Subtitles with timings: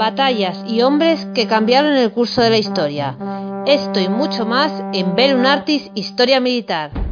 [0.00, 3.16] batallas y hombres que cambiaron el curso de la historia.
[3.66, 7.09] Esto y mucho más en Bellum Artis Historia Militar.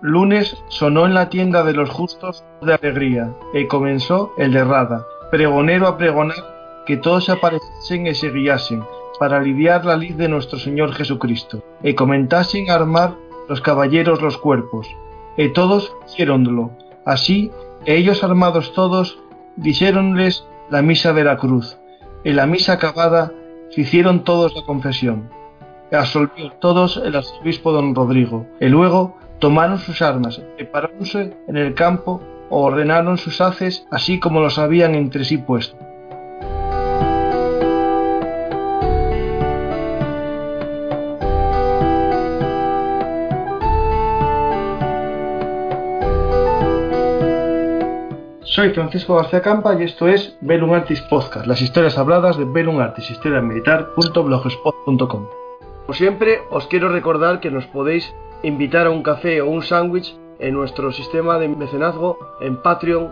[0.00, 5.04] Lunes, sonó en la tienda de los justos de alegría, y comenzó el de Rada,
[5.30, 6.36] pregonero a pregonar
[6.86, 8.82] que todos se apareciesen y se guiasen,
[9.18, 13.14] para aliviar la lid de nuestro Señor Jesucristo, y comentasen armar
[13.48, 14.86] los caballeros los cuerpos,
[15.36, 16.70] y todos hicieronlo.
[17.04, 17.50] Así,
[17.84, 19.18] ellos armados todos,
[19.56, 21.78] dijéronles la misa de la cruz,
[22.24, 23.32] y la misa acabada,
[23.76, 25.30] hicieron todos la confesión
[25.96, 32.20] absolvió todos el arzobispo don Rodrigo, y luego tomaron sus armas, preparáronse en el campo,
[32.50, 35.76] ordenaron sus haces, así como los habían entre sí puesto.
[48.42, 52.80] Soy Francisco García Campa y esto es Belum Artis Podcast, las historias habladas de Belum
[52.80, 53.16] Artis.
[55.86, 58.12] Como siempre, os quiero recordar que nos podéis
[58.42, 63.10] invitar a un café o un sándwich en nuestro sistema de mecenazgo en Patreon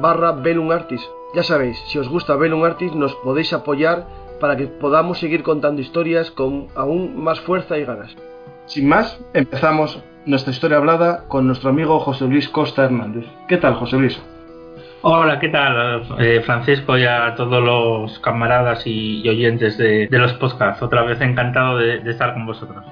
[0.00, 1.08] barra Belum Artis.
[1.34, 4.06] Ya sabéis, si os gusta Belum Artis nos podéis apoyar
[4.40, 8.16] para que podamos seguir contando historias con aún más fuerza y ganas.
[8.66, 13.26] Sin más, empezamos nuestra historia hablada con nuestro amigo José Luis Costa Hernández.
[13.46, 14.20] ¿Qué tal, José Luis?
[15.02, 20.82] Hola, ¿qué tal, eh, Francisco y a todos los camaradas y, oyentes de, los podcasts?
[20.82, 22.82] Otra vez encantado de, estar con vosotros.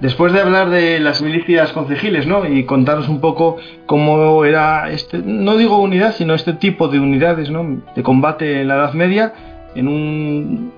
[0.00, 2.46] Después de hablar de las milicias concejiles, ¿no?
[2.46, 3.56] Y contaros un poco
[3.86, 7.82] cómo era este, no digo unidad, sino este tipo de unidades, ¿no?
[7.94, 9.32] De combate en la Edad Media,
[9.74, 10.72] en un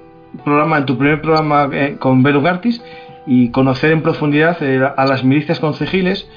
[0.45, 2.83] programa, en tu primer programa eh, con Belugartis,
[3.27, 6.29] y conocer en profundidad eh, a las milicias concejiles,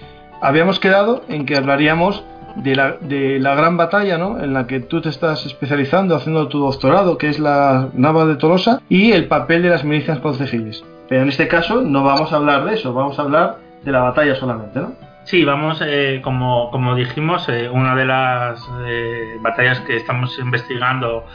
[0.42, 2.24] habíamos quedado en que hablaríamos
[2.56, 4.40] de la, de la gran batalla ¿no?
[4.40, 8.36] en la que tú te estás especializando, haciendo tu doctorado, que es la Nava de
[8.36, 10.84] Tolosa, y el papel de las milicias concejiles.
[11.10, 14.02] Pero en este caso no vamos a hablar de eso, vamos a hablar de la
[14.02, 14.94] batalla solamente, ¿no?
[15.24, 21.26] Sí, vamos, eh, como, como dijimos, eh, una de las eh, batallas que estamos investigando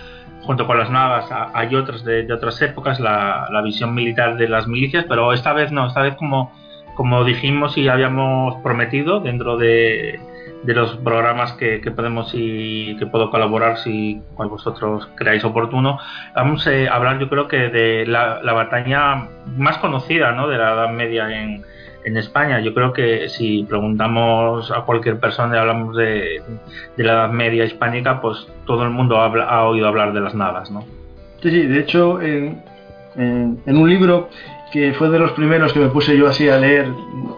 [0.42, 4.66] junto con las navas, hay otras de, otras épocas, la, la, visión militar de las
[4.66, 6.52] milicias, pero esta vez no, esta vez como,
[6.96, 10.20] como dijimos y habíamos prometido dentro de,
[10.64, 15.98] de los programas que, podemos y que puedo colaborar si vosotros creáis oportuno.
[16.34, 20.48] Vamos a hablar yo creo que de la, batalla más conocida ¿no?
[20.48, 21.62] de la Edad Media en,
[22.04, 22.60] en, España.
[22.60, 26.42] Yo creo que si preguntamos a cualquier persona y hablamos de,
[26.96, 30.34] de, la Edad Media hispánica, pues todo el mundo ha, ha oído hablar de las
[30.34, 30.70] navas.
[30.70, 30.80] ¿no?
[31.42, 32.62] Sí, sí, de hecho en,
[33.16, 34.30] en, en un libro
[34.72, 36.88] que fue de los primeros que me puse yo así a leer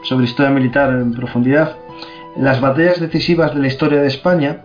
[0.04, 1.76] sobre historia militar en profundidad,
[2.38, 4.60] las batallas decisivas de la historia de España,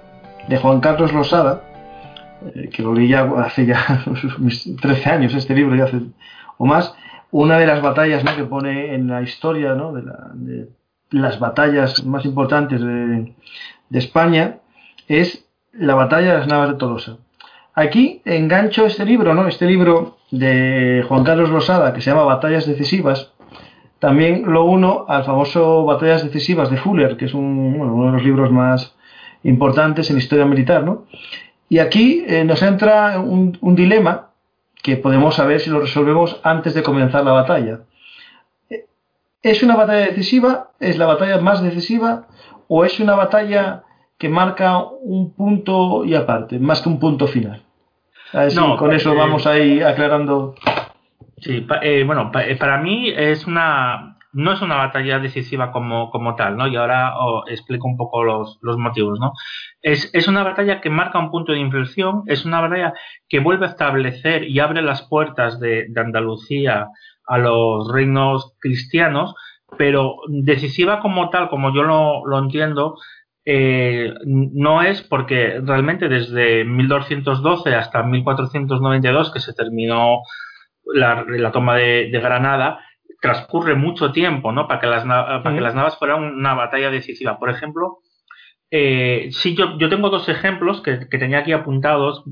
[0.48, 1.62] de Juan Carlos Losada,
[2.56, 4.04] eh, que lo leí hace ya
[4.82, 6.02] 13 años este libro, ya hace,
[6.58, 6.94] o más,
[7.32, 10.68] una de las batallas que pone en la historia de,
[11.12, 13.34] las batallas más importantes de,
[13.92, 14.58] España
[15.08, 17.18] es la batalla de las Navas de Tolosa.
[17.74, 19.48] Aquí engancho este libro, ¿no?
[19.48, 23.32] Este libro de Juan Carlos Losada que se llama Batallas decisivas,
[24.02, 28.52] también lo uno al famoso Batallas Decisivas de Fuller, que es uno de los libros
[28.52, 28.96] más
[29.44, 30.84] importantes en historia militar.
[30.84, 31.06] ¿no?
[31.70, 34.30] Y aquí eh, nos entra un, dilema
[34.82, 37.82] que podemos saber si lo resolvemos antes de comenzar la batalla.
[39.44, 40.72] ¿Es una batalla decisiva?
[40.80, 42.26] ¿Es la batalla más decisiva?
[42.68, 43.84] ¿O es una batalla
[44.18, 47.62] que marca un punto y aparte, más que un punto final?
[48.80, 50.56] con eso vamos ahí aclarando.
[51.42, 56.36] Sí, eh, bueno, eh, para mí es una no es una batalla decisiva como, como
[56.36, 56.68] tal, ¿no?
[56.68, 59.34] Y ahora os explico un poco los, los motivos, ¿no?
[59.82, 62.94] Es, es, una batalla que marca un punto de inflexión, es una batalla
[63.28, 66.88] que vuelve a establecer y abre las puertas de, de Andalucía
[67.28, 69.36] a los reinos cristianos,
[69.78, 72.98] pero decisiva como tal, como yo lo, lo entiendo,
[73.46, 80.22] eh, no es porque realmente desde 1212 hasta 1492, que se terminó
[80.94, 82.80] la, toma de, Granada,
[83.22, 84.68] transcurre mucho tiempo ¿no?
[84.68, 87.38] para, que las, para que las navas fueran una batalla decisiva.
[87.38, 88.00] Por ejemplo,
[88.74, 92.24] eh, sí, yo, yo tengo dos ejemplos que, tenía aquí apuntados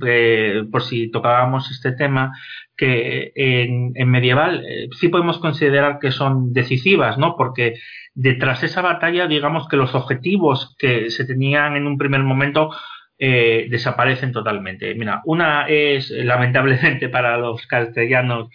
[0.71, 2.31] por si tocábamos este tema,
[2.77, 7.35] que en, en medieval eh, sí podemos considerar que son decisivas, ¿no?
[7.35, 7.73] Porque
[8.15, 12.71] detrás de esa batalla, digamos que los objetivos que se tenían en un primer momento
[13.19, 14.95] eh, desaparecen totalmente.
[14.95, 18.50] Mira, una es lamentablemente para los castellanos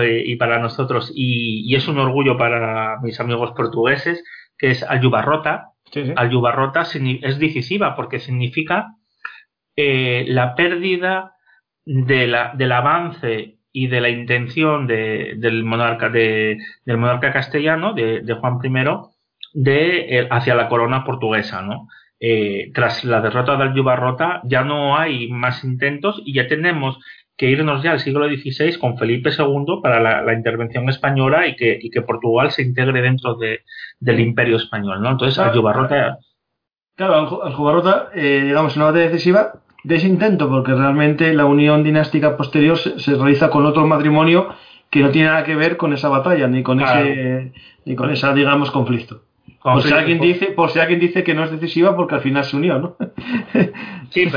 [0.00, 4.22] eh, y para nosotros, y, y, es un orgullo para mis amigos portugueses,
[4.56, 5.74] que es Ayubarrota,
[6.16, 8.96] al Yubarrota es decisiva porque significa
[9.76, 11.34] eh, la pérdida
[11.84, 17.92] de la, del avance y de la intención de, del, monarca, de, del monarca castellano,
[17.92, 18.70] de, Juan I,
[19.52, 21.62] de, eh, hacia la corona portuguesa.
[21.62, 21.88] ¿no?
[22.26, 26.98] Eh, tras la derrota del Yubarrota ya no hay más intentos y ya tenemos
[27.36, 31.78] que irnos ya al siglo XVI con Felipe II para la, intervención española y que,
[31.78, 33.60] y que, Portugal se integre dentro de,
[34.00, 35.10] del imperio español, ¿no?
[35.10, 36.18] Entonces, claro, Aljubarrota...
[36.96, 42.78] Claro, eh, digamos, una batalla decisiva de ese intento, porque realmente la unión dinástica posterior
[42.78, 44.48] se, realiza con otro matrimonio
[44.88, 47.52] que no tiene nada que ver con esa batalla, ni con ese,
[47.84, 49.20] ni con esa, digamos, conflicto.
[49.62, 52.44] Por si, alguien dice, por si alguien dice que no es decisiva porque al final
[52.44, 52.96] se unió, ¿no?
[54.10, 54.30] sí,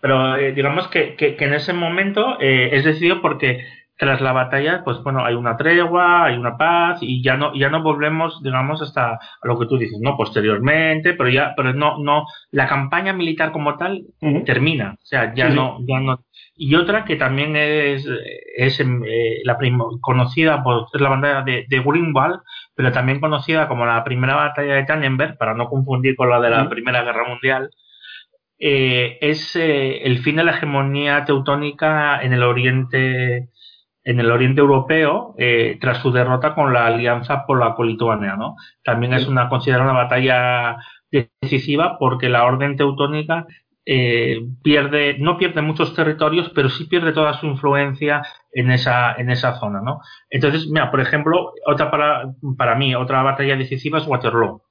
[0.00, 3.64] pero, eh, digamos que, que, en ese momento eh, es decidido porque
[3.98, 7.68] tras la batalla, pues bueno, hay una tregua, hay una paz y ya no, ya
[7.68, 10.16] no volvemos, digamos, hasta a lo que tú dices, ¿no?
[10.16, 14.02] Posteriormente, pero ya, pero no, no, la campaña militar como tal
[14.46, 16.24] termina, o sea, ya no, ya no.
[16.56, 18.08] Y otra que también es,
[18.56, 19.58] es eh, la
[20.00, 22.40] conocida por es la batalla de, de Greenwald,
[22.74, 26.50] pero también conocida como la primera batalla de Tannenberg, para no confundir con la de
[26.50, 27.70] la Primera Guerra Mundial,
[28.58, 33.48] eh, es eh, el fin de la hegemonía teutónica en el oriente
[34.04, 38.36] en el oriente europeo eh, tras su derrota con la alianza polaco-lituania.
[38.36, 38.56] ¿no?
[38.84, 40.76] También es una considerada una batalla
[41.40, 43.46] decisiva porque la orden teutónica
[43.84, 49.30] eh, pierde, no pierde muchos territorios, pero sí pierde toda su influencia en esa, en
[49.30, 50.00] esa zona, ¿no?
[50.30, 54.62] Entonces, mira, por ejemplo, otra para, para mí, otra batalla decisiva es Waterloo.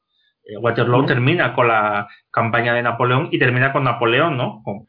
[0.43, 4.61] Eh, Waterloo termina con la campaña de Napoleón y termina con Napoleón, ¿no?
[4.63, 4.87] Con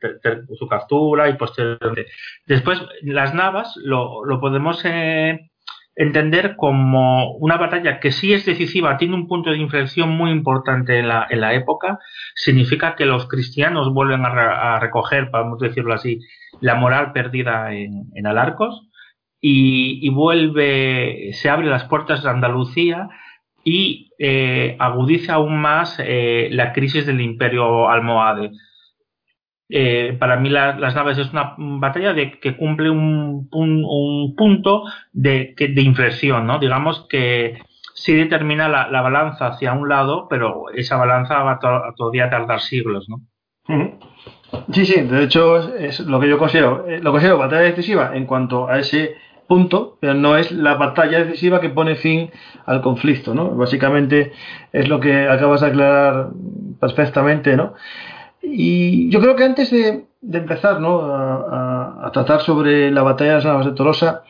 [0.57, 2.07] su captura y posteriormente.
[2.47, 5.52] Después, las Navas lo, lo podemos eh,
[5.95, 10.99] entender como una batalla que sí es decisiva, tiene un punto de inflexión muy importante
[10.99, 11.99] en la, en la época,
[12.35, 16.21] significa que los cristianos vuelven a, recoger, podemos decirlo así,
[16.61, 18.89] la moral perdida en, Alarcos
[19.41, 23.09] y, vuelve, se abre las puertas de Andalucía
[23.65, 28.51] y eh, agudiza aún más eh, la crisis del imperio almohade
[29.75, 33.49] eh, para mí las naves es una batalla de, que cumple un,
[34.37, 36.59] punto de, de, inflexión, ¿no?
[36.59, 37.59] Digamos que
[37.95, 41.59] sí determina la, balanza hacia un lado, pero esa balanza va
[41.97, 43.23] todavía a tardar siglos, ¿no?
[44.73, 48.27] Sí, sí, de hecho es, lo que yo considero, eh, lo considero batalla decisiva en
[48.27, 49.15] cuanto a ese
[49.47, 52.31] punto, pero no es la batalla decisiva que pone fin
[52.67, 53.51] al conflicto, ¿no?
[53.53, 54.33] Básicamente
[54.71, 56.29] es lo que acabas de aclarar
[56.79, 57.73] perfectamente, ¿no?
[58.43, 61.01] Y yo creo que antes de, empezar ¿no?
[61.03, 64.25] a, tratar sobre la batalla de las Navas de Tolosa,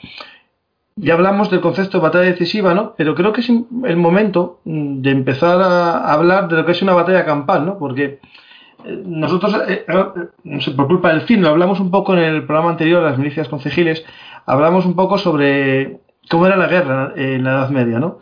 [0.97, 2.95] ya hablamos del concepto de batalla decisiva, ¿no?
[2.97, 6.93] Pero creo que es el momento de empezar a hablar de lo que es una
[6.93, 7.79] batalla campal, ¿no?
[7.79, 8.21] Porque
[8.85, 12.71] eh, nosotros, eh, eh, por culpa del fin, lo hablamos un poco en el programa
[12.71, 14.05] anterior, las milicias concejiles,
[14.45, 18.19] hablamos un poco sobre cómo era la guerra en la Edad Media, ¿no?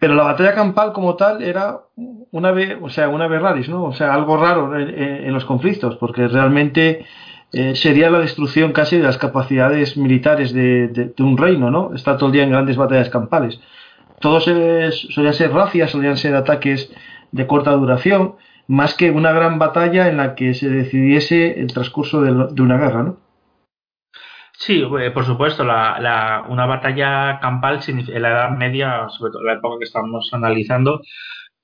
[0.00, 1.80] Pero la batalla campal como tal era
[2.32, 3.84] una vez, o sea, una vez raris, ¿no?
[3.84, 7.04] O sea, algo raro en, los conflictos, porque realmente
[7.52, 11.94] eh, sería la destrucción casi de las capacidades militares de, un reino, ¿no?
[11.94, 13.60] Está todo el día en grandes batallas campales.
[14.20, 16.90] Todos solían ser racias, solían ser ataques
[17.32, 18.36] de corta duración,
[18.68, 22.78] más que una gran batalla en la que se decidiese el transcurso de, de una
[22.78, 23.16] guerra, ¿no?
[24.60, 29.54] Sí, eh, por supuesto, la, una batalla campal en la Edad Media, sobre todo la
[29.54, 31.00] época que estamos analizando,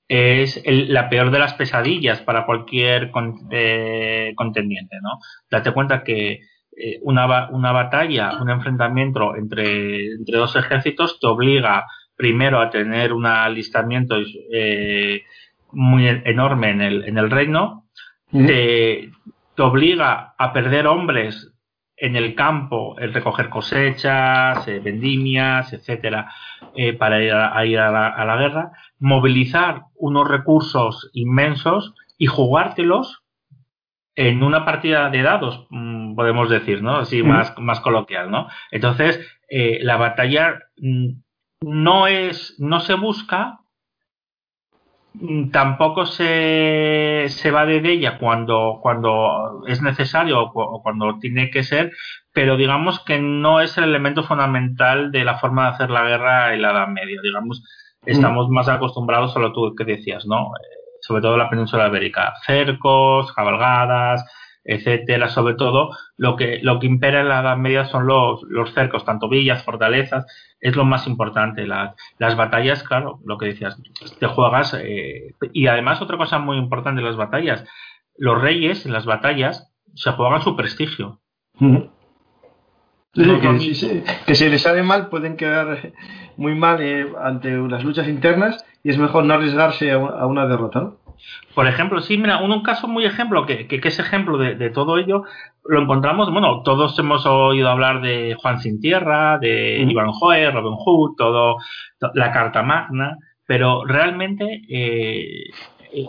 [0.07, 3.11] es la peor de las pesadillas para cualquier
[3.51, 5.19] eh, contendiente, ¿no?
[5.51, 6.39] Date cuenta que
[6.75, 11.85] eh, una, una, batalla, un enfrentamiento entre, entre, dos ejércitos te obliga
[12.15, 14.15] primero a tener un alistamiento
[15.71, 17.85] muy enorme en el, en el reino,
[18.31, 19.11] te,
[19.55, 21.53] te obliga a perder hombres
[21.97, 26.31] en el campo el recoger cosechas, eh, vendimias, etcétera,
[26.75, 33.23] eh, para ir, a, ir a, la, guerra, movilizar unos recursos inmensos y jugártelos
[34.15, 36.97] en una partida de dados, mm, podemos decir, ¿no?
[36.97, 38.47] Así más, más coloquial, ¿no?
[38.71, 41.09] Entonces, eh, la batalla mm,
[41.61, 43.59] no es, no se busca,
[45.51, 51.91] tampoco se, se va de ella cuando, cuando es necesario o, cuando tiene que ser,
[52.33, 56.53] pero digamos que no es el elemento fundamental de la forma de hacer la guerra
[56.53, 57.63] en la Edad Media, digamos,
[58.05, 60.51] estamos más acostumbrados a lo tú que decías, ¿no?
[61.01, 64.25] sobre todo la península ibérica, cercos, cabalgadas,
[64.67, 68.73] etcétera, sobre todo lo que lo que impera en la Edad Media son los, los
[68.73, 70.27] cercos, tanto villas, fortalezas,
[70.59, 71.65] es lo más importante.
[71.65, 73.81] las batallas, claro, lo que decías,
[74.19, 77.63] te juegas eh, y además otra cosa muy importante de las batallas,
[78.17, 81.21] los reyes en las batallas se juegan su prestigio.
[84.25, 85.93] que, si les sale mal pueden quedar
[86.35, 90.81] muy mal eh, ante las luchas internas y es mejor no arriesgarse a, una derrota,
[90.81, 91.06] ¿no?
[91.53, 95.23] Por ejemplo, sí, mira, un, caso muy ejemplo, que, que, es ejemplo de, todo ello,
[95.65, 100.77] lo encontramos, bueno, todos hemos oído hablar de Juan Sin Tierra, de Iván Ivanhoe, Robin
[100.77, 101.57] Hood, todo,
[102.13, 105.49] la Carta Magna, pero realmente eh,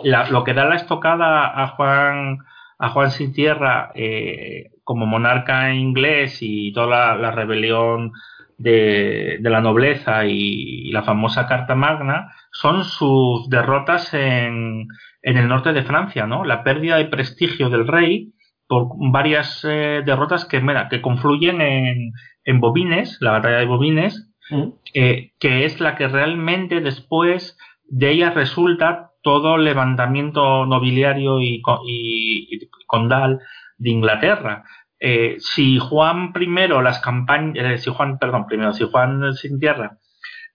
[0.05, 2.39] lo que da la estocada a Juan,
[2.79, 8.13] a Juan Sin Tierra eh, como monarca inglés y toda la, rebelión
[8.59, 14.87] de, la nobleza y, la famosa Carta Magna son sus derrotas en,
[15.23, 16.45] el norte de Francia, ¿no?
[16.45, 18.33] La pérdida de prestigio del rey
[18.67, 22.13] por varias eh, derrotas que, que confluyen en,
[22.45, 24.69] en Bobines, la batalla de Bobines, mm.
[24.95, 31.63] eh, que es la que realmente después de ella resulta todo el levantamiento nobiliario y,
[31.87, 33.41] y condal
[33.79, 34.65] de Inglaterra.
[35.01, 39.99] Eh, si Juan primero las campañas, eh, si Juan, perdón, primero, si Juan sin tierra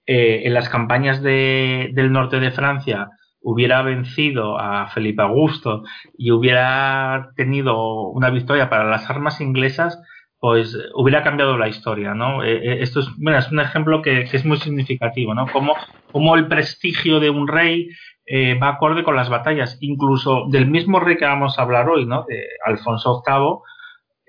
[0.06, 3.10] eh, en las campañas de, del norte de Francia
[3.42, 5.84] hubiera vencido a Felipe Augusto
[6.18, 10.02] y hubiera tenido una victoria para las armas inglesas,
[10.40, 12.44] pues hubiera cambiado la historia, ¿no?
[12.44, 15.46] esto es, bueno, es un ejemplo que, es muy significativo, ¿no?
[15.48, 17.90] Como, el prestigio de un rey
[18.62, 22.26] va acorde con las batallas, incluso del mismo rey que vamos a hablar hoy, ¿no?
[22.28, 23.60] De Alfonso VIII,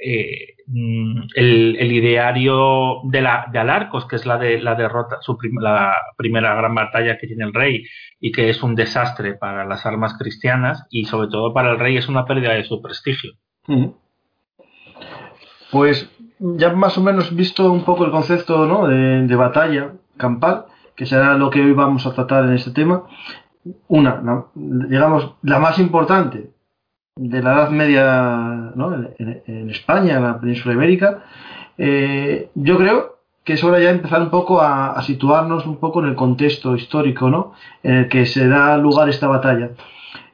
[0.04, 5.38] eh, mm, el, ideario de, la, de Alarcos, que es la de la derrota, su
[5.60, 7.84] la primera gran batalla que tiene el rey
[8.20, 11.96] y que es un desastre para las armas cristianas y sobre todo para el rey
[11.96, 13.32] es una pérdida de su prestigio.
[15.70, 18.86] Pues ya más o menos visto un poco el concepto ¿no?
[18.86, 23.04] de, de, batalla campal, que será lo que hoy vamos a tratar en este tema.
[23.88, 26.53] Una, digamos, la más importante,
[27.16, 28.72] de la Edad Media
[29.18, 31.22] en, España, en la península ibérica,
[31.78, 36.00] eh, yo creo que es hora ya de empezar un poco a, situarnos un poco
[36.02, 37.52] en el contexto histórico ¿no?
[37.82, 39.70] en el que se da lugar esta batalla.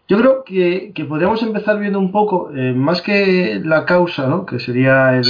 [0.08, 4.46] Yo creo que, podríamos empezar viendo un poco, eh, más que la causa, ¿no?
[4.46, 5.20] que sería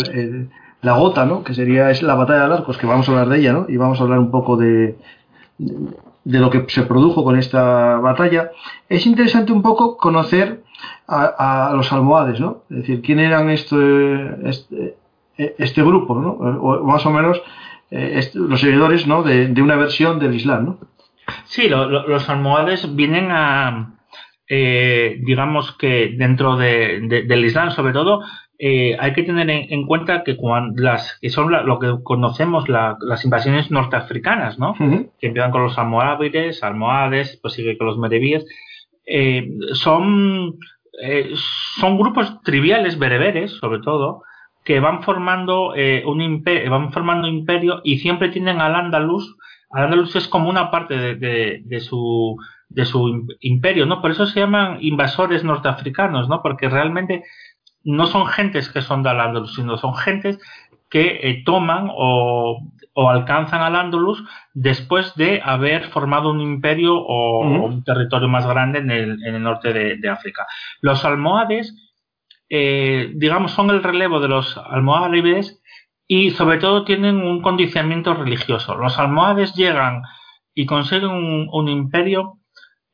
[0.83, 1.43] la gota, ¿no?
[1.43, 3.67] que sería es la batalla de Arcos, que vamos a hablar de ella, ¿no?
[3.69, 4.97] y vamos a hablar un poco de,
[5.59, 8.53] de lo que se produjo con esta batalla,
[8.89, 10.60] es interesante un poco conocer
[11.07, 12.65] a, los almohades, ¿no?
[12.71, 14.97] Es decir, quién eran este, este,
[15.37, 16.31] este grupo, ¿no?
[16.31, 17.43] O, más o menos
[17.91, 19.23] eh, los seguidores, ¿no?
[19.23, 20.79] De, una versión del Islam, ¿no?
[21.45, 23.95] Sí, los almohades vienen a,
[24.49, 28.23] eh, digamos que dentro del Islam, sobre todo,
[28.59, 33.25] eh, hay que tener en, cuenta que cuando las que son lo que conocemos las
[33.25, 34.75] invasiones norteafricanas, ¿no?
[35.19, 37.97] Que empiezan con los almohávides, almohades, pues sigue con los
[39.11, 40.59] merebíes, son
[41.03, 41.33] eh,
[41.81, 44.23] son grupos triviales, bereberes, sobre todo,
[44.65, 49.37] que van formando eh, un imperio, van formando imperio y siempre tienen al andaluz.
[49.71, 52.37] Al andaluz es como una parte de, su
[52.69, 54.03] de su imperio, ¿no?
[54.03, 56.43] Por eso se llaman invasores norteafricanos, ¿no?
[56.43, 57.25] Porque realmente
[57.83, 60.39] no son gentes que son de al-Ándalus, sino son gentes
[60.91, 62.61] que eh, toman o
[62.93, 68.81] o alcanzan al Andalus después de haber formado un imperio o, un territorio más grande
[68.81, 70.47] en el, norte de, África.
[70.81, 71.75] Los almohades,
[72.49, 75.63] eh, digamos, son el relevo de los almohávides
[76.07, 78.77] y sobre todo tienen un condicionamiento religioso.
[78.77, 80.03] Los almohades llegan
[80.55, 82.39] y consiguen un, imperio,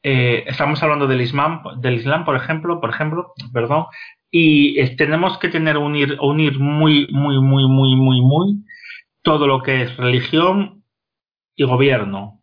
[0.03, 3.87] eh, estamos hablando del Islam, del Islam, por ejemplo, por ejemplo, perdón,
[4.31, 8.66] y tenemos que tener unir, unir muy, muy, muy, muy, muy, muy
[9.27, 10.85] todo lo que es religión
[11.57, 12.43] y gobierno.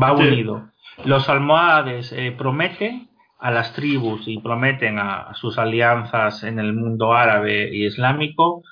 [0.00, 0.70] Va unido.
[1.04, 7.14] Los almohades eh, prometen a las tribus y prometen a, sus alianzas en el mundo
[7.14, 8.62] árabe y islámico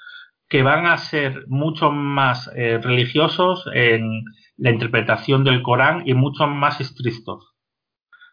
[0.49, 4.23] que van a ser mucho más eh, religiosos en
[4.57, 7.57] la interpretación del Corán y mucho más estrictos.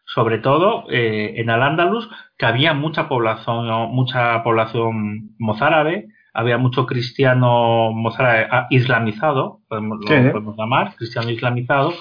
[0.04, 7.90] sobre todo eh, en Al-Ándalus, que había mucha población, mucha población mozárabe, había mucho cristiano
[8.18, 11.92] ah, islamizado, podemos, lo podemos llamar, cristiano islamizado,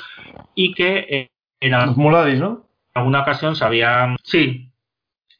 [0.55, 2.65] y que eh, en, ¿no?
[2.93, 4.71] alguna ocasión se habían, sí,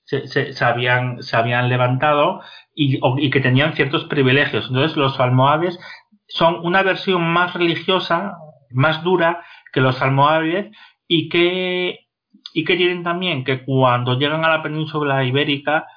[0.03, 2.41] se, se, habían, se habían levantado
[2.75, 4.67] y, y, que tenían ciertos privilegios.
[4.67, 5.79] Entonces los almohades
[6.27, 8.35] son una versión más religiosa,
[8.71, 10.75] más dura que los almohávides
[11.07, 12.07] y que,
[12.53, 15.87] y que tienen también que cuando llegan a la península ibérica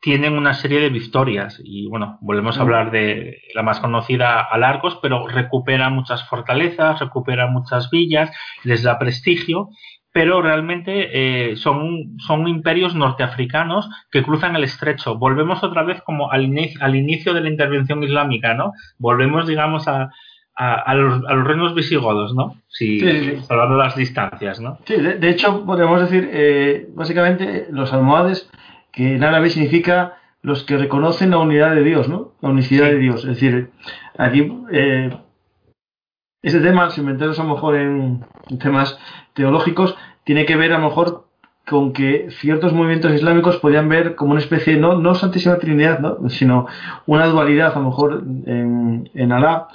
[0.00, 2.62] tienen una serie de victorias y bueno, volvemos a mm.
[2.62, 8.30] hablar de la más conocida a Largos, pero recupera muchas fortalezas, recupera muchas villas,
[8.62, 9.70] les da prestigio,
[10.12, 11.10] pero realmente
[11.50, 15.18] eh, son, son imperios norteafricanos que cruzan el estrecho.
[15.18, 18.72] Volvemos otra vez como al, inicio, al inicio de la intervención islámica, ¿no?
[18.98, 20.10] Volvemos, digamos, a,
[20.54, 22.56] a, los, a, los, reinos visigodos, ¿no?
[22.66, 23.00] Si,
[23.42, 24.78] salvando las distancias, ¿no?
[24.86, 28.50] Sí, de, hecho, podemos decir, eh, básicamente, los almohades,
[28.92, 32.32] que en árabe significa los que reconocen la unidad de Dios, ¿no?
[32.40, 33.24] La unicidad de Dios.
[33.24, 33.70] Es decir,
[34.16, 35.10] aquí, eh,
[36.42, 38.24] este tema, si metemos a lo mejor en,
[38.60, 38.98] temas
[39.34, 41.26] teológicos, tiene que ver a lo mejor
[41.68, 46.30] con que ciertos movimientos islámicos podían ver como una especie, no, no Santísima Trinidad, ¿no?
[46.30, 46.66] sino
[47.06, 49.68] una dualidad a lo mejor en, en Alá,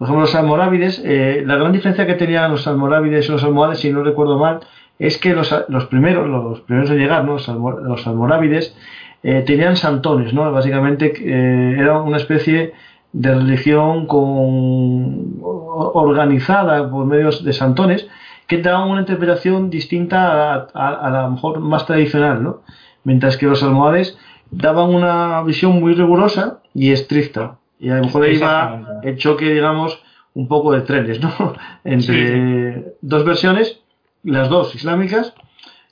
[0.00, 3.80] por ejemplo, los almorávides, eh, la gran diferencia que tenían los almorávides y los almohades,
[3.80, 4.60] si no recuerdo mal,
[5.00, 7.38] es que los, los primeros, los primeros de llegar, ¿no?
[7.38, 8.76] los, almorávides,
[9.22, 10.52] eh, tenían santones, ¿no?
[10.52, 12.74] Básicamente eh, era una especie
[13.12, 18.06] de religión con, organizada por medios de santones
[18.46, 22.60] que daban una interpretación distinta a, a, la mejor más tradicional, ¿no?
[23.02, 24.18] Mientras que los almohades
[24.50, 27.56] daban una visión muy rigurosa y estricta.
[27.78, 30.02] Y a lo mejor ahí va el choque, digamos,
[30.34, 31.32] un poco de trenes, ¿no?
[31.84, 33.80] Entre dos versiones,
[34.22, 35.34] las dos islámicas,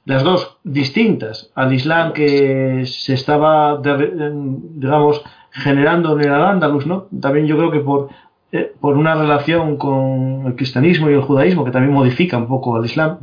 [0.04, 7.06] las dos distintas al Islam que se estaba, digamos, generando en el Al-Ándalus, ¿no?
[7.20, 8.08] También yo creo que por,
[8.52, 12.76] eh, por una relación con el cristianismo y el judaísmo que también modifica un poco
[12.76, 13.18] al Islam,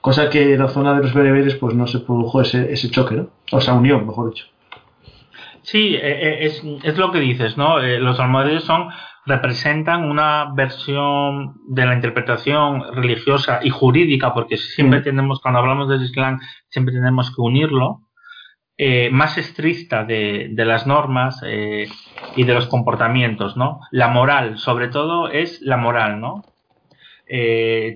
[0.00, 3.16] cosa que en la zona de los bereberes pues no se produjo ese, ese choque,
[3.16, 3.28] ¿no?
[3.52, 4.46] O esa unión, mejor dicho.
[5.66, 7.80] Sí, eh, eh, es, es lo que dices, ¿no?
[7.80, 8.88] Eh, los almohades son
[9.26, 16.02] representan una versión de la interpretación religiosa y jurídica, porque siempre tenemos, cuando hablamos del
[16.02, 18.02] Islam, siempre tenemos que unirlo,
[19.10, 21.42] más estricta de, de las normas
[22.36, 23.80] y de los comportamientos, ¿no?
[23.90, 26.44] La moral, sobre todo, es la moral, ¿no?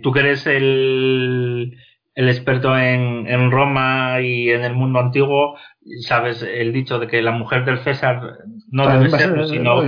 [0.03, 1.77] tú que eres el,
[2.15, 5.57] el experto en, en Roma y en el mundo antiguo,
[6.01, 8.39] sabes el dicho de que la mujer del César
[8.71, 9.81] no debe serlo, sino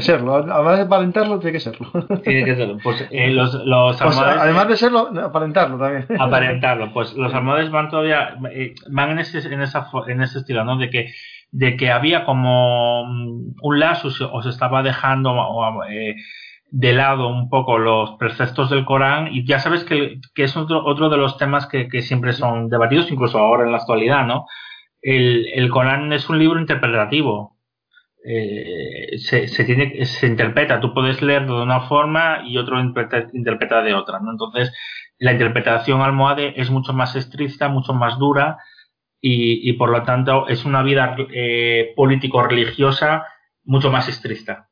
[0.00, 0.34] serlo.
[0.34, 1.90] Además de aparentarlo, tiene que serlo.
[2.24, 2.78] Tiene que serlo.
[2.82, 6.06] Pues eh, los, los pues, además de serlo, aparentarlo también.
[6.20, 6.92] Aparentarlo.
[6.92, 10.76] Pues los almohades van todavía eh, van en ese en esa en ese estilo, ¿no?
[10.78, 11.12] De que
[11.50, 15.32] de que había como un lazo o se estaba dejando
[15.88, 16.16] eh,
[16.70, 20.84] de lado un poco los preceptos del Corán y ya sabes que, que es otro,
[20.84, 24.44] otro de los temas que, que siempre son debatidos, incluso ahora en la actualidad, ¿no?
[25.02, 27.56] El, el Corán es un libro interpretativo.
[28.24, 33.82] Eh, se, se, tiene, se interpreta, tú puedes leerlo de una forma y otro interpreta,
[33.82, 34.20] de otra.
[34.20, 34.32] ¿no?
[34.32, 34.72] Entonces,
[35.18, 38.58] la interpretación almohade es mucho más estricta, mucho más dura
[39.20, 43.26] y, y por lo tanto es una vida eh, político-religiosa
[43.64, 44.68] mucho más estricta.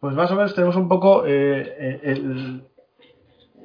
[0.00, 2.64] Pues más o menos tenemos un poco eh, el,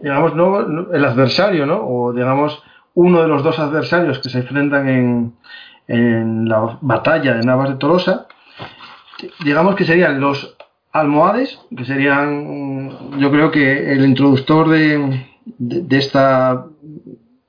[0.01, 0.93] digamos, ¿no?
[0.93, 1.85] el adversario, ¿no?
[1.87, 2.63] O digamos,
[2.97, 5.33] uno de los dos adversarios que se enfrentan en,
[5.87, 8.25] en la batalla de Navas de Tolosa,
[9.45, 10.57] digamos que serían los
[10.91, 15.27] almohades, que serían, yo creo que el introductor de,
[15.59, 16.65] de, esta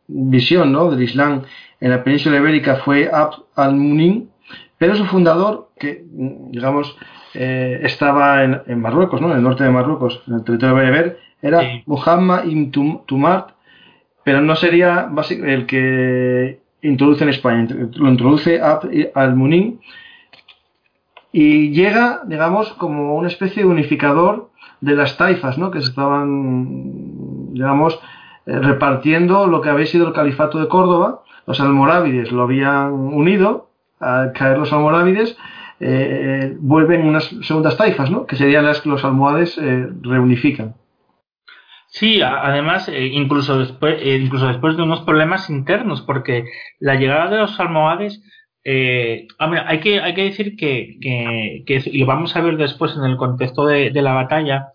[0.07, 0.91] visión ¿no?
[0.91, 1.45] del Islam
[1.81, 4.29] en la península ibérica fue Abd al-Munin,
[4.77, 6.05] pero su fundador, que
[6.51, 6.95] digamos
[7.33, 9.31] eh, estaba en, en, Marruecos, ¿no?
[9.31, 12.71] en el norte de Marruecos, en el territorio bereber, era Muhammad ibn
[13.07, 13.57] Tumart,
[14.29, 15.09] pero no sería
[15.43, 18.61] el que introduce en España, lo introduce
[19.15, 19.81] al-Munin
[21.33, 24.51] y llega, digamos, como una especie de unificador
[24.83, 25.71] de las taifas, ¿no?
[25.71, 27.99] que se estaban, digamos,
[28.45, 31.23] eh, repartiendo lo que había sido el califato de Córdoba.
[31.47, 35.39] Los almorávides lo habían unido, al caer los almorávides,
[35.81, 38.27] eh, vuelven unas segundas taifas, ¿no?
[38.27, 40.75] que serían las que los almohades eh, reunifican.
[41.91, 46.45] Sí, además, eh, incluso, después, eh, incluso después de unos problemas internos, porque
[46.79, 48.23] la llegada de los almohades,
[48.63, 52.95] eh, hay, que, hay que decir que, que, que, y lo vamos a ver después
[52.95, 54.69] en el contexto de, de la batalla,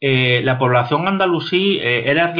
[0.00, 2.34] eh, la población andalusí era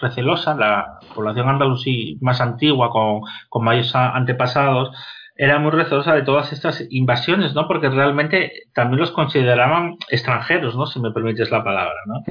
[0.00, 4.90] recelosa, la población andalusí más antigua, con, con mayores antepasados,
[5.36, 7.66] era muy recelosa de todas estas invasiones, ¿no?
[7.66, 10.86] Porque realmente también los consideraban extranjeros, ¿no?
[10.86, 12.22] Si me permites la palabra, ¿no?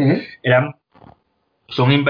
[0.43, 0.75] Eran
[1.69, 2.05] son,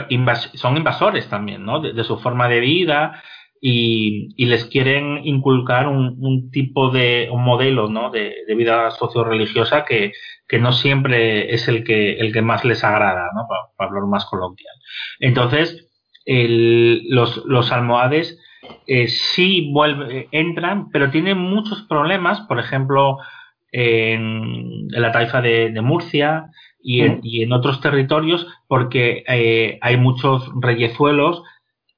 [0.53, 1.81] son invasores también, ¿no?
[1.81, 3.21] De, su forma de vida
[3.61, 8.09] y, les quieren inculcar un, tipo de, un modelo, ¿no?
[8.09, 10.13] De, vida socio-religiosa que,
[10.47, 13.47] que, no siempre es el que, el que más les agrada, ¿no?
[13.47, 14.73] Para, hablar más coloquial.
[15.19, 15.87] Entonces,
[16.25, 18.39] los, los almohades
[18.87, 23.17] eh, sí vuelve, entran, pero tienen muchos problemas, por ejemplo,
[23.71, 26.49] en, la taifa de Murcia,
[26.81, 31.43] y en, y en otros territorios porque eh, hay muchos reyezuelos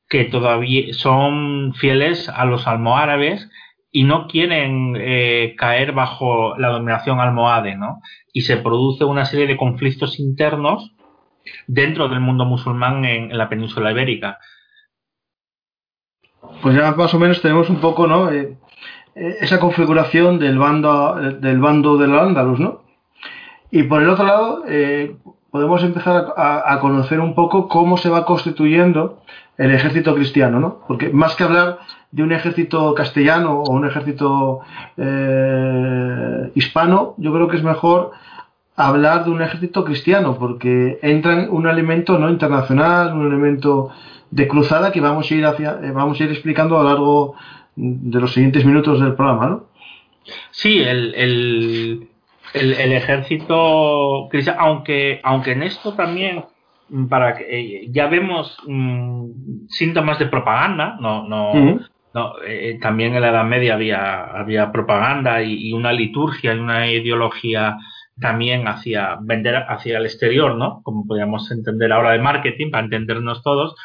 [0.09, 3.49] que todavía son fieles a los almohárabes
[3.91, 8.01] y no quieren eh, caer bajo la dominación almohade, ¿no?
[8.33, 10.93] Y se produce una serie de conflictos internos
[11.67, 14.39] dentro del mundo musulmán en, en la península ibérica.
[16.61, 18.31] Pues ya más o menos tenemos un poco, ¿no?
[18.31, 18.57] Eh,
[19.15, 22.80] eh esa configuración del bando del bando del Andalus, ¿no?
[23.71, 25.15] Y por el otro lado, eh,
[25.49, 29.21] podemos empezar a, conocer un poco cómo se va constituyendo
[29.57, 30.79] el ejército cristiano, ¿no?
[30.87, 31.79] Porque más que hablar
[32.11, 34.59] de un ejército castellano o un ejército
[34.97, 38.11] eh, hispano, yo creo que es mejor
[38.75, 43.89] hablar de un ejército cristiano, porque entra un elemento no internacional, un elemento
[44.31, 47.35] de cruzada que vamos a ir hacia, eh, vamos a ir explicando a lo largo
[47.75, 49.63] de los siguientes minutos del programa, ¿no?
[50.51, 52.10] Sí, el
[52.53, 56.45] el, el ejército cristiano, aunque, aunque en esto también
[56.89, 61.87] mm, para que eh, ya vemos mmm, síntomas de propaganda, no, no, uh -huh.
[62.13, 66.59] no eh, también en la Edad Media había, había propaganda y, y, una liturgia y
[66.59, 67.77] una ideología
[68.19, 70.81] también hacia vender hacia el exterior, ¿no?
[70.83, 73.75] Como podríamos entender ahora de marketing, para entendernos todos.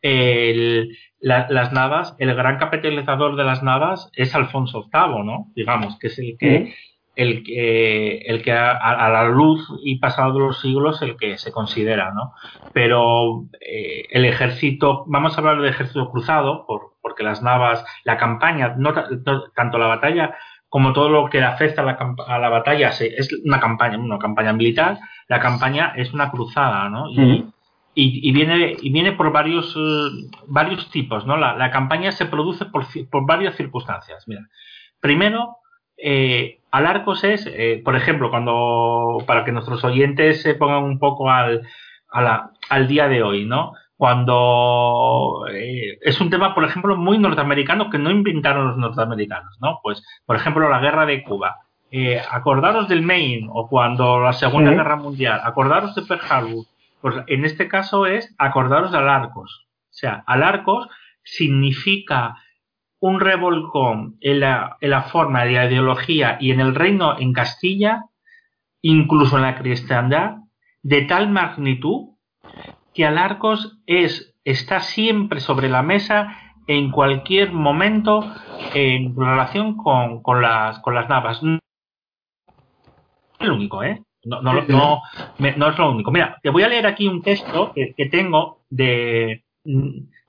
[0.00, 5.46] El, la, las navas, el gran capitalizador de las navas es Alfonso VIII, ¿no?
[5.54, 6.74] Digamos, que es el que,
[7.18, 11.50] el que, el que a, a, la luz y pasado los siglos el que se
[11.50, 12.32] considera, ¿no?
[12.72, 18.16] Pero eh, el ejército, vamos a hablar de ejército cruzado, por, porque las navas, la
[18.16, 20.36] campaña, no, no, tanto la batalla
[20.68, 24.18] como todo lo que afecta a la, a la batalla se, es una campaña, una
[24.20, 27.10] campaña militar, la campaña es una cruzada, ¿no?
[27.10, 27.52] Y, uh -huh.
[27.94, 31.36] y, y, viene, y viene por varios, uh, varios tipos, ¿no?
[31.36, 34.22] La, la campaña se produce por, por varias circunstancias.
[34.28, 34.42] Mira,
[35.00, 35.56] primero,
[35.96, 41.30] eh, Alarcos es, eh, por ejemplo, cuando para que nuestros oyentes se pongan un poco
[41.30, 41.66] al,
[42.10, 43.72] a la, al día de hoy, ¿no?
[43.96, 49.80] Cuando eh, es un tema, por ejemplo, muy norteamericano que no inventaron los norteamericanos, ¿no?
[49.82, 51.56] Pues, por ejemplo, la guerra de Cuba.
[51.90, 54.76] Eh, acordaros del Maine o cuando la Segunda sí.
[54.76, 56.64] Guerra Mundial, acordaros de Pearl Harbor.
[57.00, 59.66] Pues en este caso es acordaros de Alarcos.
[59.90, 60.88] O sea, Alarcos
[61.22, 62.36] significa
[63.00, 67.32] un revolcón en la, en la forma de la ideología y en el reino en
[67.32, 68.04] Castilla,
[68.82, 70.36] incluso en la cristiandad,
[70.82, 72.10] de tal magnitud
[72.94, 78.34] que Alarcos es, está siempre sobre la mesa en cualquier momento
[78.74, 81.42] en relación con, con, las, con las navas.
[81.42, 81.58] No
[83.38, 84.02] es lo único, ¿eh?
[84.24, 85.02] No, no, no,
[85.38, 86.10] no, es lo único.
[86.10, 89.44] Mira, te voy a leer aquí un texto que, que tengo de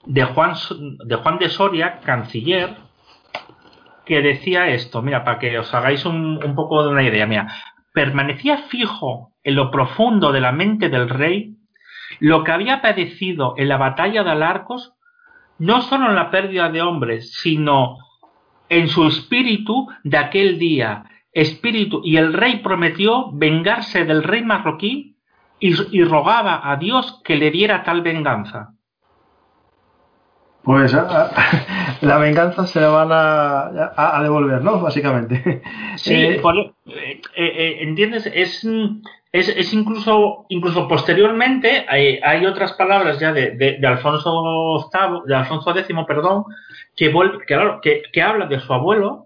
[0.05, 0.53] de Juan,
[1.05, 2.77] de Juan de Soria, canciller,
[4.05, 7.47] que decía esto, mira, para que os hagáis un, un poco de una idea, mira,
[7.93, 11.57] permanecía fijo en lo profundo de la mente del rey.
[12.19, 14.93] Lo que había padecido en la batalla de Alarcos,
[15.59, 17.97] no solo en la pérdida de hombres, sino
[18.69, 25.17] en su espíritu de aquel día, espíritu, y el rey prometió vengarse del rey marroquí
[25.59, 28.73] y, y rogaba a Dios que le diera tal venganza.
[30.69, 31.31] Pues a, a,
[32.01, 34.79] la venganza se la van a, a devolver, ¿no?
[34.79, 35.63] Básicamente.
[35.95, 38.27] Sí, eh, por, eh, eh, ¿entiendes?
[38.27, 38.63] Es,
[39.31, 45.21] es, es, incluso, incluso posteriormente hay, hay otras palabras ya de, de, de, Alfonso VIII,
[45.25, 46.43] de Alfonso X, perdón,
[46.95, 49.25] que, vuelve, que, que, que habla de su abuelo,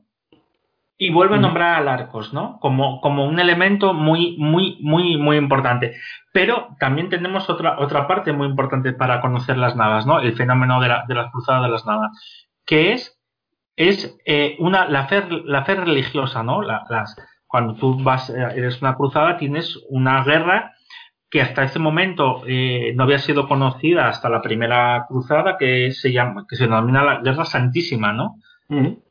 [0.97, 2.59] y vuelve a nombrar a Larcos, ¿no?
[2.59, 5.95] Como, como un elemento muy, muy, muy, muy importante.
[6.31, 10.19] Pero también tenemos otra, otra parte muy importante para conocer las navas, ¿no?
[10.19, 12.11] El fenómeno de la, de la cruzada de las navas,
[12.65, 13.19] que es,
[13.75, 16.61] es eh, una, la, fe, la fe religiosa, ¿no?
[16.61, 17.15] La, las,
[17.47, 20.73] cuando tú vas, eh, eres una cruzada, tienes una guerra
[21.29, 26.11] que hasta ese momento eh, no había sido conocida hasta la primera cruzada, que se
[26.11, 28.35] llama, que se denomina la Guerra Santísima, ¿no?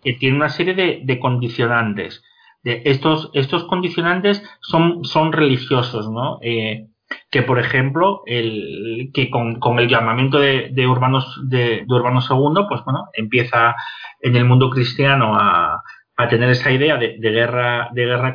[0.02, 2.22] Que tiene una serie de, de condicionantes.
[2.62, 6.08] De estos, estos condicionantes son, son religiosos.
[6.42, 6.86] Eh,
[7.30, 12.82] que por ejemplo, el, que con, el llamamiento de, de Urbanos, de, Urbano II, pues
[12.84, 13.74] bueno, empieza
[14.20, 15.82] en el mundo cristiano a,
[16.16, 18.34] a tener esa idea de, guerra, de guerra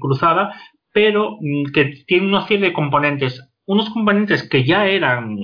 [0.00, 0.52] cruzada,
[0.92, 5.36] pero mm, que tiene una serie de componentes, unos componentes que ya eran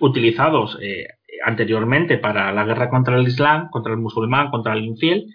[0.00, 1.06] utilizados eh,
[1.44, 5.26] anteriormente para la guerra contra el Islam, contra el musulmán, contra el infiel,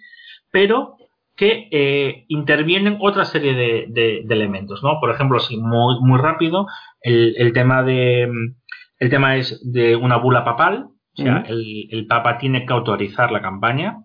[0.50, 0.96] pero
[1.36, 5.00] que eh, intervienen otra serie de, elementos, ¿no?
[5.00, 6.66] Por ejemplo, si muy, muy rápido,
[7.00, 8.30] el, tema de
[8.98, 10.88] el tema es de una bula papal,
[11.18, 14.04] o sea, el, Papa tiene que autorizar la campaña.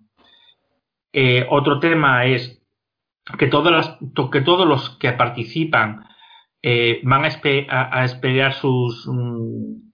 [1.13, 2.61] Eh, otro tema es
[3.37, 3.97] que, todas las,
[4.31, 6.05] que todos los que participan
[6.61, 9.86] eh, van a, esperar sus mm,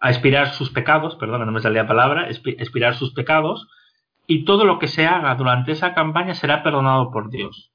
[0.00, 3.68] a expirar sus pecados, perdón, no me salía la palabra, expirar sus pecados,
[4.26, 7.72] y todo lo que se haga durante esa campaña será perdonado por Dios.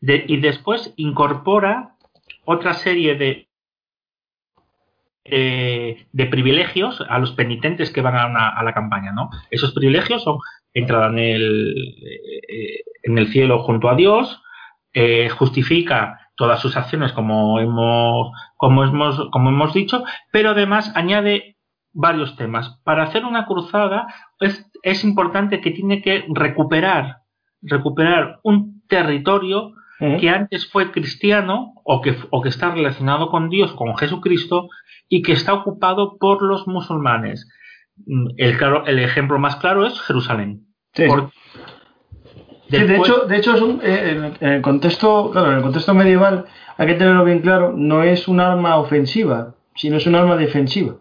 [0.00, 1.96] y después incorpora
[2.44, 3.48] otra serie de,
[5.24, 9.12] de privilegios a los penitentes que van a, la campaña.
[9.12, 9.30] ¿no?
[9.50, 10.38] Esos privilegios son
[10.74, 11.74] entrada en el,
[12.48, 14.42] eh, en el cielo junto a Dios,
[14.94, 21.56] eh, justifica todas sus acciones como hemos, como, hemos, como hemos dicho, pero además añade
[21.92, 22.80] varios temas.
[22.84, 24.06] Para hacer una cruzada
[24.38, 27.22] es, es importante que tiene que recuperar,
[27.60, 33.72] recuperar un territorio que antes fue cristiano o que, o que está relacionado con Dios,
[33.72, 34.68] con Jesucristo,
[35.08, 37.48] y que está ocupado por los musulmanes.
[38.06, 40.66] Mm, el, claro, el ejemplo más claro es Jerusalén.
[42.78, 46.46] De hecho, de hecho es un, eh, en, el contexto, claro, en el contexto medieval,
[46.76, 50.94] hay que tenerlo bien claro, no es un arma ofensiva, sino es un arma defensiva.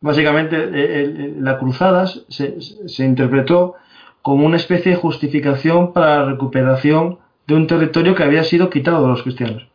[0.00, 3.76] Básicamente, eh, la cruzada se, se, interpretó
[4.20, 9.02] como una especie de justificación para la recuperación de un territorio que había sido quitado
[9.02, 9.66] de los cristianos.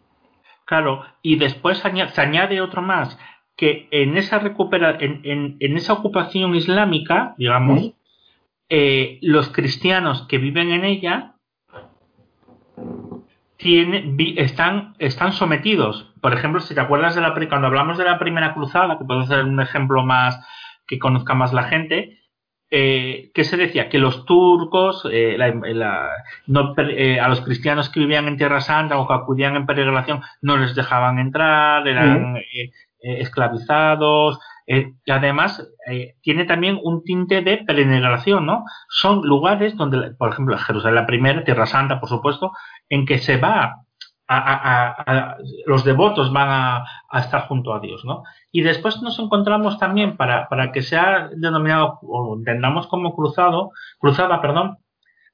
[0.65, 3.17] Claro, y después se añade otro más,
[3.55, 7.91] que en esa, recupera, en, en, esa ocupación islámica, digamos,
[8.69, 11.35] eh, los cristianos que viven en ella
[14.37, 16.13] están, están sometidos.
[16.21, 19.25] Por ejemplo, si te acuerdas de la cuando hablamos de la primera cruzada, que puede
[19.27, 20.39] ser un ejemplo más
[20.87, 22.19] que conozca más la gente,
[22.71, 23.89] eh, ¿qué se decía?
[23.89, 29.13] Que los turcos, eh, eh, a los cristianos que vivían en Tierra Santa o que
[29.13, 32.37] acudían en peregrinación, no les dejaban entrar, eran
[33.01, 34.39] esclavizados.
[34.71, 35.67] Y además,
[36.21, 38.65] tiene también un tinte de peregrinación, ¿no?
[38.89, 42.51] Son lugares donde, por ejemplo, Jerusalén la primera, Tierra Santa, por supuesto,
[42.87, 43.83] en que se va
[44.29, 48.23] a, los devotos van a, estar junto a Dios, ¿no?
[48.51, 54.39] Y después nos encontramos también para, para que sea denominado o entendamos como cruzado, cruzada,
[54.41, 54.77] perdón,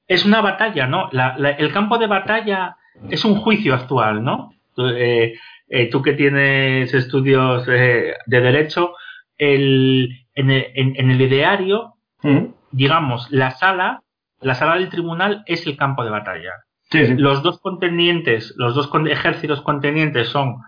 [0.06, 1.10] es una batalla, ¿no?
[1.10, 2.76] el campo de batalla
[3.10, 4.52] es un juicio actual, ¿no?
[4.78, 5.34] Eh,
[5.68, 8.94] eh, tú que tienes estudios eh, de derecho,
[9.38, 12.46] el, en, el, en, el ideario, mm.
[12.72, 14.02] digamos, la sala,
[14.40, 16.52] la sala del tribunal es el campo de batalla.
[16.92, 20.58] Los dos contendientes, los dos ejércitos contendientes son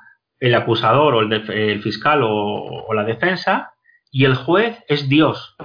[0.40, 3.72] el acusador o el, fiscal o, la defensa
[4.11, 5.57] y el juez es Dios.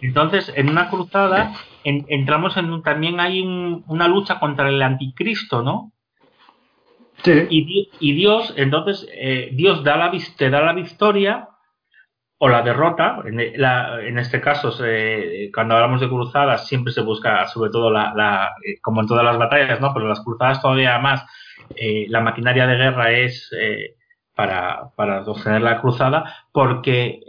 [0.00, 1.52] Entonces, en una cruzada
[1.84, 5.92] entramos en un, también hay una lucha contra el anticristo, ¿no?
[7.24, 11.49] Y, Dios, entonces, eh, Dios da la, te da la victoria
[12.42, 13.22] o la derrota.
[13.26, 14.74] En, este caso,
[15.54, 19.36] cuando hablamos de cruzadas, siempre se busca, sobre todo, la, eh, como en todas las
[19.36, 19.92] batallas, ¿no?
[19.92, 21.22] pero las cruzadas todavía más,
[21.76, 23.96] eh, la maquinaria de guerra es eh,
[24.34, 27.20] para, para obtener la cruzada, porque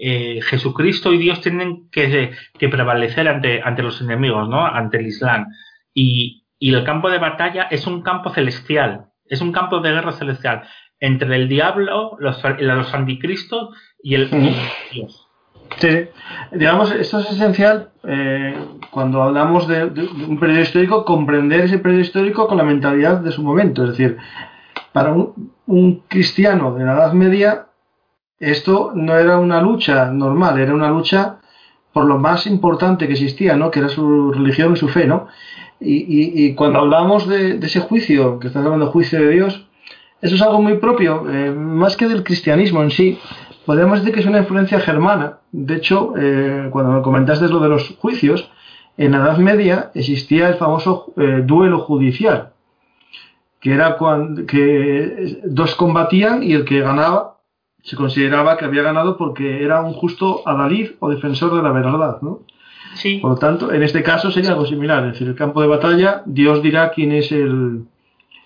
[0.43, 4.65] Jesucristo y Dios tienen que, que, prevalecer ante, ante los enemigos, ¿no?
[4.65, 5.47] ante el Islam.
[5.93, 10.13] Y, y el campo de batalla es un campo celestial, es un campo de guerra
[10.13, 10.63] celestial
[11.01, 14.29] entre el diablo, los, los anticristos y el
[14.91, 15.27] Dios.
[15.77, 15.87] Sí,
[16.51, 18.55] digamos, esto es esencial eh,
[18.91, 23.41] cuando hablamos de, un periodo histórico, comprender ese periodo histórico con la mentalidad de su
[23.41, 23.83] momento.
[23.83, 24.17] Es decir,
[24.91, 27.67] para un, cristiano de la Edad Media,
[28.39, 31.37] esto no era una lucha normal, era una lucha
[31.93, 33.71] por lo más importante que existía, ¿no?
[33.71, 35.07] que era su religión y su fe.
[35.07, 35.27] ¿no?
[35.79, 39.67] Y, cuando hablamos de, de, ese juicio, que estás hablando de juicio de Dios,
[40.21, 43.17] eso es algo muy propio, eh, más que del cristianismo en sí.
[43.65, 45.39] Podríamos decir que es una influencia germana.
[45.51, 48.49] De hecho, eh, cuando me comentaste lo de los juicios,
[48.97, 52.51] en la Edad Media existía el famoso eh, duelo judicial,
[53.59, 57.37] que era cuando que dos combatían y el que ganaba
[57.83, 62.21] se consideraba que había ganado porque era un justo adalid o defensor de la verdad,
[62.21, 62.41] ¿no?
[62.93, 63.17] Sí.
[63.19, 66.23] Por lo tanto, en este caso sería algo similar, es decir, el campo de batalla,
[66.25, 67.85] Dios dirá quién es el,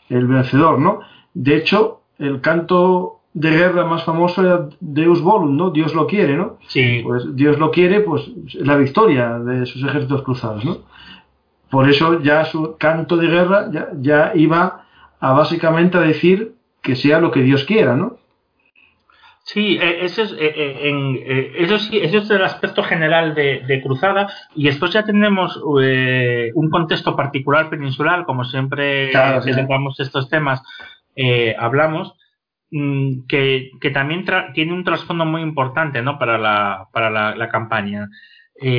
[0.10, 1.00] el vencedor, ¿no?
[1.34, 5.70] De hecho, el canto de guerra más famoso era Deus Volum, ¿no?
[5.70, 6.58] Dios lo quiere, ¿no?
[6.68, 7.02] Sí.
[7.04, 8.24] Pues Dios lo quiere, pues
[8.56, 10.78] la victoria de sus ejércitos cruzados, ¿no?
[11.70, 14.86] Por eso ya su canto de guerra ya, ya iba
[15.20, 18.18] a básicamente a decir que sea lo que Dios quiera, ¿no?
[19.46, 21.20] Sí, eh, ese es, eh, eh, en,
[21.64, 27.16] eso sí, eso es el aspecto general de, Cruzada y después ya tenemos un contexto
[27.16, 29.52] particular peninsular, como siempre claro, que
[30.00, 30.64] estos temas,
[31.60, 32.25] hablamos, mm,
[32.70, 36.20] que, que también tiene un trasfondo muy importante ¿no?
[36.20, 38.10] para la, para la, campaña.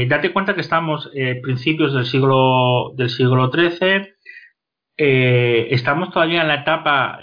[0.08, 1.10] date cuenta que estamos
[1.42, 4.14] principios del siglo del siglo XIII,
[4.96, 7.20] estamos todavía en la etapa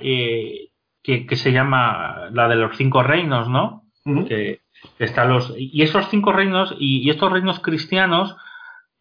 [1.03, 3.83] que, se llama la de los cinco reinos, ¿no?
[4.27, 4.61] que,
[5.27, 8.35] los, y esos cinco reinos y, estos reinos cristianos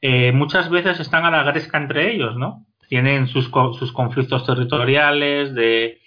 [0.00, 2.66] eh, muchas veces están a la gresca entre ellos, ¿no?
[2.88, 5.98] Tienen sus, sus conflictos territoriales, de,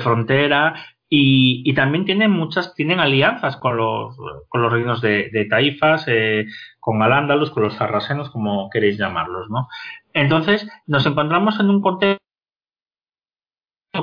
[0.00, 0.74] frontera,
[1.14, 4.16] y, también tienen muchas, tienen alianzas con los,
[4.48, 6.46] con los reinos de, Taifas, eh,
[6.80, 9.68] con Al-Ándalus, con los sarracenos, como queréis llamarlos, ¿no?
[10.14, 12.22] Entonces, nos encontramos en un contexto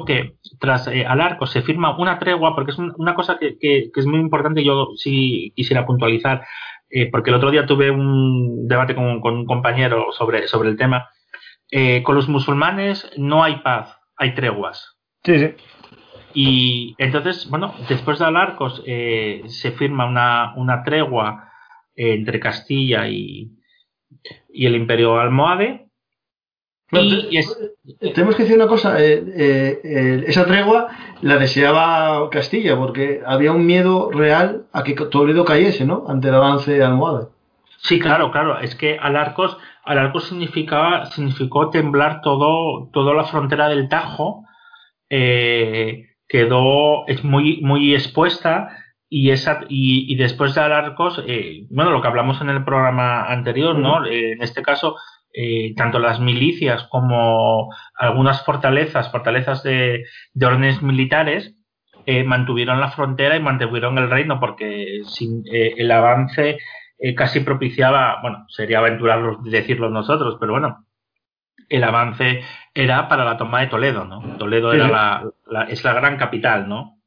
[0.06, 4.06] que tras eh, al arco se firma una tregua, porque es una cosa que, es
[4.06, 6.46] muy importante, yo sí quisiera puntualizar,
[6.92, 11.10] eh, porque el otro día tuve un debate con, un compañero sobre, sobre el tema.
[11.72, 15.00] Eh, con los musulmanes no hay paz, hay treguas.
[15.24, 15.56] Sí, sí.
[16.34, 21.50] Y entonces, bueno, después de Alarcos se firma una, una tregua
[21.96, 23.52] entre Castilla y,
[24.54, 25.90] y el Imperio Almohade,
[26.90, 30.88] tenemos que decir una cosa, eh, eh, eh, esa tregua
[31.22, 36.06] la deseaba Castilla porque había un miedo real a que Toledo cayese, ¿no?
[36.08, 37.28] Ante el avance de Almohade.
[37.78, 38.60] Sí, claro, claro.
[38.60, 44.46] Es que Alarcos, Alarcos significaba, significó temblar todo, toda la frontera del Tajo.
[46.30, 48.70] Quedó es muy, muy expuesta
[49.10, 51.22] y, esa, y, después de Alarcos,
[51.70, 54.06] bueno, lo que hablamos en el programa anterior, ¿no?
[54.06, 54.96] en este caso,
[55.32, 60.04] eh, tanto las milicias como algunas fortalezas, fortalezas de,
[60.42, 61.56] órdenes militares,
[62.08, 66.58] eh, mantuvieron la frontera y mantuvieron el reino porque sin, eh, el avance
[67.16, 70.86] casi propiciaba, bueno, sería aventurarlo decirlo nosotros, pero bueno,
[71.70, 74.38] el avance era para la toma de Toledo, ¿no?
[74.38, 74.88] Toledo era
[75.48, 77.00] la, es la gran capital, ¿no?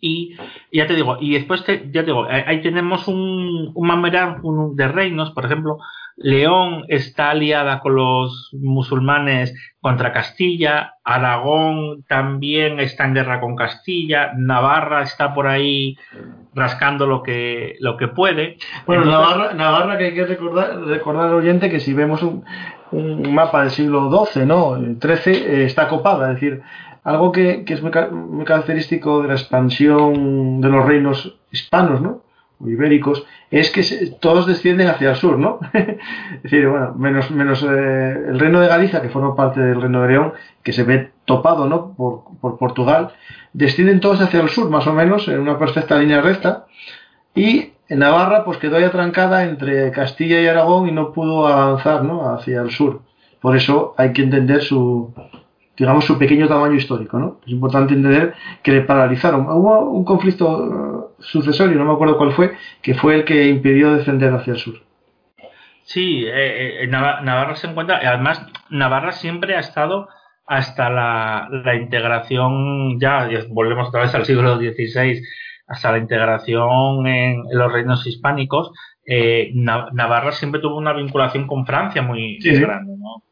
[0.00, 0.36] Y
[0.72, 5.32] ya te digo, y después te, ya te digo, ahí tenemos un, un de reinos,
[5.32, 5.78] por ejemplo,
[6.22, 14.32] León está aliada con los musulmanes contra Castilla, Aragón también está en guerra con Castilla,
[14.36, 15.96] Navarra está por ahí
[16.54, 18.58] rascando lo que, lo que puede.
[18.86, 22.44] Bueno, Navarra, Navarra que hay que recordar, recordar al oyente que si vemos un,
[23.32, 24.76] mapa del siglo XII, ¿no?
[24.76, 26.60] El XIII eh, está copada, es decir,
[27.02, 32.29] algo que, es muy, muy característico de la expansión de los reinos hispanos, ¿no?
[32.66, 33.82] Ibéricos, es que
[34.20, 35.60] todos descienden hacia el sur, ¿no?
[35.72, 40.02] es decir, bueno, menos, menos eh, el reino de Galicia, que forma parte del reino
[40.02, 41.94] de León, que se ve topado, ¿no?
[41.94, 43.10] Por, por, Portugal,
[43.52, 46.66] descienden todos hacia el sur, más o menos, en una perfecta línea recta,
[47.34, 52.32] y Navarra, pues quedó ahí atrancada entre Castilla y Aragón y no pudo avanzar, ¿no?
[52.32, 53.02] Hacia el sur.
[53.40, 55.12] Por eso hay que entender su,
[55.80, 57.18] digamos, su pequeño tamaño histórico.
[57.18, 57.40] ¿no?
[57.46, 59.46] Es importante entender que le paralizaron.
[59.48, 63.94] Hubo un conflicto uh, sucesorio, no me acuerdo cuál fue, que fue el que impidió
[63.94, 64.74] descender hacia el sur.
[65.82, 70.08] Sí, eh, eh Navarra se encuentra, además Navarra siempre ha estado
[70.46, 75.22] hasta la, integración, ya, volvemos otra vez al siglo XVI,
[75.66, 78.70] hasta la integración en, los reinos hispánicos,
[79.06, 82.96] eh, Navarra siempre tuvo una vinculación con Francia muy, grande.
[82.98, 83.22] ¿no?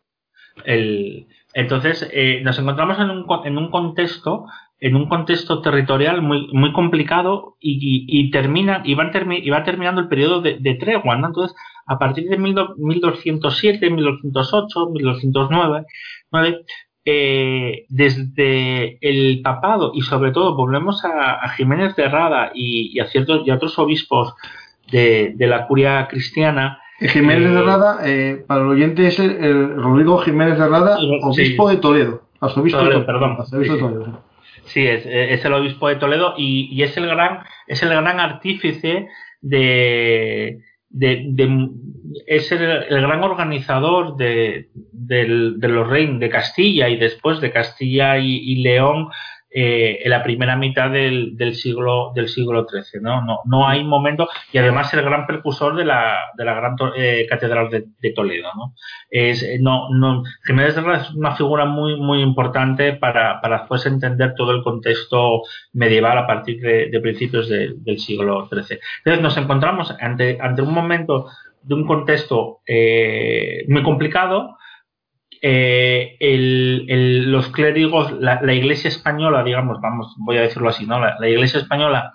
[0.64, 1.26] El,
[1.58, 4.46] entonces, eh, nos encontramos en un, en un contexto
[4.80, 10.00] en un contexto territorial muy, muy complicado y, y, termina, y, van y va terminando
[10.00, 11.16] el periodo de, tregua.
[11.16, 11.26] ¿no?
[11.26, 15.84] Entonces, a partir de 1207, 1208, 1209,
[17.88, 23.50] desde el papado y sobre todo volvemos a, Jiménez de Rada y, a ciertos y
[23.50, 24.32] a otros obispos
[24.92, 30.58] de la curia cristiana, Jiménez de Rada, eh, para el oyente es el, Rodrigo Jiménez
[30.58, 32.22] de Rada, obispo de Toledo.
[32.40, 33.36] Arzobispo de Toledo, perdón.
[33.50, 34.22] Toledo.
[34.64, 39.08] Sí, es, el obispo de Toledo y, es el gran, es el gran artífice
[39.40, 40.58] de,
[40.90, 41.68] de,
[42.26, 44.68] es el, gran organizador de,
[45.60, 49.08] los reinos de Castilla y después de Castilla y, León
[49.50, 53.00] eh, en la primera mitad del, siglo del siglo XIII.
[53.00, 53.24] ¿no?
[53.24, 57.26] No, no hay momento, y además el gran precursor de la, de la gran eh,
[57.28, 58.48] catedral de, Toledo.
[58.54, 58.74] ¿no?
[59.08, 63.86] Es, eh, no, no, Jiménez de es una figura muy, muy importante para, para después
[63.86, 65.42] entender todo el contexto
[65.72, 68.80] medieval a partir de, principios del siglo XIII.
[68.98, 71.26] Entonces nos encontramos ante, ante un momento
[71.62, 72.58] de un contexto
[73.68, 74.57] muy complicado,
[75.40, 76.16] eh,
[77.26, 80.98] los clérigos, la, Iglesia española, digamos, vamos, voy a decirlo así, ¿no?
[81.00, 82.14] La, Iglesia española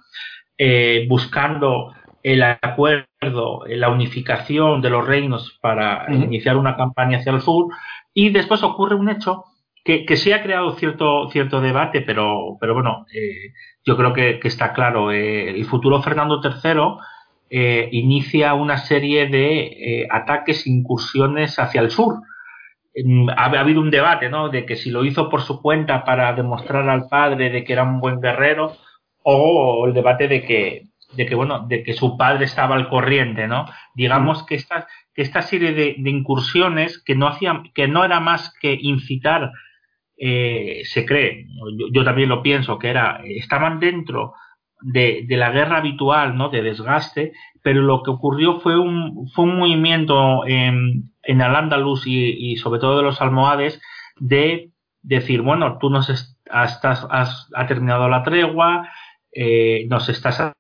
[0.57, 7.41] eh, buscando el acuerdo, la unificación de los reinos para iniciar una campaña hacia el
[7.41, 7.73] sur,
[8.13, 9.45] y después ocurre un hecho
[9.83, 13.53] que, que sí ha creado cierto, cierto debate, pero, pero bueno, eh,
[13.85, 15.11] yo creo que, está claro.
[15.11, 22.21] el futuro Fernando III inicia una serie de ataques, incursiones hacia el sur
[23.35, 24.49] ha, habido un debate, ¿no?
[24.49, 27.83] De que si lo hizo por su cuenta para demostrar al padre de que era
[27.83, 28.75] un buen guerrero,
[29.23, 30.83] o el debate de que,
[31.13, 33.65] de que bueno, de que su padre estaba al corriente, ¿no?
[33.95, 38.53] Digamos que esta, que esta serie de, incursiones que no hacían, que no era más
[38.59, 39.51] que incitar,
[40.17, 41.47] eh, se cree,
[41.91, 44.33] yo, también lo pienso, que era, estaban dentro
[44.83, 46.49] de, la guerra habitual, ¿no?
[46.49, 52.05] De desgaste, pero lo que ocurrió fue un, fue un movimiento en, en el Andaluz
[52.05, 53.81] y, sobre todo de los almohades
[54.17, 54.71] de
[55.01, 56.09] decir, bueno, tú nos
[56.49, 56.79] has,
[57.53, 58.89] ha terminado la tregua,
[59.31, 60.53] eh, nos estás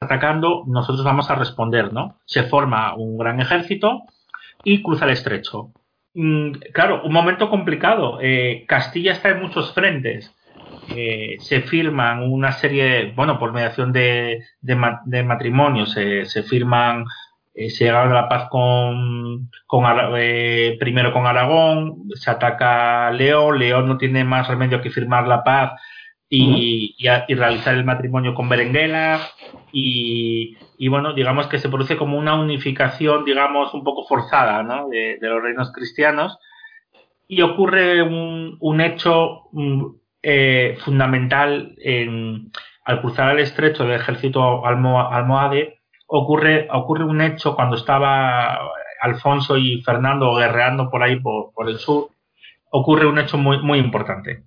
[0.00, 2.18] atacando, nosotros vamos a responder, ¿no?
[2.26, 4.02] Se forma un gran ejército
[4.62, 5.72] y cruza el estrecho.
[6.14, 8.18] Mm, claro, un momento complicado.
[8.20, 10.34] Eh, Castilla está en muchos frentes.
[10.88, 17.04] Eh, se firman una serie, bueno, por mediación de, de, matrimonios, se firman,
[17.54, 19.84] eh, se llega a la paz con, con
[20.18, 25.26] eh, primero con Aragón, se ataca a León, León no tiene más remedio que firmar
[25.26, 25.72] la paz
[26.28, 29.20] y, y, realizar el matrimonio con Berenguela
[29.72, 34.88] y, y, bueno, digamos que se produce como una unificación, digamos, un poco forzada ¿no?
[34.88, 36.38] de, de los reinos cristianos
[37.26, 39.44] y ocurre un, un hecho
[40.28, 42.50] eh, fundamental en,
[42.84, 48.58] al cruzar el estrecho del ejército almohade, ocurre, ocurre un hecho cuando estaba
[49.00, 52.08] Alfonso y Fernando guerreando por ahí, por, por el sur,
[52.70, 54.42] ocurre un hecho muy, muy importante.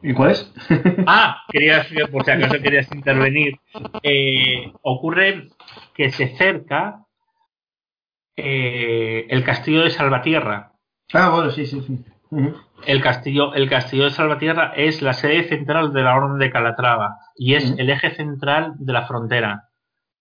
[0.00, 0.50] ¿Y cuál es?
[1.06, 3.58] ah, querías, por si acaso querías intervenir.
[4.02, 5.48] Eh, ocurre
[5.92, 7.04] que se cerca
[8.36, 10.72] eh, el castillo de Salvatierra.
[11.12, 12.02] Ah, bueno, sí, sí, sí.
[12.84, 17.16] El castillo, el castillo de Salvatierra es la sede central de la Orden de Calatrava
[17.36, 19.70] y es el eje central de la frontera.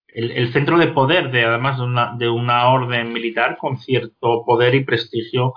[0.07, 4.73] El, centro de poder, de, además de una, de una orden militar con cierto poder
[4.73, 5.53] y prestigio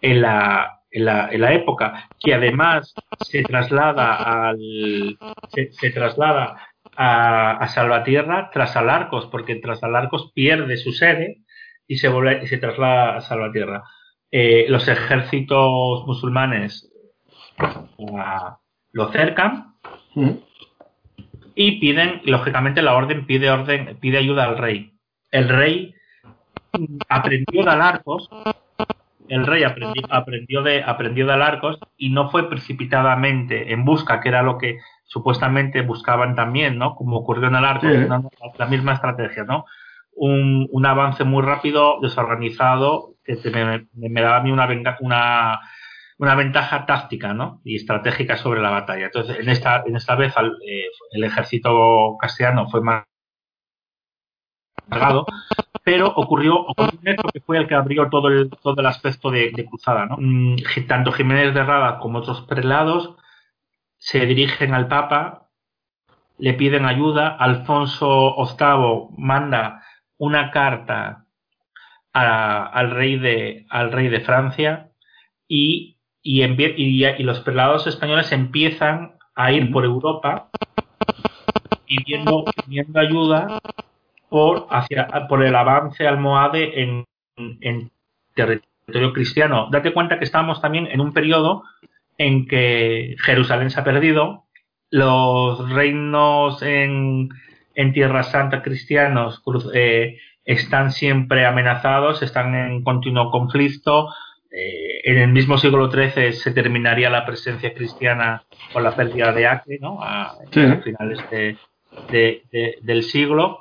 [0.00, 4.58] en la, en la, en la época, que además se traslada al
[5.48, 6.56] se, traslada
[6.96, 11.44] a, a, Salvatierra tras Alarcos, porque tras Alarcos pierde su sede
[11.86, 13.84] y se vuelve y se traslada a Salvatierra.
[14.36, 16.90] Eh, los ejércitos musulmanes
[18.90, 19.76] lo cercan
[21.54, 24.98] y piden, lógicamente, la orden pide orden, pide ayuda al rey.
[25.30, 25.94] El rey
[27.08, 28.28] aprendió de Alarcos,
[29.28, 34.42] el rey aprendió, de, aprendió de Alarcos y no fue precipitadamente en busca, que era
[34.42, 36.96] lo que supuestamente buscaban también, ¿no?
[36.96, 37.88] Como ocurrió en Alarcos,
[38.58, 39.64] la misma estrategia, ¿no?
[40.10, 44.68] Un, un avance muy rápido, desorganizado, que me, daba a mí una,
[45.00, 45.60] una,
[46.18, 47.60] una ventaja táctica ¿no?
[47.64, 49.06] y estratégica sobre la batalla.
[49.06, 50.34] Entonces, en esta, en esta vez
[50.66, 53.04] eh, el ejército castellano fue más
[54.88, 55.26] cargado,
[55.82, 59.52] pero ocurrió, ocurrió hecho que fue el que abrió todo el, todo el aspecto de,
[59.68, 60.06] cruzada.
[60.06, 60.16] ¿no?
[60.18, 60.56] Mm,
[60.86, 63.16] tanto Jiménez de Rada como otros prelados
[63.98, 65.48] se dirigen al Papa,
[66.36, 69.82] le piden ayuda, Alfonso VIII manda
[70.18, 71.23] una carta
[72.14, 74.90] al, rey de, al rey de Francia
[75.48, 76.42] y, y,
[77.22, 80.48] los prelados españoles empiezan a ir por Europa
[81.86, 83.60] pidiendo, pidiendo ayuda
[84.28, 87.04] por, hacia, por el avance almohade en,
[87.36, 87.90] en
[88.34, 89.68] territorio cristiano.
[89.70, 91.64] Date cuenta que estamos también en un periodo
[92.16, 94.44] en que Jerusalén se ha perdido,
[94.90, 97.28] los reinos en,
[97.74, 99.42] en Tierra Santa cristianos
[99.74, 104.08] eh, están siempre amenazados, están en continuo conflicto.
[104.50, 109.46] Eh, en el mismo siglo XIII se terminaría la presencia cristiana con la pérdida de
[109.46, 109.98] Acre, ¿no?
[110.02, 111.18] A, finales
[112.10, 113.60] del siglo.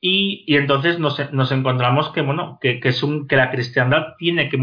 [0.00, 4.16] Y, y entonces nos, nos, encontramos que, bueno, que, que, es un, que la cristiandad
[4.18, 4.58] tiene que,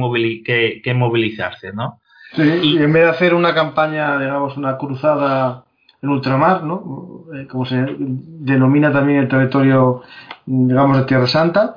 [0.46, 2.02] que, que movilizarse, ¿no?
[2.38, 5.64] y, en vez de hacer una campaña, digamos, una cruzada
[6.02, 7.26] en ultramar, ¿no?
[7.34, 10.02] Eh, como se denomina también el territorio,
[10.46, 11.76] digamos, de Tierra Santa,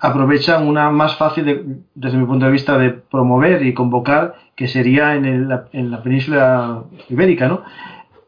[0.00, 5.14] aprovechan una más fácil, desde mi punto de vista, de promover y convocar, que sería
[5.14, 5.24] en,
[5.72, 7.62] en la península ibérica, ¿no?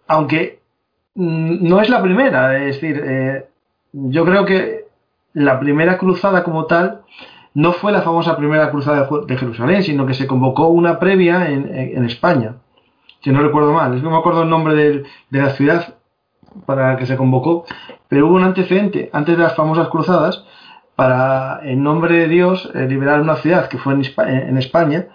[0.07, 0.61] Aunque
[1.15, 3.47] mm, no es la primera, es decir, eh,
[3.93, 4.85] yo creo que
[5.33, 7.03] la primera cruzada como tal
[7.55, 12.05] no fue la famosa primera cruzada de Jerusalén, sino que se convocó una previa en,
[12.05, 12.57] España,
[13.25, 15.95] si no recuerdo mal, que no me acuerdo el nombre de, la ciudad
[16.67, 17.65] para la que se convocó,
[18.09, 20.45] pero hubo un antecedente antes de las famosas cruzadas
[20.95, 25.07] para, en nombre de Dios, eh, liberar una ciudad que fue en España,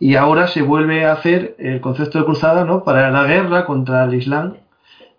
[0.00, 2.82] y ahora se vuelve a hacer el concepto de cruzada ¿no?
[2.82, 4.56] para la guerra contra el Islam,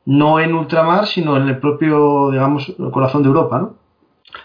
[0.06, 3.76] no en ultramar, sino en el propio, digamos, corazón de Europa, ¿no?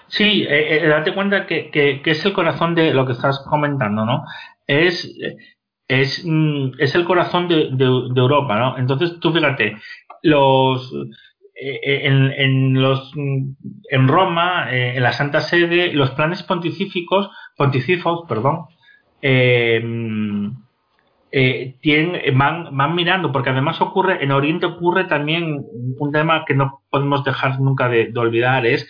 [0.09, 4.05] Sí, eh, eh, date cuenta que, que, es el corazón de lo que estás comentando,
[4.05, 4.25] ¿no?
[4.67, 5.17] Es,
[5.89, 8.79] es, mm, es el corazón de, de, Europa, ¿no?
[8.79, 9.77] Entonces, tú fíjate,
[10.23, 10.93] los,
[11.55, 18.67] eh, en, en, los, en Roma, en la Santa Sede, los planes ponticíficos, ponticifos, perdón,
[21.81, 25.65] tienen, van, van mirando, porque además ocurre, en Oriente ocurre también
[25.99, 28.89] un tema que no podemos dejar nunca de olvidar, es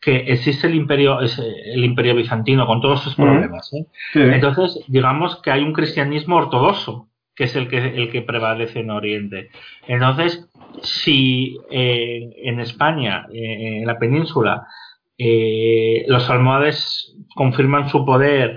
[0.00, 3.86] que existe el imperio el imperio bizantino con todos sus problemas ¿eh?
[4.14, 8.90] entonces digamos que hay un cristianismo ortodoxo que es el que el que prevalece en
[8.90, 9.50] Oriente.
[9.86, 10.50] Entonces
[10.82, 14.66] si eh, en España eh, en la península
[16.06, 18.56] los almohades confirman su poder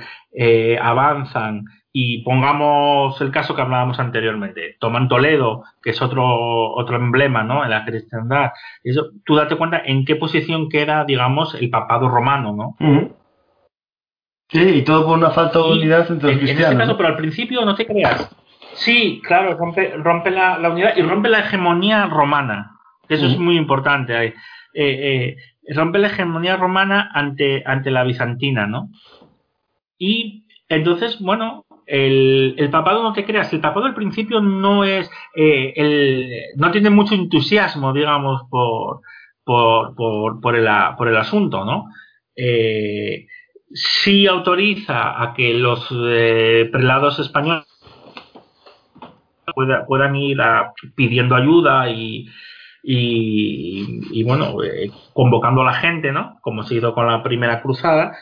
[0.80, 7.44] avanzan y pongamos el caso que hablábamos anteriormente, toman Toledo, que es otro, otro emblema
[7.44, 7.64] ¿no?
[7.64, 8.52] en la cristiandad,
[8.84, 12.76] eso, tú date cuenta en qué posición queda, digamos, el papado romano, ¿no?
[14.48, 16.72] Sí, y todo por una falta de unidad entre los cristianos.
[16.74, 18.36] En ese caso, pero al principio no te creas.
[18.74, 22.78] Sí, claro, rompe, rompe la, unidad y rompe la hegemonía romana.
[23.08, 24.26] Eso es muy importante.
[24.26, 24.34] Eh,
[24.74, 25.36] eh,
[25.74, 28.90] rompe la hegemonía romana ante, ante la bizantina, ¿no?
[29.98, 35.74] Y entonces, bueno, el, papado no te creas, el papado al principio no es, eh,
[35.76, 39.02] el, no tiene mucho entusiasmo, digamos, por,
[39.44, 41.90] por, por, por, el, por el asunto, ¿no?
[42.34, 43.28] Eh,
[43.74, 47.66] sí autoriza a que los eh, prelados españoles
[49.88, 50.38] puedan, ir
[50.96, 52.26] pidiendo ayuda y,
[52.84, 54.56] y, bueno,
[55.12, 56.40] convocando a la gente, ¿no?
[56.42, 58.16] Como se hizo con la primera cruzada,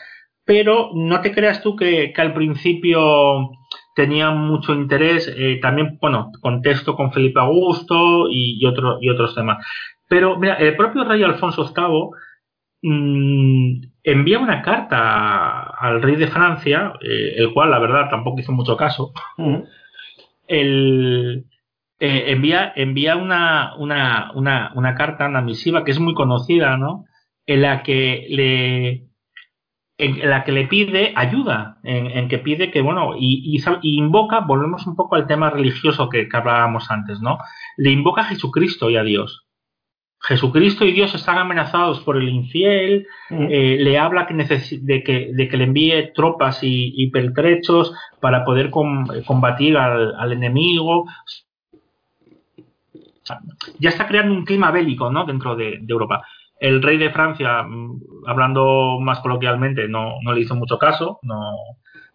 [0.44, 3.59] pero no te creas tú que, al principio
[3.94, 8.66] tenía mucho interés, eh, también, bueno, contexto con Felipe Augusto y, y,
[9.00, 9.64] y otros temas.
[10.08, 12.10] Pero mira, el propio rey Alfonso VIII
[12.82, 18.52] mm, envía una carta al rey de Francia, eh, el cual la verdad tampoco hizo
[18.52, 19.12] mucho caso.
[20.48, 21.44] el,
[22.00, 27.04] eh, envía, envía una, una, una, una carta, una misiva que es muy conocida, ¿no?
[27.46, 29.09] En la que le,
[30.00, 34.96] en la que le pide ayuda, en, que pide que, bueno, y, invoca, volvemos un
[34.96, 37.38] poco al tema religioso que, hablábamos antes, ¿no?
[37.76, 39.46] Le invoca a Jesucristo y a Dios.
[40.22, 45.48] Jesucristo y Dios están amenazados por el infiel, eh, le habla que de, que, de
[45.48, 51.06] que le envíe tropas y, pertrechos para poder combatir al, enemigo.
[53.78, 55.24] Ya está creando un clima bélico ¿no?
[55.24, 56.22] dentro de Europa.
[56.60, 61.54] El rey de Francia, mm, hablando más coloquialmente, no, le hizo mucho caso, no,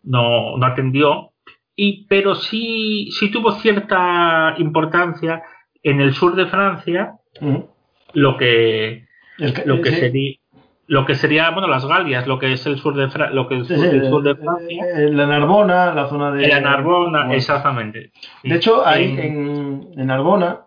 [0.03, 1.31] no, atendió,
[1.75, 5.43] y, pero sí, sí tuvo cierta importancia
[5.83, 7.15] en el sur de Francia,
[8.13, 9.07] lo que,
[9.65, 10.35] lo que sería
[10.87, 13.71] lo que sería bueno las Galias lo que es el sur de lo que es
[13.71, 14.85] el sur, de Francia.
[15.09, 18.11] la Narbona la zona de la Narbona exactamente.
[18.43, 20.64] De hecho ahí en, en Narbona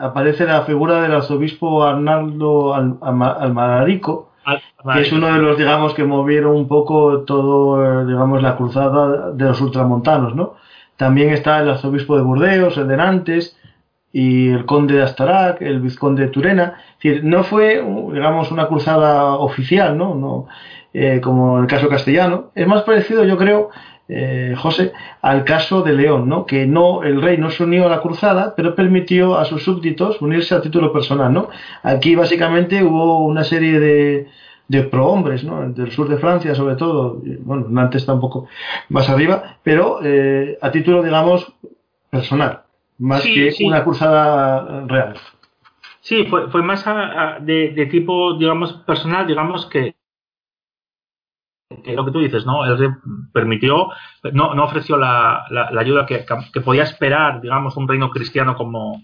[0.00, 4.32] aparece la figura del arzobispo Arnaldo Almararico,
[4.92, 9.32] que es uno de los, digamos, que movieron un poco todo, eh, digamos, la cruzada
[9.32, 10.54] de los ultramontanos, ¿no?
[10.96, 13.56] También está el arzobispo de Burdeos, el de Nantes,
[14.12, 16.76] y el conde de Astarac, el vizconde de Turena.
[16.96, 20.14] Es decir, no fue, digamos, una cruzada oficial, ¿no?
[20.14, 20.46] no
[20.94, 22.50] eh, como en el caso castellano.
[22.54, 23.68] Es más parecido, yo creo,
[24.08, 26.46] eh, José, al caso de León, ¿no?
[26.46, 30.22] que no el rey no se unió a la cruzada, pero permitió a sus súbditos
[30.22, 31.32] unirse a título personal.
[31.32, 31.48] ¿no?
[31.82, 34.28] Aquí básicamente hubo una serie de,
[34.68, 35.68] de prohombres, ¿no?
[35.70, 38.46] del sur de Francia sobre todo, bueno, antes tampoco
[38.90, 41.52] más arriba, pero eh, a título, digamos,
[42.08, 42.62] personal,
[42.98, 45.16] más que una cruzada real.
[46.00, 46.84] Sí, fue, más
[47.40, 49.95] de, de, tipo, digamos, personal, digamos que
[51.86, 52.64] que lo que tú dices, ¿no?
[52.64, 52.88] El rey
[53.32, 53.88] permitió,
[54.32, 59.02] no, no ofreció la, la, ayuda que, que, podía esperar, digamos, un reino cristiano como,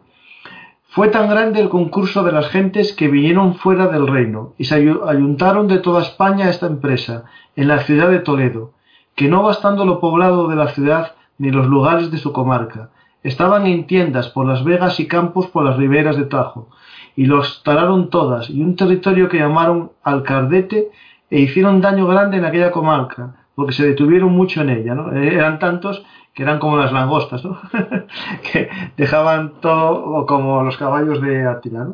[0.88, 4.74] Fue tan grande el concurso de las gentes que vinieron fuera del reino y se
[4.74, 8.72] ayuntaron de toda España a esta empresa, en la ciudad de Toledo,
[9.20, 12.88] que no bastando lo poblado de la ciudad ni los lugares de su comarca,
[13.22, 16.70] Estaban en tiendas por las vegas y campos por las riberas de Tajo,
[17.16, 20.90] y los talaron todas, y un territorio que llamaron Alcardete,
[21.28, 25.12] e hicieron daño grande en aquella comarca, porque se detuvieron mucho en ella, ¿no?
[25.12, 26.02] Eh, eran tantos
[26.32, 27.58] que eran como las langostas, ¿no?
[28.50, 31.88] que dejaban todo como los caballos de Atila.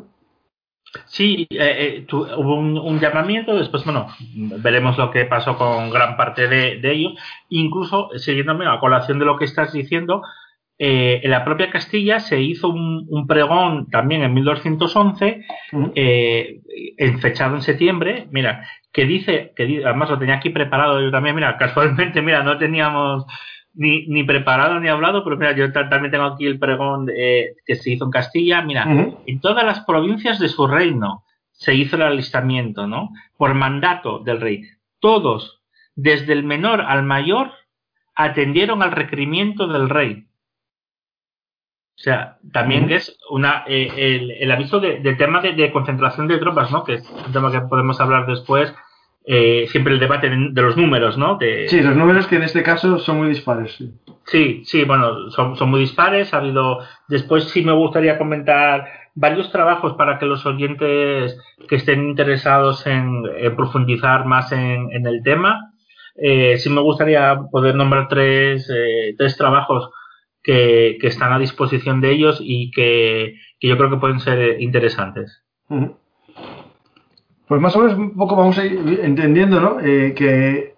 [1.05, 6.47] Sí, eh, eh, hubo un, llamamiento, después, bueno, veremos lo que pasó con gran parte
[6.47, 7.13] de, de ellos,
[7.49, 10.21] incluso, siguiéndome a colación de lo que estás diciendo,
[10.79, 15.43] eh, en la propia Castilla se hizo un, pregón también en 1211,
[15.95, 16.61] eh,
[17.19, 21.57] fechado en septiembre, mira, que dice, que además lo tenía aquí preparado yo también, mira,
[21.57, 23.25] casualmente, mira, no teníamos
[23.77, 27.75] ni, ni preparado ni hablado, pero mira, yo también tengo aquí el pregón eh, que
[27.75, 28.85] se hizo en Castilla, mira,
[29.25, 33.09] en todas las provincias de su reino se hizo el alistamiento, ¿no?
[33.37, 34.63] Por mandato del rey.
[34.99, 35.61] Todos,
[35.95, 37.51] desde el menor al mayor,
[38.15, 40.27] atendieron al requerimiento del rey
[41.97, 46.69] o sea, también es una eh, el, aviso de, del tema de, concentración de tropas,
[46.69, 46.83] ¿no?
[46.83, 48.71] Que es un tema que podemos hablar después.
[49.29, 51.37] Eh, siempre el debate de, los números, ¿no?
[51.67, 53.77] sí, los números que en este caso son muy dispares.
[54.25, 56.33] Sí, sí, bueno, son, son muy dispares.
[56.33, 56.79] Ha habido.
[57.09, 63.23] Después sí me gustaría comentar varios trabajos para que los oyentes que estén interesados en,
[63.57, 65.73] profundizar más en, en el tema.
[66.17, 69.91] Eh, sí me gustaría poder nombrar tres, eh, tres trabajos
[70.41, 75.43] que, están a disposición de ellos y que, yo creo que pueden ser interesantes.
[77.47, 79.79] Pues más o menos un poco vamos a ir entendiendo ¿no?
[79.79, 80.75] Eh, que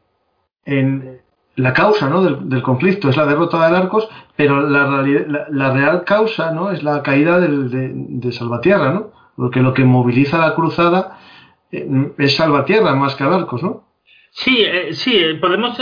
[0.66, 1.20] en
[1.56, 2.24] la causa ¿no?
[2.24, 5.04] del, conflicto es la derrota de Arcos, pero la,
[5.50, 6.72] la, real causa ¿no?
[6.72, 9.12] es la caída de, Salvatierra, ¿no?
[9.36, 11.18] porque lo que moviliza la cruzada
[11.72, 13.90] eh, es Salvatierra más que Arcos, ¿no?
[14.32, 15.76] Sí, eh, sí, podemos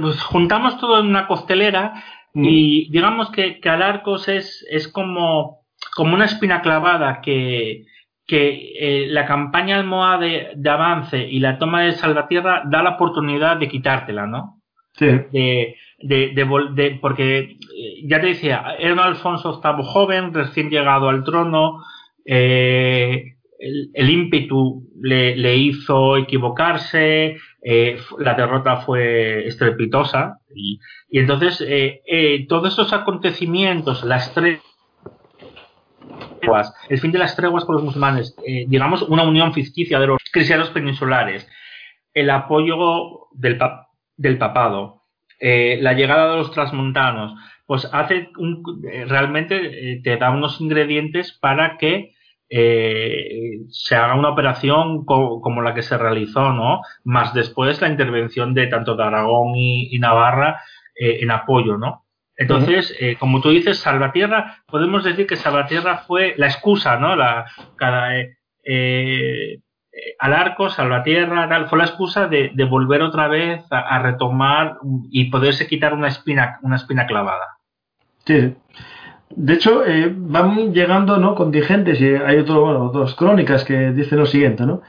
[0.00, 2.44] pues juntamos todo en una costelera Mm.
[2.44, 5.60] Y digamos que, que Alarcos es, es como,
[5.94, 7.86] como una espina clavada que,
[8.26, 13.58] que eh, la campaña almohade de avance y la toma de Salvatierra da la oportunidad
[13.58, 14.62] de quitártela, ¿no?
[14.94, 15.06] Sí.
[15.06, 16.32] De, de,
[16.74, 17.56] de, porque eh,
[18.04, 21.82] ya te decía, era un Alfonso VIII joven, recién llegado al trono,
[22.24, 31.64] eh, el, ímpetu le, le, hizo equivocarse, eh, la derrota fue estrepitosa y, y entonces
[32.48, 34.32] todos esos acontecimientos, las
[36.88, 38.36] el fin de las treguas con los musulmanes,
[38.68, 41.48] digamos una unión ficticia de los cristianos peninsulares,
[42.12, 43.58] el apoyo del,
[44.38, 45.02] papado,
[45.40, 47.34] la llegada de los transmontanos,
[47.66, 48.62] pues hace un,
[49.08, 52.14] realmente te da unos ingredientes para que
[52.48, 56.82] eh, se haga una operación como la que se realizó, ¿no?
[57.02, 60.62] Más después la intervención de tanto de Aragón y, Navarra
[60.94, 62.03] eh, en apoyo, ¿no?
[62.36, 67.14] Entonces, eh, como tú dices, Salvatierra, podemos decir que Salvatierra fue la excusa, ¿no?
[67.14, 69.60] La, cada, eh, eh,
[70.18, 74.78] al arco, Salvatierra, tal, fue la excusa de, volver otra vez a, retomar
[75.10, 77.58] y poderse quitar una espina, una espina clavada.
[78.26, 78.54] Sí.
[79.30, 79.82] De hecho,
[80.16, 81.34] van llegando ¿no?
[81.34, 84.82] contingentes y hay otro, bueno, dos crónicas que dicen lo siguiente, ¿no?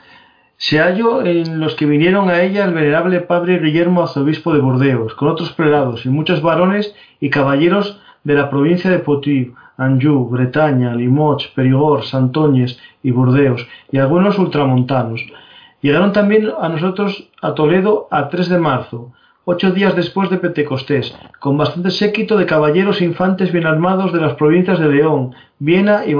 [0.58, 5.14] Se halló en los que vinieron a ella el venerable padre Guillermo Arzobispo de Burdeos,
[5.16, 10.96] con otros prelados y muchos varones y caballeros de la provincia de Poitou, Anjou, Bretaña,
[10.96, 15.22] Limoges, Perigord, Santoñes y Burdeos, y algunos ultramontanos.
[15.82, 19.12] Llegaron también a nosotros a Toledo a 3 de marzo,
[19.44, 24.22] ocho días después de Pentecostés, con bastante séquito de caballeros e infantes bien armados de
[24.22, 26.14] las provincias de León, Viena y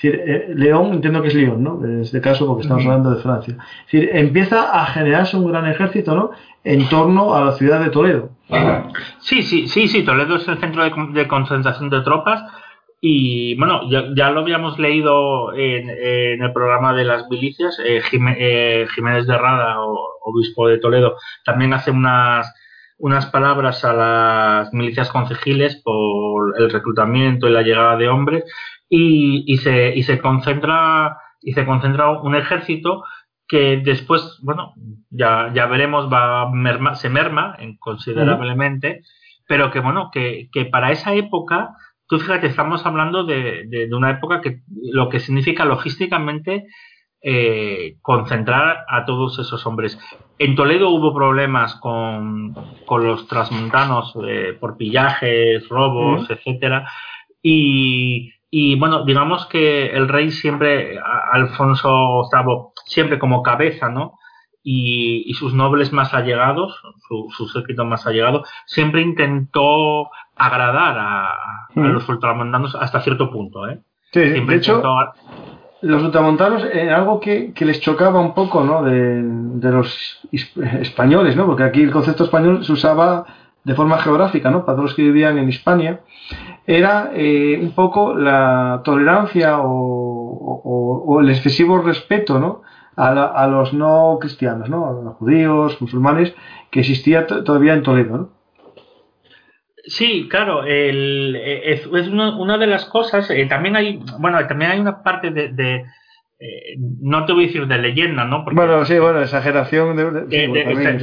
[0.00, 1.84] Decir, eh, León, entiendo que es León, ¿no?
[1.84, 3.56] En este caso, porque estamos hablando de Francia.
[3.58, 6.30] Es decir, empieza a generarse un gran ejército, ¿no?
[6.62, 8.30] En torno a la ciudad de Toledo.
[9.18, 12.44] Sí, sí, sí, sí, Toledo es el centro de, concentración de tropas.
[13.00, 17.80] Y bueno, ya, lo habíamos leído en, el programa de las milicias.
[17.84, 18.00] Eh,
[18.38, 19.80] eh, Jiménez de Rada,
[20.24, 22.54] obispo de Toledo, también hace unas,
[22.98, 28.44] unas palabras a las milicias concejiles por el reclutamiento y la llegada de hombres
[28.88, 33.04] y, se, y se concentra y se concentra un ejército
[33.46, 34.74] que después, bueno,
[35.10, 36.50] ya, ya veremos, va
[36.94, 39.02] se merma considerablemente,
[39.46, 41.74] pero que bueno, que, que, para esa época,
[42.06, 46.66] tú fíjate, estamos hablando de, de, una época que lo que significa logísticamente
[47.22, 49.98] eh, concentrar a todos esos hombres.
[50.38, 56.86] En Toledo hubo problemas con, con los transmontanos eh, por pillajes, robos, etcétera,
[57.42, 60.98] y y bueno, digamos que el rey siempre,
[61.32, 64.18] Alfonso VIII, siempre como cabeza, ¿no?
[64.62, 71.34] Y, sus nobles más allegados, su, su séquito más allegado, siempre intentó agradar a,
[71.74, 73.80] los ultramontanos hasta cierto punto, ¿eh?
[74.12, 74.82] Sí, de hecho,
[75.80, 78.82] los ultramontanos, eh, algo que, que, les chocaba un poco, ¿no?
[78.82, 80.20] De, de los
[80.80, 81.46] españoles, ¿no?
[81.46, 83.24] Porque aquí el concepto español se usaba
[83.64, 84.64] de forma geográfica, ¿no?
[84.64, 86.00] Para todos los que vivían en Hispania,
[86.66, 92.62] era eh, un poco la tolerancia o, el excesivo respeto, ¿no?
[92.96, 94.86] A, los no cristianos, ¿no?
[94.88, 96.34] A los judíos, musulmanes,
[96.70, 98.30] que existía todavía en Toledo, ¿no?
[99.84, 105.02] Sí, claro, e, es, una, de las cosas, eh, también hay, bueno, también hay una
[105.02, 105.86] parte de,
[106.40, 108.44] eh, no te voy a decir de leyenda, ¿no?
[108.44, 110.26] bueno, sí, bueno, exageración de,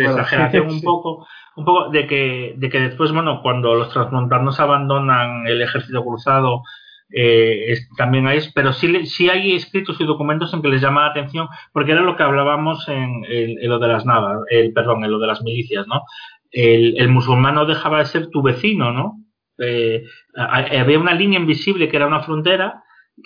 [0.06, 1.28] exageración un poco,
[1.58, 6.62] un poco de que, de que después, bueno, cuando los transmontanos abandonan el ejército cruzado,
[7.14, 11.12] eh, también hay, pero sí, sí hay escritos y documentos en que les llama la
[11.12, 13.24] atención, porque era lo que hablábamos en,
[13.68, 16.04] lo de las navas, el, perdón, en lo de las milicias, ¿no?
[16.50, 19.26] El, el musulmán no dejaba de ser tu vecino, ¿no?
[19.58, 20.04] Eh,
[20.36, 22.84] había una línea invisible que era una frontera,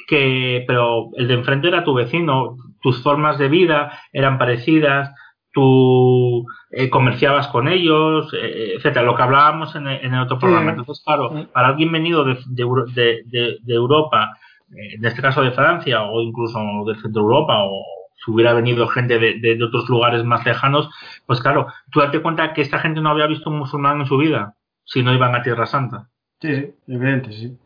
[0.08, 5.14] que, pero el de enfrente era tu vecino, tus formas de vida eran parecidas,
[5.52, 10.72] tú eh, comerciabas con ellos, eh, etcétera, lo que hablábamos en el, otro programa.
[10.72, 14.38] Entonces, claro, para alguien venido de, de, de, Europa,
[14.72, 17.84] eh, en este caso de Francia o incluso del centro de Europa o
[18.24, 20.90] si hubiera venido gente de, otros lugares más lejanos,
[21.26, 24.18] pues claro, tú date cuenta que esta gente no había visto un musulmán en su
[24.18, 26.10] vida si no iban a Tierra Santa.
[26.42, 27.58] Sí, sí, evidente, sí.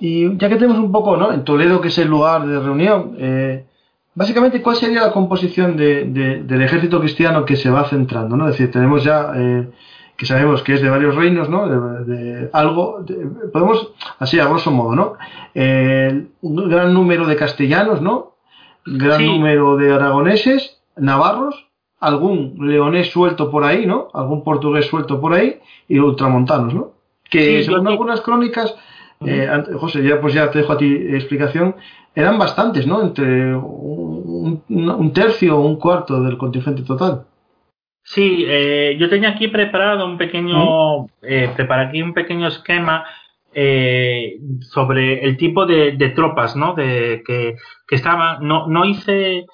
[0.00, 1.32] Y ya que tenemos un poco, ¿no?
[1.32, 3.66] En Toledo, que es el lugar de reunión, eh,
[4.14, 6.04] Básicamente, ¿cuál sería la composición de,
[6.44, 8.36] del ejército cristiano que se va centrando?
[8.36, 8.48] ¿no?
[8.48, 9.70] Es decir, tenemos ya eh,
[10.16, 11.66] que sabemos que es de varios reinos, ¿no?
[12.04, 13.04] De, algo,
[13.52, 15.14] podemos, así a grosso modo, ¿no?
[15.54, 18.34] Eh, un gran número de castellanos, ¿no?
[18.84, 21.68] Gran número de aragoneses, navarros,
[22.00, 24.08] algún leonés suelto por ahí, ¿no?
[24.12, 26.92] Algún portugués suelto por ahí y ultramontanos, ¿no?
[27.30, 28.74] Que según algunas crónicas,
[29.26, 29.48] eh,
[29.78, 31.76] José, ya pues ya te dejo a ti explicación,
[32.14, 33.02] eran bastantes, ¿no?
[33.02, 37.26] Entre un, tercio o un cuarto del contingente total.
[38.02, 43.04] Sí, eh, yo tenía aquí preparado un pequeño, eh, preparé aquí un pequeño esquema
[43.52, 46.74] eh, sobre el tipo de, tropas, ¿no?
[46.74, 47.56] De que,
[47.86, 49.44] que estaban, no, no hice,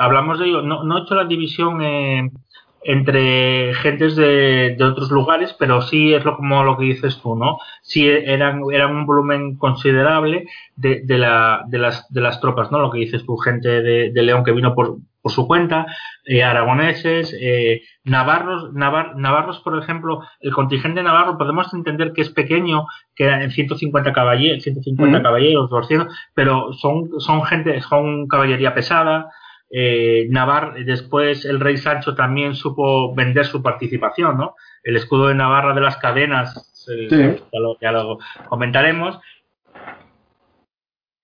[0.00, 1.82] hablamos de ello, no, no he hecho la división
[2.84, 7.36] entre gentes de, de, otros lugares, pero sí es lo como lo que dices tú,
[7.36, 7.58] ¿no?
[7.82, 12.80] Sí eran, eran un volumen considerable de, de, la, de, las, de las tropas, ¿no?
[12.80, 15.86] Lo que dices tú, gente de, de León que vino por, por su cuenta,
[16.24, 22.86] eh, aragoneses, eh, navarros, navarros, por ejemplo, el contingente navarro podemos entender que es pequeño,
[23.14, 29.30] que en 150 caballeros, 150 caballeros, 200, pero son, son gente, son caballería pesada,
[29.74, 34.54] eh, Navarra, después el rey Sancho también supo vender su participación, ¿no?
[34.82, 36.86] El escudo de Navarra de las cadenas
[37.80, 38.18] ya lo
[38.48, 39.18] comentaremos.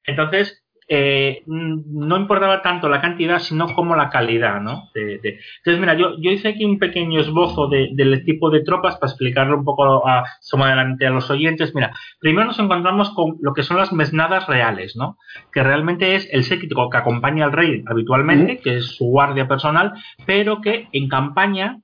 [0.04, 4.88] Entonces, eh, no importaba tanto la cantidad, sino como la calidad, ¿no?
[4.94, 9.58] entonces, mira, yo, yo, hice aquí un pequeño esbozo del tipo de tropas para explicarlo
[9.58, 11.74] un poco a, a los oyentes.
[11.74, 15.18] Mira, primero nos encontramos con lo que son las mesnadas reales, ¿no?
[15.52, 19.92] Que realmente es el séquito que acompaña al rey habitualmente, que es su guardia personal,
[20.24, 21.80] pero que en campaña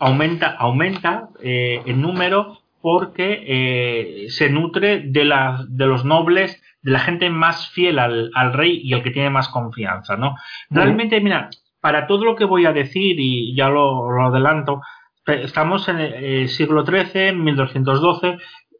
[0.00, 6.92] aumenta, aumenta eh, en número porque eh, se nutre de, la, de los nobles de
[6.92, 10.34] la gente más fiel al, rey y el que tiene más confianza, ¿no?
[10.70, 11.50] Realmente, mira,
[11.80, 14.80] para todo lo que voy a decir, y ya lo, adelanto,
[15.26, 18.38] estamos en el siglo XIII, 1212,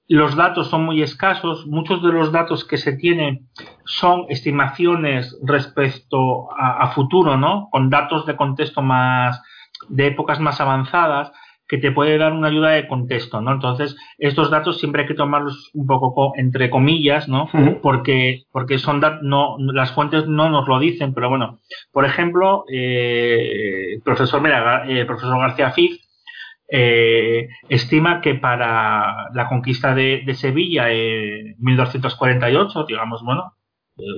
[0.09, 3.49] los datos son muy escasos, muchos de los datos que se tienen
[3.85, 7.69] son estimaciones respecto a, a futuro, ¿no?
[7.71, 9.41] Con datos de contexto más,
[9.89, 11.33] de épocas más avanzadas,
[11.71, 13.53] que te puede dar una ayuda de contexto, ¿no?
[13.53, 17.49] Entonces, estos datos siempre hay que tomarlos un poco entre comillas, ¿no?
[17.81, 21.61] Porque, porque son no, las fuentes no nos lo dicen, pero bueno,
[21.93, 26.11] por ejemplo, eh, profesor, mira, eh, profesor García Fix
[26.69, 33.55] eh, estima que para la conquista de, Sevilla en 1248, digamos, bueno,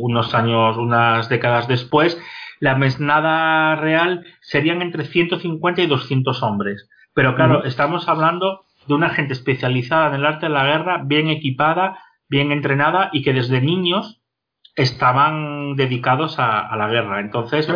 [0.01, 2.19] unos años, unas décadas después,
[2.61, 6.89] la mesnada real serían entre 150 y 200 hombres.
[7.15, 11.29] Pero claro, estamos hablando de una gente especializada en el arte de la guerra, bien
[11.29, 11.99] equipada,
[12.29, 14.23] bien entrenada y que desde niños
[14.75, 17.21] estaban dedicados a, la guerra.
[17.21, 17.69] Entonces,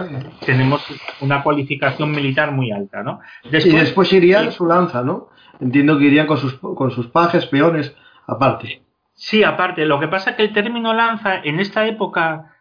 [0.45, 0.83] tenemos
[1.21, 3.21] una cualificación militar muy alta, ¿no?
[3.45, 5.29] Después, y después irían su lanza, ¿no?
[5.61, 7.95] Entiendo que irían con sus, con sus pajes, peones,
[8.27, 8.83] aparte.
[9.15, 9.85] Sí, aparte.
[9.85, 12.55] Lo que pasa es que el término lanza en esta época...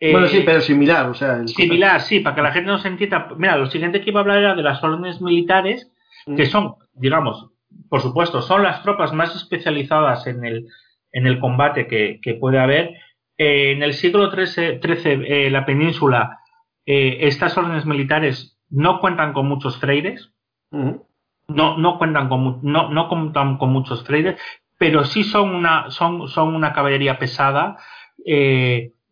[0.00, 1.46] Eh, bueno, sí, pero similar, o sea...
[1.46, 3.28] Similar, sí, para que la gente no se entienda.
[3.36, 5.90] Mira, lo siguiente que iba a hablar era de las órdenes militares,
[6.36, 7.50] que son, digamos,
[7.88, 10.66] por supuesto, son las tropas más especializadas en el,
[11.12, 12.94] en el combate que, puede haber.
[13.36, 14.80] Eh, en el siglo XIII,
[15.26, 16.38] eh, la península,
[16.86, 20.32] eh, estas órdenes militares no cuentan con muchos freires,
[20.70, 24.40] no, no, cuentan con, no, no cuentan con muchos freires,
[24.78, 27.76] pero sí son una, son, son una caballería pesada,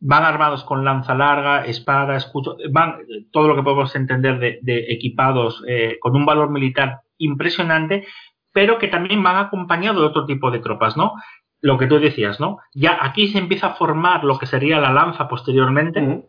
[0.04, 2.98] van armados con lanza larga, espada, escudo, van
[3.30, 8.04] todo lo que podemos entender de, equipados eh, con un valor militar impresionante,
[8.52, 11.14] pero que también van acompañados de otro tipo de tropas, ¿no?
[11.60, 12.58] Lo que tú decías, ¿no?
[12.74, 16.24] Ya aquí se empieza a formar lo que sería la lanza posteriormente.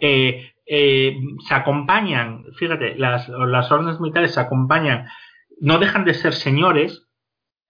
[0.00, 5.06] Eh, eh, se acompañan, fíjate, las, las órdenes militares se acompañan,
[5.60, 7.05] no dejan de ser señores,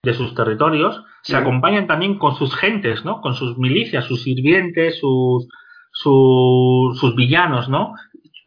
[0.03, 3.21] de sus territorios, se acompañan también con sus gentes, ¿no?
[3.21, 5.47] Con sus milicias, sus sirvientes, sus,
[5.91, 7.93] sus, villanos, ¿no?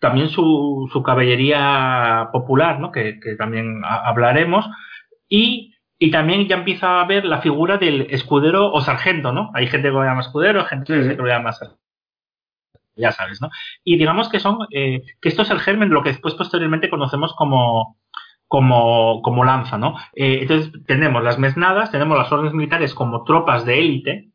[0.00, 2.90] También su, su caballería popular, ¿no?
[2.92, 4.66] Que, también hablaremos.
[5.28, 9.50] Y, y, también ya empieza a ver la figura del escudero o sargento, ¿no?
[9.54, 11.80] Hay gente que lo llama escudero, gente que lo llama sargento
[13.00, 13.50] ya sabes, ¿no?
[13.82, 16.90] Y digamos que son, eh, que esto es el germen de lo que después posteriormente
[16.90, 17.96] conocemos como,
[18.50, 19.94] como, como lanza, ¿no?
[20.12, 24.29] Eh, entonces tenemos las mesnadas, tenemos las órdenes militares como tropas de élite,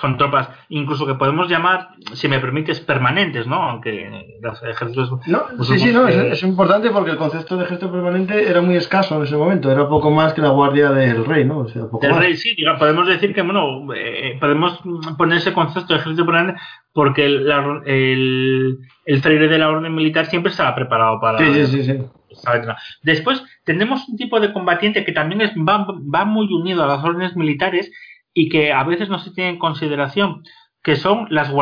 [0.00, 3.56] son tropas incluso que podemos llamar, si me permites, permanentes, ¿no?
[3.56, 5.10] Aunque los ejércitos...
[5.26, 9.16] No, sí, sí, no, es, importante porque el concepto de ejército permanente era muy escaso
[9.16, 11.58] en ese momento, era poco más que la guardia del rey, ¿no?
[11.58, 14.80] O sea, del rey, sí, podemos decir que, bueno, eh, podemos
[15.18, 16.60] poner ese concepto de ejército permanente
[16.92, 17.50] porque el,
[17.86, 21.38] el, el freire de la orden militar siempre estaba preparado para...
[21.38, 21.98] Sí, sí, sí.
[23.02, 27.36] Después tenemos un tipo de combatiente que también es, va, muy unido a las órdenes
[27.36, 27.90] militares
[28.32, 30.42] y que a veces no se tiene en consideración,
[30.82, 31.52] que son las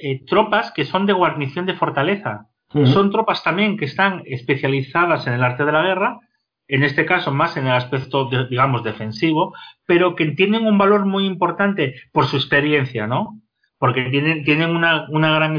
[0.00, 2.48] eh, tropas que son de guarnición de fortaleza.
[2.86, 6.18] Son tropas también que están especializadas en el arte de la guerra,
[6.66, 9.54] en este caso más en el aspecto, digamos, defensivo,
[9.86, 13.40] pero que tienen un valor muy importante por su experiencia, ¿no?
[13.78, 15.56] Porque tienen, tienen una, una gran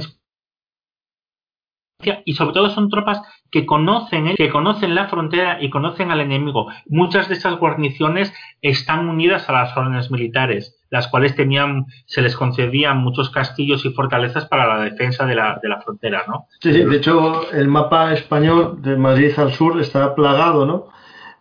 [2.26, 6.68] y sobre todo son tropas que conocen, que conocen la frontera y conocen al enemigo.
[6.88, 12.36] Muchas de estas guarniciones están unidas a las órdenes militares, las cuales tenían, se les
[12.36, 16.48] concedían muchos castillos y fortalezas para la defensa de la, de la frontera, ¿no?
[16.60, 20.88] Sí, sí, de hecho el mapa español de Madrid al sur está plagado, ¿no?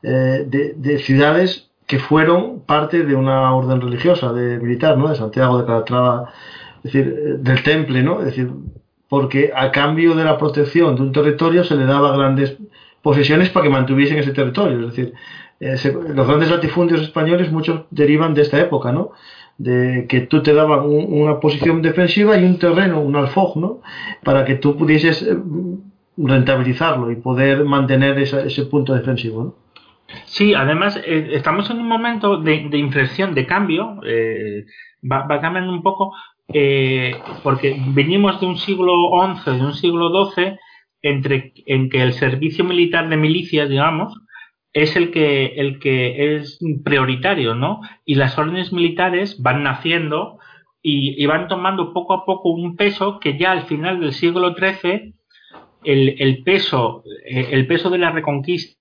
[0.03, 5.09] Eh, de, de, ciudades que fueron parte de una orden religiosa, de militar, ¿no?
[5.09, 6.31] De Santiago de Calatrava,
[6.79, 8.21] es decir, eh, del Temple, ¿no?
[8.21, 8.51] Es decir,
[9.09, 12.57] porque a cambio de la protección de un territorio se le daba grandes
[13.03, 14.81] posesiones para que mantuviesen ese territorio.
[14.81, 15.15] Es decir,
[15.61, 15.77] eh,
[16.15, 19.13] los grandes latifundios españoles muchos derivan de esta época, ¿no?
[19.57, 23.81] De que tú te daban una posición defensiva y un terreno, un alfoj, ¿no?
[24.25, 25.37] Para que tú pudieses eh,
[26.17, 29.55] rentabilizarlo y poder mantener ese punto defensivo, ¿no?
[30.25, 34.01] Sí, además eh, estamos en un momento de, inflexión, de cambio,
[35.03, 36.13] va, cambiando un poco,
[36.53, 39.11] eh, porque venimos de un siglo
[39.45, 40.59] XI, de un siglo XII,
[41.03, 44.15] entre, en que el servicio militar de milicias, digamos,
[44.73, 47.81] es el que, el que es prioritario, ¿no?
[48.05, 50.39] Y las órdenes militares van naciendo
[50.83, 55.15] y, van tomando poco a poco un peso que ya al final del siglo XIII
[55.85, 58.77] el, el, peso, eh, el peso de la reconquista,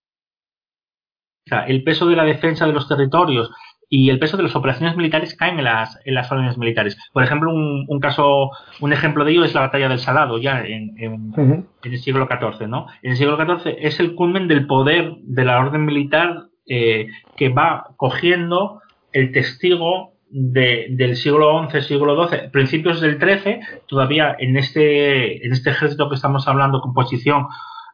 [1.67, 3.51] el peso de la defensa de los territorios
[3.89, 6.97] y el peso de las operaciones militares caen en las, en las órdenes militares.
[7.13, 10.61] Por ejemplo, un, un, caso, un ejemplo de ello es la batalla del Salado, ya
[10.65, 11.65] en, en, uh -huh.
[11.83, 12.87] en, el siglo XIV, ¿no?
[13.01, 17.07] En el siglo XIV es el culmen del poder de la orden militar eh,
[17.37, 18.81] que va cogiendo
[19.11, 25.51] el testigo de, del siglo XI, siglo XII, principios del XIII, todavía en este, en
[25.51, 27.47] este ejército que estamos hablando, composición,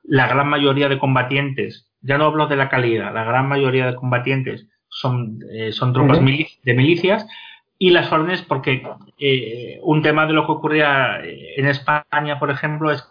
[0.03, 3.95] la gran mayoría de combatientes, ya no hablo de la calidad, la gran mayoría de
[3.95, 6.59] combatientes son, eh, son tropas uh -huh.
[6.63, 7.25] de milicias
[7.77, 8.83] y las órdenes, porque
[9.17, 13.03] eh, un tema de lo que ocurría en España, por ejemplo, es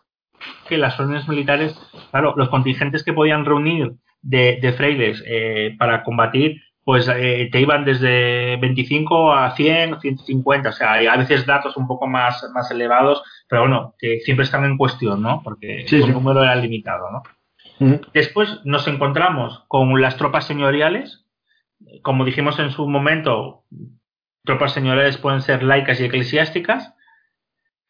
[0.69, 1.75] que las órdenes militares,
[2.11, 7.61] claro, los contingentes que podían reunir de, de frailes eh, para combatir pues eh, te
[7.61, 12.43] iban desde 25 a 100, 150, o sea, hay a veces datos un poco más,
[12.55, 15.43] más elevados, pero bueno, que siempre están en cuestión, ¿no?
[15.45, 16.11] Porque sí, el sí.
[16.11, 17.23] número era limitado, ¿no?
[17.81, 18.01] Uh -huh.
[18.15, 21.27] Después nos encontramos con las tropas señoriales,
[22.03, 23.65] como dijimos en su momento,
[24.45, 26.95] tropas señoriales pueden ser laicas y eclesiásticas,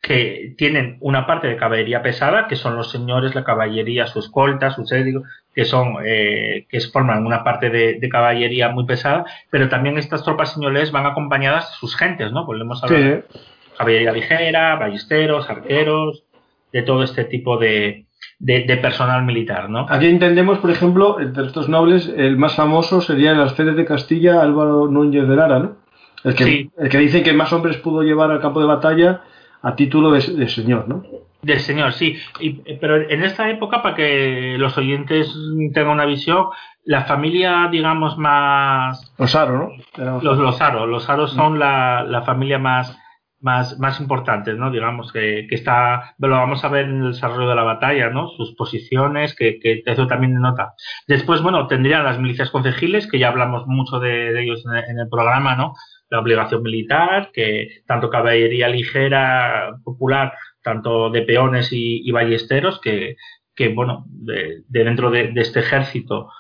[0.01, 4.71] que tienen una parte de caballería pesada, que son los señores, la caballería, su escolta,
[4.71, 9.69] sus édicos, que son eh, que forman una parte de, de, caballería muy pesada, pero
[9.69, 12.47] también estas tropas señores van acompañadas de sus gentes, ¿no?
[12.47, 13.41] Volvemos a ver sí.
[13.77, 16.25] caballería ligera, ballesteros, arqueros,
[16.73, 18.08] de todo este tipo de,
[18.39, 19.87] de, de, personal militar, ¿no?
[19.89, 23.85] Aquí entendemos, por ejemplo, entre estos nobles, el más famoso sería en las Fedes de
[23.85, 25.77] Castilla Álvaro Núñez de Lara, ¿no?
[26.25, 26.71] El que, sí.
[26.77, 29.23] el que dice que más hombres pudo llevar al campo de batalla
[29.63, 31.05] a título de, de señor, ¿no?
[31.43, 32.17] Del señor, sí.
[32.41, 35.33] Y, pero en esta época, para que los oyentes
[35.73, 36.47] tengan una visión,
[36.85, 39.15] la familia, digamos, más...
[39.19, 40.21] Los Aro, ¿no?
[40.21, 40.87] Los, los Aro.
[40.87, 42.99] Los Aro son la, la familia más,
[43.41, 44.71] más, más importante, ¿no?
[44.71, 46.15] Digamos, que, que está...
[46.19, 48.29] Lo vamos a ver en el desarrollo de la batalla, ¿no?
[48.29, 50.75] Sus posiciones, que, que eso también denota.
[51.07, 55.55] Después, bueno, tendrían las milicias concejiles, que ya hablamos mucho de, ellos en el, programa,
[55.57, 55.75] ¿no?
[56.11, 60.33] la obligación militar, que tanto caballería ligera popular,
[60.63, 63.17] tanto de peones y, y ballesteros, que,
[63.55, 66.31] que bueno, de, de dentro de, de, este ejército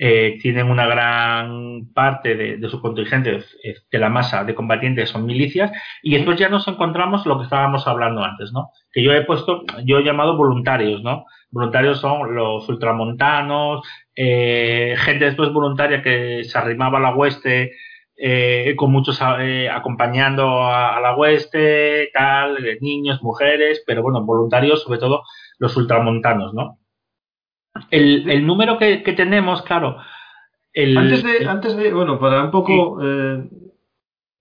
[0.00, 3.42] eh, tienen una gran parte de, de, su contingente,
[3.90, 5.72] de la masa de combatientes son milicias,
[6.04, 8.70] y después ya nos encontramos lo que estábamos hablando antes, ¿no?
[8.92, 11.24] Que yo he puesto, yo he llamado voluntarios, ¿no?
[11.50, 13.82] Voluntarios son los ultramontanos,
[14.14, 17.72] eh, gente después voluntaria que se arrimaba a la hueste
[18.16, 24.82] eh, con muchos eh, acompañando a, a, la hueste, tal, niños, mujeres, pero bueno, voluntarios,
[24.82, 25.22] sobre todo
[25.58, 26.78] los ultramontanos, ¿no?
[27.90, 29.96] El, el número que, que, tenemos, claro.
[30.72, 33.06] El, antes, de, el, antes de, bueno, para un poco sí.
[33.08, 33.44] eh,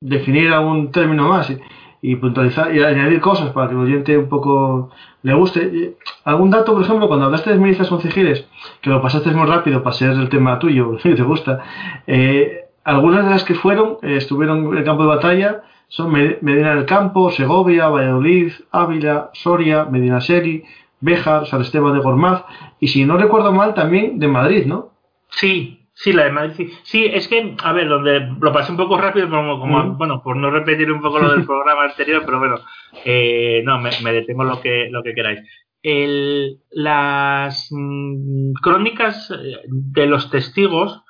[0.01, 1.57] definir algún término más y,
[2.01, 4.91] y, puntualizar y añadir cosas para que el oyente un poco
[5.23, 5.95] le guste.
[6.23, 8.47] Algún dato, por ejemplo, cuando hablaste de milicias concejales,
[8.81, 11.59] que lo pasaste muy rápido para ser el tema tuyo, si te gusta,
[12.05, 16.75] eh, algunas de las que fueron, eh, estuvieron en el campo de batalla, son Medina
[16.75, 20.63] del Campo, Segovia, Valladolid, Ávila, Soria, Medina Seri,
[20.99, 22.43] Béjar, San Esteban de Gormaz,
[22.79, 24.93] y si no recuerdo mal, también de Madrid, ¿no?
[25.29, 26.53] Sí, sí, la de Madrid.
[26.55, 29.97] Sí, sí es que, a ver, donde lo pasé un poco rápido, como, como mm.
[29.97, 32.59] bueno, por no repetir un poco lo del programa anterior, pero bueno,
[33.05, 35.41] eh, no, me, me, detengo lo que, lo que queráis.
[35.83, 41.03] El, las mmm, crónicas eh, de los testigos,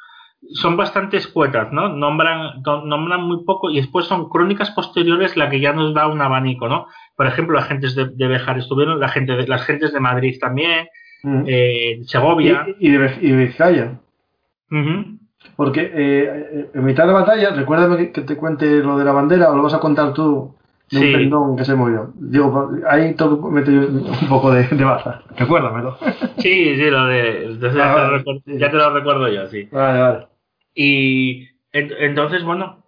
[0.54, 1.90] son bastante escuetas, ¿no?
[1.90, 6.22] Nombran, nombran muy poco y después son crónicas posteriores la que ya nos da un
[6.22, 6.88] abanico, ¿no?
[7.16, 10.38] Por ejemplo, las gentes de, de Bejar estuvieron, la gente de, las gentes de Madrid
[10.40, 10.88] también,
[11.24, 11.44] uh -huh.
[11.48, 12.66] eh, Segovia.
[12.80, 14.00] Y, y, de, y de Vizcaya.
[14.72, 15.18] Uh -huh.
[15.56, 19.56] Porque eh, en mitad de batalla, recuérdame que te cuente lo de la bandera o
[19.56, 20.56] lo vas a contar tú
[20.92, 21.06] de sí.
[21.08, 22.12] un pendón que se movió.
[22.16, 25.22] Digo, ahí tengo que meter un poco de, de baza.
[25.36, 25.98] Recuérdamelo.
[26.38, 27.46] Sí, sí, lo de.
[27.46, 28.24] Entonces ah, ya, vale.
[28.24, 29.68] te lo ya, te lo recuerdo yo, sí.
[29.72, 30.28] Vale, vale.
[30.80, 32.84] Y en, entonces, bueno,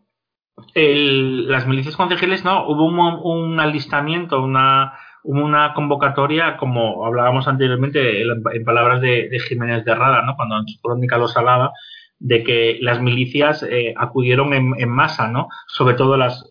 [0.76, 8.64] las milicias concejiles, no, hubo un, alistamiento, una, una convocatoria, como hablábamos anteriormente, en, en
[8.64, 10.36] palabras de, de, Jiménez de Rada, ¿no?
[10.36, 11.72] cuando en su crónica los hablaba,
[12.20, 15.48] de que las milicias eh, acudieron en, en, masa, ¿no?
[15.68, 16.46] sobre todo las,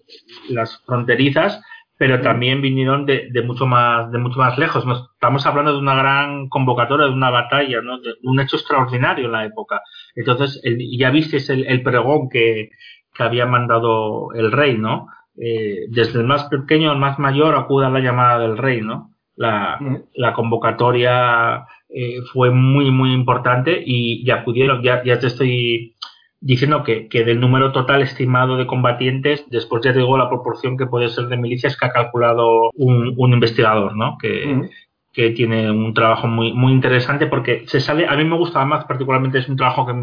[0.49, 1.63] las fronterizas,
[1.99, 4.85] pero también vinieron de, mucho más de mucho más lejos.
[5.13, 8.01] estamos hablando de una gran convocatoria, de una batalla, ¿no?
[8.01, 9.83] de un hecho extraordinario en la época.
[10.15, 10.63] Entonces,
[10.97, 12.71] ya viste el, el pregón que,
[13.13, 15.09] que, había mandado el rey, ¿no?
[15.37, 19.15] Eh, desde el más pequeño al más mayor acuda la llamada del rey, ¿no?
[19.35, 19.79] La,
[20.15, 25.97] la convocatoria eh, fue muy, muy importante y, ya acudieron, ya, ya te estoy
[26.41, 30.77] diciendo que, que, del número total estimado de combatientes, después ya te digo la proporción
[30.77, 34.17] que puede ser de milicias que ha calculado un, un investigador, ¿no?
[34.19, 34.69] Que,
[35.13, 38.85] que, tiene un trabajo muy, muy interesante porque se sale, a mí me gusta más
[38.85, 39.95] particularmente, es un trabajo que,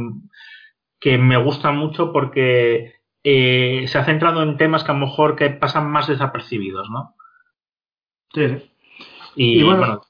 [0.99, 5.35] que me gusta mucho porque eh, se ha centrado en temas que a lo mejor
[5.35, 7.15] que pasan más desapercibidos, ¿no?
[8.33, 8.69] Sí.
[9.35, 10.01] Y, bueno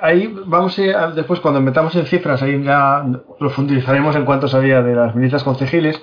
[0.00, 3.04] ahí vamos a, después cuando metamos en cifras, ahí ya
[3.38, 6.02] profundizaremos en cuánto sabía de las milicias concejiles.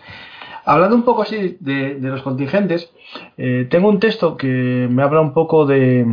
[0.65, 2.91] Hablando un poco así de, los contingentes,
[3.37, 6.05] eh, tengo un texto que me habla un poco de,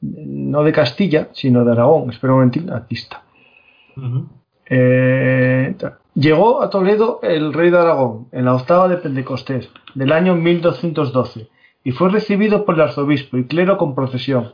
[0.00, 2.10] no de Castilla, sino de Aragón.
[2.10, 3.22] Espera un momentito, aquí está.
[4.66, 5.76] Eh,
[6.14, 11.48] llegó a Toledo el rey de Aragón en la octava de Pentecostés del año 1212
[11.84, 14.52] y fue recibido por el arzobispo y clero con procesión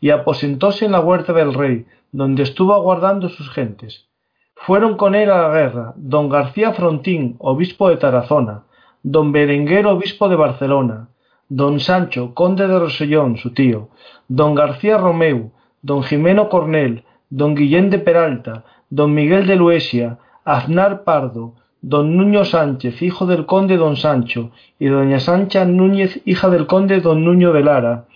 [0.00, 4.06] y aposentóse en la huerta del rey, donde estuvo aguardando sus gentes.
[4.54, 8.64] Fueron con él a la guerra don García Frontín, obispo de Tarazona,
[9.02, 11.08] don Berenguer, obispo de Barcelona,
[11.48, 13.88] don Sancho, conde de Rosellón, su tío,
[14.28, 21.04] don García Romeu, don Jimeno Cornel, don Guillén de Peralta, don Miguel de Luesia, Aznar
[21.04, 26.66] Pardo, don Nuño Sánchez, hijo del conde don Sancho, y doña Sancha Núñez, hija del
[26.66, 28.06] conde don Nuño de Lara,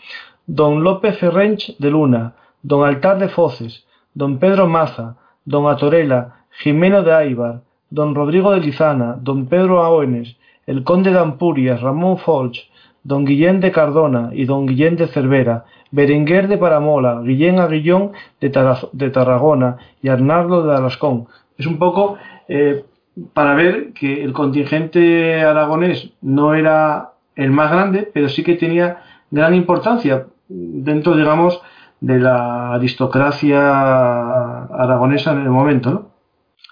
[0.48, 2.32] don Lope Ferrench de Luna,
[2.62, 3.84] don Altar de Foces,
[4.14, 10.38] don Pedro Maza, don Atorela, Jimeno de Aibar, don Rodrigo de Lizana, don Pedro Aones,
[10.66, 12.70] el conde de Ampurias, Ramón Folch,
[13.04, 18.48] don Guillén de Cardona y don Guillén de Cervera, Berenguer de Paramola, Guillén Aguillón de,
[18.92, 21.26] de Tarragona y Arnaldo de Alascón.
[21.58, 22.16] Es un poco
[22.48, 22.86] eh,
[23.34, 29.02] para ver que el contingente aragonés no era el más grande, pero sí que tenía
[29.30, 31.60] gran importancia dentro, digamos,
[32.00, 36.18] de la aristocracia aragonesa en el momento, ¿no?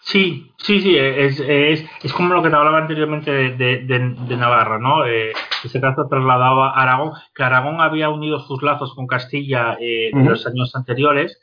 [0.03, 4.79] Sí, sí, sí, es, es, es como lo que te hablaba anteriormente de, de, Navarra,
[4.79, 5.05] ¿no?
[5.05, 5.33] Eh,
[5.65, 10.29] ese caso trasladaba a Aragón, que Aragón había unido sus lazos con Castilla eh, en
[10.29, 11.41] los años anteriores,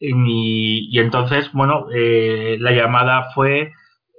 [0.00, 3.72] y, y entonces, bueno, eh, la llamada fue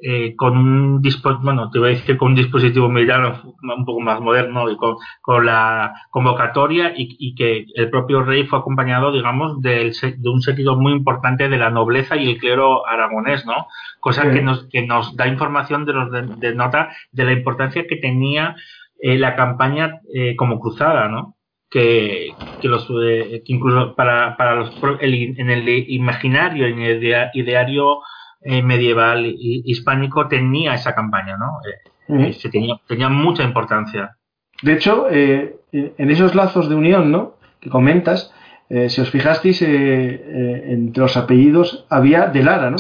[0.05, 1.01] eh, con un
[1.43, 4.97] bueno, te voy a decir con un dispositivo militar un poco más moderno y con,
[5.21, 10.75] con la convocatoria y, que el propio rey fue acompañado, digamos, de, de un sentido
[10.75, 13.67] muy importante de la nobleza y el clero aragonés, ¿no?
[14.01, 17.95] Cosa que, nos, que nos da información de los de, nota de la importancia que
[17.95, 18.57] tenía
[18.99, 21.37] eh, la campaña eh, como cruzada, ¿no?
[21.69, 28.01] Que, que, los, que incluso para, para los, en el imaginario, en el ideario
[28.45, 31.59] medieval hispánico tenía esa campaña, ¿no?
[31.65, 34.17] Eh, eh, se tenía, tenía mucha importancia.
[34.61, 37.35] De hecho, en esos lazos de unión, ¿no?
[37.59, 38.33] Que comentas,
[38.69, 42.77] si os fijasteis, entre los apellidos había de Lara, ¿no?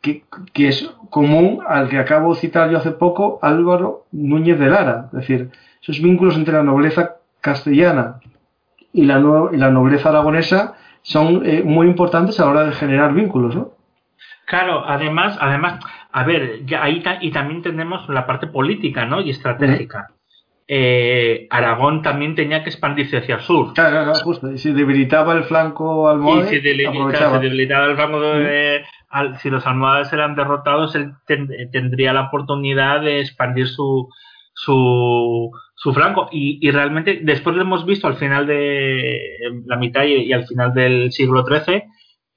[0.00, 4.68] Que, que, es común al que acabo de citar yo hace poco, Álvaro Núñez de
[4.68, 5.06] Lara.
[5.06, 5.50] Es decir,
[5.82, 8.20] esos vínculos entre la nobleza castellana
[8.92, 9.18] y la,
[9.52, 13.77] y la nobleza aragonesa son muy importantes a la hora de generar vínculos, ¿no?
[14.46, 19.20] Claro, además, además, a ver, ya ahí y también tenemos la parte política, ¿no?
[19.20, 20.08] Y estratégica.
[20.70, 23.72] Eh, Aragón también tenía que expandirse hacia el sur.
[23.72, 24.52] Claro, claro, justo.
[24.52, 28.84] Y si debilitaba el flanco almohade, y si, debilitaba el flanco de,
[29.40, 31.12] si los almohades eran derrotados, él
[31.72, 34.10] tendría la oportunidad de expandir su,
[34.52, 36.28] su, su flanco.
[36.32, 39.20] Y, y, realmente, después lo hemos visto al final de
[39.64, 41.84] la mitad y al final del siglo XIII,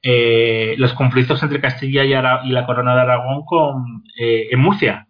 [0.04, 2.10] eh, los conflictos entre Castilla y,
[2.52, 5.08] la corona de Aragón con, eh, en Murcia.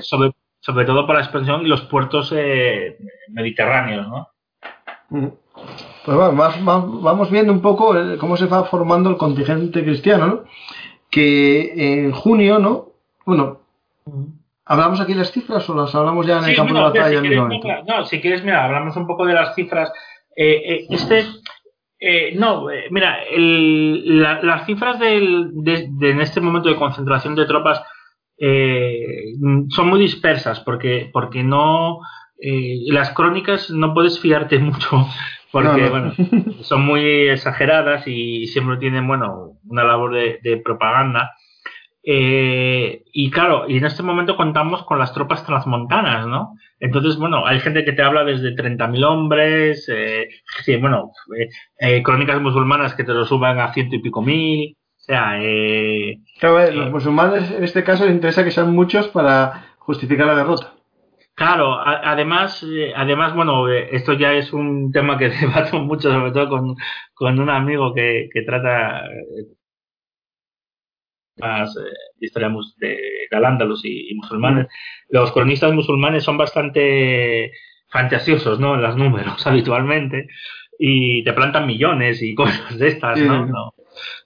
[0.00, 2.98] sobre, todo por la expansión y los puertos eh,
[3.28, 4.28] mediterráneos, ¿no?
[6.04, 10.44] Pues vamos, viendo un poco cómo se va formando el contingente cristiano, ¿no?
[11.08, 12.88] Que en junio, ¿no?
[13.24, 13.60] Bueno,
[14.66, 17.22] ¿hablamos aquí las cifras o las hablamos ya en el campo de batalla?
[17.86, 19.90] no, si quieres, mira, hablamos un poco de las cifras.
[20.36, 21.24] este
[21.98, 27.82] eh, no, eh, mira, las cifras del, de, en este momento de concentración de tropas
[28.38, 29.34] eh,
[29.70, 32.00] son muy dispersas porque, porque no.
[32.38, 35.06] las crónicas no puedes fiarte mucho
[35.56, 36.12] porque Bueno,
[36.60, 41.32] son muy exageradas y siempre tienen bueno una labor de, propaganda.
[42.08, 46.52] Eh, y claro, y en este momento contamos con las tropas transmontanas, ¿no?
[46.78, 50.28] Entonces, bueno, hay gente que te habla desde 30.000 hombres, eh,
[50.64, 51.48] sí, bueno, eh,
[51.80, 55.42] eh, crónicas musulmanas que te lo suban a ciento y pico mil, o sea...
[55.42, 60.36] Eh, claro, los musulmanes en este caso les interesa que sean muchos para justificar la
[60.36, 60.74] derrota.
[61.34, 62.64] Claro, a- además,
[62.94, 66.76] además, bueno, esto ya es un tema que debato mucho, sobre todo con,
[67.14, 69.02] con un amigo que, que trata
[71.38, 71.80] más eh,
[72.18, 72.98] de historia de,
[73.30, 74.66] al-Ándalus y, y musulmanes.
[75.08, 77.52] Los cronistas musulmanes son bastante
[77.88, 78.74] fantasiosos, ¿no?
[78.74, 80.28] En los números habitualmente
[80.78, 83.46] y te plantan millones y cosas de estas, ¿no?
[83.46, 83.52] sí.
[83.52, 83.74] No,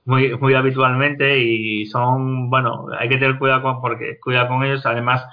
[0.05, 4.85] Muy, muy habitualmente y son, bueno, hay que tener cuidado con, porque cuidado con ellos,
[4.87, 5.25] además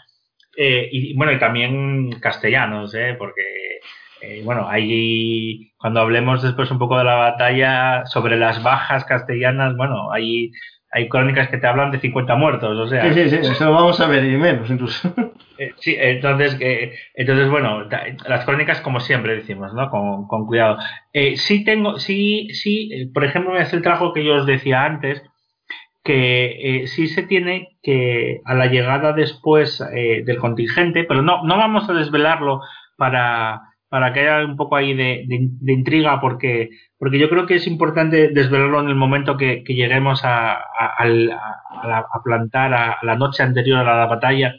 [0.55, 3.15] eh, y bueno, y también castellanos, ¿eh?
[3.17, 3.43] porque
[4.21, 9.75] eh, bueno, ahí cuando hablemos después un poco de la batalla sobre las bajas castellanas,
[9.77, 10.51] bueno, hay,
[10.91, 13.73] hay crónicas que te hablan de 50 muertos, o sea, Sí, sí, sí, eso lo
[13.73, 15.13] vamos a ver y menos incluso.
[15.57, 17.87] eh, sí, entonces, eh, entonces bueno,
[18.27, 19.89] las crónicas como siempre decimos, ¿no?
[19.89, 20.77] Con, con cuidado.
[21.11, 24.85] Eh, sí tengo, sí, sí, eh, por ejemplo, es el trabajo que yo os decía
[24.85, 25.21] antes,
[26.03, 31.89] que sí se tiene que a la llegada después del contingente, pero no, no vamos
[31.89, 32.61] a desvelarlo
[32.95, 33.59] para,
[33.89, 36.69] para que haya un poco ahí de, de- de intriga, porque,
[36.99, 40.93] porque yo creo que es importante desvelarlo en el momento que, que lleguemos a, a-
[40.97, 44.53] al- a- a la- a plantar a, la noche anterior a la batalla,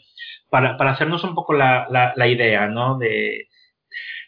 [0.50, 2.96] para, para hacernos un poco la, la, la idea, ¿no?
[2.98, 3.46] De,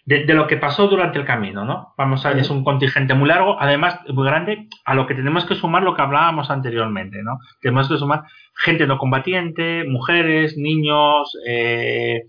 [0.05, 1.95] de, de lo que pasó durante el camino, ¿no?
[1.97, 5.55] Vamos a, es un contingente muy largo, además muy grande, a lo que tenemos que
[5.55, 7.39] sumar lo que hablábamos anteriormente, ¿no?
[7.61, 8.23] Tenemos que sumar
[8.57, 12.23] gente no combatiente, mujeres, niños, eh,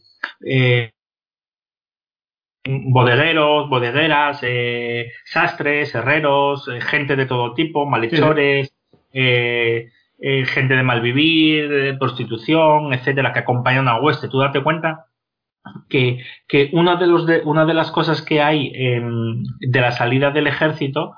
[0.45, 0.91] eh,
[2.65, 8.73] bodegueros, bodegueras, eh, sastres, herreros, eh, gente de todo tipo, malhechores,
[9.13, 9.89] eh,
[10.19, 14.27] eh, gente de malvivir, prostitución, etcétera, que acompañan a Hueste.
[14.27, 15.07] Tú date cuenta
[15.89, 19.91] que, que una, de los de, una de las cosas que hay em, de la
[19.91, 21.15] salida del ejército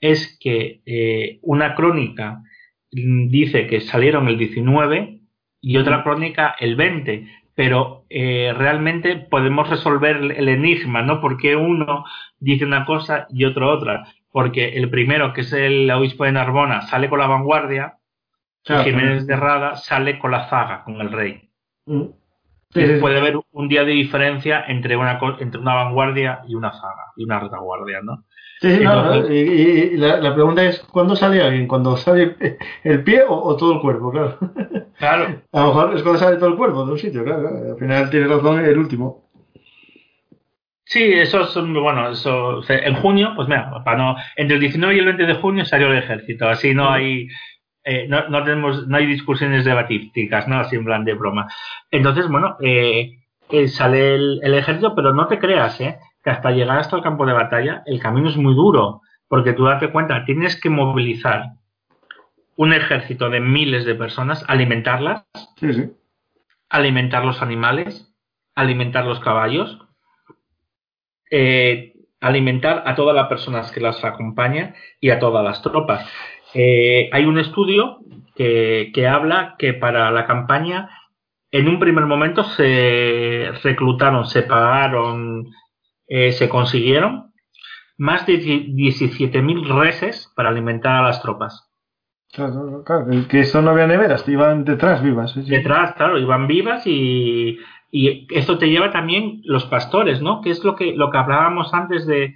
[0.00, 2.42] es que eh, una crónica
[2.90, 5.20] dice que salieron el 19
[5.60, 7.28] y otra crónica el 20,
[7.60, 11.20] pero eh, realmente podemos resolver el, enigma, ¿no?
[11.20, 12.06] Porque uno
[12.38, 14.06] dice una cosa y otro otra.
[14.32, 17.98] Porque el primero, que es el obispo de Narbona, sale con la vanguardia,
[18.64, 18.80] Claro.
[18.80, 21.50] y Jiménez de Rada sale con la zaga, con el rey.
[21.84, 22.04] Mm.
[22.70, 22.82] Sí.
[22.98, 27.24] Puede haber un día de diferencia entre una, entre una vanguardia y una zaga, y
[27.24, 28.24] una retaguardia, ¿no?
[28.60, 31.66] Sí, sí, no, y, la, la pregunta es, ¿cuándo sale alguien?
[31.66, 32.36] ¿Cuando sale
[32.84, 34.10] el pie o, o todo el cuerpo?
[34.10, 34.36] Claro.
[34.98, 37.40] Claro, A lo mejor es cuando sale todo el cuerpo de un sitio, claro.
[37.40, 37.72] claro.
[37.72, 39.30] Al final tiene razón el último.
[40.84, 44.98] Sí, eso es, bueno, eso, en junio, pues mira, para no, entre el 19 y
[44.98, 47.28] el 20 de junio salió el ejército, así no hay,
[47.84, 50.58] eh, no, no tenemos, no hay discusiones debatísticas, ¿no?
[50.58, 51.46] Así en plan de broma.
[51.92, 53.20] Entonces, bueno, eh,
[53.50, 55.96] eh, sale el, el ejército, pero no te creas, ¿eh?
[56.22, 59.64] Que hasta llegar hasta el campo de batalla, el camino es muy duro, porque tú
[59.64, 61.44] date cuenta, tienes que movilizar
[62.56, 65.24] un ejército de miles de personas, alimentarlas,
[65.56, 65.90] Sí, sí.
[66.68, 68.12] alimentar los animales,
[68.54, 69.78] alimentar los caballos,
[71.30, 76.06] eh, alimentar a todas las personas que las acompañan y a todas las tropas.
[76.52, 78.00] Eh, hay un estudio
[78.34, 80.90] que, que habla que para la campaña
[81.52, 85.48] en un primer momento se reclutaron, se pagaron,
[86.10, 87.32] eh, se consiguieron
[87.96, 91.70] más de 17.000 reses para alimentar a las tropas.
[92.32, 95.32] Claro, claro, que eso no había neveras, iban detrás vivas.
[95.32, 95.50] sí, sí.
[95.50, 97.58] Detrás, claro, iban vivas y,
[97.90, 100.40] y esto te lleva también los pastores, ¿no?
[100.40, 102.34] Que es lo que, lo que hablábamos antes de,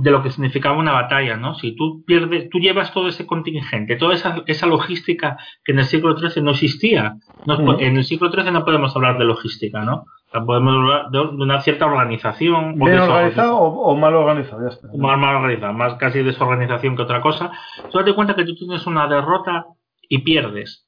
[0.00, 1.56] de lo que significaba una batalla, ¿no?
[1.56, 5.86] Si tú pierdes, tú llevas todo ese contingente, toda esa, esa logística que en el
[5.86, 7.16] siglo XIII no existía.
[7.46, 7.78] No.
[7.80, 10.04] En el siglo XIII no podemos hablar de logística, ¿no?
[10.04, 12.80] O sea, podemos hablar de, una cierta organización.
[12.80, 14.62] o ¿Bien de- organizado o, o mal organizado?
[14.62, 14.88] Ya está.
[14.96, 17.50] mal organizada, más casi desorganización que otra cosa.
[17.90, 19.66] Tú date cuenta que tú tienes una derrota
[20.08, 20.86] y pierdes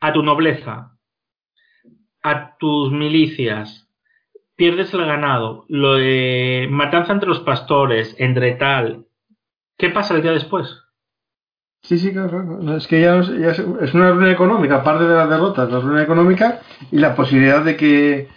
[0.00, 0.92] a tu nobleza,
[2.22, 3.87] a tus milicias,
[4.58, 9.06] pierdes el ganado, lo de matanza entre los pastores, entre tal.
[9.78, 10.82] ¿Qué pasa el día después?
[11.82, 15.70] Sí, sí, claro, Es que ya, ya es- una ruina económica, aparte de las derrotas,
[15.70, 16.60] la ruina económica
[16.90, 18.28] y la posibilidad de que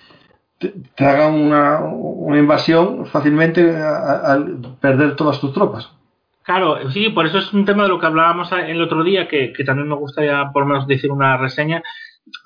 [0.60, 5.92] te, te hagan una, una invasión fácilmente al perder todas tus tropas.
[6.44, 9.54] Claro, sí, por eso es un tema de lo que hablábamos el otro día, que,
[9.54, 11.82] que también me gustaría por lo menos decir una reseña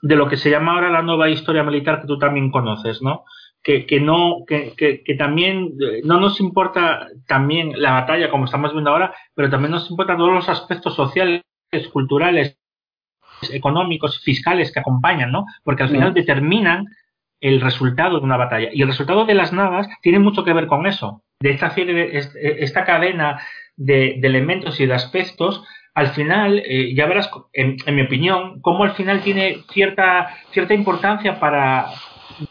[0.01, 3.25] de lo que se llama ahora la nueva historia militar que tú también conoces, ¿no?
[3.65, 8.45] Que, que no, que, que, que también eh, no nos importa también la batalla como
[8.45, 11.41] estamos viendo ahora, pero también nos importa todos los aspectos sociales,
[11.91, 12.59] culturales,
[13.51, 15.45] económicos, fiscales que acompañan, ¿no?
[15.63, 16.85] Porque al final determinan
[17.41, 18.69] el resultado de una batalla.
[18.73, 21.21] Y el resultado de las navas tiene mucho que ver con eso.
[21.39, 23.41] De esta, esta cadena
[23.75, 25.63] de, elementos y de aspectos,
[25.93, 31.39] al final, eh, ya verás, en, mi opinión, cómo al final tiene cierta, cierta importancia
[31.39, 31.87] para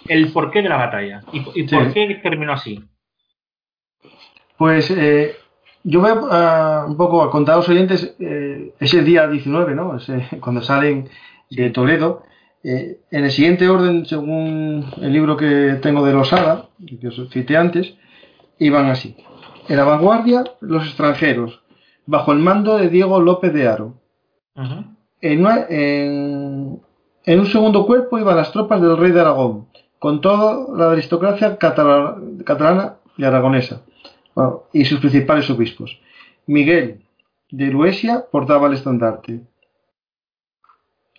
[0.09, 2.83] el porqué de la batalla y, por qué terminó así.
[4.57, 5.37] Pues eh,
[5.83, 9.99] yo voy a, un poco a contar a los oyentes eh, ese día 19, ¿no?
[10.41, 11.09] cuando salen
[11.51, 12.23] de Toledo.
[12.63, 16.69] en el siguiente orden, según el libro que tengo de Losada,
[17.01, 17.95] que os cité antes,
[18.59, 19.17] iban así.
[19.69, 21.63] En la vanguardia, los extranjeros,
[22.07, 24.01] bajo el mando de Diego López de Aro.
[25.21, 26.81] en,
[27.27, 29.67] un segundo cuerpo iban las tropas del rey de Aragón,
[29.99, 33.83] con toda la aristocracia catalana y aragonesa,
[34.73, 35.99] y sus principales obispos.
[36.47, 37.01] Miguel
[37.51, 39.41] de Luesia portaba el estandarte.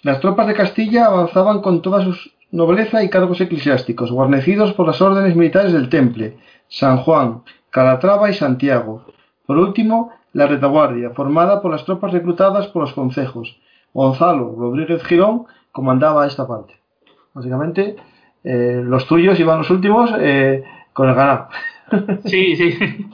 [0.03, 2.15] Las tropas de Castilla avanzaban con toda su
[2.51, 6.37] nobleza y cargos eclesiásticos, guarnecidos por las órdenes militares del Temple,
[6.67, 7.41] San Juan,
[7.71, 9.05] Calatrava y Santiago.
[9.47, 13.57] Por último, la retaguardia, formada por las tropas reclutadas por los concejos.
[13.93, 15.45] Gonzalo Rodríguez Girón
[15.75, 16.73] comandaba esta parte.
[17.33, 17.97] Básicamente,
[18.45, 21.49] eh, los tuyos iban los últimos eh, con el ganado.
[22.25, 22.77] Sí, sí.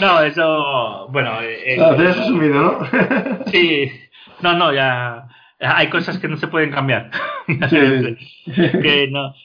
[0.00, 1.40] No, eso, bueno...
[1.42, 2.78] Eh, ah, has asumido, ¿no?
[3.46, 3.90] Sí,
[4.42, 5.26] no, no, ya
[5.58, 7.10] hay cosas que no se pueden cambiar.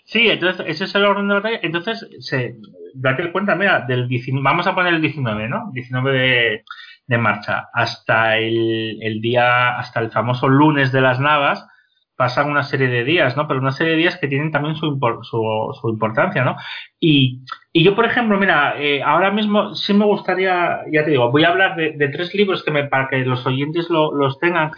[0.04, 1.60] Sí, entonces ese es el orden de batalla.
[1.64, 2.58] Entonces, se,
[2.94, 4.10] date cuenta, mira, del
[4.42, 5.72] vamos a poner el 19, ¿no?
[5.74, 6.64] 19 de,
[7.12, 11.68] de marcha hasta el, el, día, hasta el famoso lunes de las Navas,
[12.16, 13.48] pasan una serie de días, ¿no?
[13.48, 16.56] Pero una serie de días que tienen también su, su, su importancia, ¿no?
[17.00, 17.42] Y,
[17.74, 21.44] y, yo, por ejemplo, mira, eh, ahora mismo sí me gustaría, ya te digo, voy
[21.44, 24.72] a hablar de, de tres libros que me, para que los oyentes lo, los tengan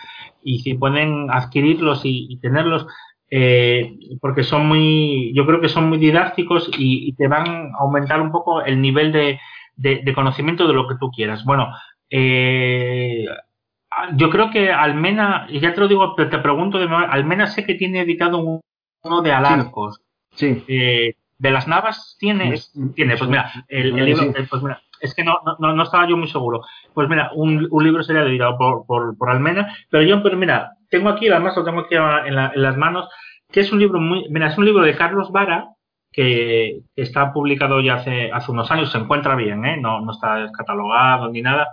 [0.43, 2.85] y si pueden adquirirlos y tenerlos.
[3.35, 8.21] Eh, porque son muy, yo creo que son muy didácticos y, te van a aumentar
[8.21, 9.39] un poco el nivel de,
[9.75, 11.43] de, conocimiento de lo que tú quieras.
[11.43, 11.67] Bueno,
[12.15, 13.25] eh,
[14.13, 17.65] yo creo que Almena, y ya te lo digo, te pregunto de nuevo, Almena sé
[17.65, 19.99] que tiene editado uno de Alarcos.
[20.31, 20.63] Sí.
[20.67, 22.55] Eh, de las Navas tiene,
[22.95, 26.27] tiene, pues mira, el, libro, pues mira, es que no, no, no, estaba yo muy
[26.27, 26.61] seguro.
[26.93, 30.73] Pues mira, un, un libro sería editado por, por, por, Almena, pero yo, pero mira,
[30.89, 33.09] tengo aquí, además lo tengo aquí en, en las manos,
[33.51, 35.69] que es un libro muy, mira, es un libro de Carlos Vara,
[36.11, 39.77] que está publicado ya hace, hace unos años, se encuentra bien, ¿eh?
[39.77, 41.69] no, no está catalogado ni nada,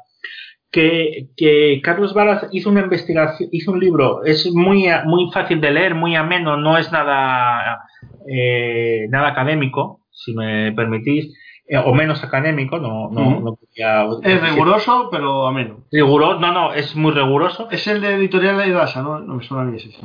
[0.71, 5.71] que, que, Carlos Vara hizo una investigación, hizo un libro, es muy, muy fácil de
[5.71, 7.81] leer, muy ameno, no es nada,
[8.29, 11.35] eh, nada académico, si me permitís,
[11.67, 13.59] eh, o menos académico, no, no, no
[14.25, 15.85] Es riguroso, pero ameno.
[15.93, 17.69] Riguroso, no, no, es muy riguroso.
[17.71, 19.21] Es el de Editorial La Idasa, ¿no?
[19.21, 19.93] No me suena bien ese.
[19.93, 20.01] Sí.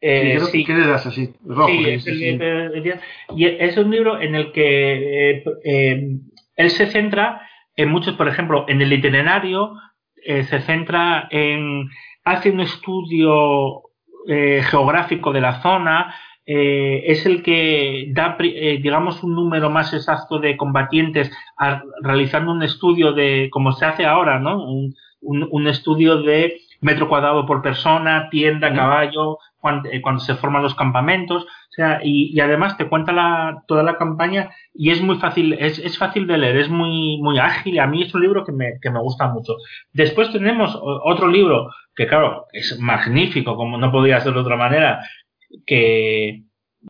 [0.00, 1.34] Eh, sí.
[1.44, 3.00] Rojo, sí, es el,
[3.34, 6.18] y es un libro en el que eh,
[6.54, 7.45] él se centra
[7.76, 9.74] en muchos, por ejemplo, en el itinerario,
[10.16, 11.88] eh, se centra en,
[12.24, 13.82] hace un estudio
[14.28, 16.14] eh, geográfico de la zona,
[16.46, 22.62] eh, es el que da, digamos, un número más exacto de combatientes a, realizando un
[22.62, 24.64] estudio de, como se hace ahora, ¿no?
[24.64, 30.74] Un, un, un estudio de metro cuadrado por persona, tienda, caballo, cuando, se forman los
[30.74, 31.46] campamentos,
[31.76, 35.98] sea, y, además te cuenta la, toda la campaña y es muy fácil, es, es,
[35.98, 38.90] fácil de leer, es muy, muy ágil, a mí es un libro que me, que
[38.90, 39.56] me gusta mucho.
[39.92, 45.00] Después tenemos otro libro que claro, es magnífico, como no podía ser de otra manera,
[45.66, 46.44] que,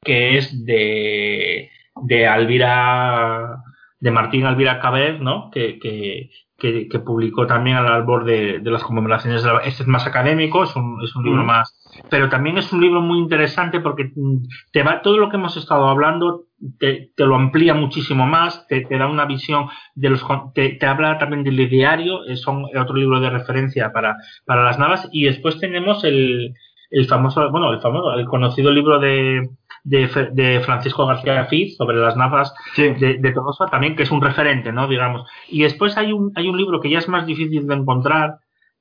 [0.05, 1.71] que es de,
[2.03, 3.63] de Alvira,
[4.01, 5.51] de Martín Alvira Caber, ¿no?
[5.51, 9.45] Que, que, que, que, publicó también al albor de, de las conmemoraciones.
[9.65, 11.76] Este es más académico, es un, es un libro más,
[12.10, 14.12] pero también es un libro muy interesante porque
[14.73, 16.44] te va, todo lo que hemos estado hablando
[16.78, 20.24] te, te lo amplía muchísimo más, te, te, da una visión de los,
[20.55, 25.09] te, te habla también del diario, es otro libro de referencia para, para las navas,
[25.12, 26.55] y después tenemos el,
[26.90, 29.48] el famoso, bueno, el famoso, el conocido libro de,
[29.85, 34.20] de, de Francisco García Fiz sobre las navas de, de Tolosa también, que es un
[34.20, 34.89] referente, ¿no?
[34.89, 35.28] Digamos.
[35.48, 38.39] Y después hay un, hay un libro que ya es más difícil de encontrar,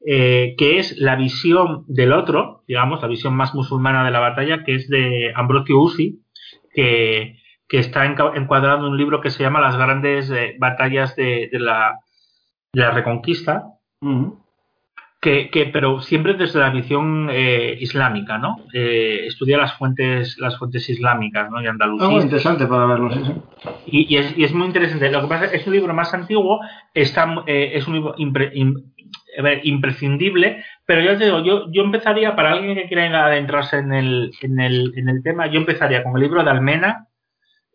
[0.07, 4.63] eh, que es la visión del otro, digamos, la visión más musulmana de la batalla,
[4.63, 6.21] que es de Ambrosio Usi,
[6.73, 11.49] que, que está encuadrado en un libro que se llama Las grandes eh, batallas de,
[11.51, 11.99] de, la,
[12.73, 13.63] de la Reconquista
[15.25, 18.57] que, que, pero siempre desde la visión eh, islámica, ¿no?
[18.71, 21.63] Eh, estudia las fuentes, las fuentes islámicas, ¿no?
[21.63, 22.09] Y Andalucía.
[22.09, 23.21] muy interesante para verlo, sí,
[23.87, 25.09] Y, y, es, y, es, muy interesante.
[25.09, 26.59] Lo que pasa es que es un libro más antiguo,
[26.93, 28.51] está, eh, es un libro impre,
[29.37, 33.93] im, imprescindible, pero yo te digo, yo, yo empezaría, para alguien que quiera adentrarse en
[33.93, 37.07] el, en el, en el tema, yo empezaría con el libro de Almena,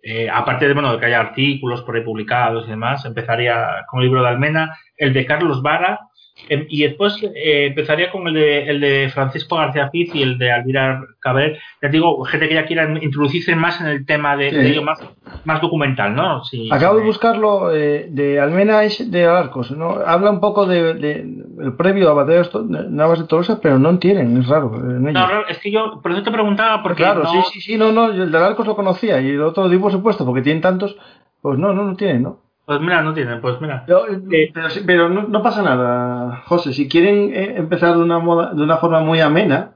[0.02, 4.00] eh, aparte de, bueno, de que haya artículos por ahí publicados y demás, empezaría con
[4.00, 6.00] el libro de Almena, el de Carlos Vara,
[6.48, 10.50] y después eh, empezaría con el de, el de Francisco García Piz y el de
[10.50, 11.58] Alvira Caber.
[11.82, 15.00] Ya digo, gente que ya quiera introducirse más en el tema de, ello, más,
[15.44, 16.42] más documental, ¿no?
[16.70, 19.98] Acabo de buscarlo, eh, de Almena es de Arcos, ¿no?
[20.04, 24.36] Habla un poco de, el previo a Batalla de Navas de Tolosa, pero no entienden,
[24.36, 24.70] es raro.
[24.70, 27.02] No, es que yo, por eso te preguntaba, porque.
[27.02, 29.80] Claro, sí, sí, sí, no, no, el de Arcos lo conocía y el otro lo
[29.80, 30.96] por supuesto, porque tienen tantos,
[31.40, 32.49] pues no, no, no tienen, ¿no?
[32.70, 33.84] Pues mira, no tienen, pues mira.
[34.30, 34.52] Eh,
[34.86, 36.72] pero, no, pasa nada, José.
[36.72, 39.72] Si quieren eh, empezar de una, moda, de una forma muy amena,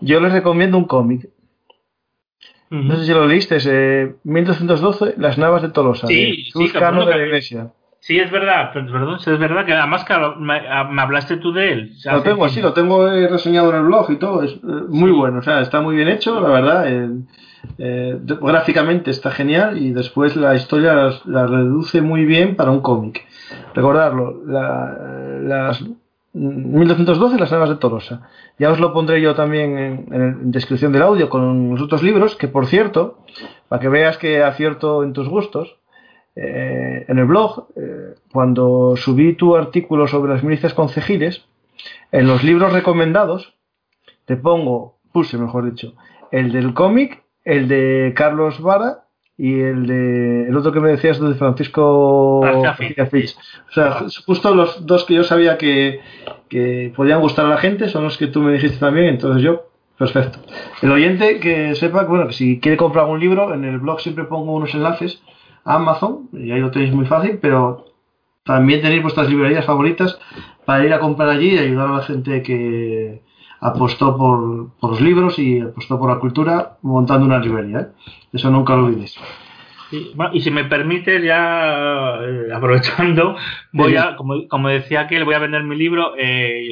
[0.00, 1.28] yo les recomiendo un cómic.
[2.70, 7.24] No sé si lo leíste, eh, 1212, Las Navas de Tolosa, sí, sí, de la
[7.24, 7.68] Iglesia.
[8.00, 10.58] Sí, es verdad, perdón, es verdad que además que me,
[11.00, 11.92] hablaste tú de él.
[12.04, 15.42] lo tengo, sí, lo tengo reseñado en el blog y todo, es muy bueno, o
[15.42, 16.84] sea, está muy bien hecho, la verdad.
[17.78, 23.26] Eh, gráficamente está genial y después la historia la, reduce muy bien para un cómic.
[23.74, 25.82] Recordarlo, las
[26.34, 28.28] 1212 las sagas de Torosa.
[28.58, 32.48] Ya os lo pondré yo también en, descripción del audio con los otros libros, que
[32.48, 33.18] por cierto,
[33.68, 35.76] para que veas que acierto en tus gustos,
[36.36, 41.46] eh, en el blog, eh, cuando subí tu artículo sobre las milicias concejiles,
[42.10, 43.54] en los libros recomendados,
[44.24, 45.94] te pongo, puse mejor dicho,
[46.32, 49.04] el del cómic el de Carlos Vara
[49.36, 52.40] y el de el otro que me decías de Francisco
[53.10, 53.36] Fitch.
[53.68, 56.00] O sea, justo los dos que yo sabía que,
[56.48, 59.68] que, podían gustar a la gente son los que tú me dijiste también, entonces yo,
[59.98, 60.38] perfecto.
[60.82, 64.00] El oyente que sepa que, bueno, que si quiere comprar un libro, en el blog
[64.00, 65.20] siempre pongo unos enlaces
[65.64, 67.86] a Amazon, y ahí lo tenéis muy fácil, pero
[68.44, 70.18] también tenéis vuestras librerías favoritas
[70.64, 73.22] para ir a comprar allí y ayudar a la gente que,
[73.64, 77.80] apostó por, por, los libros y apostó por la cultura montando una librería.
[77.80, 77.86] ¿eh?
[78.32, 79.16] Eso nunca lo olvides.
[80.32, 83.36] y si me permites, ya eh, aprovechando,
[83.72, 86.12] voy a, como, como, decía aquel, voy a vender mi libro.
[86.18, 86.68] Eh,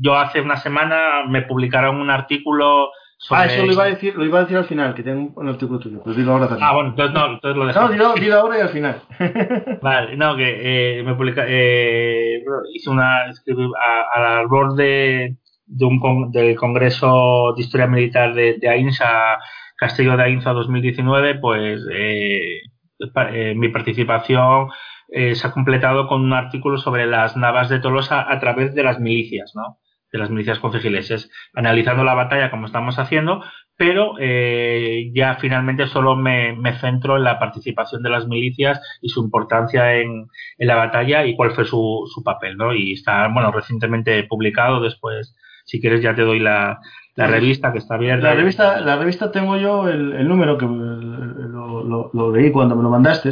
[0.00, 2.88] yo hace una semana me publicaron un artículo
[3.18, 3.40] sobre...
[3.42, 5.48] Ah, eso lo iba a decir, lo iba a decir al final, que tengo un
[5.50, 6.66] artículo tuyo, pero dilo ahora también.
[6.66, 7.88] Ah, bueno, entonces no, entonces lo dejo.
[7.94, 9.02] No, dilo, ahora y al final.
[9.82, 15.36] vale, no, que me publica, hice una, escribí a, a la borde
[15.66, 19.38] de un, del Congreso de Historia Militar de, de AINSA,
[19.76, 22.60] Castillo de AINSA 2019, pues eh,
[22.98, 24.68] eh, mi participación
[25.08, 28.82] eh, se ha completado con un artículo sobre las navas de Tolosa a través de
[28.82, 29.78] las milicias, ¿no?
[30.12, 33.42] de las milicias concejileses, analizando la batalla como estamos haciendo,
[33.76, 39.08] pero eh, ya finalmente solo me, me, centro en la participación de las milicias y
[39.08, 40.26] su importancia en,
[40.58, 42.72] en la batalla y cuál fue su, su papel, ¿no?
[42.74, 45.36] Y está, bueno, recientemente publicado después
[45.66, 46.80] si quieres ya te doy la,
[47.16, 48.28] la revista que está abierta.
[48.28, 52.90] La revista, la revista tengo yo el, número que lo, lo, leí cuando me lo
[52.90, 53.30] mandaste,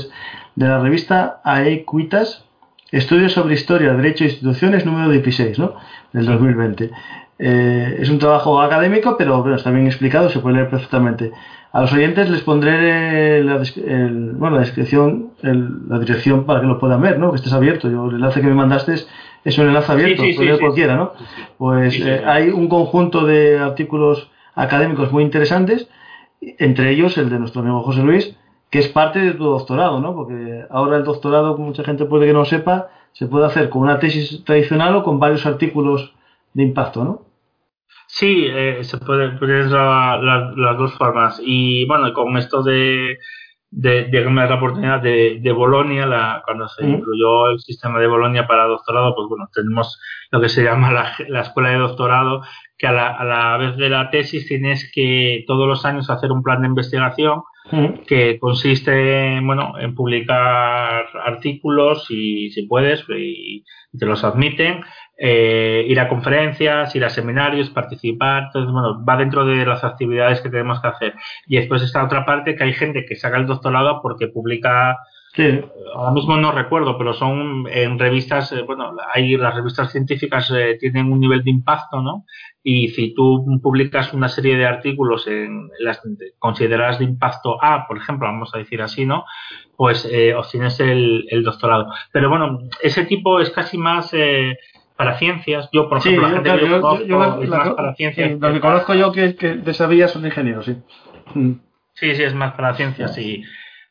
[0.54, 2.44] de la revista AEQUITAS,
[2.90, 5.74] Estudios sobre Historia, Derecho e Instituciones, número 16, ¿no?
[6.12, 6.90] Del 2020.
[7.38, 11.32] Eh, es un trabajo académico, pero bueno, está bien explicado, se puede leer perfectamente.
[11.72, 17.02] A los oyentes les pondré la, bueno, la descripción, la dirección para que lo puedan
[17.02, 17.30] ver, ¿no?
[17.30, 17.90] Que estés abierto.
[17.90, 18.94] Yo, el enlace que me mandaste
[19.44, 21.12] es un enlace abierto, puede cualquiera, ¿no?
[21.58, 25.88] Pues eh, hay un conjunto de artículos académicos muy interesantes,
[26.40, 28.36] entre ellos el de nuestro amigo José Luis,
[28.70, 30.14] que es parte de tu doctorado, ¿no?
[30.14, 33.82] Porque ahora el doctorado, como mucha gente puede que no sepa, se puede hacer con
[33.82, 36.14] una tesis tradicional o con varios artículos
[36.54, 37.22] de impacto, ¿no?
[38.06, 41.40] Sí, eh, se puede, puede las dos formas.
[41.44, 43.18] Y bueno, con esto de
[43.76, 48.46] de, de la oportunidad de, de Bolonia, la, cuando se incluyó el sistema de Bolonia
[48.46, 52.42] para doctorado, pues bueno, tenemos lo que se llama la, la escuela de doctorado,
[52.78, 56.30] que a la, a la, vez de la tesis tienes que todos los años hacer
[56.30, 57.42] un plan de investigación
[58.06, 63.64] que consiste bueno, en publicar artículos y si puedes y
[63.98, 64.84] te los admiten
[65.16, 70.40] eh, ir a conferencias, ir a seminarios, participar, entonces bueno, va dentro de las actividades
[70.40, 71.14] que tenemos que hacer.
[71.46, 74.98] Y después está otra parte que hay gente que saca el doctorado porque publica
[75.94, 80.76] Ahora mismo no recuerdo, pero son en revistas, eh, bueno, hay las revistas científicas eh,
[80.78, 82.24] tienen un nivel de impacto, ¿no?
[82.62, 86.00] Y si tú publicas una serie de artículos en las
[86.38, 89.24] consideradas de impacto A, por ejemplo, vamos a decir así, ¿no?
[89.76, 91.88] Pues obtienes el, el, doctorado.
[92.12, 94.14] Pero bueno, ese tipo es casi más
[94.96, 95.68] para ciencias.
[95.72, 98.40] Yo, por ejemplo, la gente que yo, conozco es más para ciencias.
[98.40, 100.76] Los que conozco yo que, que de esa son ingenieros, sí.
[101.34, 101.52] Mm.
[101.94, 103.44] Sí, sí, es más para ciencias y,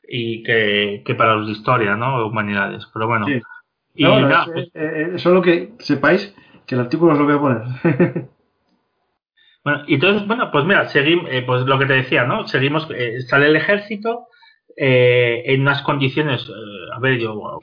[0.08, 2.28] y que, que, para los de historia, ¿no?
[2.28, 2.88] Humanidades.
[2.94, 3.26] Pero bueno.
[3.96, 6.34] Y nada, pues solo que sepáis
[6.66, 7.62] que el artículo os lo voy a poner.
[9.64, 12.48] bueno, y entonces, bueno, pues mira, seguimos, pues lo que te decía, ¿no?
[12.48, 12.88] Seguimos,
[13.28, 14.28] sale el ejército
[14.76, 16.48] en unas condiciones,
[16.96, 17.60] a ver, yo,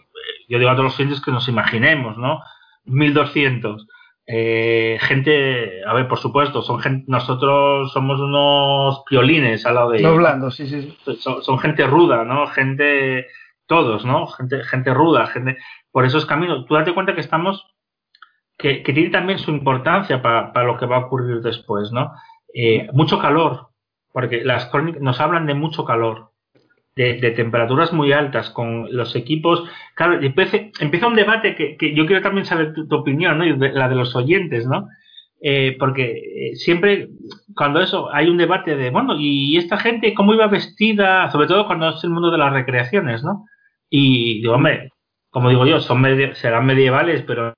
[0.49, 2.41] yo digo a todos los clientes que nos imaginemos, ¿no?
[2.85, 3.87] 1200
[4.33, 9.99] eh, gente, a ver, por supuesto, son gente, nosotros somos unos piolines al lado de
[9.99, 10.17] ellos.
[10.17, 10.97] blandos, sí, sí.
[11.19, 12.47] Son, gente ruda, ¿no?
[12.47, 13.27] Gente,
[13.67, 14.29] todos, ¿no?
[14.29, 15.59] Gente, gente ruda, gente.
[15.91, 16.65] Por esos caminos.
[16.67, 17.75] Tú date cuenta que estamos,
[18.57, 22.13] que, que tiene también su importancia para, lo que va a ocurrir después, ¿no?
[22.55, 23.71] Eh, mucho calor,
[24.13, 26.30] porque las crónicas nos hablan de mucho calor
[26.97, 29.65] de, temperaturas muy altas con los equipos.
[29.95, 33.47] Claro, empieza, un debate que, yo quiero también saber tu, opinión, ¿no?
[33.47, 34.89] Y la de los oyentes, ¿no?
[35.43, 37.09] Eh, porque eh, siempre
[37.55, 41.31] cuando eso hay un debate de, bueno, ¿y esta gente cómo iba vestida?
[41.31, 43.47] Sobre todo cuando es el mundo de las recreaciones, ¿no?
[43.89, 44.91] Y digo, hombre,
[45.31, 46.05] como digo yo, son
[46.35, 47.55] serán medievales, pero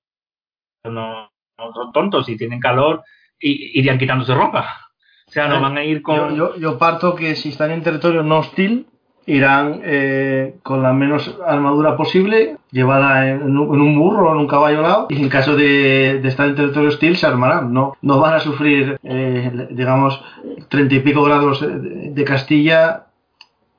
[0.84, 1.30] no,
[1.74, 3.02] son tontos y tienen calor
[3.40, 4.78] y irían quitándose ropa.
[5.26, 6.36] O sea, no van a ir con...
[6.36, 8.86] Yo, yo, parto que si están en territorio no hostil,
[9.26, 14.82] irán eh, con la menos armadura posible, llevada en, un burro o en un caballo
[14.82, 17.72] lado, y en caso de, estar en territorio hostil se armarán.
[17.72, 20.22] No, no van a sufrir, eh, digamos,
[20.68, 23.06] treinta y pico grados de, Castilla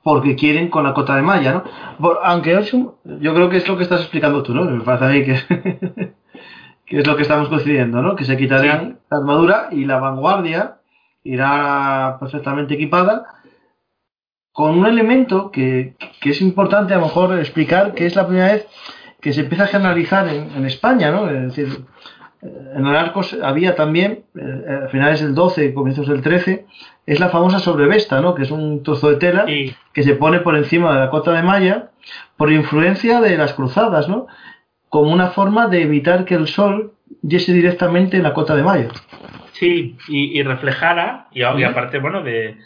[0.02, 1.64] porque quieren con la cota de malla, ¿no?
[2.22, 4.64] aunque yo creo que es lo que estás explicando tú, ¿no?
[4.64, 6.12] Me parece a mí que,
[6.86, 8.14] que es lo que estamos coincidiendo, ¿no?
[8.14, 10.76] Que se quitarán la armadura y la vanguardia
[11.24, 13.24] irá perfectamente equipada
[14.54, 18.68] con un elemento que, es importante a lo mejor explicar, que es la primera vez
[19.20, 21.28] que se empieza a generalizar en, España, ¿no?
[21.28, 21.84] Es decir,
[22.40, 26.66] en el Arcos había también, eh, a finales del 12, comienzos del 13,
[27.04, 28.36] es la famosa sobrevesta, ¿no?
[28.36, 31.42] Que es un trozo de tela que se pone por encima de la cota de
[31.42, 31.90] malla
[32.36, 34.28] por influencia de las cruzadas, ¿no?
[34.88, 38.88] Como una forma de evitar que el sol diese directamente en la cota de malla.
[39.50, 42.56] Sí, y, reflejara, y aparte, bueno, de,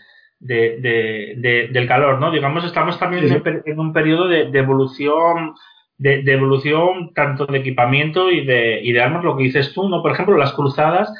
[0.41, 2.31] de, del calor, ¿no?
[2.31, 5.55] Digamos, estamos también en un periodo de, evolución,
[5.97, 10.03] de, evolución tanto de equipamiento y de, y de armas, lo que dices tú, ¿no?
[10.03, 11.13] Por ejemplo, las cruzadas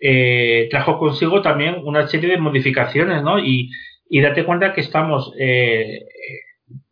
[0.00, 3.38] eh, trajo consigo también una serie de modificaciones, ¿no?
[3.38, 3.70] Y,
[4.08, 6.04] y date cuenta que estamos, eh,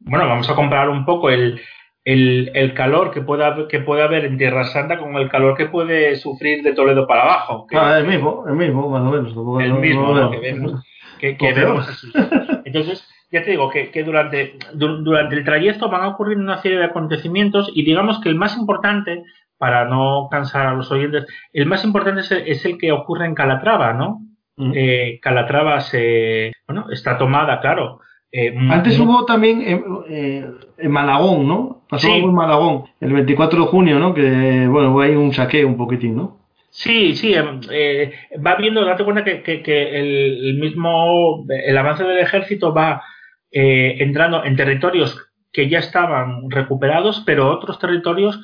[0.01, 1.61] bueno, vamos a comparar un poco el,
[2.05, 6.17] el, calor que pueda que puede haber en Tierra Santa con el calor que puede
[6.17, 7.67] sufrir de Toledo para abajo.
[7.75, 9.63] ah, el mismo, el mismo, más o menos.
[9.63, 10.83] El mismo, que vemos
[11.23, 12.13] que, vemos así.
[12.65, 16.85] Entonces, ya te digo que, durante, durante el trayecto van a ocurrir una serie de
[16.85, 19.23] acontecimientos y digamos que el más importante,
[19.57, 23.93] para no cansar a los oyentes, el más importante es el, que ocurre en Calatrava,
[23.93, 24.21] ¿no?
[24.57, 24.73] Mm.
[24.75, 28.01] Eh, Calatrava se, bueno, está tomada, claro.
[28.31, 31.83] Eh, Antes hubo también en, eh, en, Malagón, ¿no?
[31.89, 34.15] Pasó en Malagón, el 24 de junio, ¿no?
[34.15, 36.42] Que, bueno, hay un saqueo un poquitín, ¿no?
[36.75, 42.19] Sí, sí, em, eh, va viendo, date cuenta que, que, el, mismo, el avance del
[42.19, 43.03] ejército va
[43.51, 45.21] eh, entrando en territorios
[45.53, 48.41] que ya estaban recuperados, pero otros territorios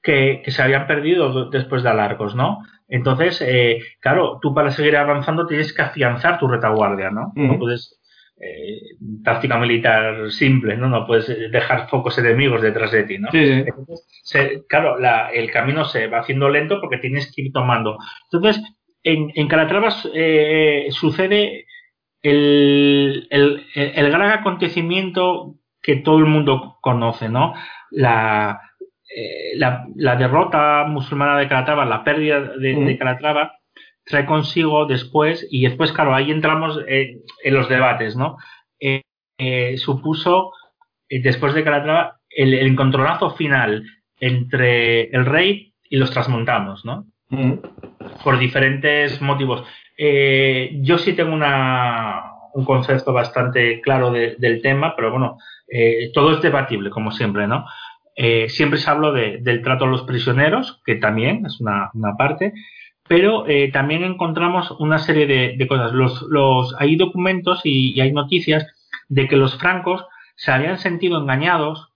[0.00, 2.60] que, que se habían perdido después de alargos, ¿no?
[2.86, 7.32] Entonces, eh, claro, tú para seguir avanzando tienes que afianzar tu retaguardia, ¿no?
[7.34, 7.98] No puedes
[8.44, 8.80] eh,
[9.22, 10.88] táctica militar simple, ¿no?
[10.88, 13.30] No puedes dejar focos enemigos detrás de ti, ¿no?
[14.68, 14.96] claro,
[15.32, 17.96] el camino se va haciendo lento porque tienes que ir tomando.
[18.30, 18.62] Entonces,
[19.02, 21.66] en, en Calatrava eh, sucede
[22.22, 23.28] el,
[23.94, 27.54] gran acontecimiento que todo el mundo conoce, ¿no?
[27.90, 28.60] La,
[29.14, 33.52] eh, la, derrota musulmana de Calatrava, la pérdida de Calatrava,
[34.04, 38.36] trae consigo después, y después, claro, ahí entramos en, los debates, ¿no?
[38.78, 39.02] Eh,
[39.38, 40.52] eh, supuso,
[41.08, 43.84] eh, después de Calatrava, el, el, encontronazo final
[44.20, 47.06] entre el rey y los transmontanos, ¿no?
[47.30, 47.54] Mm.
[48.22, 49.64] Por diferentes motivos.
[49.96, 52.22] yo sí tengo una,
[52.52, 55.38] un concepto bastante claro del tema, pero bueno,
[56.12, 57.64] todo es debatible, como siempre, ¿no?
[58.48, 62.52] siempre se habla de, del trato a los prisioneros, que también es una, una parte,
[63.06, 65.92] pero eh, también encontramos una serie de, cosas.
[65.92, 68.66] Los, los, hay documentos y, hay noticias
[69.08, 70.06] de que los francos
[70.36, 71.92] se habían sentido engañados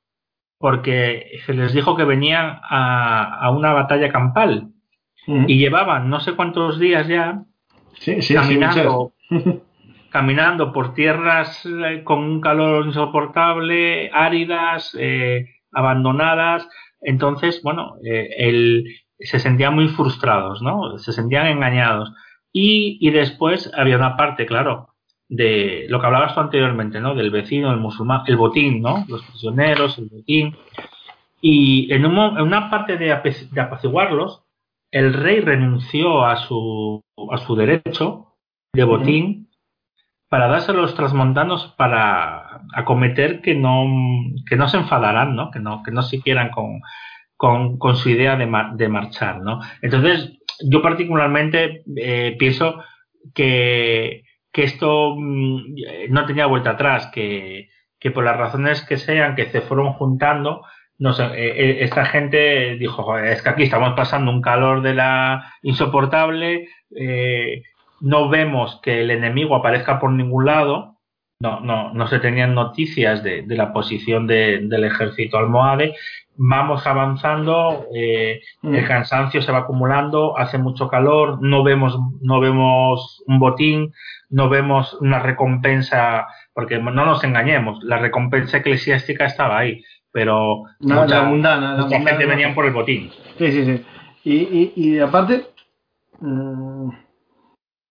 [0.58, 4.68] porque se les dijo que venían a, una batalla campal
[5.26, 5.44] mm.
[5.48, 7.42] y llevaban no sé cuántos días ya
[8.34, 9.12] caminando,
[10.10, 16.68] caminando por tierras eh, con un calor insoportable, áridas, eh, abandonadas.
[17.00, 18.84] Entonces, bueno, el,
[19.18, 20.98] se sentían muy frustrados, ¿no?
[20.98, 22.12] Se sentían engañados.
[22.52, 24.94] Y, y, después había una parte, claro,
[25.28, 27.14] de lo que hablabas tú anteriormente, ¿no?
[27.14, 29.04] Del vecino, el musulmán, el botín, ¿no?
[29.08, 30.56] Los prisioneros, el botín.
[31.40, 34.42] Y en, una parte de, apaciguarlos,
[34.90, 38.36] el rey renunció a su, a su derecho
[38.72, 39.50] de botín
[40.28, 43.86] para dárselo a los transmontanos para acometer que no,
[44.48, 45.50] que no se enfadarán, ¿no?
[45.50, 46.80] Que no, que no se quieran con,
[47.38, 49.60] con, con su idea de, de, marchar, ¿no?
[49.80, 52.82] Entonces, yo particularmente eh, pienso
[53.32, 55.60] que, que esto mm,
[56.10, 57.68] no tenía vuelta atrás, que,
[58.00, 60.62] que por las razones que sean, que se fueron juntando,
[60.98, 64.94] no sé, eh, eh, esta gente dijo, es que aquí estamos pasando un calor de
[64.94, 66.66] la insoportable,
[68.00, 70.97] no vemos que el enemigo aparezca por ningún lado,
[71.40, 75.94] no, no, no se tenían noticias de, de la posición de, del ejército almohade,
[76.36, 78.74] vamos avanzando, eh, mm.
[78.74, 83.92] el cansancio se va acumulando, hace mucho calor, no vemos, no vemos un botín,
[84.30, 91.02] no vemos una recompensa, porque no nos engañemos, la recompensa eclesiástica estaba ahí, pero no,
[91.02, 93.10] mucha, la mundana, la gente venían por el botín.
[93.38, 93.84] Sí, sí, sí.
[94.24, 95.46] Y, y, y aparte,
[96.18, 96.90] mmm,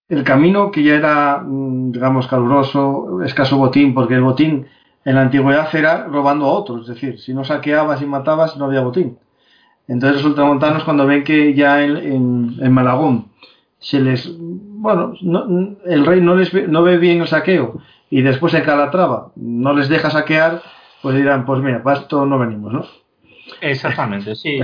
[0.09, 4.67] el camino que ya era, mm, digamos, caluroso, escaso botín, porque el botín
[5.05, 8.65] en la antigüedad era robando a otros, es decir, si no saqueabas y matabas no
[8.65, 9.17] había botín.
[9.87, 13.29] Entonces los ultramontanos cuando ven que ya en, en, Malagón
[13.79, 15.13] se les, bueno,
[15.85, 17.79] el rey no, les ve, no ve bien el saqueo
[18.09, 20.61] y después en Calatrava no les deja saquear,
[21.01, 22.85] pues dirán, pues mira, para esto no venimos, ¿no?
[23.61, 24.59] Exactamente, sí.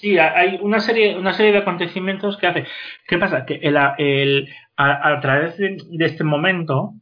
[0.00, 2.66] Sí, hay una serie, una serie de acontecimientos que hace.
[3.06, 3.44] ¿Qué pasa?
[3.44, 6.92] Que el, el, a, través de, este momento,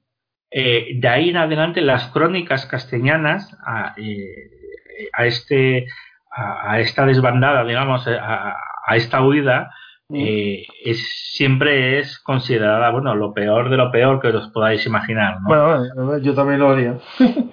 [0.50, 5.86] eh, de ahí en adelante, las crónicas castellanas a, eh, a este,
[6.30, 8.56] a, esta desbandada, digamos, a,
[8.94, 9.70] esta huida,
[10.14, 15.42] eh, es, siempre es considerada, bueno, lo peor de lo peor que os podáis imaginar.
[15.42, 15.48] ¿no?
[15.48, 16.94] Bueno, yo también lo haría.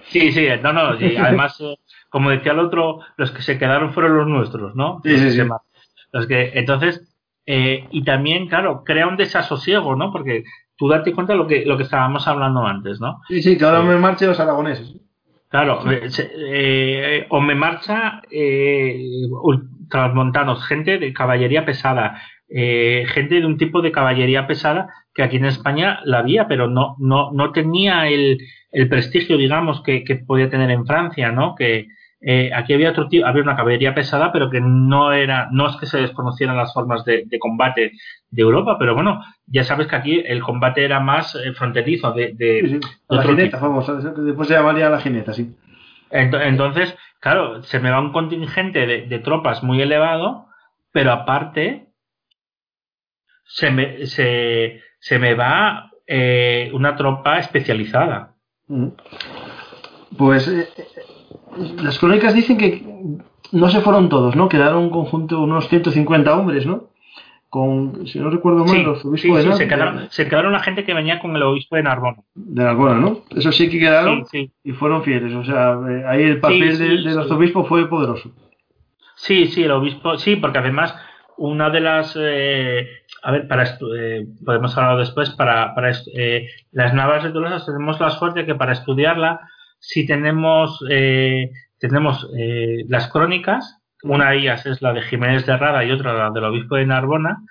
[0.05, 1.61] sí, sí, no, no, y además
[2.13, 5.01] como decía el otro, los que se quedaron fueron los nuestros, ¿no?
[5.03, 5.41] Sí, sí, sí.
[6.11, 7.11] Los que, entonces,
[7.47, 10.11] eh, y también, claro, crea un desasosiego, ¿no?
[10.11, 10.43] Porque
[10.77, 13.19] tú date cuenta de lo que, lo que estábamos hablando antes, ¿no?
[13.29, 14.95] Sí, sí, que ahora me marcha los aragoneses.
[15.49, 19.25] Claro, eh, eh, o me marcha eh,
[19.89, 25.37] transmontanos, gente de caballería pesada, eh, gente de un tipo de caballería pesada que aquí
[25.37, 28.37] en España la había, pero no, no, no tenía el,
[28.71, 31.55] el prestigio, digamos, que, que podía tener en Francia, ¿no?
[31.55, 31.87] Que,
[32.25, 35.75] eh, aquí había otro tipo, había una caballería pesada, pero que no era, no es
[35.75, 37.91] que se desconocieran las formas de, combate
[38.29, 42.31] de Europa, pero bueno, ya sabes que aquí el combate era más eh, fronterizo de,
[42.33, 42.79] de,
[43.09, 43.85] la jineta, vamos,
[44.25, 45.53] después se llamaría la jineta, sí.
[46.09, 50.47] Entonces, claro, se me va un contingente de, tropas muy elevado,
[50.93, 51.87] pero aparte
[53.45, 58.35] se me, se, se me va eh, una tropa especializada.
[60.17, 60.47] Pues
[61.81, 62.83] las crónicas dicen que
[63.51, 64.49] no se fueron todos, ¿no?
[64.49, 66.89] Quedaron un conjunto unos 150 hombres, ¿no?
[67.49, 69.57] Con, si no recuerdo mal, los obispos de Narbona.
[69.57, 72.17] Se quedaron, se quedaron la gente que venía con el obispo de Narbona.
[72.33, 73.19] De Narbona, ¿no?
[73.35, 74.25] Eso sí que quedaron
[74.63, 75.33] y fueron fieles.
[75.35, 78.31] O sea, eh, ahí el papel de, los obispos fue poderoso.
[79.15, 80.95] Sí, sí, el obispo, sí, porque además
[81.37, 82.87] una de las eh,
[83.21, 83.63] a ver para
[83.97, 88.55] eh, podemos hablar después para, para eh, las navas de Tolosa tenemos la suerte que
[88.55, 89.41] para estudiarla
[89.83, 95.57] si tenemos, eh, tenemos eh, las crónicas, una de ellas es la de Jiménez de
[95.57, 97.43] Rada y otra la del obispo de Narbona,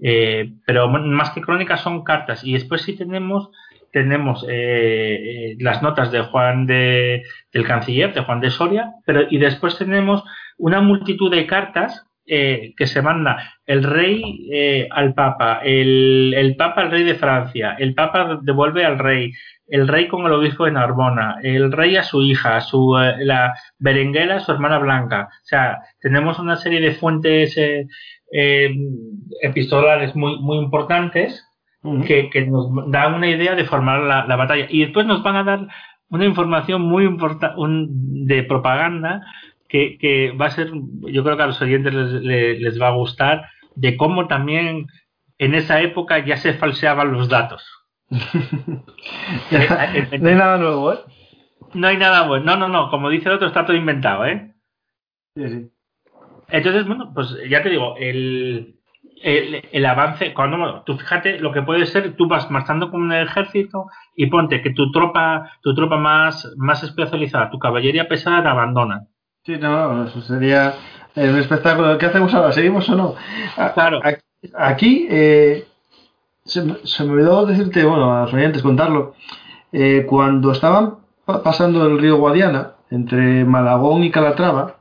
[0.00, 2.44] eh, pero más que crónicas son cartas.
[2.44, 3.50] Y después si tenemos,
[3.90, 4.46] tenemos
[5.58, 10.22] las notas de Juan de, del canciller, de Juan de Soria, pero y después tenemos
[10.58, 16.90] una multitud de cartas que se manda el rey al papa, el, el, papa al
[16.90, 19.32] rey de Francia, el papa devuelve al rey,
[19.72, 23.54] el rey con el obispo de Narbona, el rey a su hija, su, eh, la
[23.78, 25.28] Berenguela a su hermana Blanca.
[25.30, 27.86] O sea, tenemos una serie de fuentes eh,
[28.30, 28.70] eh,
[29.40, 31.42] epistolares muy, muy importantes
[32.06, 34.66] que, que, nos dan una idea de formar la, la, batalla.
[34.68, 35.66] Y después nos van a dar
[36.10, 39.22] una información muy importante de propaganda
[39.72, 40.70] que, que, va a ser,
[41.00, 44.88] yo creo que a los oyentes les, les va a gustar, de cómo también
[45.38, 47.66] en esa época ya se falseaban los datos.
[48.10, 48.84] no
[50.28, 50.98] hay nada nuevo, ¿eh?
[51.72, 52.44] No hay nada bueno.
[52.44, 52.90] No, no, no.
[52.90, 54.52] Como dice el otro, está todo inventado, ¿eh?
[55.34, 55.70] Sí, sí.
[56.50, 58.78] Entonces, bueno, pues ya te digo, el,
[59.22, 63.14] el, el, avance, cuando tú fíjate lo que puede ser, tú vas marchando con un
[63.14, 68.48] ejército y ponte que tu tropa, tu tropa más, más especializada, tu caballería pesada te
[68.48, 69.08] abandona.
[69.44, 70.74] Sí, no, eso sería
[71.16, 71.98] un espectáculo.
[71.98, 72.52] ¿Qué hacemos ahora?
[72.52, 73.14] ¿Seguimos o no?
[73.74, 74.00] Claro.
[74.54, 75.66] Aquí, eh,
[76.44, 79.14] se, me olvidó decirte, bueno, a los oyentes contarlo.
[79.72, 84.76] Eh, cuando estaban pasando el río Guadiana, entre Malagón y Calatrava,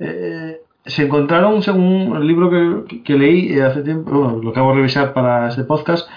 [0.00, 5.12] eh, se encontraron, según el libro que, leí hace tiempo, bueno, lo acabo de revisar
[5.12, 6.08] para este podcast,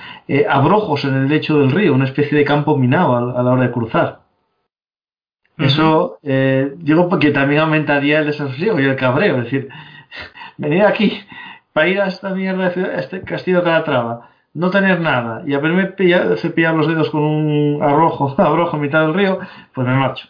[0.49, 3.71] abrojos en el lecho del río, una especie de campo minado a, la hora de
[3.71, 4.28] cruzar.
[5.59, 9.37] Eso, digo, porque también aumentaría el desasosiego y el cabreo.
[9.37, 9.69] Es decir,
[10.57, 11.21] venir aquí
[11.73, 15.93] para ir a esta mierda, a este castillo de Calatrava, no tener nada y haberme
[16.37, 19.39] cepillado los dedos con un arrojo, abrojo en mitad del río,
[19.73, 20.27] pues me marcho.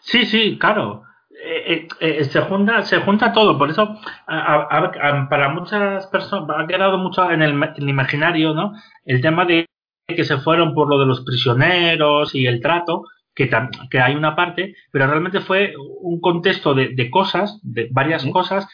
[0.00, 1.02] Sí, sí, claro.
[1.46, 6.96] Eh, eh, eh, se junta se junta todo por eso para muchas personas ha quedado
[6.96, 8.72] mucho en el, imaginario no
[9.04, 9.66] el tema de
[10.06, 13.04] que se fueron por lo de los prisioneros y el trato
[13.34, 13.50] que,
[13.90, 18.66] que hay una parte pero realmente fue un contexto de, cosas de varias cosas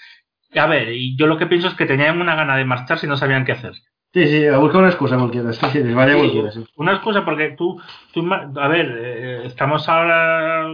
[0.55, 3.07] a ver y yo lo que pienso es que tenían una gana de marchar si
[3.07, 3.73] no sabían qué hacer
[4.13, 5.53] Sí, sí, a buscar una excusa cualquiera.
[5.53, 6.65] Sí, sí, vaya cualquiera, sí.
[6.75, 7.81] Una excusa porque tú,
[8.13, 10.67] tú a ver, eh, estamos ahora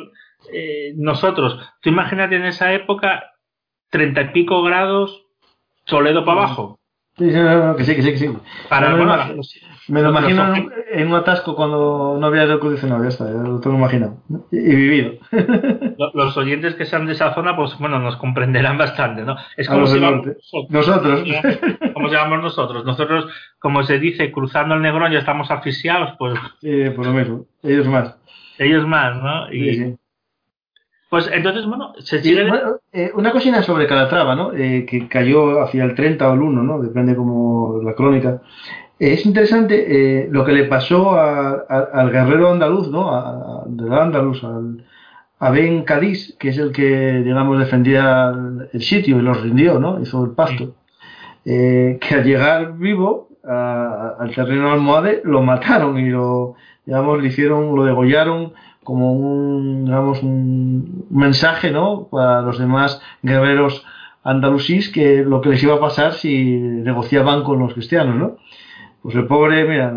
[0.50, 3.32] eh, nosotros, tú imagínate en esa época,
[3.90, 5.26] treinta y pico grados,
[5.86, 6.75] Toledo para abajo.
[7.18, 7.38] Sí, sí,
[7.76, 8.28] que sí, que sí, que sí.
[8.68, 9.42] Para, bueno, lo,
[9.88, 10.54] me lo imagino
[10.90, 14.18] en, un atasco cuando no había aire acondicionado, ya está, ya lo tengo imaginado.
[14.50, 15.12] Y, vivido.
[16.12, 19.36] Los oyentes que sean de esa zona, pues bueno, nos comprenderán bastante, ¿no?
[19.56, 20.36] Es como si nosotros.
[20.70, 21.24] nosotros.
[21.94, 22.84] Como llamamos nosotros.
[22.84, 23.26] Nosotros,
[23.60, 26.34] como se dice, cruzando el Negrón ya estamos asfixiados, pues.
[26.60, 27.46] Sí, por lo mismo.
[27.62, 28.16] Ellos más.
[28.58, 29.52] Ellos más, ¿no?
[29.52, 29.96] Y, sí, sí.
[31.08, 32.48] Pues entonces, bueno, se sigue...
[32.92, 34.52] Eh, una cocina sobre Calatrava, ¿no?
[34.52, 36.80] Eh, que cayó hacia el 30 o el 1, ¿no?
[36.80, 38.42] Depende como la crónica.
[38.98, 43.14] Eh, es interesante lo que le pasó al guerrero andaluz, ¿no?
[43.14, 44.84] A, del andaluz, al,
[45.38, 48.32] a Ben Cádiz, que es el que, digamos, defendía
[48.72, 50.00] el, sitio y los rindió, ¿no?
[50.00, 50.74] Hizo el pasto.
[51.44, 57.84] que al llegar vivo al terreno almohade lo mataron y lo, digamos, le hicieron, lo
[57.84, 58.54] degollaron
[58.86, 62.08] como un, digamos, un mensaje ¿no?
[62.10, 63.84] para los demás guerreros
[64.22, 68.14] andalusíes que lo que les iba a pasar si negociaban con los cristianos.
[68.14, 68.36] ¿no?
[69.02, 69.92] Pues el pobre, mira,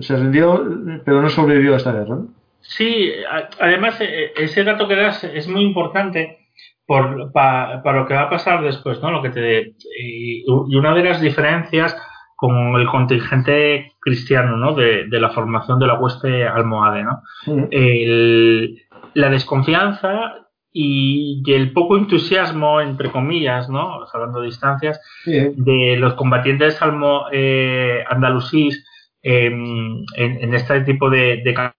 [0.00, 0.62] se rindió,
[1.04, 2.18] pero no sobrevivió a esta guerra.
[2.60, 3.12] Sí,
[3.58, 6.48] además e, ese dato que das es muy importante
[6.86, 9.10] por, para, para lo que va a pasar después, ¿no?
[9.10, 11.96] Lo que te, y una de las diferencias
[12.42, 14.74] con el contingente cristiano ¿no?
[14.74, 17.04] de, la formación de la hueste almohade.
[17.04, 17.22] ¿no?
[19.14, 24.04] la desconfianza y, el poco entusiasmo, entre comillas, ¿no?
[24.12, 28.84] hablando de distancias, de los combatientes almo, eh, andalusíes
[29.22, 31.72] em, en, este tipo de, de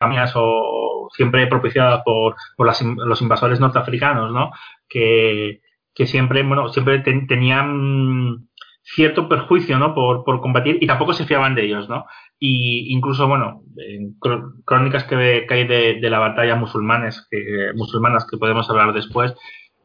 [0.00, 4.52] campañas o siempre propiciadas por, por los invasores norteafricanos, ¿no?
[4.88, 5.60] que,
[5.94, 8.48] que siempre, bueno, siempre tenían
[8.94, 9.94] cierto perjuicio ¿no?
[9.94, 11.88] por, por combatir y tampoco se fiaban de ellos.
[11.88, 12.06] ¿no?
[12.38, 14.16] Y incluso, bueno, en
[14.64, 19.34] crónicas que, hay de, la batalla musulmanes, que, musulmanas que podemos hablar después,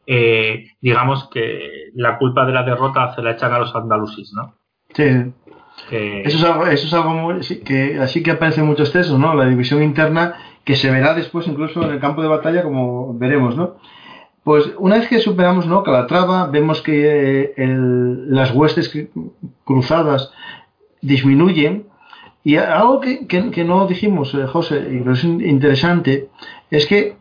[0.06, 4.54] eh, digamos que la culpa de la derrota se la echan a los andalusíes, ¿no?
[4.94, 5.32] Sí.
[5.90, 9.34] Eso, es algo, eso es algo muy, que así que aparece mucho exceso, ¿no?
[9.34, 10.34] La división interna
[10.64, 13.76] que se verá después incluso en el campo de batalla como veremos, ¿no?
[14.46, 15.82] Pues una vez que superamos ¿no?
[15.82, 17.66] Calatrava, vemos que eh,
[18.28, 18.96] las huestes
[19.64, 20.30] cruzadas
[21.02, 21.88] disminuyen.
[22.44, 26.28] Y algo que, no dijimos, eh, José, y que es interesante,
[26.70, 27.16] es que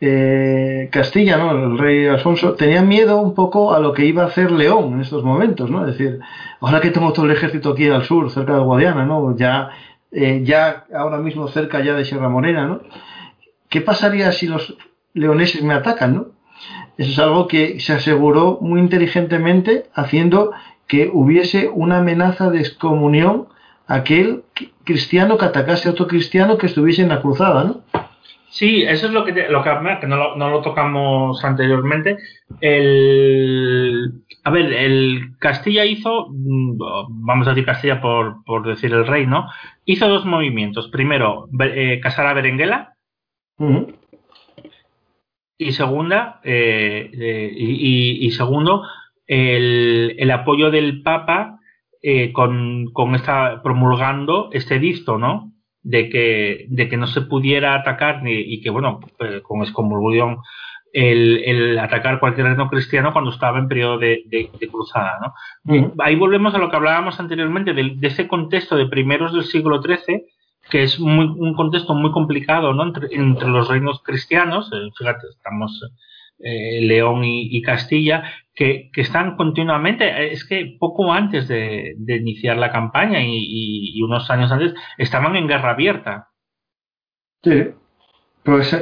[0.00, 1.50] eh, Castilla, ¿no?
[1.50, 5.00] el rey Alfonso, tenía miedo un poco a lo que iba a hacer León en
[5.00, 5.68] estos momentos.
[5.72, 5.84] ¿no?
[5.84, 6.20] Es decir,
[6.60, 9.36] ahora que tengo todo el ejército aquí al sur, cerca de Guadiana, ¿no?
[9.36, 9.70] ya,
[10.12, 12.82] ya ahora mismo cerca ya de Sierra Morena, ¿no?
[13.68, 14.76] ¿qué pasaría si los
[15.12, 16.14] leoneses me atacan?
[16.14, 16.37] ¿no?
[16.98, 20.52] Eso es algo que se aseguró muy inteligentemente haciendo
[20.88, 23.46] que hubiese una amenaza de excomunión
[23.86, 24.42] a aquel
[24.84, 27.82] cristiano que atacase a otro cristiano que estuviese en la cruzada, ¿no?
[28.50, 29.70] Sí, eso es lo que, lo que,
[30.08, 32.16] no, lo, no, lo, tocamos anteriormente.
[32.60, 36.78] El, a ver, el Castilla hizo, mm,
[37.24, 39.48] vamos a decir Castilla por, por decir el rey, ¿no?
[39.84, 40.88] Hizo dos movimientos.
[40.88, 42.94] Primero, eh, casar a Berenguela,
[45.58, 48.84] y segunda eh, eh, y, segundo
[49.26, 51.58] el, el, apoyo del Papa
[52.00, 55.52] eh, con, con esta promulgando este edicto no
[55.82, 59.00] de que de que no se pudiera atacar ni, y que bueno
[59.42, 60.38] con excomulgación
[60.92, 65.18] el, el, atacar cualquier reino cristiano cuando estaba en periodo de, de, cruzada
[65.66, 65.92] ¿no?
[65.98, 69.82] ahí volvemos a lo que hablábamos anteriormente de, de ese contexto de primeros del siglo
[69.82, 70.24] XIII
[70.70, 72.82] que es muy, un contexto muy complicado ¿no?
[72.84, 75.80] entre, entre los reinos cristianos, eh, fíjate, estamos
[76.40, 78.22] eh, León y, Castilla,
[78.54, 84.30] que, están continuamente, es que poco antes de, de iniciar la campaña y, y, unos
[84.30, 86.28] años antes, estaban en guerra abierta.
[87.42, 87.70] Sí,
[88.44, 88.72] Pues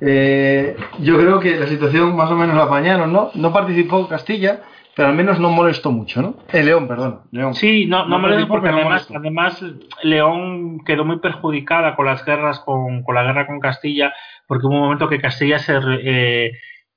[0.00, 3.30] eh, yo creo que la situación más o menos la apañaron, ¿no?
[3.34, 4.62] No participó Castilla,
[4.96, 6.36] pero al menos no molestó mucho, ¿no?
[6.48, 7.20] El eh, León, perdón.
[7.30, 7.54] León.
[7.54, 9.62] Sí, no, no, molestó porque además, además
[10.02, 14.14] León quedó muy perjudicada con las guerras, con, con, la guerra con Castilla,
[14.46, 16.52] porque hubo un momento que Castilla se, eh,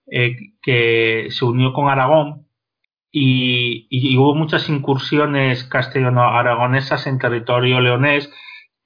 [0.10, 2.48] eh, que se unió con Aragón
[3.12, 8.32] y, y, hubo muchas incursiones castellano-aragonesas en territorio leonés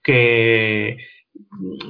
[0.01, 0.97] que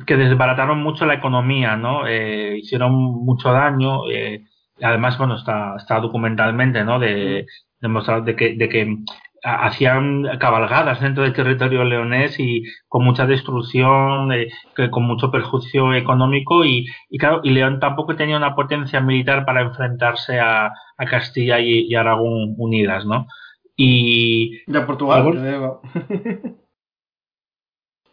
[0.06, 2.08] que desbarataron mucho la economía, ¿no?
[2.08, 4.10] Eh, hicieron mucho daño.
[4.10, 4.46] Eh,
[4.82, 7.00] además, bueno, está, está documentalmente, ¿no?
[7.00, 7.46] De
[7.80, 8.98] demostrar de que, de que
[9.44, 15.94] hacían cabalgadas dentro del territorio leonés y con mucha destrucción, eh, que con mucho perjuicio
[15.94, 20.68] económico y, y, claro, y León tampoco tenía una potencia militar para enfrentarse a,
[20.98, 23.28] a Castilla y, Aragón unidas, ¿no?
[23.76, 24.62] Y...
[24.72, 25.80] De Portugal.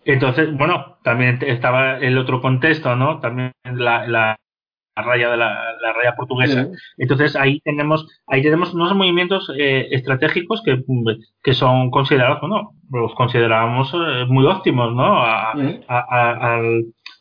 [0.04, 3.20] Entonces, bueno, también estaba el otro contexto, ¿no?
[3.20, 4.36] También la, la,
[5.02, 6.68] raya de la, la raya portuguesa.
[6.96, 10.82] Entonces ahí tenemos ahí tenemos unos movimientos eh, estratégicos que,
[11.42, 15.22] que, son considerados, bueno, los consideramos eh, muy óptimos, ¿no?
[15.22, 15.52] A,
[15.88, 16.60] a,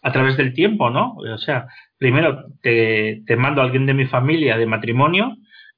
[0.01, 1.15] a, través del tiempo, ¿no?
[1.15, 5.35] O sea, primero te, te mando a alguien de mi familia de matrimonio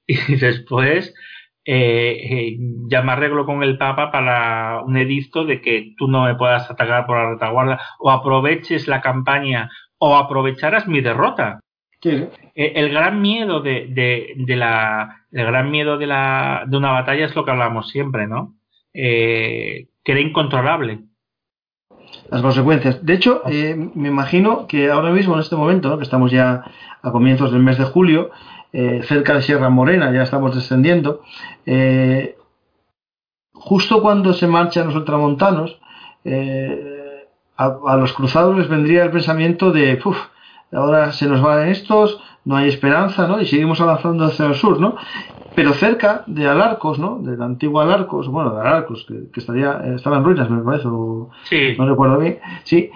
[0.08, 1.14] y después
[1.64, 2.58] eh, eh,
[2.90, 6.70] ya me arreglo con el Papa para un edicto de que tú no me puedas
[6.72, 9.70] atacar por la retaguardia o aproveches la campaña
[10.00, 11.60] o aprovecharás mi derrota.
[12.04, 13.88] Eh, el, gran miedo de,
[14.36, 18.28] de, la el gran miedo de la de una batalla es lo que hablamos siempre,
[18.28, 18.56] ¿no?
[18.94, 21.00] Eh, que era incontrolable.
[22.30, 23.06] Las consecuencias.
[23.06, 26.64] De hecho, me imagino que ahora mismo, en este momento, que estamos ya
[27.02, 28.32] a comienzos del mes de julio,
[28.74, 31.22] eh, cerca de Sierra Morena, ya estamos descendiendo.
[31.66, 32.38] Eh,
[33.54, 35.80] justo cuando se marchan los ultramontanos,
[36.24, 40.18] eh, a, los cruzados les vendría el pensamiento de, Puf,
[40.72, 43.40] ahora se nos van estos, no hay esperanza, ¿no?
[43.40, 44.96] Y seguimos avanzando hacia el sur, ¿no?
[45.56, 47.20] Pero cerca de Alarcos, ¿no?
[47.20, 51.30] Del antiguo Alarcos, bueno, de Alarcos, que, estaría, estaba en ruinas, me parece, no
[51.88, 52.90] recuerdo bien, sí,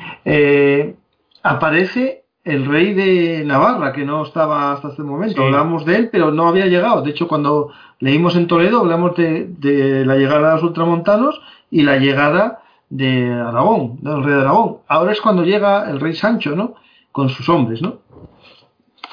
[1.44, 5.44] aparece el rey de Navarra, que no estaba hasta este momento.
[5.44, 7.02] Hablamos de él, pero no había llegado.
[7.02, 11.42] De hecho, cuando leímos en Toledo, hablamos de, la llegada de los ultramontanos
[11.72, 12.62] y la llegada
[12.92, 14.78] de Aragón, del rey de Aragón.
[14.88, 16.76] Ahora es cuando llega el rey Sancho, ¿no?
[17.16, 18.02] Con sus hombres, ¿no?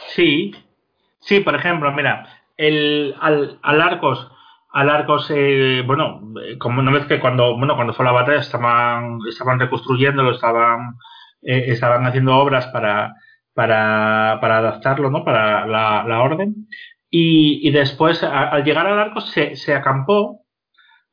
[0.09, 0.53] Sí,
[1.21, 2.27] sí, por ejemplo, mira,
[2.57, 4.29] el al, Arcos,
[4.73, 8.41] al Arcos, eh, bueno, eh, como una vez que cuando, bueno, cuando fue la batalla
[8.41, 10.97] estaban, estaban reconstruyéndolo, estaban
[11.43, 13.15] eh, estaban haciendo obras para,
[13.55, 15.25] para, para adaptarlo, ¿no?
[15.25, 16.67] Para la, la orden.
[17.09, 20.41] Y, y después, al llegar al arco, se, se acampó,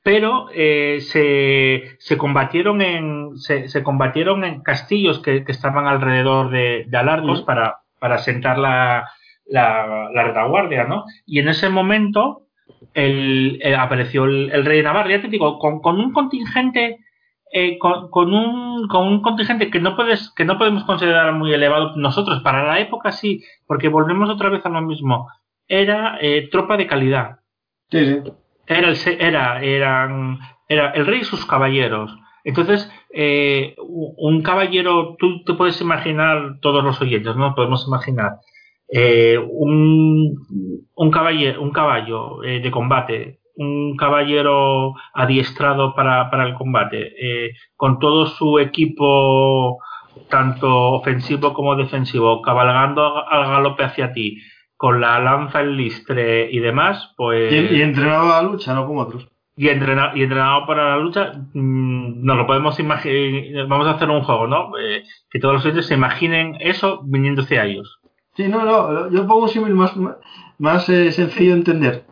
[0.10, 6.50] pero eh, se, se, combatieron en, se, se, combatieron en castillos que, que estaban alrededor
[6.50, 9.08] de, de para, para sentar la,
[9.46, 11.06] la, la, retaguardia, ¿no?
[11.28, 12.48] Y en ese momento
[12.96, 16.98] el, apareció el, el, rey de Navarra, ya te digo, con, con un contingente
[17.52, 21.54] eh, con, con, un, con un contingente que no puedes que no podemos considerar muy
[21.54, 22.42] elevado nosotros.
[22.42, 25.28] Para la época sí porque volvemos otra vez a lo mismo.
[25.68, 27.42] Era eh, tropa de calidad.
[27.92, 28.32] Sí, sí.
[28.70, 32.16] Era el era eran era el rey y sus caballeros.
[32.44, 38.34] Entonces eh, un caballero tú te puedes imaginar todos los oyentes no podemos imaginar
[38.88, 40.38] eh, un,
[40.96, 47.14] un caballero un caballo eh, de combate un caballero adiestrado para, el combate,
[47.76, 49.80] con todo su equipo,
[50.30, 54.38] tanto ofensivo como defensivo, cabalgando al galope hacia ti,
[54.80, 57.52] con la lanza, el listre y demás, pues...
[57.52, 59.28] Y, entrenado a la lucha, no como otros.
[59.58, 64.10] Y entrenado, y entrenado para la lucha, mmm, nos lo podemos imaginar, vamos a hacer
[64.10, 64.72] un juego, ¿no?
[64.80, 68.00] Eh, que todos los oyentes se imaginen eso viniendo hacia ellos.
[68.38, 69.94] Sí, no, no, yo pongo un símil más,
[70.60, 72.06] más eh, sencillo de entender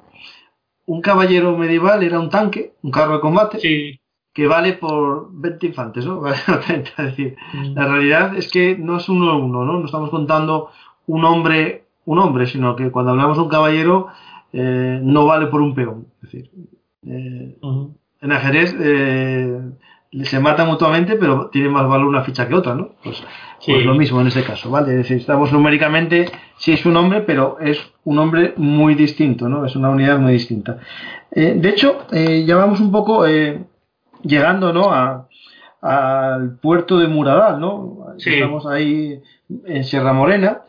[0.88, 4.00] un caballero medieval era un tanque, un carro de combate,
[4.34, 6.26] que vale por 20 infantes, ¿no?
[6.28, 7.74] es decir, mm.
[7.74, 9.80] la realidad es que no es uno a uno, ¿no?
[9.80, 10.70] No estamos contando
[11.06, 14.08] un hombre, un hombre, sino que cuando hablamos de un caballero
[14.54, 16.08] eh, no vale por un peón.
[16.24, 16.50] Es decir,
[17.06, 17.58] eh,
[18.22, 19.60] en ajedrez eh,
[20.24, 22.92] se matan mutuamente, pero tiene más valor una ficha que otra, ¿no?
[23.04, 23.22] Pues,
[23.66, 24.92] pues lo mismo en ese caso, ¿vale?
[24.92, 29.66] Es decir, estamos numéricamente, sí es un hombre, pero es un hombre muy distinto, ¿no?
[29.66, 30.80] Es una unidad muy distinta.
[31.30, 33.26] De hecho, ya vamos un poco
[34.24, 34.94] llegando, ¿no?
[34.94, 35.28] A,
[35.82, 38.14] al puerto de Muradal, ¿no?
[38.18, 39.20] Estamos ahí
[39.66, 40.62] en Sierra Morena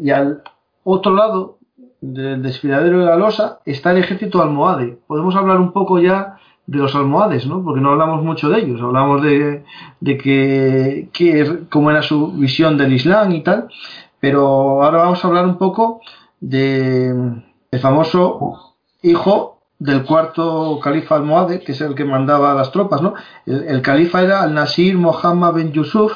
[0.00, 0.42] y al
[0.84, 1.58] otro lado
[2.00, 4.98] del desfiladero de la Losa está el ejército almohade.
[5.06, 7.64] Podemos hablar un poco ya de los almohades, ¿no?
[7.64, 9.64] Porque no hablamos mucho de ellos, hablamos de,
[10.00, 13.68] de que, que, cómo era su visión del Islam y tal,
[14.20, 16.00] pero ahora vamos a hablar un poco
[16.40, 17.08] de
[17.70, 23.00] el famoso hijo del cuarto califa almohade, que es el que mandaba a las tropas,
[23.00, 23.14] ¿no?
[23.46, 26.12] El, califa era al-Nasir Mohammed ben Yusuf,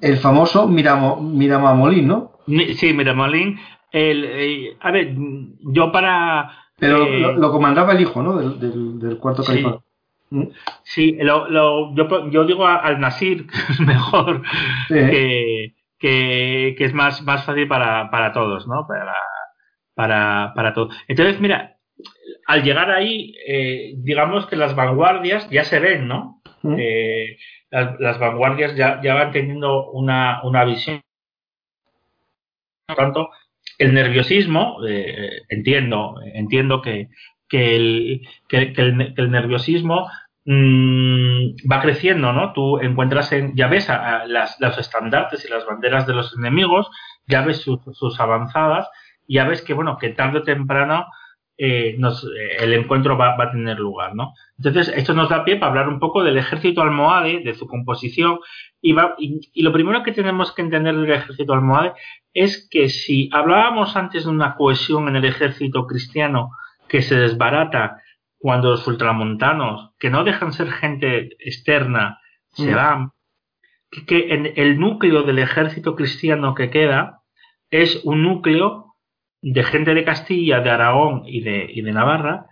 [0.00, 2.32] el famoso Miramo, Miramamolín, ¿no?
[2.76, 3.58] Sí, Miramolín.
[3.90, 5.14] El, a ver,
[5.60, 6.50] yo para...
[6.78, 8.36] Pero eh, lo, comandaba el hijo, ¿no?
[8.36, 9.78] Del, del, cuarto califa.
[10.82, 14.42] Sí, lo, lo, yo, yo, digo al Nasir, que es mejor,
[14.88, 18.86] que, que, que, es más, más fácil para, para todos, ¿no?
[18.86, 19.14] Para,
[19.94, 20.96] para, para todos.
[21.06, 21.76] Entonces, mira,
[22.46, 26.42] al llegar ahí, eh, digamos que las vanguardias ya se ven, ¿no?
[26.78, 27.36] Eh,
[27.72, 31.00] las, vanguardias ya, ya, van teniendo una, una visión.
[32.86, 33.30] Por tanto,
[33.78, 37.08] el nerviosismo, eh, entiendo, entiendo que,
[37.48, 40.08] que, el, que, el, nerviosismo
[40.44, 42.52] mm, va creciendo, ¿no?
[42.52, 46.90] Tú encuentras en, ya ves a, las, los estandartes y las banderas de los enemigos,
[47.26, 48.90] ya ves sus, sus avanzadas,
[49.26, 51.06] ya ves que, bueno, que tarde o temprano
[51.64, 54.34] eh, eh, el encuentro va, a tener lugar, ¿no?
[54.58, 58.40] Entonces, esto nos da pie para hablar un poco del ejército almohade, de su composición,
[58.80, 58.96] y,
[59.52, 61.92] y, lo primero que tenemos que entender del ejército almohade
[62.34, 66.50] es que si hablábamos antes de una cohesión en el ejército cristiano
[66.88, 68.02] que se desbarata
[68.38, 72.18] cuando los ultramontanos, que no dejan ser gente externa,
[72.50, 73.12] se van,
[74.08, 77.20] que en el núcleo del ejército cristiano que queda
[77.70, 78.81] es un núcleo
[79.42, 82.46] de gente de Castilla, de Aragón y de, y de Navarra,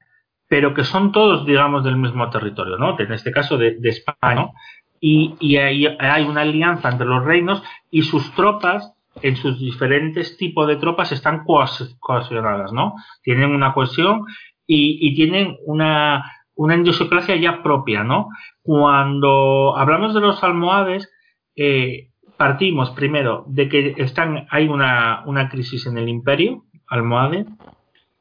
[0.49, 2.99] pero que son todos, digamos, del mismo territorio, ¿no?
[2.99, 4.53] En este caso de, España, ¿no?
[5.01, 8.93] Y, y hay, hay, una alianza entre los reinos y sus tropas,
[9.23, 12.95] en sus diferentes tipos de tropas, están cohesionadas, ¿no?
[13.23, 14.25] Tienen una cohesión
[14.67, 16.25] y, y tienen una,
[16.57, 18.29] una ya propia, ¿no?
[18.63, 21.11] Cuando hablamos de los almohades,
[21.57, 27.47] eh, partimos primero de que están, hay una, una crisis en el imperio, almohade,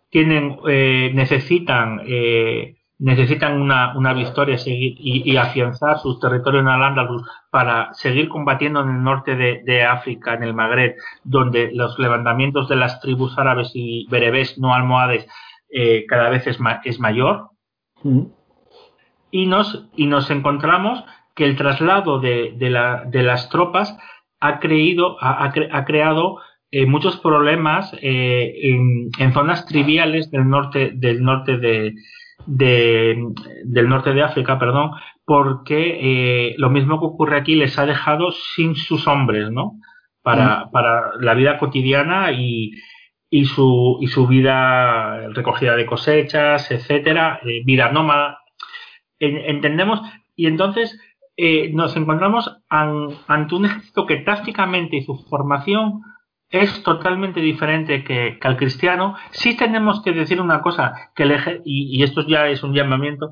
[0.09, 7.23] tienen, eh, necesitan, eh, necesitan una, una victoria y, y, afianzar sus territorios en Al-Ándalus
[7.49, 12.67] para seguir combatiendo en el norte de, de, África, en el Magreb, donde los levantamientos
[12.67, 15.27] de las tribus árabes y berebés no almohades
[15.69, 17.49] eh, cada vez es, ma es mayor.
[18.03, 18.23] Mm.
[19.31, 21.03] Y, nos, y nos encontramos
[21.35, 23.97] que el traslado de, de, la, de las tropas
[24.39, 26.39] ha, creído, ha, ha creado
[26.71, 31.95] eh, muchos problemas eh, en, zonas triviales del norte del norte de,
[32.45, 34.91] del norte de África, perdón,
[35.25, 39.79] porque eh, lo mismo que ocurre aquí les ha dejado sin sus hombres, ¿no?
[40.21, 40.71] Para, mm.
[40.71, 42.73] para la vida cotidiana y,
[43.31, 48.41] y su y su vida recogida de cosechas, etcétera, vida nómada.
[49.19, 50.01] entendemos
[50.35, 51.01] y entonces
[51.73, 56.03] nos encontramos ante un ejército que tácticamente y su formación
[56.49, 59.15] es totalmente diferente que, al cristiano.
[59.31, 63.31] Sí tenemos que decir una cosa, que el y, esto ya es un llamamiento,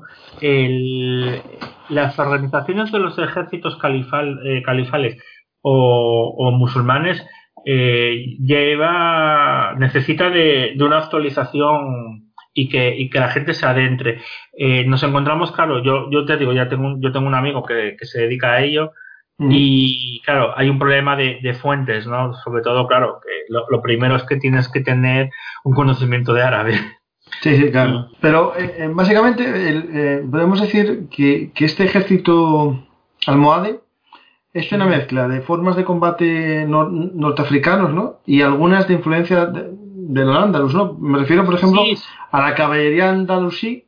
[1.88, 5.16] las organizaciones de los ejércitos califal, eh, califales
[5.62, 7.24] o, musulmanes
[7.66, 14.20] eh, lleva necesita de, una actualización y que, y que la gente se adentre.
[14.56, 17.96] Eh, nos encontramos, claro, yo, yo te digo, ya tengo, yo tengo un amigo que,
[17.98, 18.92] que se dedica a ello
[19.38, 22.34] y claro, hay un problema de, fuentes, ¿no?
[22.34, 25.30] Sobre todo, claro, que lo, primero es que tienes que tener
[25.62, 26.80] un conocimiento de árabe.
[27.42, 28.08] Sí, sí, claro.
[28.20, 32.82] Pero eh, eh, básicamente eh, podemos decir que, este ejército
[33.26, 33.80] almohade
[34.54, 38.20] es una mezcla de formas de combate norteafricanos, ¿no?
[38.26, 40.94] Y algunas de influencia de, los andalus, ¿no?
[40.94, 41.82] Me refiero, por ejemplo,
[42.32, 43.87] a la caballería andalusí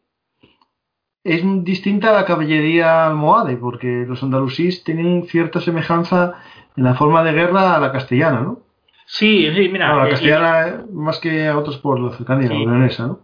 [1.24, 6.34] es distinta a la caballería almohade, porque los andalusíes tienen cierta semejanza
[6.76, 8.60] en la forma de guerra a la castellana, ¿no?
[9.06, 9.94] Sí, sí, mira.
[9.94, 12.64] la eh, castellana más que a otros por la cercanía, sí.
[12.64, 13.18] la ¿no?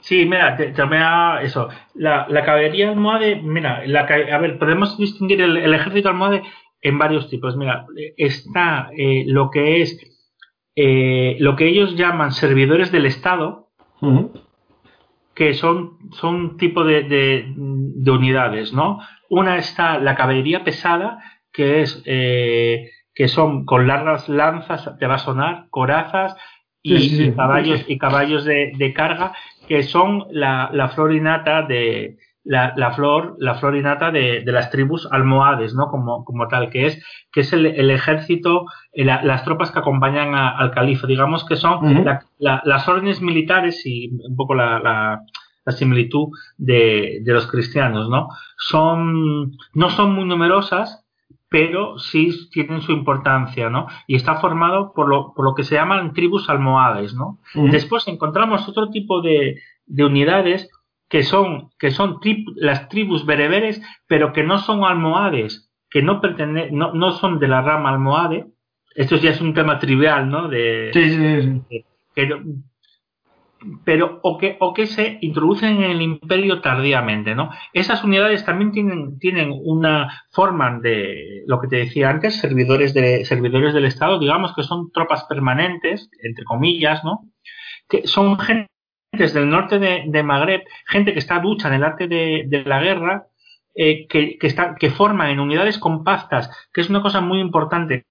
[0.00, 1.02] Sí, mira, también
[1.42, 1.68] eso.
[1.94, 6.42] La, caballería almohade, mira, la, a ver, podemos distinguir el, ejército almohade
[6.82, 7.56] en varios tipos.
[7.56, 7.86] Mira,
[8.16, 9.98] está eh, lo que es
[10.76, 13.68] eh, lo que ellos llaman servidores del Estado,
[15.40, 19.00] que son, son tipo de, de, unidades, ¿no?
[19.30, 21.18] Una está la caballería pesada,
[21.50, 26.36] que es eh, que son con largas lanzas, te va a sonar, corazas
[26.82, 29.32] y, caballos y caballos de, de, carga,
[29.66, 35.06] que son la, la florinata de, la, la, flor, la florinata de, de, las tribus
[35.10, 35.88] almohades, ¿no?
[35.88, 40.34] Como, como tal, que es, que es el, el ejército, eh, las tropas que acompañan
[40.34, 42.04] al califa, digamos que son
[42.38, 45.20] las órdenes militares y un poco la,
[45.68, 48.28] similitud de, de, los cristianos, ¿no?
[48.56, 51.06] Son, no son muy numerosas,
[51.48, 53.86] pero sí tienen su importancia, ¿no?
[54.08, 57.38] Y está formado por lo, por lo que se llaman tribus almohades, ¿no?
[57.54, 60.68] Después encontramos otro tipo de, de unidades
[61.10, 62.20] que son, que son
[62.54, 67.48] las tribus bereberes, pero que no son almohades, que no, pretenden, no, no son de
[67.48, 68.46] la rama almohade.
[68.94, 70.48] Esto ya es un tema trivial, ¿no?
[70.48, 71.84] De, sí, sí, sí.
[72.14, 72.42] Que,
[73.84, 77.50] pero o que, o que se introducen en el imperio tardíamente, ¿no?
[77.72, 83.24] Esas unidades también tienen, tienen una forma de lo que te decía antes, servidores de
[83.24, 87.28] servidores del Estado, digamos que son tropas permanentes, entre comillas, ¿no?
[87.88, 88.70] Que son gente
[89.12, 92.80] del norte de, de, Magreb, gente que está ducha en el arte de, de la
[92.80, 93.26] guerra,
[93.74, 98.06] eh, que, que, está, que forman en unidades compactas, que es una cosa muy importante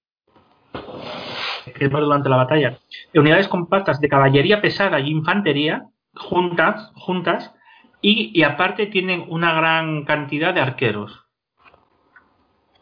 [1.74, 2.78] que durante la batalla,
[3.14, 7.54] unidades compactas de caballería pesada y infantería juntas, juntas
[8.00, 11.24] y, y aparte tienen una gran cantidad de arqueros.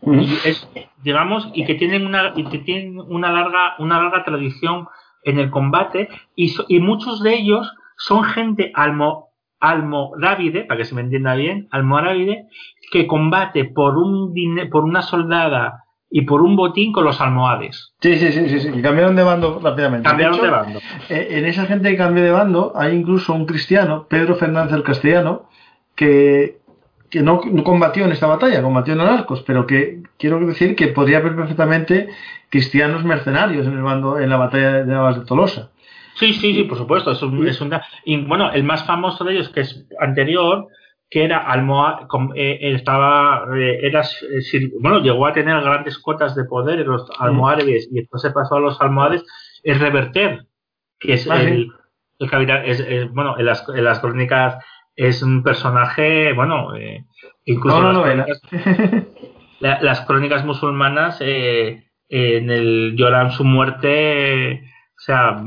[0.00, 0.68] Y es,
[1.02, 4.86] digamos, y que tienen una, y que tienen una larga, una larga tradición
[5.24, 10.84] en el combate y, so, y muchos de ellos son gente almo, almorávide, para que
[10.84, 12.46] se me entienda bien, almorávide,
[12.90, 14.32] que combate por un
[14.70, 17.92] por una soldada y por un botín con los almohades.
[18.00, 18.70] Sí, sí, sí, sí, sí.
[18.74, 20.08] Y cambiaron de bando rápidamente.
[20.08, 20.78] Cambiaron de, hecho, de bando.
[21.10, 24.84] Eh, en esa gente que cambió de bando hay incluso un cristiano, Pedro Fernández el
[24.84, 25.48] Castellano,
[25.94, 26.58] que,
[27.10, 30.88] que no, no, combatió en esta batalla, combatió en Alarcos, pero que quiero decir que
[30.88, 32.08] podría haber perfectamente
[32.48, 35.70] cristianos mercenarios en el bando en la batalla de Navas de Tolosa.
[36.18, 37.12] Sí, sí, sí, por supuesto.
[37.12, 37.72] Es un, es un,
[38.04, 40.66] y bueno, el más famoso de ellos, que es anterior,
[41.10, 46.44] que era almohad, eh, estaba, eh, era, eh, bueno, llegó a tener grandes cotas de
[46.44, 49.24] poder en los almohades y se pasó a los almohades,
[49.62, 50.44] es Reverter,
[50.98, 51.70] que es Ah, el,
[52.18, 54.62] el capitán, es, es, bueno, en las, en las crónicas
[54.96, 57.04] es un personaje, bueno, eh,
[57.44, 59.06] incluso No, no, las, crónicas,
[59.60, 64.62] la- las crónicas musulmanas eh, en el lloran su muerte,
[64.98, 65.40] o sea,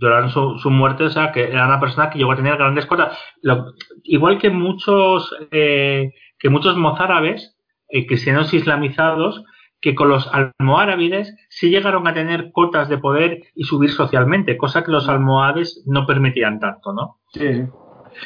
[0.00, 2.86] lloraron su, su muerte, o sea, que era una persona que llegó a tener grandes
[2.86, 3.18] cotas.
[3.42, 3.72] Lo-
[4.04, 7.56] igual que muchos, eh, que muchos mozárabes,
[7.88, 9.42] eh, cristianos islamizados,
[9.80, 14.84] que con los almohárabides sí llegaron a tener cotas de poder y subir socialmente, cosa
[14.84, 17.18] que los almohades no permitían tanto, ¿no?
[17.32, 17.62] Sí,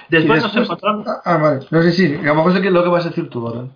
[0.09, 1.07] Después, Y nos encontramos.
[1.09, 1.61] Ah, ah, vale.
[1.71, 3.69] No sé si, a lo mejor que lo que vas a decir tú, ¿verdad?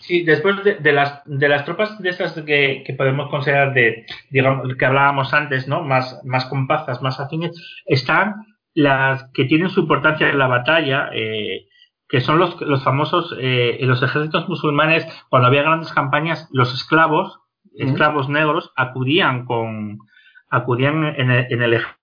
[0.00, 4.06] Sí, después de, de las de las tropas de esas que, que podemos considerar de,
[4.30, 5.82] digamos, que hablábamos antes, ¿no?
[5.82, 7.52] Más, más compactas, más afines,
[7.86, 11.66] están las que tienen su importancia en la batalla, eh,
[12.08, 16.72] que son los, los famosos, eh, en los ejércitos musulmanes, cuando había grandes campañas, los
[16.72, 17.40] esclavos,
[17.76, 19.98] esclavos negros, acudían con,
[20.48, 21.97] acudían en el, en el ejército,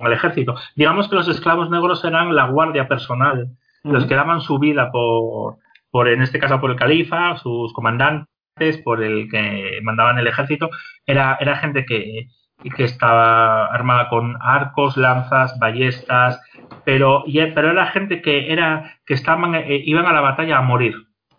[0.00, 0.54] al ejército.
[0.74, 3.48] Digamos que los esclavos negros eran la guardia personal,
[3.82, 5.56] los que daban su vida por,
[5.90, 10.70] por, en este caso, por el califa, sus comandantes, por el que mandaban el ejército,
[11.06, 12.28] era, era gente que,
[12.76, 16.40] que estaba armada con arcos, lanzas, ballestas,
[16.84, 20.62] pero, y, pero era gente que era que estaban eh, iban a la batalla a
[20.62, 20.94] morir.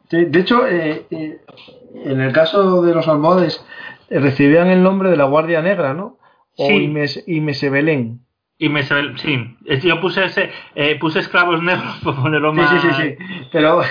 [0.09, 1.41] De hecho, eh, eh,
[2.05, 3.65] en el caso de los almohades,
[4.09, 6.16] eh, recibían el nombre de la Guardia Negra, ¿no?
[6.57, 6.73] O Sí.
[6.73, 8.21] Imes, Imesebelén.
[8.59, 8.97] Y me sí,
[9.83, 12.69] yo puse ese, eh, puse esclavos negros por ponerlo más.
[12.81, 13.15] sí, sí, sí.
[13.51, 13.81] Pero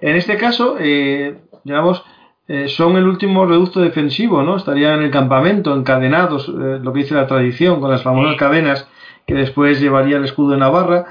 [0.00, 2.02] en este caso, eh, digamos,
[2.48, 4.56] eh, son el último reducto defensivo, ¿no?
[4.56, 8.38] Estarían en el campamento, encadenados, eh, lo que dice la tradición, con las famosas Sí.
[8.38, 8.88] cadenas
[9.26, 11.06] que después llevaría el escudo de Navarra.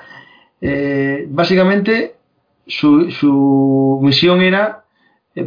[0.61, 2.15] Eh, básicamente,
[2.67, 4.83] su, su misión era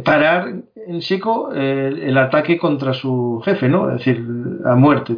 [0.03, 0.53] parar
[0.87, 3.89] en seco eh, el ataque contra su jefe, ¿no?
[3.89, 4.23] Es decir,
[4.65, 5.17] a muerte.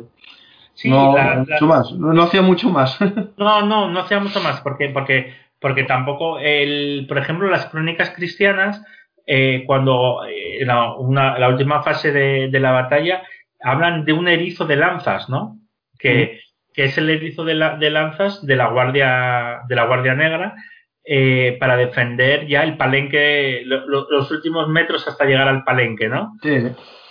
[0.74, 1.92] Sí, no, la- la- mucho más.
[1.94, 2.98] No, no hacía mucho más.
[3.38, 8.12] No, no, no hacía mucho más, porque, porque, porque tampoco, el, por ejemplo, las crónicas
[8.12, 8.84] cristianas,
[9.28, 13.22] eh, cuando eh, la, una- la última fase de, de la batalla,
[13.62, 15.58] hablan de un erizo de lanzas, ¿no?
[16.00, 16.40] Que,
[16.74, 20.56] que es el erizo de, la- de lanzas de la Guardia, de la Guardia Negra,
[21.04, 26.08] eh, para defender ya el palenque, lo- lo- los últimos metros hasta llegar al palenque,
[26.10, 26.34] ¿no?
[26.42, 26.60] Sí,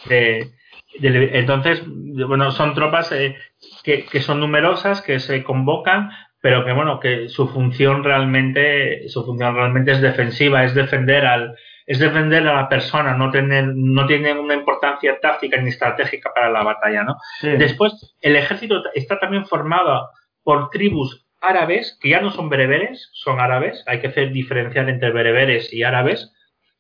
[0.09, 0.51] sí.
[0.95, 3.37] Entonces, bueno, son tropas eh,
[3.85, 6.11] que, que son numerosas, que se convocan,
[6.41, 11.55] pero que bueno, que su función realmente, su función realmente es defensiva, es defender al,
[11.87, 16.51] es defender a la persona, no tener, no tienen una importancia táctica ni estratégica para
[16.51, 17.17] la batalla, ¿no?
[17.41, 17.51] Sí.
[17.51, 20.09] Después, el ejército está también formado
[20.43, 25.11] por tribus árabes, que ya no son bereberes, son árabes, hay que hacer diferenciar entre
[25.11, 26.33] bereberes y árabes,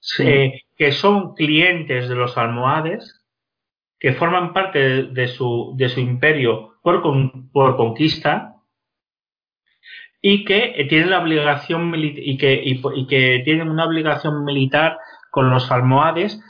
[0.02, 0.26] Sí.
[0.26, 3.19] eh, que son clientes de los almohades,
[4.00, 8.54] que forman parte de, de su, de su imperio por, con- por conquista,
[10.22, 14.98] y que eh, tienen la obligación y que, y, que tienen una obligación militar
[15.30, 16.40] con los almohades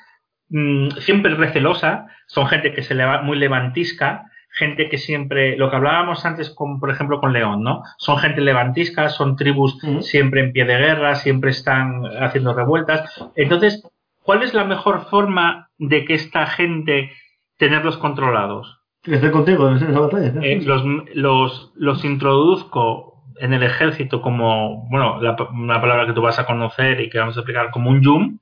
[0.49, 5.71] mm, siempre recelosa, son gente que se le va muy levantisca, gente que siempre, lo
[5.71, 7.83] que hablábamos antes, con, por ejemplo, con León, ¿no?
[7.99, 13.09] Son gente levantisca, son tribus siempre en pie de guerra, siempre están haciendo revueltas.
[13.37, 13.81] Entonces,
[14.25, 17.13] ¿cuál es la mejor forma de que esta gente
[17.61, 18.81] tenerlos controlados?
[19.05, 20.33] Estoy contigo en esa batalla.
[20.43, 20.83] Eh, los,
[21.15, 25.19] los, los introduzco en el ejército como, bueno,
[25.53, 28.39] una palabra que tú vas a conocer y que vamos a explicar como un yum,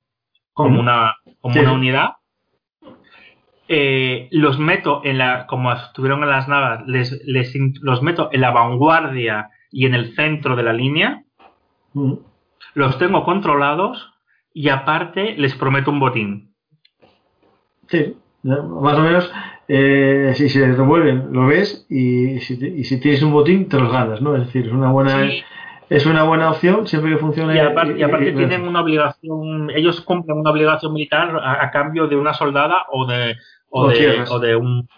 [0.52, 2.10] como una, como una unidad.
[3.66, 8.40] Eh, los meto en la, como estuvieron en las navas, les, les, los meto en
[8.40, 11.24] la vanguardia y en el centro de la línea.
[12.74, 14.12] Los tengo controlados
[14.54, 16.54] y aparte les prometo un botín.
[17.88, 18.16] Sí,
[18.48, 19.32] más o menos
[19.68, 23.92] eh, si se revuelven, lo ves y si, y si, tienes un botín, te los
[23.92, 24.34] ganas, ¿no?
[24.34, 25.28] Es decir, es una buena,
[25.90, 27.54] es una buena opción siempre que funcione.
[27.54, 32.86] Y aparte, tienen una obligación, ellos cumplen una obligación militar a, cambio de una soldada
[32.90, 33.36] o de,
[33.68, 34.88] o, de, o de, un,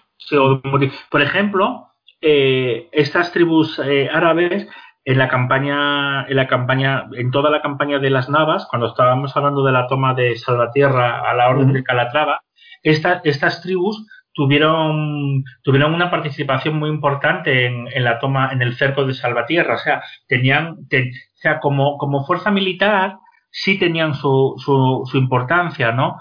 [1.11, 1.89] Por ejemplo,
[2.21, 4.69] eh, estas tribus eh, árabes
[5.05, 9.37] en la campaña, en la campaña, en toda la campaña de las Navas, cuando estábamos
[9.37, 12.43] hablando de la toma de Salvatierra a la orden de Calatrava,
[12.83, 19.05] estas tribus tuvieron, tuvieron una participación muy importante en, en, la toma, en el cerco
[19.05, 19.75] de Salvatierra.
[19.75, 20.87] O sea, tenían, o
[21.35, 23.17] sea, como, como fuerza militar,
[23.51, 26.19] sí tenían su, su, su importancia, ¿no?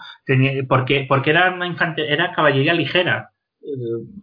[0.68, 3.31] porque, porque era una infante, era caballería ligera,
[3.61, 3.68] eh,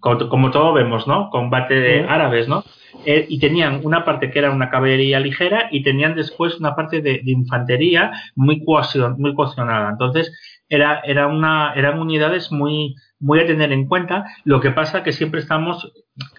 [0.00, 1.30] como, como todos vemos, ¿no?
[1.30, 2.64] Combate de árabes, ¿no?
[3.04, 7.00] Eh, y tenían una parte que era una caballería ligera y tenían después una parte
[7.00, 9.90] de, de infantería muy, coasion, muy cohesionada.
[9.90, 10.32] Entonces,
[10.68, 14.24] era, era una, eran unidades muy, muy a tener en cuenta.
[14.44, 15.92] Lo que pasa que siempre estamos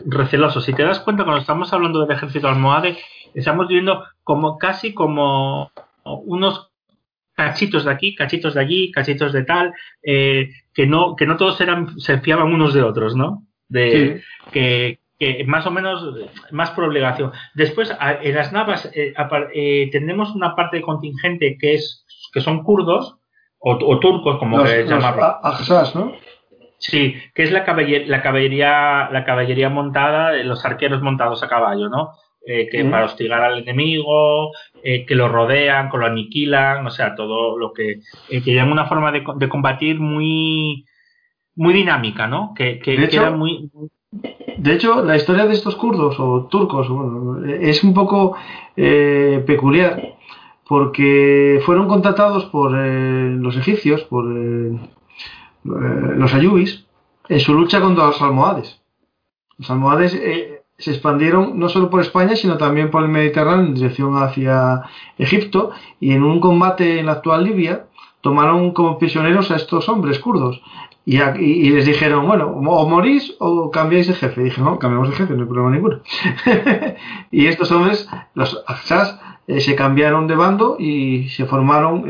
[0.06, 0.66] recelosos.
[0.66, 2.98] Si te das cuenta, cuando estamos hablando del ejército almohade,
[3.34, 5.72] estamos viendo como casi como
[6.04, 6.72] unos
[7.34, 11.62] cachitos de aquí, cachitos de allí, cachitos de tal, eh, que no que no todos
[11.62, 13.44] eran se fiaban unos de otros, ¿no?
[13.70, 16.04] De que, que más o menos
[16.52, 17.32] más por obligación.
[17.54, 19.14] Después en las navas eh,
[19.54, 23.17] eh, tenemos una parte de contingente que es que son kurdos
[23.76, 25.40] o, turcos como que llamarlo.
[25.96, 26.14] ¿no?
[26.80, 31.90] Sí, que es la caballería, la caballería, la caballería montada, los arqueros montados a caballo,
[31.90, 32.12] ¿no?
[32.46, 37.14] Eh, que para hostigar al enemigo, eh, que lo rodean, que lo aniquilan, o sea,
[37.14, 38.00] todo lo que
[38.30, 40.86] eh, que una forma de, de, combatir muy
[41.56, 42.54] muy dinámica, ¿no?
[42.56, 43.70] Que, que, era muy
[44.12, 46.88] de hecho, la historia de estos kurdos o turcos
[47.60, 48.38] es un poco
[48.76, 50.17] peculiar
[50.68, 54.80] porque fueron contratados por los egipcios, por eh,
[55.64, 56.86] los ayubis
[57.30, 58.82] en su lucha contra los almohades.
[59.58, 63.74] Los almohades eh, se expandieron no solo por España, sino también por el Mediterráneo en
[63.76, 64.84] dirección hacia
[65.18, 67.88] Egipto y en un combate en la actual Libia
[68.22, 70.62] tomaron como prisioneros a estos hombres kurdos
[71.06, 74.42] y, les dijeron, bueno, o morís o cambiáis de jefe.
[74.42, 76.02] Y dije, no, cambiamos de jefe, no hay problema ninguno.
[77.32, 82.06] y estos hombres, los Aksas, eh, se cambiaron de bando y se formaron,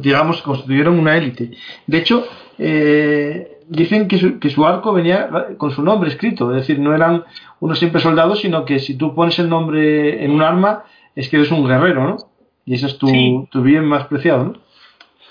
[0.00, 1.52] digamos, constituyeron una élite.
[1.86, 2.26] De hecho,
[2.58, 6.94] eh, dicen que su, que su, arco venía con su nombre escrito, es decir, no
[6.94, 7.24] eran
[7.60, 10.84] unos simples soldados, sino que si tú pones el nombre en un arma,
[11.16, 12.16] es que eres un guerrero, ¿no?
[12.66, 14.52] Y ese es tu, tu bien más preciado, ¿no?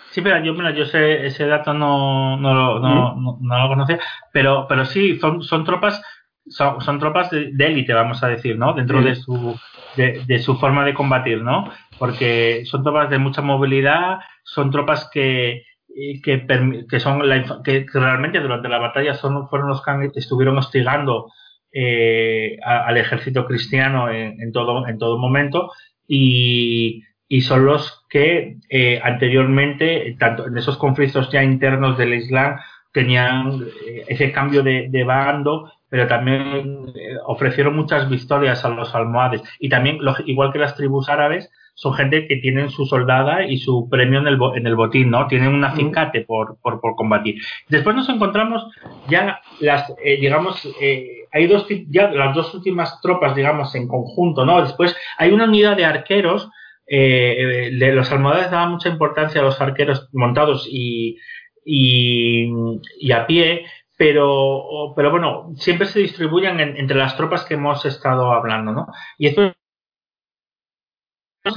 [0.09, 3.99] Sí, pero yo, mira, yo sé, ese dato no, no, no, no, lo conocía,
[4.33, 6.01] pero, pero sí, son, son tropas
[6.49, 8.73] son, son tropas de élite, vamos a decir, ¿no?
[8.73, 9.57] Dentro de su
[9.95, 11.71] de, su forma de combatir, ¿no?
[11.97, 15.63] Porque son tropas de mucha movilidad, son tropas que,
[16.23, 16.45] que,
[16.89, 17.21] que son
[17.63, 21.31] que, realmente durante la batalla son, fueron los que estuvieron hostigando
[21.71, 25.71] eh, al ejército cristiano en, todo, en todo momento
[26.07, 32.57] y, y son los que eh, anteriormente, tanto en esos conflictos ya internos del Islam,
[32.91, 38.93] tenían eh, ese cambio de, de bando pero también eh, ofrecieron muchas victorias a los
[38.95, 39.41] almohades.
[39.59, 41.49] Y también, igual que las tribus árabes,
[41.79, 45.27] son gente que tienen su soldada y su premio en el, en el botín, ¿no?
[45.27, 47.41] Tienen un acincate por, por, combatir.
[47.69, 48.69] Después nos encontramos
[49.07, 54.45] ya las, eh, digamos, eh, hay dos, ya las dos últimas tropas, digamos, en conjunto,
[54.45, 54.61] ¿no?
[54.61, 56.49] Después hay una unidad de arqueros,
[56.85, 61.15] eh, de los almohades daban mucha importancia a los arqueros montados y,
[61.63, 63.63] y a pie,
[63.99, 68.87] pero, pero bueno, siempre se distribuyen entre las tropas que hemos estado hablando, ¿no?
[69.17, 69.53] Y esto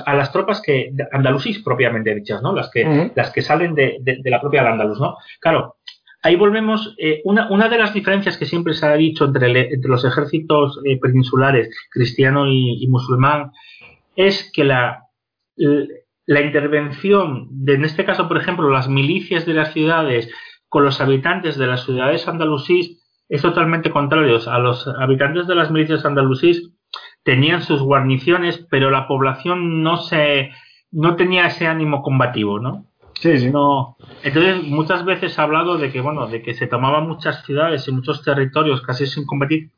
[0.05, 2.52] a las tropas que andalusís propiamente dichas, ¿no?
[2.52, 5.19] Las que, las que salen de, de, la propia Andalus, ¿no?
[5.40, 5.77] Claro,
[6.20, 9.89] ahí volvemos, eh, una, una, de las diferencias que siempre se ha dicho entre, entre
[9.89, 13.52] los ejércitos eh, peninsulares, cristiano y, musulmán,
[14.16, 15.05] es que la,
[15.55, 20.28] la intervención, de, en este caso, por ejemplo, las milicias de las ciudades
[20.72, 24.38] con los habitantes de las ciudades andalusíes es totalmente contrario.
[24.46, 26.70] A los habitantes de las milicias andalusíes
[27.24, 30.50] tenían sus guarniciones, pero la población no se
[30.90, 32.86] no tenía ese ánimo combativo, ¿no?
[33.20, 33.50] Sí, sí.
[33.50, 33.98] No.
[34.22, 37.92] Entonces, muchas veces ha hablado de que, bueno, de que se tomaban muchas ciudades y
[37.92, 39.72] muchos territorios casi sin combatir,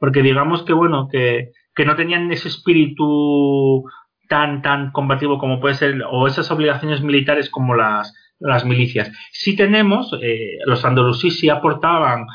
[0.00, 3.84] porque digamos que, bueno, que, que no tenían ese espíritu
[4.28, 9.12] tan, tan combativo como puede ser, o esas obligaciones militares como las, las milicias.
[9.32, 12.26] Sí tenemos, eh, los andalusíes sí aportaban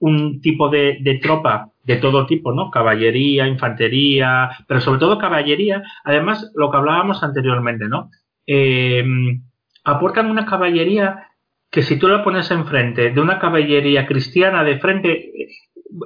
[0.00, 2.70] un tipo de, de, tropa de todo tipo, ¿no?
[2.70, 5.82] Caballería, infantería, pero sobre todo caballería.
[6.04, 8.10] Además, lo que hablábamos anteriormente, ¿no?
[8.46, 9.04] Eh,
[9.84, 11.28] aportan una caballería
[11.70, 15.32] que si tú la pones enfrente de una caballería cristiana de frente,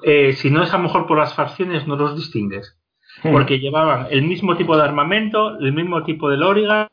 [0.04, 2.78] eh, si no es a lo mejor por las facciones, no los distingues.
[3.22, 3.32] Hmm.
[3.32, 6.88] Porque llevaban el mismo tipo de armamento, el mismo tipo de lórigas.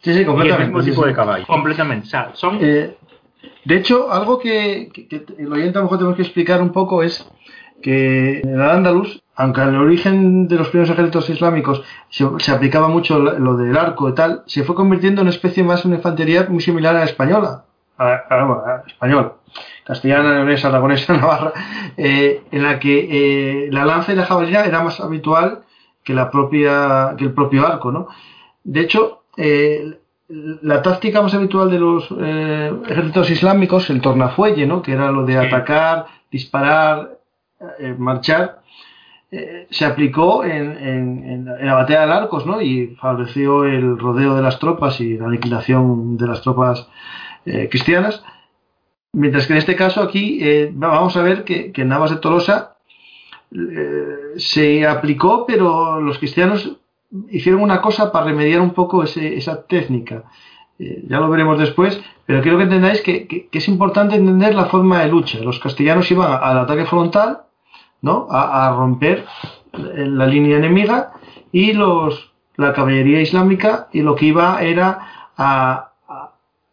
[0.00, 0.64] Sí, sí, completamente.
[0.64, 1.46] Y el mismo tipo de caballo.
[1.46, 2.06] Completamente.
[2.06, 2.58] O sea, son.
[2.60, 2.96] Eh,
[3.64, 6.72] de hecho, algo que, que, que el oyente a lo mejor tenemos que explicar un
[6.72, 7.28] poco es
[7.82, 13.18] que en el Andalus, aunque al origen de los primeros ejércitos islámicos se, aplicaba mucho
[13.18, 16.46] lo, del arco y tal, se fue convirtiendo en una especie más de una infantería
[16.48, 17.64] muy similar a la española,
[17.96, 19.34] a, a, español,
[19.84, 21.52] castellana, leonesa, aragonesa, navarra,
[21.96, 23.08] eh, en la que
[23.66, 25.60] eh, la lanza y la jabalina era más habitual
[26.02, 28.08] que la propia que el propio arco, ¿no?
[28.64, 29.98] De hecho, eh,
[30.28, 34.82] la táctica más habitual de los eh, ejércitos islámicos, el tornafuelle, ¿no?
[34.82, 37.18] Que era lo de atacar, disparar,
[37.78, 38.60] eh, marchar,
[39.30, 42.60] eh, se aplicó en, la batalla de Arcos, ¿no?
[42.60, 46.88] Y favoreció el rodeo de las tropas y la liquidación de las tropas
[47.46, 48.22] eh, cristianas.
[49.12, 50.40] Mientras que en este caso aquí
[50.72, 52.76] vamos a ver que, en Navas de Tolosa
[54.36, 56.76] se aplicó, pero los cristianos
[57.30, 60.24] hicieron una cosa para remediar un poco esa técnica.
[60.78, 65.00] ya lo veremos después, pero quiero que entendáis que, que, es importante entender la forma
[65.00, 65.38] de lucha.
[65.40, 67.42] Los castellanos iban al ataque frontal
[68.02, 68.26] ¿no?
[68.30, 69.24] A, romper
[69.72, 71.12] la línea enemiga
[71.52, 75.92] y los, la caballería islámica y lo que iba era a,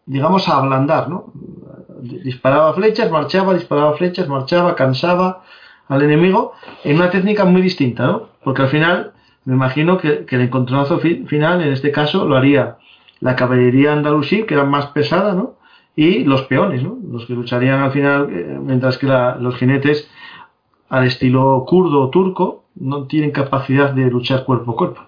[0.05, 1.25] digamos, a ablandar, ¿no?
[2.01, 5.43] Disparaba flechas, marchaba, disparaba flechas, marchaba, cansaba
[5.87, 6.53] al enemigo
[6.83, 8.29] en una técnica muy distinta, ¿no?
[8.43, 9.13] Porque al final
[9.45, 12.77] me imagino que, el encontronazo final, en este caso, lo haría
[13.19, 15.55] la caballería andalusí, que era más pesada, ¿no?
[15.95, 16.97] Y los peones, ¿no?
[17.09, 20.09] Los que lucharían al final, eh, mientras que los jinetes
[20.89, 25.01] al estilo kurdo o turco, no tienen capacidad de luchar cuerpo a cuerpo.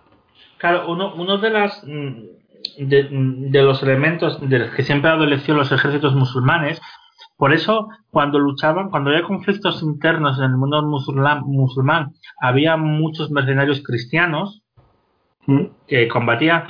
[0.58, 2.12] Claro, uno, de las mm,
[2.78, 6.82] de, los elementos de los que siempre adoleció los ejércitos musulmanes,
[7.38, 13.32] por eso cuando luchaban, cuando había conflictos internos en el mundo musulmán, musulmán había muchos
[13.32, 14.64] mercenarios cristianos
[15.46, 15.66] ¿Mm?
[15.88, 16.66] que combatían,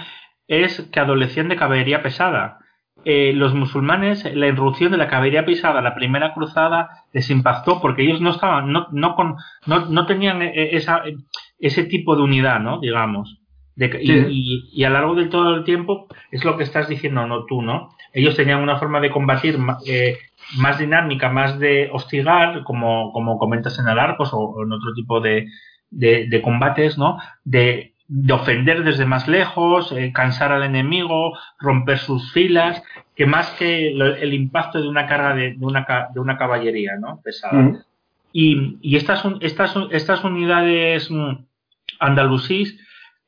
[0.47, 2.59] es que adolecían de caballería pesada.
[3.05, 8.03] Eh, los musulmanes, la irrupción de la caballería pisada, la primera cruzada, les impactó porque
[8.03, 9.35] ellos no estaban, no, no, con,
[9.65, 11.03] no, no tenían eh, esa,
[11.59, 12.79] ese tipo de unidad, ¿no?
[12.79, 13.39] Digamos.
[13.77, 17.25] De, y, y, a lo largo de todo el tiempo es lo que estás diciendo,
[17.27, 17.89] no tú, ¿no?
[18.11, 20.17] Ellos tenían una forma de combatir eh,
[20.57, 25.21] más dinámica, más de hostigar, como, como comentas en el Arcos o, en otro tipo
[25.21, 25.47] de,
[25.91, 27.17] de, de combates, ¿no?
[27.45, 32.81] De de ofender desde más lejos, eh, cansar al enemigo, romper sus filas,
[33.15, 37.19] que más que el impacto de una carga de, una, de una caballería ¿no?
[37.21, 37.85] pesada.
[38.31, 41.45] Y, y estas, estas, estas unidades mm,
[41.99, 42.77] andalusíes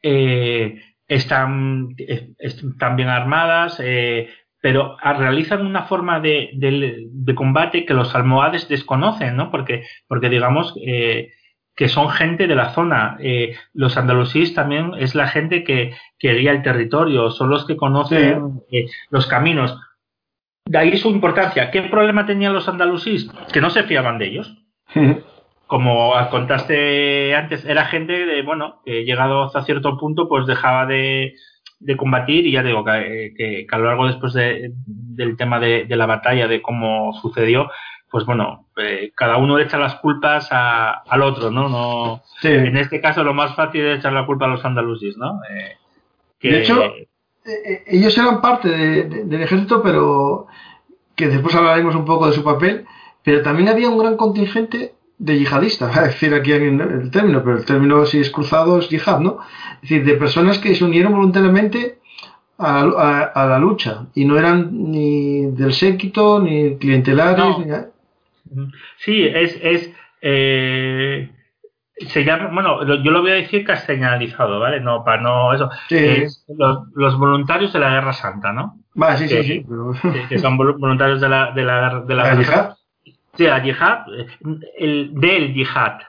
[0.01, 1.95] eh, están,
[2.37, 4.29] están bien armadas, eh,
[4.61, 9.51] pero realizan una forma de, de, combate que los almohades desconocen, ¿no?
[9.51, 11.31] Porque, porque digamos, eh,
[11.79, 13.15] que son gente de la zona.
[13.21, 17.77] Eh, los andalusíes también es la gente que, que, guía el territorio, son los que
[17.77, 19.79] conocen eh, los caminos.
[20.65, 21.71] De ahí su importancia.
[21.71, 23.29] ¿Qué problema tenían los andalusíes?
[23.53, 24.57] Que no se fiaban de ellos.
[25.69, 31.35] Como contaste antes, era gente de, bueno, que llegado hasta cierto punto, pues dejaba de,
[31.79, 35.85] de combatir y ya digo que, que, a lo largo después de, del tema de,
[35.85, 37.69] de, la batalla, de cómo sucedió,
[38.09, 41.69] pues bueno, eh, cada uno echa las culpas a, al otro, ¿no?
[41.69, 45.39] no En este caso lo más fácil es echar la culpa a los andalusis, ¿no?
[45.51, 45.77] Eh,
[46.49, 46.83] de hecho,
[47.45, 50.47] eh, ellos eran parte del ejército, pero
[51.15, 52.87] que después hablaremos un poco de su papel,
[53.23, 57.65] pero también había un gran contingente de yihadistas, a decir aquí el término, pero el
[57.65, 59.39] término si es cruzado es yihad, ¿no?
[59.75, 61.99] Es decir, de personas que se unieron voluntariamente
[62.57, 67.57] a, a, la lucha y no eran ni del séquito ni clientelares.
[67.59, 68.65] Ni...
[68.97, 71.29] Sí, es, es eh,
[72.07, 74.79] se llama, bueno, yo lo voy a decir castellanizado, ¿vale?
[74.79, 75.69] No, para no eso.
[75.89, 78.77] los, los, voluntarios de la Guerra Santa, ¿no?
[79.01, 79.65] Va, sí, sí, sí.
[80.29, 82.75] Que, son voluntarios de la, de la, de la, Guerra
[83.39, 83.99] Sí, la yihad,
[84.77, 85.99] el, del yihad.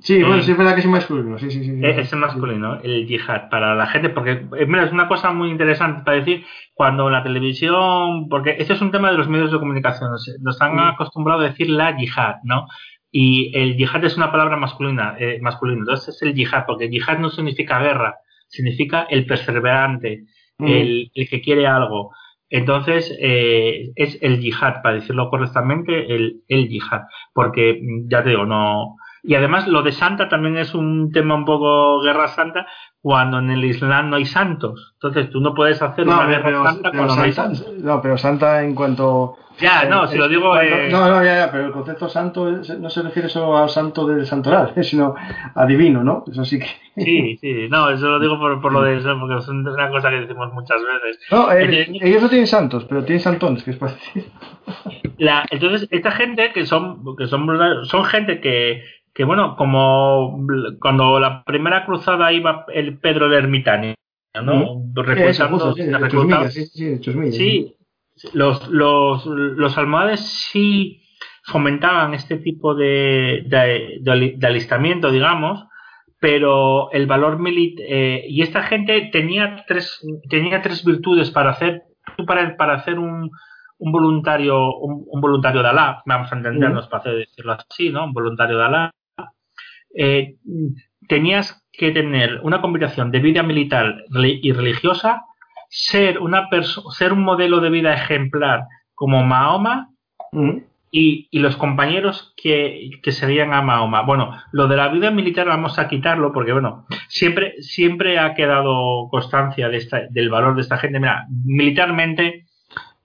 [0.00, 1.80] Sí, bueno, sí es verdad que es masculino, sí, sí, sí.
[1.82, 6.02] Es masculino, el yihad, para la gente, porque eh, mira, es una cosa muy interesante
[6.04, 6.44] para decir,
[6.74, 10.10] cuando la televisión, porque este es un tema de los medios de comunicación,
[10.42, 12.66] nos han acostumbrado a decir la yihad, ¿no?
[13.10, 15.78] Y el yihad es una palabra masculina, eh, masculino.
[15.78, 18.16] Entonces es el yihad, porque yihad no significa guerra,
[18.48, 20.26] significa el perseverante,
[20.58, 22.12] el, que quiere algo.
[22.48, 27.02] Entonces eh, es el yihad, para decirlo correctamente, el, el yihad.
[27.32, 28.96] Porque ya te digo, no.
[29.22, 32.66] Y además lo de santa también es un tema un poco guerra santa,
[33.06, 34.94] cuando en el Islam no hay santos.
[34.94, 37.72] Entonces tú no puedes hacer una guerra santa cuando no hay santos.
[37.78, 40.58] No, pero santa en cuanto ya, no, si lo digo.
[40.58, 40.88] Eh...
[40.90, 44.26] No, no, ya, ya, pero el concepto santo no se refiere solo al santo del
[44.26, 45.14] santoral, sino
[45.54, 46.24] a divino, ¿no?
[46.30, 46.66] Eso sí que.
[46.96, 50.10] Sí, sí, no, eso lo digo por, por lo de eso, porque es una cosa
[50.10, 51.20] que decimos muchas veces.
[51.30, 54.24] No, eh, ellos no tienen santos, pero tienen santones, que es para decir.
[55.18, 58.82] La, entonces, esta gente que son, que son, son gente que,
[59.14, 60.38] que, bueno, como
[60.80, 63.94] cuando la primera cruzada iba el Pedro de Ermitaño,
[64.42, 64.82] ¿no?
[66.50, 67.76] Sí, sí, sí, sí,
[68.32, 71.02] los, los, los almohades sí
[71.44, 75.64] fomentaban este tipo de, de, alistamiento, digamos,
[76.18, 81.82] pero el valor militar eh, y esta gente tenía tres tenía tres virtudes para hacer
[82.26, 83.30] para, para hacer un,
[83.78, 88.56] un voluntario un, voluntario de Alá vamos a entendernos para decirlo así no un voluntario
[88.58, 88.90] de Alá.
[89.98, 90.36] Eh,
[91.08, 95.24] tenías que tener una combinación de vida militar y religiosa
[95.68, 96.48] ser, una
[96.96, 99.90] ser un modelo de vida ejemplar como Mahoma
[100.32, 100.58] mm.
[100.90, 104.02] y, y, los compañeros que, que, seguían a Mahoma.
[104.02, 109.08] Bueno, lo de la vida militar vamos a quitarlo porque, bueno, siempre, siempre ha quedado
[109.10, 110.98] constancia de esta, del valor de esta gente.
[110.98, 112.46] Mira, militarmente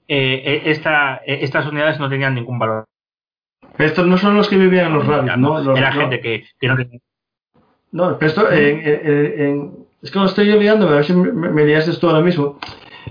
[0.07, 2.85] eh, eh esta, eh, estas unidades no tenían ningún valor.
[3.77, 5.76] Estos no son los que vivían en los rabios, ¿no?
[5.76, 6.99] Era gente que, que, no tenía.
[7.91, 11.65] No, pero esto en, en es que lo estoy olvidando, a ver si me, me
[11.65, 12.57] liaste esto ahora mismo.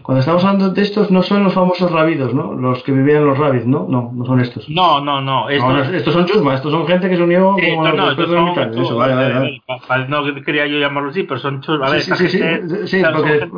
[0.02, 2.54] Cuando estamos hablando de estos, no son los famosos rabidos, ¿no?
[2.54, 3.86] Los que vivían los rabis, ¿no?
[3.88, 4.68] No, no son estos.
[4.68, 5.48] No, no, no.
[5.50, 8.96] estos son chusma, estos son gente que se unió sí, como no, estos son, Eso,
[8.96, 10.08] vale, vale, vale.
[10.08, 11.86] No quería yo llamarlo así, pero son chusma.
[11.86, 13.48] A ver, sí, sí, sí, sí, sí, porque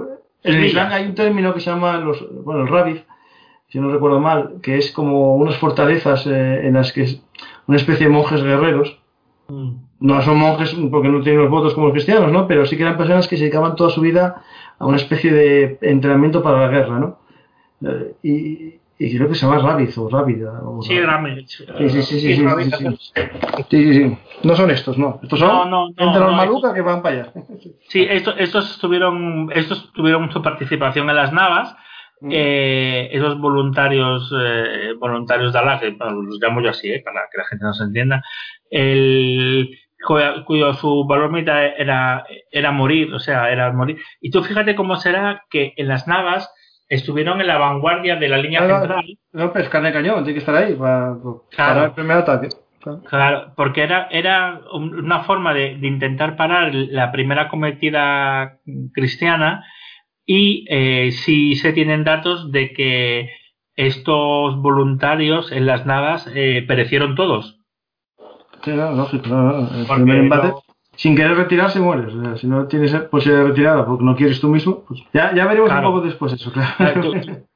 [0.43, 2.99] en Islam hay un término que se llama los, bueno, el rabid,
[3.69, 7.23] si no recuerdo mal, que es como unas fortalezas eh, en las que es
[7.67, 8.99] una especie de monjes guerreros.
[9.49, 12.47] Mm no son monjes porque no tienen los votos como los cristianos, ¿no?
[12.49, 14.43] Pero sí que eran personas que se dedicaban toda su vida
[14.79, 17.19] a una especie de entrenamiento para la guerra, ¿no?
[17.85, 20.61] Eh, y, y, creo que se llama Rabbit o Rábida.
[20.83, 21.47] Sí, Rabbit.
[21.47, 22.99] Sí, sí, sí, sí, sí, sí,
[23.71, 25.21] sí, sí, No son estos, no.
[25.23, 27.33] Estos son no, no, no, entre los malucas que van para allá.
[27.89, 31.77] Sí, estos, estos tuvieron, estos tuvieron su participación en las navas.
[32.21, 32.31] Mm.
[32.33, 37.39] Eh, esos voluntarios eh, voluntarios de Alá, que los llamo yo así, eh, para que
[37.39, 38.23] la gente no se entienda,
[38.71, 43.99] el, cuyo, su valor militar era, era morir, o sea, era morir.
[44.21, 46.53] Y tú fíjate cómo será que en las navas
[46.89, 49.05] estuvieron en la vanguardia de la línea central.
[49.33, 51.17] No, pero es carne de cañón, tiene que estar ahí para,
[51.57, 52.49] para el primer ataque.
[53.09, 53.53] Claro.
[53.57, 58.59] porque era, era una forma de, de, intentar parar la primera cometida
[58.93, 59.65] cristiana
[60.27, 63.31] y eh, si se tienen datos de que
[63.77, 67.62] estos voluntarios en las navas eh, perecieron todos.
[68.67, 69.29] No, lógico.
[69.75, 70.53] El primer embate,
[70.97, 72.15] sin querer retirarse, mueres.
[72.15, 75.35] O sea, si no tienes posibilidad de retirada porque no quieres tú mismo, pues ya,
[75.35, 77.13] ya veremos un poco después eso, claro.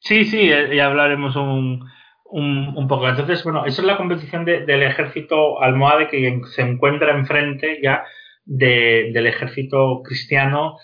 [0.00, 1.84] Sí, sí, eh, ya hablaremos un,
[2.24, 3.08] un, un, poco.
[3.08, 8.04] Entonces, bueno, eso es la competición de, del ejército almohade que se encuentra enfrente ya
[8.44, 10.76] de, del ejército cristiano.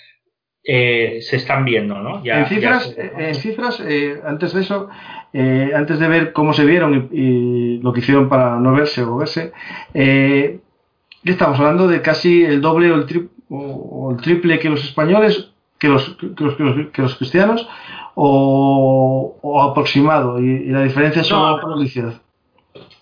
[0.66, 2.24] Eh, se están viendo, ¿no?
[2.24, 3.28] Ya, en cifras, ya se...
[3.28, 4.88] en cifras eh, antes de eso,
[5.34, 9.16] eh, antes de ver cómo se vieron y, lo que hicieron para no verse o
[9.16, 9.52] verse,
[9.92, 10.60] eh,
[11.24, 15.50] estamos hablando de casi el doble o el, tri o el triple que los españoles,
[15.78, 16.54] que los, que los,
[16.92, 17.68] que los, cristianos,
[18.14, 22.14] o, o aproximado, y, y, la diferencia es solo no, publicidad.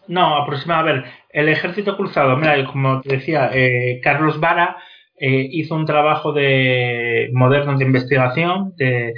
[0.08, 0.80] No, aproximado.
[0.80, 4.78] A ver, el ejército cruzado, mira, como te decía, eh, Carlos Vara
[5.18, 9.14] eh, hizo un trabajo de moderno de investigación, de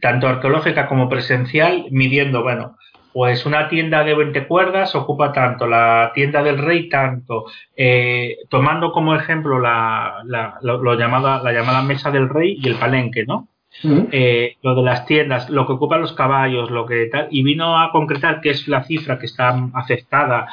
[0.00, 2.76] tanto arqueológica como presencial, midiendo, bueno,
[3.12, 7.44] pues una tienda de 20 cuerdas ocupa tanto, la tienda del rey tanto,
[7.76, 12.68] eh, tomando como ejemplo la, la, lo, lo llamada, la llamada mesa del rey y
[12.68, 13.48] el palenque, ¿no?
[13.82, 17.80] eh, lo de las tiendas, lo que ocupan los caballos, lo que tal, y vino
[17.80, 20.48] a concretar que es la cifra que está aceptada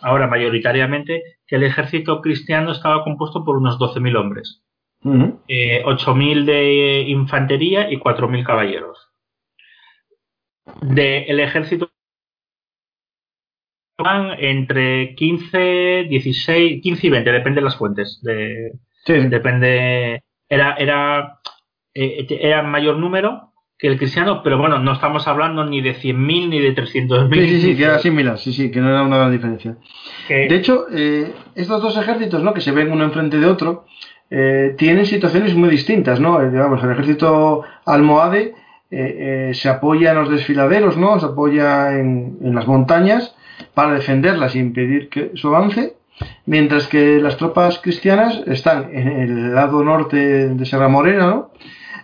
[0.00, 4.62] ahora mayoritariamente, que el ejército cristiano estaba compuesto por unos 12.000 hombres,
[5.04, 9.10] 8.000 de infantería y 4.000 caballeros.
[10.80, 11.90] Del ejército
[14.38, 18.20] entre 15, 16, 15 y 20, depende de las fuentes.
[18.22, 18.72] De,
[19.06, 20.22] Depende.
[20.48, 21.38] Era, era,
[21.94, 26.48] eh, era mayor número que el cristiano, pero bueno, no estamos hablando ni de 100.000
[26.50, 27.34] ni de 300.000.
[27.34, 29.76] Sí, sí, sí, que era similar, sí, sí, que no era una gran diferencia.
[30.28, 32.54] De hecho, eh, estos dos ejércitos, ¿no?
[32.54, 33.86] Que se ven uno enfrente de otro,
[34.34, 36.40] eh, tienen situaciones muy distintas, ¿no?
[36.40, 38.54] digamos, el ejército almohade
[38.90, 41.18] se apoya en los desfiladeros, ¿no?
[41.18, 43.34] Se apoya en, en las montañas
[43.72, 45.94] para defenderlas y impedir que su avance,
[46.46, 51.50] mientras que las tropas cristianas están en el lado norte de Sierra Morena, ¿no?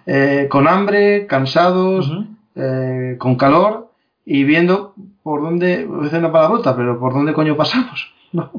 [0.07, 2.11] Eh, con hambre, cansados,
[2.55, 3.91] eh, con calor
[4.25, 8.51] y viendo por dónde, voy a decir una palabrota, pero por dónde coño pasamos, ¿no?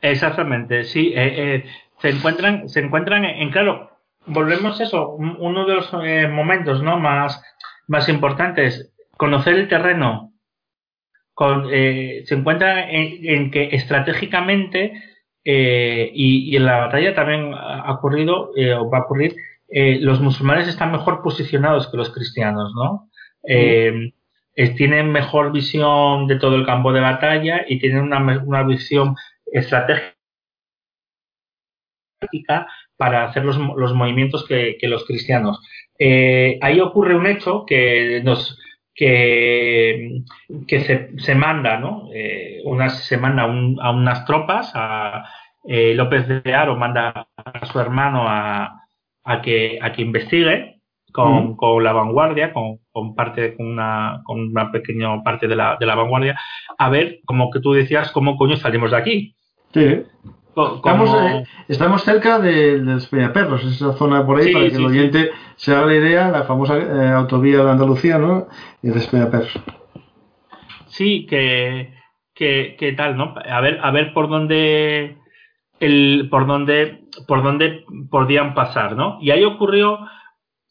[0.00, 1.12] Exactamente, sí.
[1.14, 1.64] Eh,
[2.02, 3.90] se encuentran, se encuentran en, claro,
[4.26, 5.92] volvemos a eso, uno de los
[6.32, 6.98] momentos ¿no?
[6.98, 7.40] más,
[7.86, 10.32] más importantes, conocer el terreno,
[11.70, 14.92] eh, se encuentra en, que estratégicamente
[15.44, 19.36] eh, y, en la batalla también ha ocurrido eh, o va a ocurrir,
[20.00, 23.08] los musulmanes están mejor posicionados que los cristianos, ¿no?
[24.76, 29.14] tienen mejor visión de todo el campo de batalla y tienen una, visión
[29.46, 30.21] estratégica
[32.96, 35.60] para hacer los, movimientos que, que los cristianos.
[35.98, 38.58] ahí ocurre un hecho que nos
[38.94, 40.22] que,
[40.66, 42.08] que se, se, manda, ¿no?
[42.14, 45.24] Eh, una, se manda a unas tropas, a
[45.64, 48.82] eh, López de Aro manda a su hermano a,
[49.24, 50.80] a, que, a que investigue
[51.12, 55.76] con, con la vanguardia, con, con, parte, con una, con una pequeña parte de la,
[55.78, 56.38] de la vanguardia,
[56.78, 59.34] a ver, como que tú decías, cómo coño salimos de aquí.
[59.72, 60.02] Sí.
[60.54, 65.30] Estamos, eh, estamos, cerca de, de Perros, esa zona por ahí, para que el oyente
[65.56, 68.48] se haga la idea, la famosa eh, autovía de Andalucía, ¿no?
[68.82, 69.58] Y de Perros.
[70.88, 71.94] Sí, que,
[72.34, 73.34] que, tal, ¿no?
[73.50, 75.16] A ver, a ver por dónde
[75.80, 79.18] el, por dónde por dónde podían pasar, ¿no?
[79.22, 80.00] Y ahí ocurrió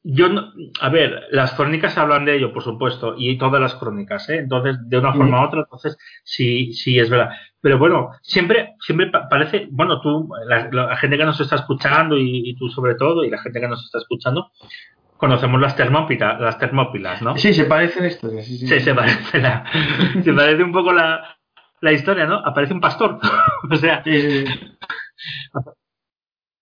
[0.04, 4.28] yo no, a ver, las crónicas hablan de ello, por supuesto, y todas las crónicas,
[4.30, 4.38] ¿eh?
[4.38, 7.30] Entonces, de una forma u otra, entonces, sí, sí es verdad.
[7.62, 12.70] Pero bueno, siempre, siempre parece, bueno, tú, la, gente que nos está escuchando y, tú
[12.70, 14.52] sobre todo, y la gente que nos está escuchando,
[15.18, 17.38] conocemos las termópilas, las termópilas, ¿no?
[17.38, 18.68] Sí, se parece la historia, sí, sí.
[18.68, 19.66] Sí, se parece la,
[20.24, 21.38] se parece un poco la,
[21.80, 22.38] la historia, ¿no?
[22.44, 23.20] Aparece un pastor,
[23.70, 24.04] o sea,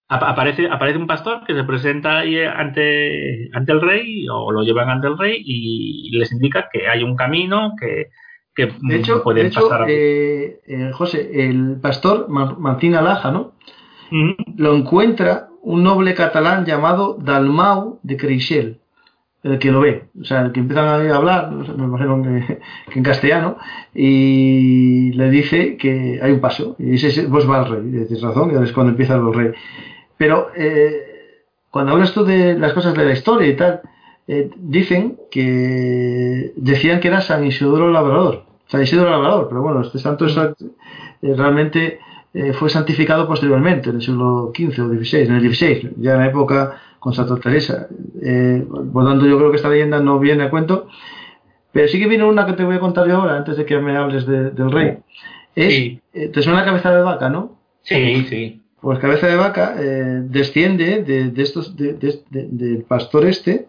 [0.09, 4.89] aparece, aparece un pastor que se presenta ahí ante, ante el rey o lo llevan
[4.89, 8.09] ante el rey y les indica que hay un camino que,
[8.55, 9.85] que de hecho, pueden pasar.
[9.87, 13.53] Eh, eh, José, el pastor Martín Laja, ¿no?
[14.57, 18.79] Lo encuentra un noble catalán llamado Dalmau de Creixell,
[19.43, 22.59] el que lo ve, o sea, el que empiezan a hablar, me imagino que,
[22.95, 23.57] en castellano,
[23.93, 28.21] y le dice que hay un paso, y dice, pues va el rey, y dices
[28.21, 29.51] razón, y es cuando empieza el rey.
[30.19, 33.79] Pero eh, cuando hablas tú de las cosas de la historia y tal,
[34.27, 38.43] eh, dicen que decían que era San Isidoro Labrador.
[38.67, 41.99] San Isidoro Labrador, pero bueno, este santo eh, realmente
[42.59, 46.27] fue santificado posteriormente, en el siglo XV o XVI, en el XVI, ya en la
[46.27, 47.87] época con Santa Teresa.
[47.87, 50.87] por lo tanto, yo creo que esta leyenda no viene a cuento.
[51.71, 53.79] Pero sí que viene una que te voy a contar yo ahora, antes de que
[53.79, 54.97] me hables del rey.
[55.55, 57.57] Es, Te suena la cabeza de vaca, ¿no?
[57.83, 58.61] Sí, sí.
[58.81, 63.67] Pues cabeza de vaca eh, desciende de, estos del pastor este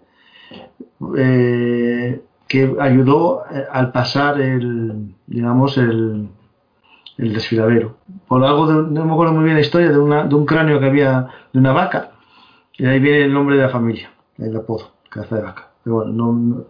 [1.17, 6.29] eh, que ayudó eh, al pasar el digamos el,
[7.19, 7.97] el desfiladero.
[8.29, 10.79] Por algo de, no me acuerdo muy bien la historia de, una, de un cráneo
[10.79, 12.13] que había de una vaca
[12.79, 15.71] y ahí viene el nombre de la familia el apodo cabeza de vaca.
[15.83, 16.65] Pero bueno, no,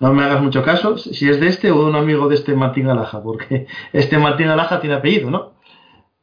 [0.00, 2.54] no, me hagas mucho caso si es de este o de un amigo de este
[2.54, 5.55] Martín Alaja, porque este Martín Alaja tiene apellido, ¿no?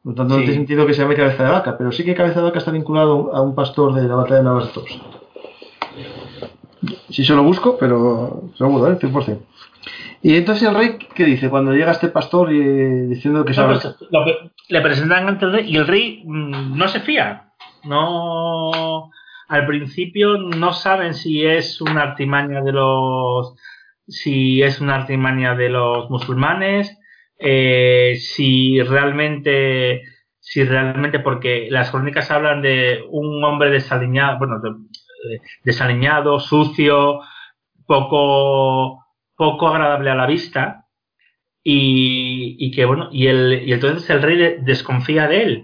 [0.04, 2.14] Por lo tanto, no tiene sentido que se llame cabeza de vaca, pero sí que
[2.14, 4.72] cabeza de vaca está vinculado a un pastor de la batalla de Navas
[7.10, 9.00] Si se lo busco, pero seguro, ¿eh?
[9.00, 9.40] 100%.
[10.22, 11.50] Y entonces el rey, ¿qué dice?
[11.50, 13.80] Cuando llega este pastor y, diciendo que sabe...
[13.80, 13.96] Pues,
[14.70, 17.52] le presentan ante el rey y el rey mm, no se fía.
[17.86, 19.10] No...
[19.48, 23.56] Al principio no saben si es una artimaña de los...
[24.08, 26.98] si es una artimaña de los musulmanes,
[27.46, 30.04] eh, si realmente,
[30.40, 34.62] si realmente, porque las crónicas hablan de un hombre desaliñado, bueno,
[35.62, 37.20] desaliñado, sucio,
[37.86, 39.06] poco,
[39.36, 40.86] poco agradable a la vista
[41.62, 45.64] y, que bueno, y, el, y entonces el rey desconfía de él.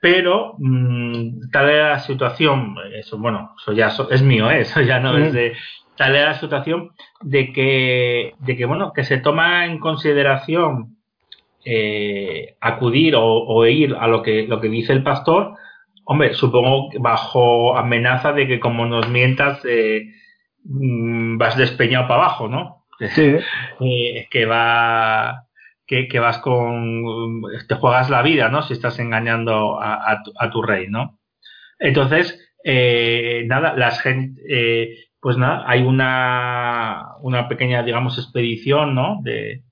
[0.00, 4.60] Pero mm, tal era la situación, eso bueno, eso ya es mío, ¿eh?
[4.60, 5.56] eso ya no es de,
[5.96, 10.95] tal era la situación de que, de que bueno, que se toma en consideración
[11.68, 15.56] eh, acudir o, ir a lo que, lo que dice el pastor,
[16.04, 20.12] hombre, supongo bajo amenaza de que como nos mientas, eh,
[20.62, 22.84] mm, vas despeñado para abajo, ¿no?
[23.00, 23.36] Sí.
[23.80, 25.42] Eh, que va
[25.86, 28.62] que, vas con te juegas la vida, ¿no?
[28.62, 30.22] Si estás engañando a,
[30.52, 31.18] tu, rey, ¿no?
[31.80, 34.40] Entonces, nada, las gente,
[35.20, 39.18] pues nada, hay una, una pequeña, digamos, expedición, ¿no?
[39.22, 39.65] De,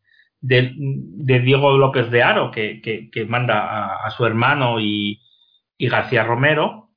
[0.45, 5.21] de, Diego López de Aro, que, que, manda a, su hermano y,
[5.79, 6.91] y García Romero,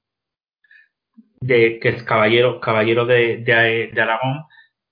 [1.39, 4.45] de, que es caballero, caballero de, de Aragón,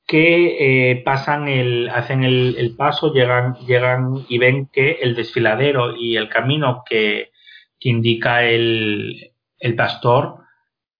[0.07, 6.15] que eh, pasan el, hacen el, paso, llegan, llegan y ven que el desfiladero y
[6.15, 7.31] el camino que,
[7.79, 10.39] indica el, el, pastor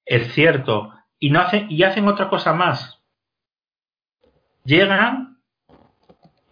[0.05, 0.93] es cierto.
[1.17, 3.01] Y no hacen, y hacen otra cosa más.
[4.65, 5.34] Llegan,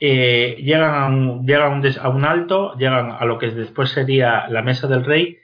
[0.05, 4.61] eh, llegan, a un, llegan a un alto, llegan a lo que después sería la
[4.61, 5.38] mesa del rey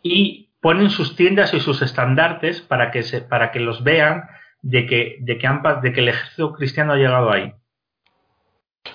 [0.00, 4.28] y ponen sus tiendas y sus estandartes para que, se, para que los vean
[4.62, 5.48] de que, de que,
[5.82, 7.52] de que el ejército cristiano ha llegado ahí?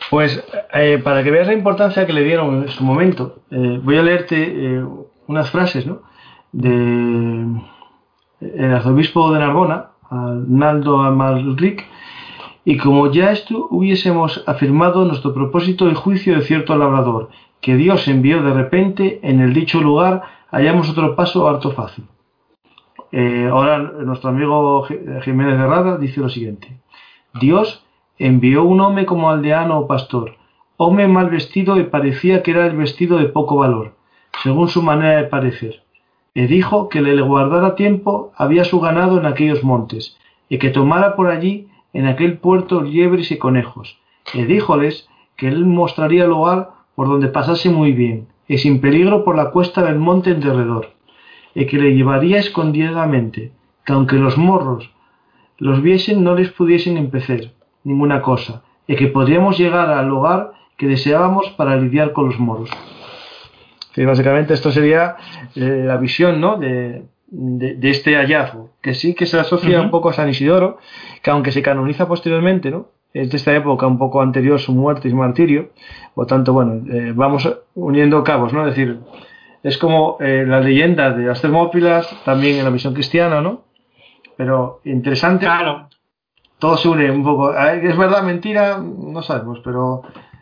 [0.10, 0.42] Pues
[0.74, 4.02] eh, para que veas la importancia que le dieron en su momento, eh, voy a
[4.02, 4.82] leerte
[5.28, 6.04] unas frases ¿no?
[6.54, 7.60] de
[8.40, 11.86] el arzobispo de Narbona, Naldo Amalric,
[12.66, 17.30] y como ya esto hubiésemos afirmado nuestro propósito y juicio de cierto labrador,
[17.62, 22.06] que Dios envió de repente en el dicho lugar, hallamos otro paso harto fácil.
[23.12, 24.88] Eh, ahora nuestro amigo
[25.24, 26.76] Jiménez Herrada dice lo siguiente.
[27.40, 27.86] Dios
[28.18, 30.36] envió un hombre como aldeano o pastor,
[30.78, 33.94] hombre mal vestido y parecía que era el vestido de poco valor,
[34.44, 35.84] según su manera de parecer.
[36.34, 40.18] Y dijo que le guardara tiempo había su ganado en aquellos montes,
[40.50, 43.98] y que tomara por allí en aquel puerto liebres y conejos.
[44.34, 45.08] Y díjoles
[45.38, 49.82] que él mostraría lugar por donde pasase muy bien, y sin peligro por la cuesta
[49.82, 50.90] del monte en derredor
[51.56, 53.54] y que le llevaría escondidamente,
[53.86, 54.92] que aunque los morros
[55.58, 57.54] los viesen no les pudiesen empecer
[57.86, 62.70] ninguna cosa, y que podríamos llegar al lugar que deseábamos para lidiar con los moros.
[63.96, 65.16] básicamente esto sería
[65.56, 66.58] eh, la visión ¿no?
[66.58, 70.78] de, de, este hallazgo, que sí que se asocia un poco a San Isidoro,
[71.22, 72.88] que aunque se canoniza posteriormente, ¿no?
[73.16, 75.70] es de esta época un poco anterior su muerte y su martirio,
[76.14, 78.68] por tanto, bueno, eh, vamos uniendo cabos, ¿no?
[78.68, 79.00] Es decir,
[79.64, 83.64] es como eh, la leyenda de las Termópilas, también en la misión cristiana, ¿no?
[84.36, 85.46] Pero interesante.
[85.46, 85.88] Claro.
[86.60, 87.54] Todo se une un poco.
[87.54, 90.02] Es verdad, mentira, no sabemos, pero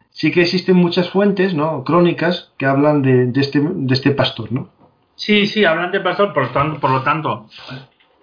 [0.09, 1.83] sí que existen muchas fuentes, ¿no?
[1.83, 4.69] Crónicas que hablan de, este, de este pastor, ¿no?
[5.15, 7.47] Sí, sí, hablan de pastor, por, tanto, por lo tanto,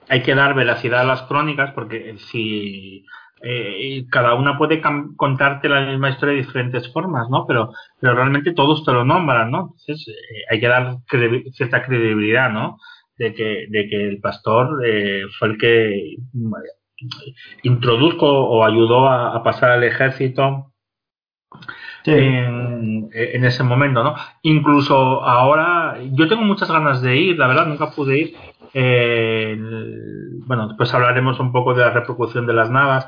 [0.08, 3.06] hay que dar veracidad a las crónicas, porque si
[3.42, 4.82] eh, cada una puede
[5.16, 7.46] contarte la misma historia de diferentes formas, ¿no?
[7.46, 9.74] Pero, pero realmente todos te lo nombran, ¿no?
[9.78, 10.96] Entonces eh, hay que dar
[11.52, 12.76] cierta credibilidad, ¿no?
[13.16, 16.16] De que, de que el pastor eh, fue el que
[17.62, 20.72] introdujo o ayudó a, pasar al ejército
[22.04, 24.14] en, en, ese momento, ¿no?
[24.42, 28.34] Incluso ahora, yo tengo muchas ganas de ir, la verdad, nunca pude ir.
[30.46, 33.06] bueno, después hablaremos un poco de la repercusión de las navas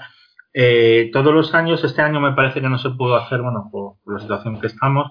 [0.54, 3.96] eh, todos los años, este año me parece que no se pudo hacer, bueno, por,
[4.06, 5.10] la situación que estamos.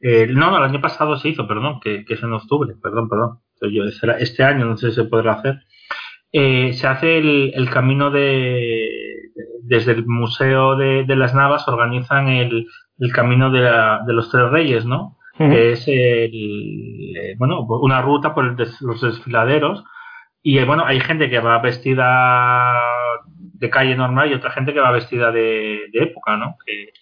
[0.00, 3.40] Eh, no, no, el año pasado se hizo, perdón, que, es en octubre, perdón, perdón.
[3.62, 5.60] Yo, este año no sé si se podrá hacer.
[6.32, 8.88] Eh, se hace el, camino de.
[9.62, 12.66] Desde el Museo de, las Navas organizan el,
[13.12, 15.16] camino de, los Tres Reyes, ¿no?
[15.38, 19.84] Que es el, bueno, una ruta por los desfiladeros.
[20.42, 22.72] Y bueno, hay gente que va vestida
[23.58, 26.56] de calle normal y otra gente que va vestida de, época, ¿no?
[26.64, 26.92] Que,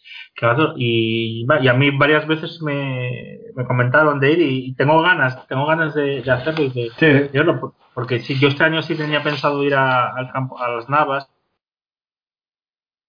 [0.77, 5.95] y, y, a mí varias veces me, comentaron de ir y, tengo ganas, tengo ganas
[5.95, 7.31] de, hacerlo y de,
[7.95, 11.29] porque si yo este año sí tenía pensado ir a, al campo, a las Navas,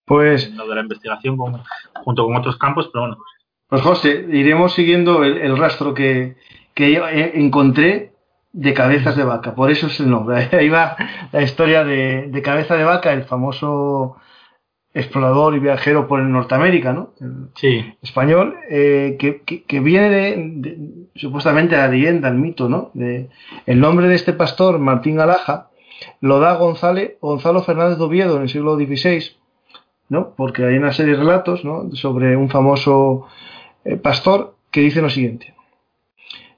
[0.06, 3.18] pues lo de la investigación junto con otros campos, pero bueno.
[3.68, 6.36] Pues José, iremos siguiendo el, rastro que,
[6.76, 8.14] que encontré
[8.56, 10.50] de cabezas de vaca, por eso es el nombre.
[10.54, 10.96] Ahí va
[11.32, 14.18] la historia de, cabeza de vaca, el famoso
[14.94, 17.14] explorador y viajero por el Norteamérica, ¿no?
[17.56, 17.94] sí.
[18.02, 22.92] Español, eh, que, viene de, supuestamente la leyenda, el mito, ¿no?
[22.94, 23.30] De,
[23.66, 25.70] el nombre de este pastor, Martín Alaja,
[26.22, 29.36] lo da Gonzalo Fernández de Oviedo en el siglo XVI,
[30.10, 30.34] ¿no?
[30.36, 33.28] porque hay una serie de relatos sobre un famoso
[33.84, 35.54] eh, pastor que dice lo siguiente.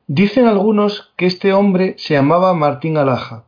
[0.07, 3.43] Dicen algunos que este hombre se llamaba Martín Alaja.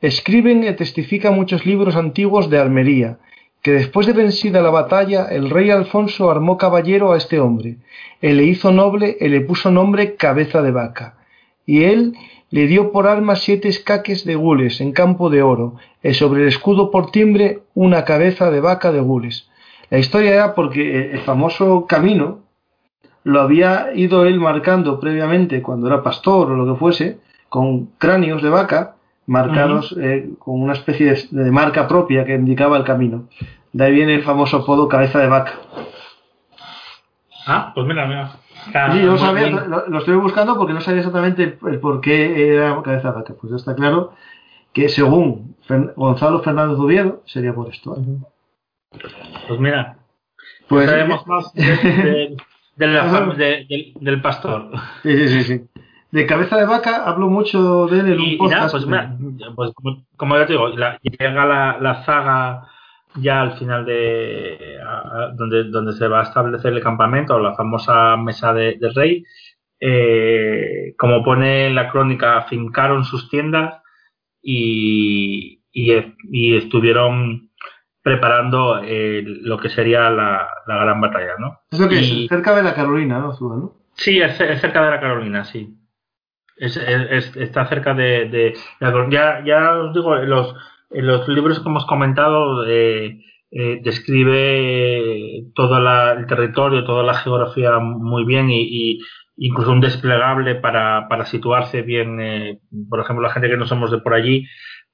[0.00, 3.18] Escriben y testifican muchos libros antiguos de Almería,
[3.62, 7.76] que después de vencida la batalla, el rey Alfonso armó caballero a este hombre,
[8.20, 11.16] él le hizo noble y le puso nombre cabeza de vaca,
[11.64, 12.14] y él
[12.52, 16.48] le dio por arma siete escaques de gules en campo de oro, y sobre el
[16.48, 19.48] escudo por timbre una cabeza de vaca de gules.
[19.88, 22.40] La historia era porque el famoso camino
[23.24, 28.42] lo había ido él marcando previamente cuando era pastor o lo que fuese, con cráneos
[28.42, 33.28] de vaca marcados eh, con una especie de, marca propia que indicaba el camino.
[33.72, 35.54] De ahí viene el famoso apodo cabeza de vaca.
[37.46, 38.41] Ah, pues mira, mira.
[38.64, 43.08] Sí, yo sabía, lo, estoy buscando porque no sabía exactamente el, por qué era cabeza
[43.08, 43.34] de vaca.
[43.40, 44.12] Pues ya está claro
[44.72, 45.56] que según
[45.96, 47.96] Gonzalo Fernández Oviedo sería por esto.
[49.48, 49.96] Pues mira,
[50.68, 52.36] pues sabemos más de,
[54.00, 54.70] del, pastor.
[55.02, 55.60] Sí, sí, sí, sí.
[56.10, 58.72] De cabeza de vaca hablo mucho de él en un podcast.
[58.72, 59.16] pues, mira,
[59.54, 59.72] pues
[60.16, 62.68] como, ya te digo, llega la, la, saga
[63.16, 64.78] ya al final de
[65.34, 69.24] donde, donde se va a establecer el campamento, la famosa mesa de, del rey.
[69.80, 73.82] Eh, como pone en la crónica, fincaron sus tiendas
[74.40, 75.92] y, y,
[76.30, 77.50] y estuvieron
[78.02, 81.60] preparando eh, lo que sería la, gran batalla, ¿no?
[81.70, 82.28] ¿Eso que es?
[82.28, 83.36] Cerca de la Carolina, ¿no?
[83.40, 83.74] ¿no?
[83.94, 85.78] Sí, es, cerca de la Carolina, sí.
[86.56, 88.54] Es, está cerca de,
[89.10, 90.54] ya, ya os digo, los,
[90.94, 93.18] los libros que hemos comentado eh,
[93.50, 95.78] eh, describe todo
[96.12, 98.98] el territorio, toda la geografía muy bien y,
[99.36, 103.98] incluso un desplegable para, para situarse bien, por ejemplo, la gente que no somos de
[103.98, 104.46] por allí,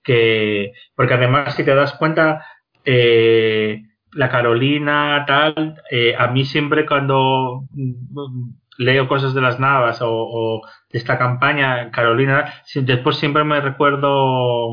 [0.03, 2.45] que porque además si te das cuenta
[2.85, 9.99] eh, la Carolina, tal, eh, a mí siempre cuando mm, leo cosas de las Navas
[10.01, 14.71] o, de esta campaña, Carolina, después siempre me recuerdo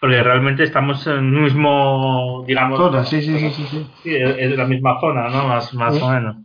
[0.00, 3.08] Porque realmente estamos en el mismo, digamos...
[3.08, 3.66] sí, sí, sí,
[4.02, 5.46] sí, es la misma zona, ¿no?
[5.46, 6.36] Más, más o menos.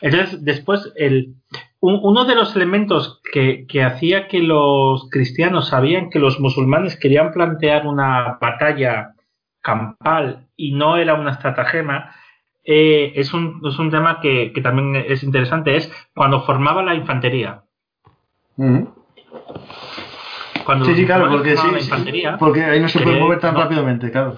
[0.00, 1.34] Entonces, después, el,
[1.80, 7.86] uno de los elementos que, hacía que los cristianos sabían que los musulmanes querían plantear
[7.86, 9.14] una batalla
[9.60, 12.14] campal y no era una estratagema,
[12.64, 17.62] eh, es, un, es, un, tema que, también es interesante, es cuando formaba la infantería.
[20.64, 24.36] Cuando sí, sí, claro, porque, sí, porque ahí no se puede mover tan rápidamente, claro.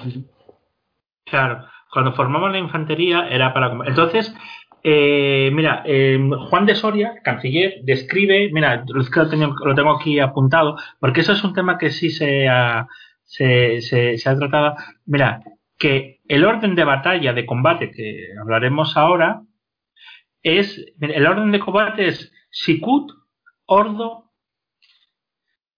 [1.24, 3.72] Claro, cuando formaban la infantería era para...
[3.86, 4.34] Entonces,
[4.82, 6.16] eh, mira, eh,
[6.48, 11.42] Juan de Soria, canciller, describe, mira, lo tengo, lo tengo aquí apuntado, porque eso es
[11.42, 12.86] un tema que sí se ha,
[13.24, 14.76] se, se, ha tratado.
[15.04, 15.40] Mira,
[15.76, 19.42] que el orden de batalla, de combate, que hablaremos ahora,
[20.42, 23.10] es, el orden de combate es Sikut,
[23.66, 24.25] Ordo,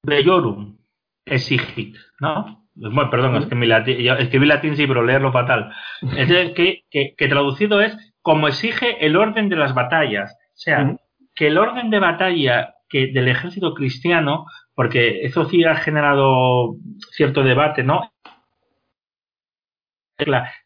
[0.02, 0.78] Bellorum,
[1.24, 2.66] Exigit, ¿no?
[2.74, 5.72] Bueno, perdón, es que mi latín, escribí latín sí, pero leerlo fatal.
[6.16, 10.32] Es que, que, que traducido es como exige el orden de las batallas.
[10.32, 10.96] O sea,
[11.34, 16.76] que el orden de batalla que del ejército cristiano, porque eso sí ha generado
[17.12, 18.12] cierto debate, ¿no?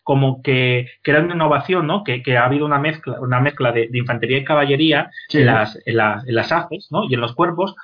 [0.02, 2.04] como que, que, era una innovación, ¿no?
[2.04, 6.52] Que, ha habido una mezcla, una mezcla de, infantería y caballería en, las, en, las,
[6.52, 7.04] haces, ¿no?
[7.08, 7.74] Y en los cuerpos,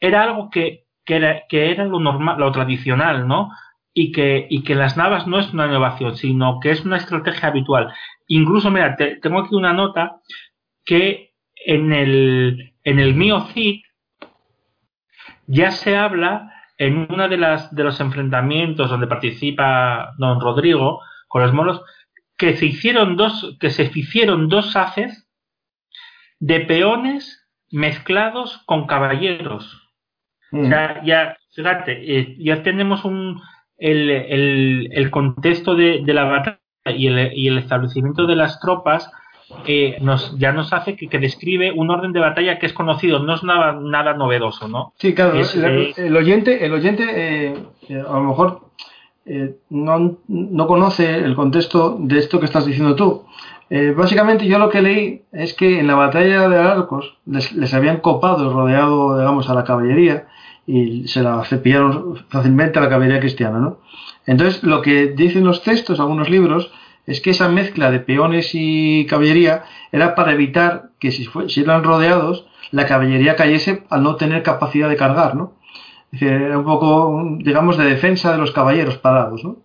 [0.00, 3.50] era algo que, que, era, que era lo normal, lo tradicional, ¿no?
[3.92, 7.48] Y que, y que las navas no es una innovación, sino que es una estrategia
[7.48, 7.92] habitual.
[8.26, 10.20] Incluso, mira, tengo aquí una nota
[10.84, 13.82] que en el, en el Mío Cid
[15.46, 21.42] ya se habla en una de las de los enfrentamientos donde participa don Rodrigo con
[21.42, 21.82] los moros
[22.36, 25.28] que se hicieron dos que se hicieron dos haces
[26.40, 29.83] de peones mezclados con caballeros.
[30.54, 31.06] O sea, mm.
[31.06, 33.40] ya, fíjate, eh, ya tenemos un,
[33.76, 38.60] el, el, el contexto de, de la batalla y el, y el establecimiento de las
[38.60, 39.10] tropas
[39.66, 43.34] eh, nos, ya nos hace que, describe un orden de batalla que es conocido, no
[43.34, 44.92] es nada, nada novedoso, ¿no?
[44.98, 47.54] Sí, claro, eh, el, oyente, el oyente eh,
[47.90, 48.60] a lo mejor
[49.70, 53.24] no, no, conoce el contexto de esto que estás diciendo tú.
[53.96, 57.98] básicamente yo lo que leí es que en la batalla de Arcos les, les habían
[57.98, 60.26] copado y rodeado, digamos, a la caballería
[60.66, 63.78] y se la cepillaron fácilmente a la caballería cristiana, ¿no?
[64.26, 66.72] Entonces, lo que dicen los textos, algunos libros,
[67.06, 71.28] es que esa mezcla de peones y caballería era para evitar que si,
[71.60, 75.52] eran rodeados, la caballería cayese al no tener capacidad de cargar, ¿no?
[76.12, 79.56] un poco, digamos, de defensa de los caballeros parados, ¿no?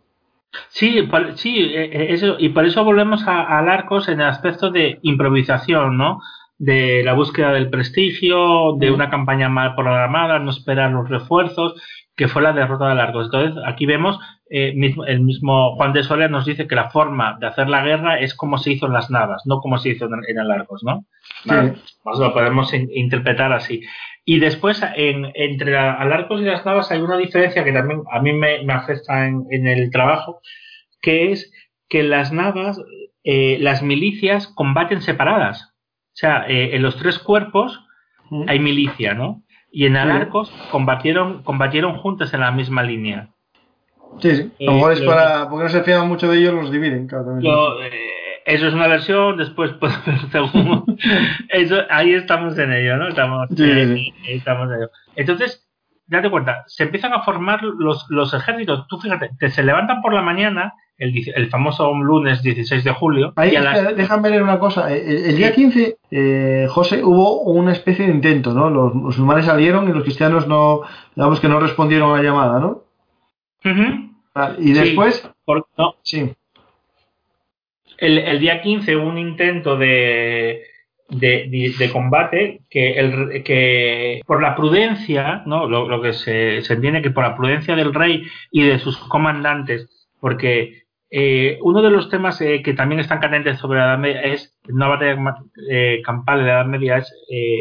[0.70, 4.72] Sí, sí, eh, eh, eso, y por eso volvemos a, a Arcos en el aspecto
[4.72, 6.22] de improvisación, ¿no?
[6.60, 11.82] De la búsqueda del prestigio, de una campaña mal programada, no esperar los refuerzos,
[12.20, 13.28] que fue la derrota de Arcos.
[13.28, 14.74] Entonces, aquí vemos, eh,
[15.08, 18.34] el mismo Juan de Soler nos dice que la forma de hacer la guerra es
[18.34, 21.06] como se hizo en las Navas, no como se hizo en, el Arcos, ¿no?
[21.46, 23.84] lo podemos interpretar así.
[24.26, 28.34] Y después, en, entre Alarcos y las Navas hay una diferencia que también a mí
[28.34, 30.42] me, afecta en, el trabajo,
[31.02, 31.52] que es
[31.88, 32.82] que las Navas,
[33.24, 35.74] eh, las milicias combaten separadas.
[36.20, 37.82] O sea, eh, en los tres cuerpos
[38.48, 39.42] hay milicia, ¿no?
[39.72, 43.30] Y en Alarcos combatieron, combatieron juntas en la misma línea.
[44.20, 44.52] Sí, sí.
[44.60, 47.08] A lo mejor es para, porque no se fían mucho de ellos, los dividen.
[47.08, 47.40] Claro,
[48.46, 49.72] eso es una versión, después
[51.50, 53.08] eso, ahí estamos en ello, ¿no?
[53.08, 54.90] Estamos, eh, estamos en ello.
[55.16, 55.70] Entonces,
[56.06, 58.88] date cuenta, se empiezan a formar los, los ejércitos.
[58.90, 63.34] Tú fíjate, te se levantan por la mañana, el, el famoso lunes 16 de julio.
[63.36, 63.56] Ahí,
[63.96, 64.94] Déjame ver una cosa.
[64.94, 68.70] El, día 15, eh, José, hubo una especie de intento, ¿no?
[68.70, 70.82] Los musulmanes salieron y los cristianos no,
[71.16, 72.84] digamos que no respondieron a la llamada, ¿no?
[74.60, 75.30] y después.
[75.78, 75.96] no.
[76.04, 76.32] Sí
[78.00, 80.64] el, día 15 un intento de,
[81.10, 85.68] de, combate que, el, que por la prudencia, ¿no?
[85.68, 89.90] lo, que se, se, entiende que por la prudencia del rey y de sus comandantes,
[90.20, 94.22] porque eh, uno de los temas eh, que también están candentes sobre la Edad Media
[94.22, 95.36] es, una batalla
[95.70, 97.14] eh, campal de la Edad Media, es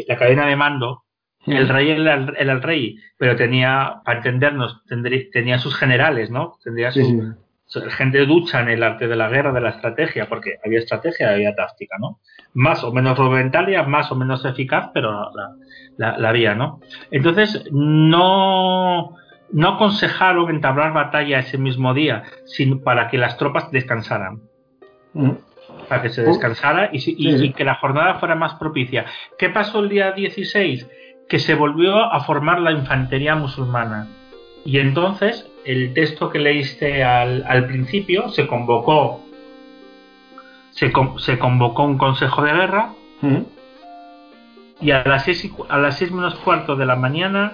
[0.07, 1.03] la cadena de mando.
[1.45, 6.57] El rey era el, rey, pero tenía, para entendernos, tendría, tenía sus generales, ¿no?
[6.63, 7.33] Tendría su,
[7.75, 11.29] la gente ducha en el arte de la guerra, de la estrategia, porque había estrategia,
[11.29, 12.19] había táctica, ¿no?
[12.53, 15.31] Más o menos rudimentaria, más o menos eficaz, pero
[15.97, 16.79] la, la, había, ¿no?
[17.11, 19.15] Entonces, no,
[19.51, 24.41] no aconsejaron entablar batalla ese mismo día, sino para que las tropas descansaran.
[25.13, 25.31] Mm.
[25.87, 29.05] Para que se descansara y, y, que la jornada fuera más propicia.
[29.37, 30.87] ¿Qué pasó el día 16?
[31.27, 34.07] Que se volvió a formar la infantería musulmana.
[34.65, 39.21] Y entonces el texto que leíste al, al principio, se convocó
[40.71, 42.93] se, se, convocó un consejo de guerra
[44.79, 47.53] y a las seis, a las seis menos cuarto de la mañana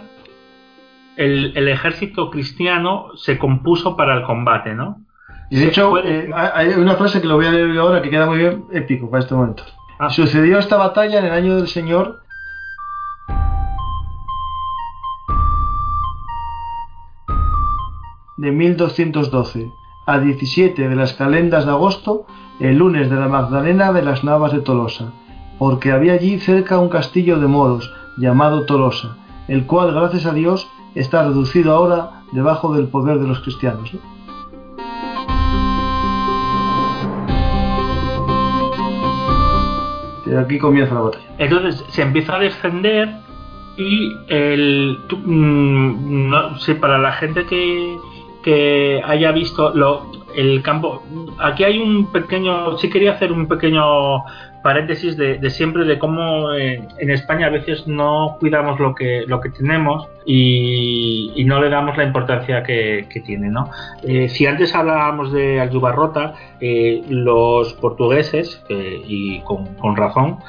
[1.17, 5.05] el, el, ejército cristiano se compuso para el combate, ¿no?
[5.49, 8.25] Y de hecho, eh, hay una frase que lo voy a leer ahora que queda
[8.25, 9.63] muy bien épico para este momento.
[9.99, 10.09] Ah.
[10.09, 12.21] Sucedió esta batalla en el año del Señor
[18.37, 19.71] de 1212
[20.05, 22.25] a 17 de las calendas de agosto,
[22.59, 25.11] el lunes de la Magdalena de las Navas de Tolosa,
[25.57, 30.67] porque había allí cerca un castillo de moros llamado Tolosa, el cual, gracias a Dios,
[30.95, 33.91] está reducido ahora debajo del poder de los cristianos.
[40.25, 41.25] Y aquí comienza la batalla.
[41.37, 43.09] Entonces se empieza a defender
[43.77, 47.97] y el, mm, no sé, para la gente que,
[48.43, 51.03] que haya visto lo, el campo.
[51.39, 54.23] Aquí hay un pequeño, sí quería hacer un pequeño
[54.65, 59.39] paréntesis de, siempre de cómo eh, en España a veces no cuidamos lo que lo
[59.39, 63.69] que tenemos y, no le damos la importancia que, tiene, ¿no?
[64.01, 70.39] Eh, si antes hablábamos de Aljubarrota, eh, los portugueses y con, razón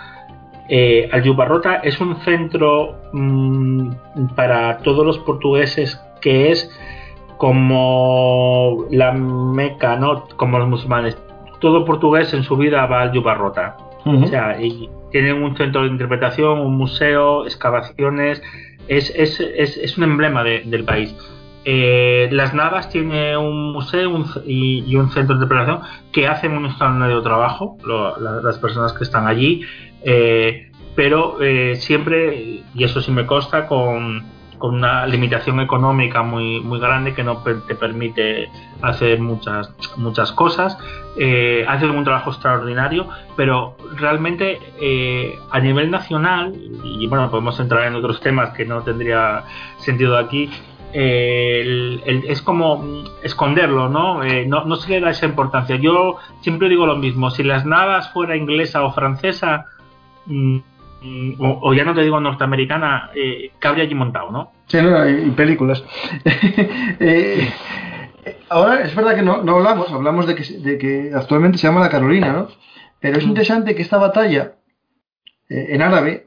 [0.70, 3.90] eh, Aljubarrota es un centro mm,
[4.34, 6.70] para todos los portugueses que es
[7.36, 10.24] como la Meca, ¿no?
[10.36, 11.18] Como los musulmanes.
[11.60, 13.02] Todo portugués en su vida va
[14.06, 18.40] O sea, y tienen un centro de interpretación, un museo, excavaciones.
[18.86, 21.14] Es, es, es, es un emblema del país.
[21.68, 25.80] Eh, las Navas tiene un museo y, un centro de interpretación
[26.12, 27.76] que hacen un extraordinario trabajo,
[28.42, 29.62] las personas que están allí,
[30.04, 34.24] eh, pero eh, siempre, y eso sí me consta, con,
[34.58, 38.48] con una limitación económica muy, muy grande que no te permite
[38.82, 40.78] hacer muchas, muchas cosas.
[41.18, 46.52] Eh, un trabajo extraordinario, pero realmente eh, a nivel nacional,
[46.84, 49.44] y bueno, podemos entrar en otros temas que no tendría
[49.78, 50.50] sentido aquí,
[50.92, 54.22] eh, es como esconderlo, ¿no?
[54.46, 54.64] ¿no?
[54.64, 54.76] ¿no?
[54.76, 55.76] se le da esa importancia.
[55.76, 59.66] Yo siempre digo lo mismo, si las navas fuera inglesa o francesa,
[61.06, 64.52] mm, o, ya no te digo norteamericana, eh, cabría allí montado, ¿no?
[64.66, 65.84] Sí, no, y, películas.
[66.98, 67.52] Eh,
[68.48, 71.80] ahora es verdad que no, no hablamos, hablamos de que, de que, actualmente se llama
[71.80, 72.48] la Carolina, ¿no?
[73.00, 73.28] Pero es mm.
[73.28, 74.54] interesante que esta batalla
[75.48, 76.26] eh, en árabe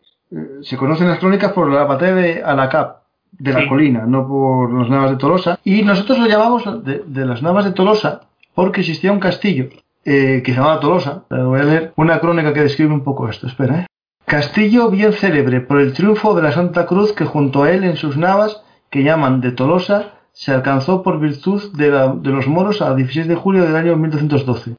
[0.61, 2.99] se conoce en las crónicas por la batalla de Alacab,
[3.31, 5.59] de la colina, no por las Navas de Tolosa.
[5.63, 8.21] Y nosotros lo llamamos de, las Navas de Tolosa
[8.53, 9.69] porque existía un castillo
[10.05, 11.23] eh, que se llamaba Tolosa.
[11.29, 13.47] Voy a leer una crónica que describe un poco esto.
[13.47, 13.85] Espera, ¿eh?
[14.29, 17.95] Castillo bien célebre por el triunfo de la Santa Cruz que junto a él en
[17.95, 23.27] sus navas, que llaman de Tolosa, se alcanzó por virtud de, los moros a 16
[23.27, 24.75] de julio del año 1212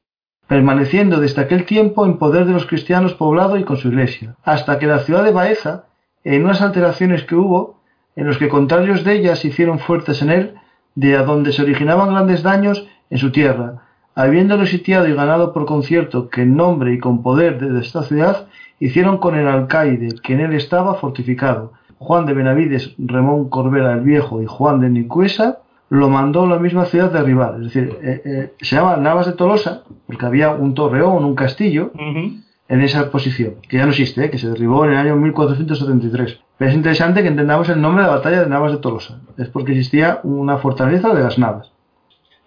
[0.47, 4.79] permaneciendo desde aquel tiempo en poder de los cristianos poblado y con su iglesia, hasta
[4.79, 5.83] que la ciudad de Baeza,
[6.23, 7.81] en unas alteraciones que hubo,
[8.15, 10.55] en los que contrarios de ellas se hicieron fuertes en él,
[10.95, 13.81] de a donde se originaban grandes daños en su tierra,
[14.15, 18.47] habiéndolo sitiado y ganado por concierto que en nombre y con poder de esta ciudad
[18.81, 24.01] hicieron con el alcaide que en él estaba fortificado, Juan de Benavides, Ramón Corbera el
[24.01, 27.55] Viejo y Juan de Nicuesa, lo mandó la misma ciudad derribar.
[27.59, 31.91] Es decir, eh, eh, se llama Navas de Tolosa, porque había un torreón, un castillo,
[31.95, 36.39] en esa posición, que ya no existe, eh, que se derribó en el año 1473.
[36.57, 39.19] Pero es interesante que entendamos el nombre de la batalla de Navas de Tolosa.
[39.37, 41.70] Es porque existía una fortaleza de las Navas.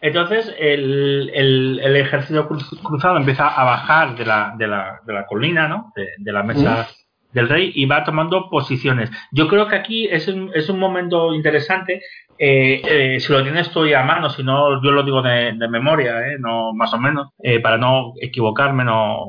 [0.04, 5.66] Entonces el, el, ejército cruzado empieza a bajar de la, de la, de la colina,
[5.66, 5.94] ¿no?
[5.96, 6.86] De, la mesa
[7.32, 9.10] del rey y va tomando posiciones.
[9.32, 12.02] Yo creo que aquí es un, es un momento interesante
[12.38, 16.20] eh, eh, si lo tienes tú a mano, si no, yo lo digo de, memoria,
[16.26, 19.24] eh, no más o menos, eh, para no equivocarme, no.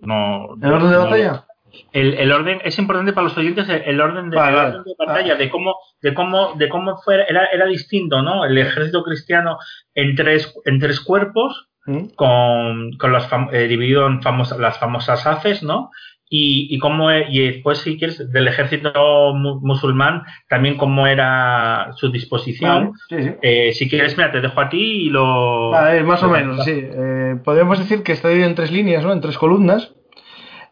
[0.00, 1.44] no ¿El orden de batalla?
[1.92, 6.14] El, el, orden es importante para los oyentes el, orden de, batalla de cómo de
[6.14, 9.58] cómo de cómo fue era, era distinto no el ejército cristiano
[9.94, 12.06] en tres en tres cuerpos ¿Mm?
[12.16, 14.20] con, con las dividido en
[14.58, 15.90] las famosas haces no
[16.36, 22.10] y, y cómo e, y después si quieres del ejército musulmán también cómo era su
[22.10, 22.92] disposición.
[23.10, 25.70] Eh, si quieres mira te dejo a ti y lo
[26.04, 26.72] más o menos sí.
[26.74, 29.94] Eh, podemos decir que está dividido en tres líneas no en tres columnas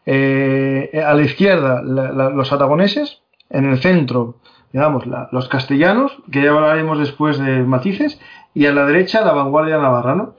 [0.05, 4.35] eh, a la izquierda los aragoneses en el centro
[4.71, 8.19] digamos los castellanos que ya hablaremos después de matices
[8.53, 10.35] y a la derecha la vanguardia navarra no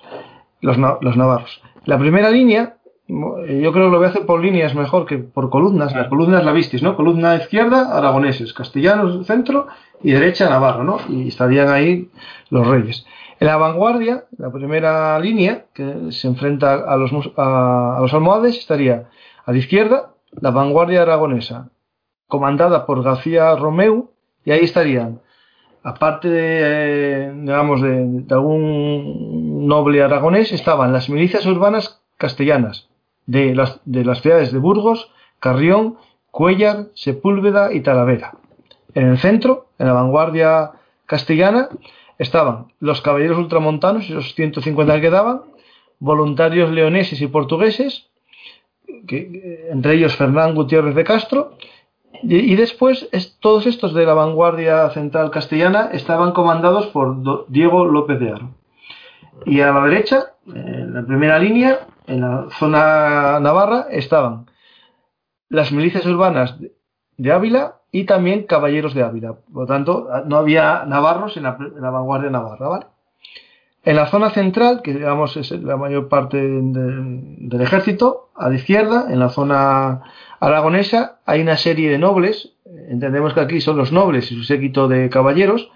[0.61, 2.77] los, los navarros la primera línea
[3.07, 5.95] yo creo que lo voy a hacer por líneas mejor que por columnas.
[5.95, 6.97] La columna es la vistis, ¿no?
[6.97, 9.67] Columna izquierda, aragoneses, castellanos, centro
[10.03, 10.99] y derecha, Navarro, ¿no?
[11.09, 12.09] Y estarían ahí
[12.49, 13.05] los reyes.
[13.41, 19.09] En la vanguardia, la primera línea que se enfrenta a los, a, los almohades, estaría
[19.45, 21.71] a la izquierda la vanguardia aragonesa,
[22.27, 24.11] comandada por García Romeu,
[24.45, 25.21] y ahí estarían,
[25.83, 32.89] aparte de, digamos, de algún noble aragonés, estaban las milicias urbanas castellanas,
[33.27, 35.97] de las, de las ciudades de Burgos, Carrión,
[36.31, 38.33] Cuellar, Sepúlveda y Talavera.
[38.95, 40.73] En el centro, en la vanguardia
[41.07, 41.69] castellana,
[42.19, 45.43] estaban los caballeros ultramontanos, esos 150 que quedaban,
[45.99, 48.09] voluntarios leoneses y portugueses,
[49.09, 51.57] entre ellos Fernán Gutiérrez de Castro,
[52.23, 53.09] y, después
[53.41, 58.51] todos estos de la vanguardia central castellana estaban comandados por Diego López de Aro.
[59.45, 64.47] Y a la derecha, en la primera línea, en la zona navarra estaban
[65.49, 66.57] las milicias urbanas
[67.17, 69.35] de Ávila y también caballeros de Ávila.
[69.53, 71.57] Por lo tanto, no había navarros en la,
[71.91, 72.69] vanguardia navarra.
[72.69, 72.87] ¿vale?
[73.85, 79.09] En la zona central, que digamos es la mayor parte del ejército, a la izquierda,
[79.11, 80.03] en la zona
[80.41, 82.55] aragonesa, hay una serie de nobles.
[82.89, 85.71] Entendemos que aquí son los nobles y su séquito de caballeros.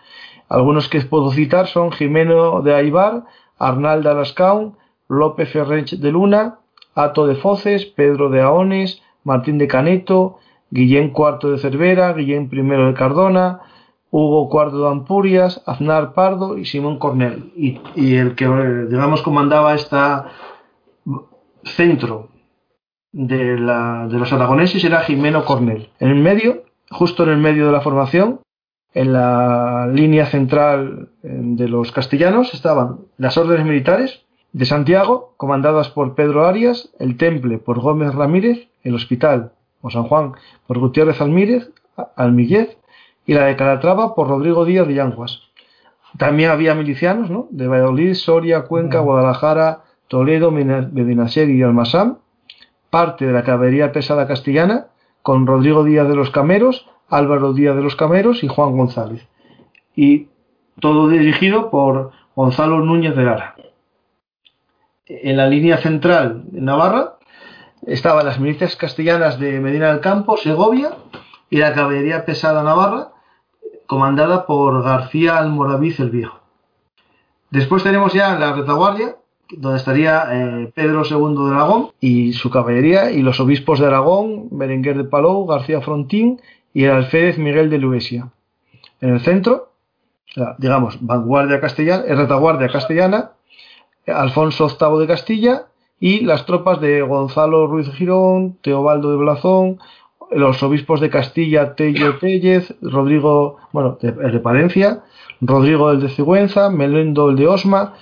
[0.49, 3.25] Algunos que puedo citar son Jimeno de Aibar,
[3.59, 4.77] Arnaldo Alascaun,
[5.09, 6.61] López Ferrench de Luna,
[6.95, 10.39] Ato de Foces, Pedro de Aones, Martín de Caneto,
[10.71, 13.61] Guillén IV de Cervera, Guillén I de Cardona,
[14.11, 17.53] Hugo IV de Ampurias, Aznar Pardo y Simón Cornel.
[17.57, 18.47] Y, el que,
[18.89, 19.97] digamos, comandaba este
[21.65, 22.29] centro
[23.13, 25.91] de, de los aragoneses era Jimeno Cornel.
[25.99, 28.41] En el medio, justo en el medio de la formación,
[28.95, 35.91] en la línea central eh, de los castellanos, estaban las órdenes militares, de Santiago, comandadas
[35.91, 40.33] por Pedro Arias, el Temple por Gómez Ramírez, el Hospital o San Juan
[40.67, 41.71] por Gutiérrez Almírez,
[42.17, 42.79] Almillez
[43.29, 45.43] y la de Calatrava por Rodrigo Díaz de Yanguas.
[46.17, 47.47] También había milicianos ¿no?
[47.51, 52.19] de Valladolid, Soria, Cuenca, Guadalajara, Toledo, Medinaceli y Almazán,
[52.91, 54.87] parte de la caballería pesada castellana,
[55.23, 59.29] con Rodrigo Díaz de los Cameros, Álvaro Díaz de los Cameros y Juan González.
[59.95, 60.29] Y
[60.81, 63.55] todo dirigido por Gonzalo Núñez de Lara
[65.09, 67.15] en la línea central de Navarra
[67.87, 70.93] estaban las milicias castellanas de Medina del Campo, Segovia
[71.51, 73.09] y la caballería pesada navarra,
[73.89, 76.39] comandada por García Almoraviz el Viejo.
[77.51, 79.17] Después tenemos ya la retaguardia,
[79.51, 84.49] donde estaría eh, Pedro II de Aragón y su caballería, y los obispos de Aragón,
[84.51, 86.39] Berenguer de Palou, García Frontín
[86.75, 88.29] y el alférez Miguel de Luesia.
[89.01, 89.73] en el centro,
[90.59, 93.33] digamos, vanguardia castellana, eh, retaguardia castellana,
[94.07, 95.67] Alfonso VIII de Castilla
[95.99, 99.79] y las tropas de Gonzalo Ruiz Girón, Teobaldo de Blazón,
[100.31, 105.03] los obispos de Castilla, Tello Tellez, Rodrigo, bueno, de, de Palencia,
[105.41, 107.95] Rodrigo el de Cigüenza, Melendo el de Osma,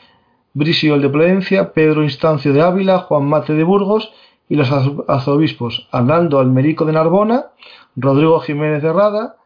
[0.55, 4.13] Brisio el de Plencia, Pedro Instancio de Ávila, Juan Mate de Burgos
[4.49, 7.47] y los arzobispos Arnaldo Almerico de Narbona,
[7.97, 9.37] Rodrigo Jiménez de Rada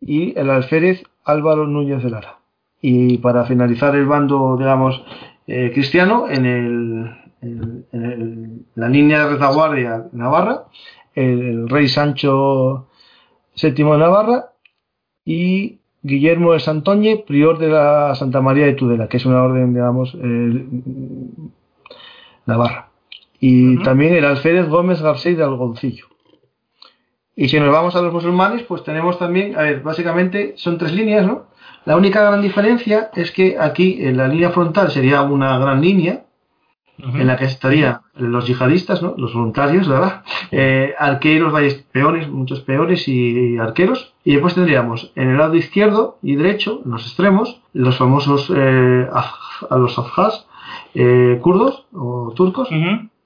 [0.00, 2.38] y el alférez Álvaro Núñez de Lara.
[2.80, 5.02] Y para finalizar el bando, digamos,
[5.46, 10.64] eh, cristiano, en, el, en, la línea de retaguardia navarra,
[11.14, 12.88] el, rey Sancho
[13.60, 14.52] VII de Navarra
[15.24, 19.74] y Guillermo de Santoñe, prior de la Santa María de Tudela, que es una orden,
[19.74, 20.66] digamos, eh,
[22.46, 22.88] navarra.
[23.38, 26.06] Y también el alférez Gómez García de Algoncillo.
[27.36, 30.92] Y si nos vamos a los musulmanes, pues tenemos también, a ver, básicamente son tres
[30.92, 31.46] líneas, ¿no?
[31.86, 36.24] La única gran diferencia es que aquí en la línea frontal sería una gran línea
[37.02, 39.14] en la que estarían los yihadistas, ¿no?
[39.16, 40.22] los voluntarios, ¿verdad?
[40.50, 41.52] Eh, arqueros,
[41.92, 44.14] peones, muchos peones y arqueros.
[44.24, 49.08] Y después tendríamos en el lado izquierdo y derecho, en los extremos, los famosos eh,
[49.12, 50.46] a los afghas,
[50.94, 52.68] eh, kurdos o turcos,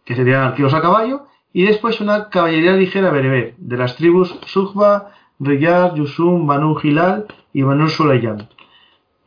[0.05, 1.27] que serían arqueros a caballo.
[1.53, 7.63] Y después una caballería ligera bereber, de las tribus Sukhba, Riyad, Yusum, Banu Hilal y
[7.63, 8.49] Banu Sulayyan.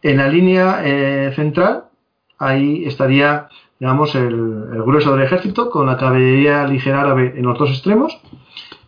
[0.02, 1.86] En la línea eh, central,
[2.38, 3.48] ahí estaría
[3.80, 8.20] digamos, el, grueso del ejército con la caballería ligera árabe en los dos extremos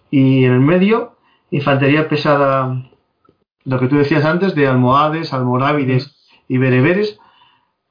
[0.09, 1.13] y en el medio
[1.51, 2.89] infantería pesada,
[3.65, 6.15] lo que tú decías antes, de almohades, almorávides
[6.47, 7.19] y bereberes,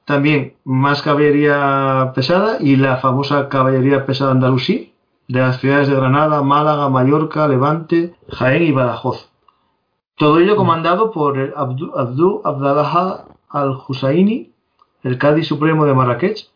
[0.05, 4.93] también más caballería pesada y la famosa caballería pesada andalusí
[5.27, 9.29] de las ciudades de Granada, Málaga, Mallorca, Levante, Jaén y Badajoz.
[10.15, 14.51] Todo ello comandado por Abdul Abdu Abdallah al-Husaini,
[15.03, 16.49] el Cádiz Supremo de Marrakech,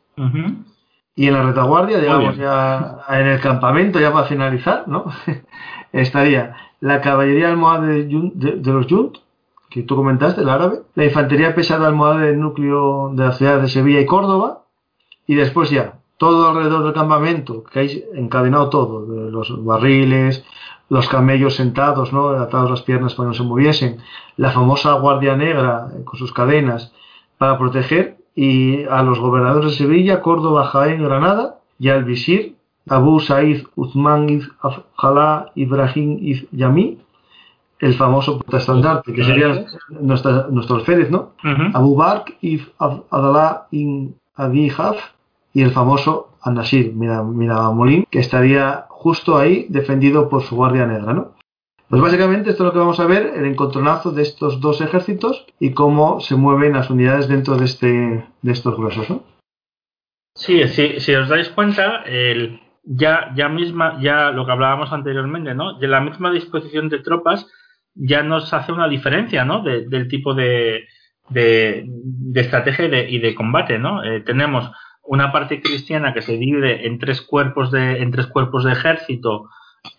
[1.16, 5.06] y en la retaguardia, digamos, ya en el campamento, ya para finalizar, ¿no?
[5.92, 9.18] Estaría la caballería almohade de, de, los Yunt,
[9.70, 13.70] que tú comentaste, el árabe, la infantería pesada almohade del núcleo de las ciudades de
[13.70, 14.64] Sevilla y Córdoba,
[15.28, 20.44] y después ya, todo alrededor del campamento, que hay encadenado todo, los barriles,
[20.90, 22.30] los camellos sentados, ¿no?
[22.30, 23.98] atados las piernas para que no se moviesen,
[24.38, 26.94] la famosa guardia negra eh, con sus cadenas
[27.38, 32.56] para proteger y a los gobernadores de Sevilla, Córdoba, Jaén, Granada y al visir
[32.90, 34.48] Abu Said Uthman ibn
[34.96, 36.98] Jalá Ibrahim ibn Yami,
[37.80, 41.32] el famoso protestante, que sería nuestra, nuestro alférez, ¿no?
[41.74, 44.72] Abu Bakr ibn Adalá ibn Abi
[45.54, 51.32] y el famoso An-Nasir Molín, que estaría justo ahí defendido por su guardia negra, ¿no?
[51.94, 55.46] Pues básicamente esto es lo que vamos a ver, el encontronazo de estos dos ejércitos
[55.60, 59.08] y cómo se mueven las unidades dentro de, este, de estos gruesos.
[59.12, 59.24] ¿no?
[60.34, 65.78] Sí, si os dais cuenta, el, ya, ya misma, ya lo que hablábamos anteriormente, ¿no?
[65.78, 67.48] De la misma disposición de tropas
[67.94, 69.62] ya nos hace una diferencia, ¿no?
[69.62, 70.88] del tipo de,
[71.30, 71.86] de,
[72.34, 74.04] estrategia y de, combate, ¿no?
[74.04, 74.72] Eh, tenemos
[75.04, 79.48] una parte cristiana que se divide en tres cuerpos de, en tres cuerpos de ejército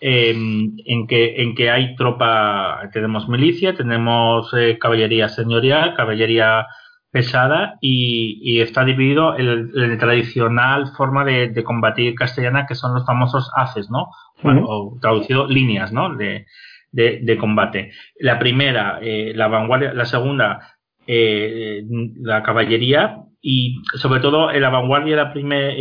[0.00, 6.66] en, que, en que hay tropa, tenemos milicia, tenemos eh, caballería señorial, caballería
[7.10, 13.50] pesada y, está dividido en, la tradicional forma de, combatir castellana que son los famosos
[13.54, 14.08] haces, ¿no?
[14.42, 16.14] O traducido líneas, ¿no?
[16.16, 16.46] De,
[16.90, 17.92] de, combate.
[18.18, 21.82] La primera, eh, la vanguardia, la segunda, eh,
[22.20, 25.72] la caballería y sobre todo en la vanguardia la primera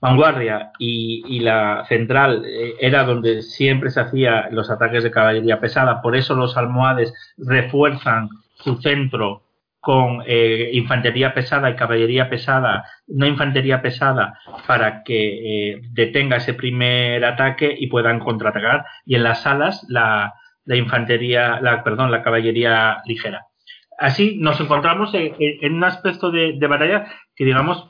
[0.00, 6.02] vanguardia y, la central eh, era donde siempre se hacían los ataques de caballería pesada,
[6.02, 9.46] por eso los almohades refuerzan su centro
[9.86, 16.54] con eh, infantería pesada y caballería pesada, no infantería pesada, para que eh, detenga ese
[16.54, 18.84] primer ataque y puedan contraatacar.
[19.04, 20.34] Y en las alas, la,
[20.66, 23.46] infantería, la, perdón, la caballería ligera.
[23.96, 27.06] Así nos encontramos en, un aspecto de, de batalla
[27.36, 27.88] que, digamos,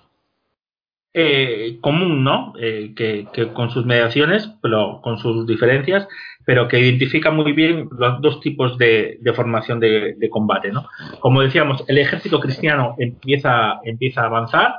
[1.18, 2.52] eh, común, ¿no?
[2.60, 6.06] Eh, que, con sus mediaciones, pero con sus diferencias,
[6.44, 10.86] pero que identifica muy bien los dos tipos de, formación de, combate, ¿no?
[11.20, 14.74] Como decíamos, el ejército cristiano empieza, empieza a avanzar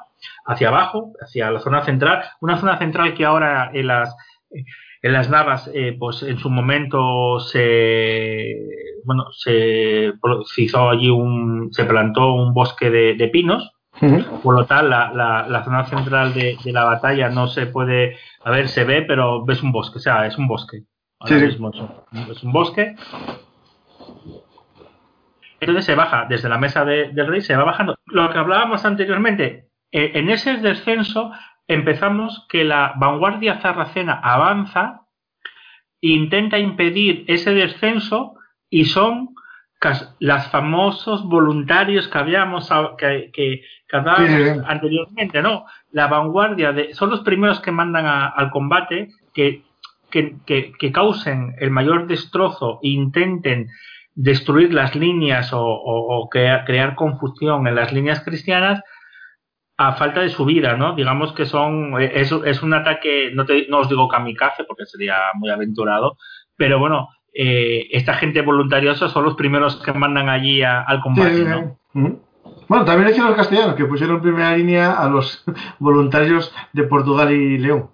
[0.45, 4.15] hacia abajo, hacia la zona central, una zona central que ahora en las
[5.01, 8.57] en las Navas, eh, pues en su momento se
[9.05, 10.13] bueno se,
[10.57, 13.71] hizo allí un se plantó un bosque de pinos
[14.43, 15.11] por lo tal, la,
[15.47, 19.63] la, zona central de, la batalla no se puede, a ver, se ve, pero ves
[19.63, 20.83] un bosque, o sea, es un bosque.
[21.25, 22.95] es un bosque.
[25.59, 27.97] Entonces se baja desde la mesa del rey, se va bajando.
[28.05, 31.31] Lo que hablábamos anteriormente, eh, en ese descenso
[31.67, 35.07] empezamos que la vanguardia zarracena avanza,
[35.99, 38.35] intenta impedir ese descenso
[38.69, 39.29] y son
[40.19, 45.65] los famosos voluntarios que habíamos que, que, hablábamos anteriormente, ¿no?
[45.91, 49.63] La vanguardia de, son los primeros que mandan al combate, que,
[50.09, 53.69] que, causen el mayor destrozo e intenten
[54.15, 58.81] destruir las líneas o, crear, confusión en las líneas cristianas
[59.79, 60.95] a falta de su vida, ¿no?
[60.95, 65.17] Digamos que son es, es un ataque, no, te, no os digo kamikaze porque sería
[65.35, 66.17] muy aventurado,
[66.55, 67.09] pero bueno,
[67.39, 71.77] eh, esta gente voluntariosa son los primeros que mandan allí al combate, ¿no?
[72.67, 75.45] Bueno, también decían los castellanos que pusieron primera línea a los
[75.79, 77.91] voluntarios de Portugal y León.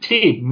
[0.00, 0.44] Sí,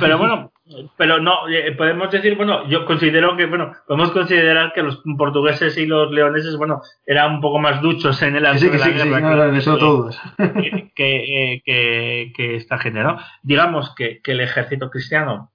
[0.00, 0.50] pero bueno,
[0.96, 5.78] pero no, eh, podemos decir, bueno, yo considero que, bueno, podemos considerar que los portugueses
[5.78, 8.68] y los leoneses, bueno, eran un poco más duchos en el que.
[10.96, 13.16] Que, que, que, esta gente, ¿no?
[13.44, 15.52] Digamos que, el ejército cristiano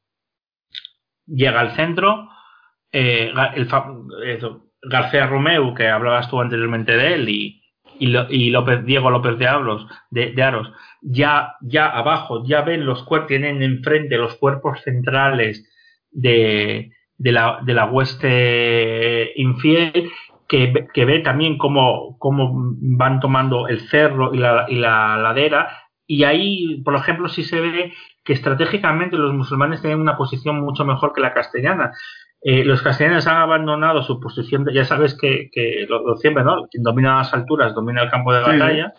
[1.25, 2.29] llega al centro,
[2.91, 3.67] eh, el,
[4.83, 7.61] García Romeu, que hablabas tú anteriormente de él, y,
[7.99, 13.27] y, López, Diego López de Aros, de, Aros, ya, ya abajo, ya ven los cuerpos,
[13.27, 15.69] tienen enfrente los cuerpos centrales
[16.09, 20.11] de, de, la, de la hueste infiel,
[20.47, 25.69] que, que ve también cómo, cómo, van tomando el cerro y la, y la ladera,
[26.07, 27.93] y ahí, por ejemplo, sí se ve
[28.31, 31.91] que estratégicamente los musulmanes tienen una posición mucho mejor que la castellana.
[32.41, 35.49] Eh, los castellanos han abandonado su posición, ya sabes que,
[35.89, 36.65] lo, siempre, ¿no?
[36.71, 38.93] Quien domina las alturas domina el campo de batalla.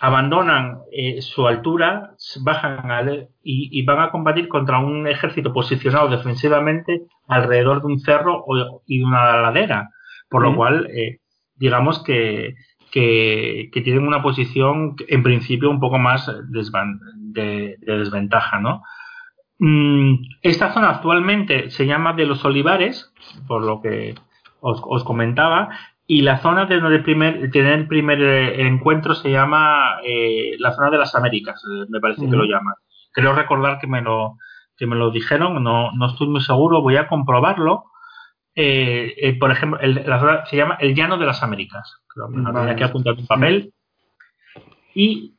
[0.00, 7.80] Abandonan eh, su altura, bajan y, van a combatir contra un ejército posicionado defensivamente alrededor
[7.80, 8.44] de un cerro
[8.86, 9.90] y de una ladera.
[10.28, 11.18] Por lo cual, eh,
[11.54, 12.54] digamos que,
[12.90, 16.30] que, tienen una posición en principio un poco más
[17.18, 18.82] de, desventaja, ¿no?
[19.58, 23.12] Mm, esta zona actualmente se llama de los olivares,
[23.46, 24.14] por lo que
[24.60, 25.70] os, comentaba,
[26.06, 30.72] y la zona de donde primer, tener el primer eh, encuentro se llama eh, la
[30.72, 32.74] zona de las Américas, eh, me parece que lo llaman.
[33.12, 34.36] Creo recordar que me lo,
[34.76, 37.84] que me lo dijeron, no, no estoy muy seguro, voy a comprobarlo.
[39.38, 42.02] Por ejemplo, la zona se llama el Llano de las Américas.
[42.16, 42.72] Vale.
[42.72, 43.72] Aquí apuntar un papel.
[44.94, 45.38] Y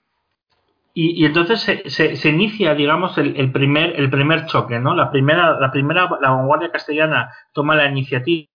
[1.01, 4.93] y, entonces se, se, inicia, digamos, el, primer, el primer choque, ¿no?
[4.95, 8.47] La primera, la primera, la vanguardia castellana toma la iniciativa.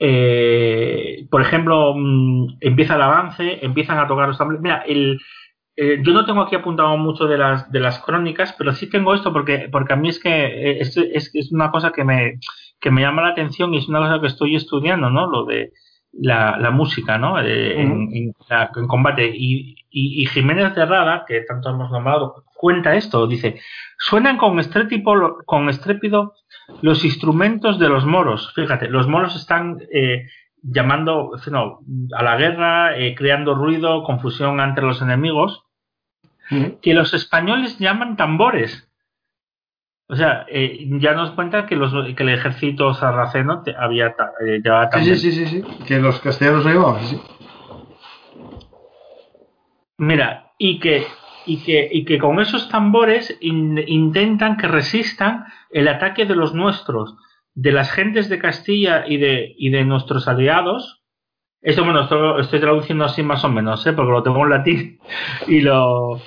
[0.00, 4.60] Eh, por ejemplo, mm, empieza el avance, empiezan a tocar los tambores.
[4.60, 5.20] Mira, el,
[5.76, 9.14] eh, yo no tengo aquí apuntado mucho de las, de las crónicas, pero sí tengo
[9.14, 12.38] esto porque, porque a mí es que eh, es, es, es una cosa que me,
[12.80, 15.26] que me llama la atención y es una cosa que estoy estudiando, ¿no?
[15.28, 15.72] Lo de
[16.12, 17.40] la, la música, ¿no?
[17.40, 19.30] en, en, combate.
[19.34, 23.26] Y, y, Jiménez de Rada, que tanto hemos nombrado, cuenta esto.
[23.26, 23.60] Dice,
[23.98, 26.34] suenan con estrépito, con estrépido
[26.82, 28.52] los instrumentos de los moros.
[28.54, 30.26] Fíjate, los moros están eh,
[30.62, 31.80] llamando no,
[32.16, 35.63] a la guerra, eh, creando ruido, confusión entre los enemigos,
[36.82, 38.88] que los españoles llaman tambores.
[40.06, 44.60] O sea, eh, ya nos cuenta que, los, que el ejército sarraceno te, había eh,
[44.62, 45.16] llevaba también.
[45.16, 47.20] Sí, sí, sí, sí, que los castellanos lo llevaban, sí.
[49.96, 51.06] Mira, y que,
[51.46, 57.16] y que, y que con esos tambores intentan que resistan el ataque de los nuestros,
[57.54, 61.03] de las gentes de Castilla y de, y de nuestros aliados,
[61.64, 63.94] esto, bueno, esto estoy traduciendo así más o menos, ¿eh?
[63.94, 64.98] porque lo tengo en latín
[65.48, 66.20] y lo.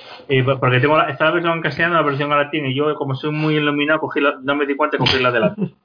[0.60, 2.92] porque tengo la, está la versión en castellano y la versión en latín, y yo,
[2.96, 5.76] como soy muy iluminado, cogí no me di cuenta de cogí la de latín.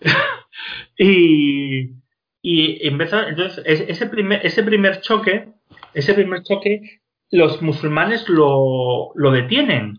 [0.98, 1.98] y.
[2.40, 5.48] Y entonces, ese primer, ese primer choque,
[5.92, 7.00] ese primer choque,
[7.32, 9.98] los musulmanes lo, lo detienen.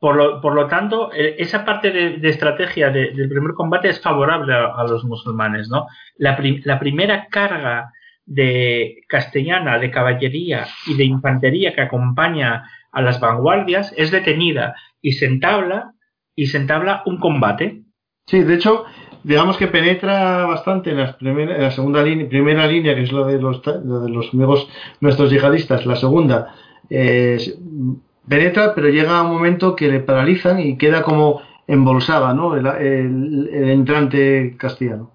[0.00, 4.52] Por lo, por lo tanto, e, esa parte de, estrategia del primer combate es favorable
[4.52, 5.86] a, los musulmanes, ¿no?
[6.16, 7.92] La, la primera carga
[8.26, 15.12] de castellana, de caballería y de infantería que acompaña a las vanguardias es detenida y
[15.12, 15.94] se entabla,
[16.36, 17.82] y se entabla un combate.
[18.26, 18.84] Sí, de hecho,
[19.24, 23.62] digamos que penetra bastante en, la segunda línea, primera línea, que es lo de los,
[23.62, 24.68] de los amigos
[25.00, 26.54] nuestros yihadistas, la segunda,
[26.88, 27.38] eh,
[28.28, 32.54] penetra, pero llega a un momento que le paralizan y queda como embolsada, ¿no?
[32.54, 35.12] el entrante castellano.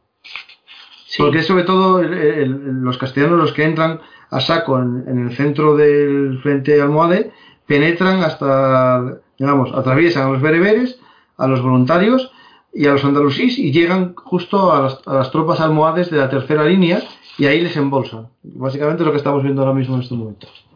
[1.18, 6.82] Porque sobre todo los castellanos los que entran a saco en, el centro del frente
[6.82, 7.32] almohade
[7.66, 11.00] penetran hasta, digamos, atraviesan a los bereberes,
[11.38, 12.32] a los voluntarios
[12.74, 16.30] y a los andalusíes y llegan justo a las, a las tropas almohades de la
[16.30, 17.02] tercera línea
[17.38, 18.28] y ahí les embolsan.
[18.44, 20.68] Básicamente lo que estamos viendo ahora mismo en estos momentos.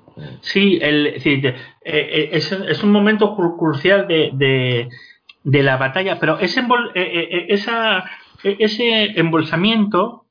[0.42, 4.90] Sí, el, sí de, eh, es, es, un momento cru crucial de, de,
[5.44, 8.04] de, la batalla, pero ese, eh, eh, esa,
[8.44, 10.28] ese embolsamiento,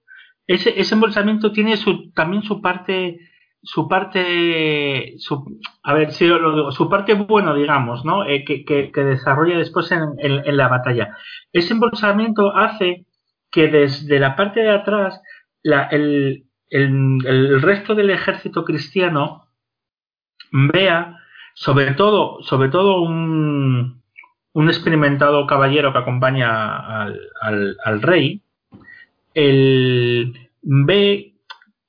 [0.47, 3.19] ese, ese embolsamiento tiene su, también su parte,
[3.63, 8.25] su parte, su, a ver si lo digo, su parte bueno, digamos, ¿no?
[8.25, 11.17] Eh, que, que, que, desarrolla después en, en, en, la batalla.
[11.53, 13.07] Ese embolsamiento hace
[13.51, 15.21] que desde la parte de atrás
[15.63, 19.49] la, el, el, el resto del ejército cristiano
[20.51, 21.19] vea,
[21.55, 24.00] sobre todo, sobre todo un,
[24.53, 28.43] un experimentado caballero que acompaña al, al, al rey,
[29.35, 31.35] el, ve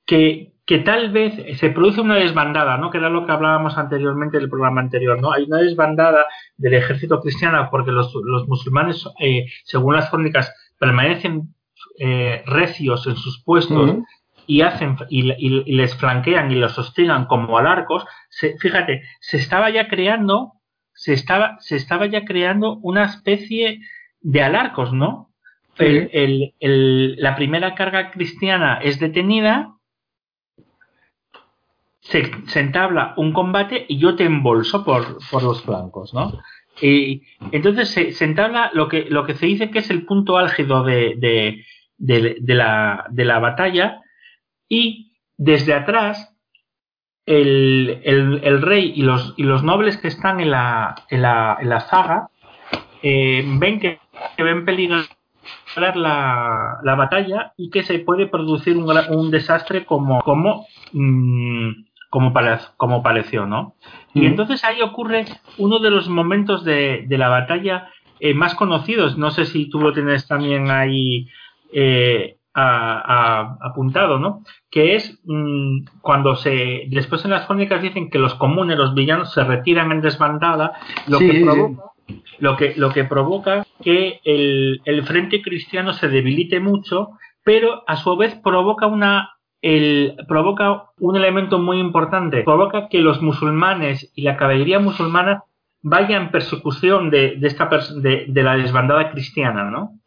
[0.06, 2.92] que, que, tal vez se produce una desbandada, ¿no?
[2.92, 5.32] que era lo que hablábamos anteriormente del programa anterior, ¿no?
[5.32, 6.26] Hay una desbandada
[6.58, 11.54] del ejército cristiano porque los, los musulmanes, eh, según las crónicas, permanecen
[12.00, 14.06] eh, recios en sus puestos uh -huh.
[14.48, 18.06] y hacen y, y, y, les flanquean y los hostigan como alarcos.
[18.30, 20.54] Se, fíjate, se estaba ya creando,
[21.02, 23.82] se estaba, se estaba ya creando una especie
[24.20, 25.32] de alarcos, ¿no?
[25.80, 29.78] El, el, el, la primera carga cristiana es detenida,
[32.02, 36.40] se, se, entabla un combate y yo te embolso por, por los flancos, ¿no?
[36.80, 40.38] Y entonces se, se, entabla lo que, lo que se dice que es el punto
[40.38, 41.66] álgido de, de,
[41.98, 44.02] de, de la, de la batalla
[44.70, 46.31] y desde atrás
[47.26, 51.58] el, el, el, rey y los, y los nobles que están en la, en la,
[51.60, 52.30] en la zaga
[53.04, 54.00] eh, ven que,
[54.36, 54.98] que ven peligro
[55.76, 61.72] la, la, batalla y que se puede producir un, un desastre como, como, mmm,
[62.10, 63.76] como, pare, como pareció, ¿no?
[64.14, 64.22] Mm.
[64.22, 65.26] Y entonces ahí ocurre
[65.58, 69.18] uno de los momentos de, de la batalla eh, más conocidos.
[69.18, 71.28] No sé si tú lo tienes también ahí
[71.72, 74.44] eh, apuntado, ¿no?
[74.70, 76.86] Que es mmm, cuando se.
[76.90, 80.74] Después en las crónicas dicen que los comunes, los villanos, se retiran en desbandada,
[81.08, 81.84] lo sí, que provoca.
[81.84, 81.92] Sí
[82.40, 87.12] lo que, lo que provoca que el, el, frente cristiano se debilite mucho,
[87.44, 93.22] pero a su vez provoca una el, provoca un elemento muy importante, provoca que los
[93.22, 95.44] musulmanes y la caballería musulmana
[95.84, 100.00] vayan en persecución de, de esta de, de, la desbandada cristiana, ¿no?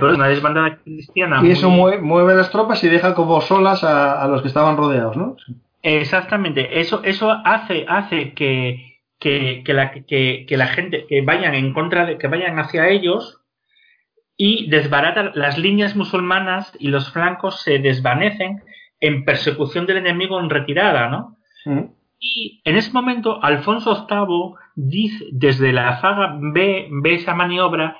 [0.00, 1.40] Una desbandada cristiana.
[1.42, 4.76] Y eso mueve, mueve, las tropas y deja como solas a, a los que estaban
[4.76, 5.36] rodeados, ¿no?
[5.82, 6.80] Exactamente.
[6.80, 12.06] Eso, eso hace, hace que, que, que, la, que, la gente, que vayan en contra
[12.06, 13.40] de, que vayan hacia ellos
[14.36, 18.62] y desbaratan las líneas musulmanas y los flancos se desvanecen
[19.00, 21.36] en persecución del enemigo en retirada, ¿no?
[21.66, 21.84] Mm.
[22.18, 27.98] Y en ese momento Alfonso VIII dice, desde la zaga ve, ve esa maniobra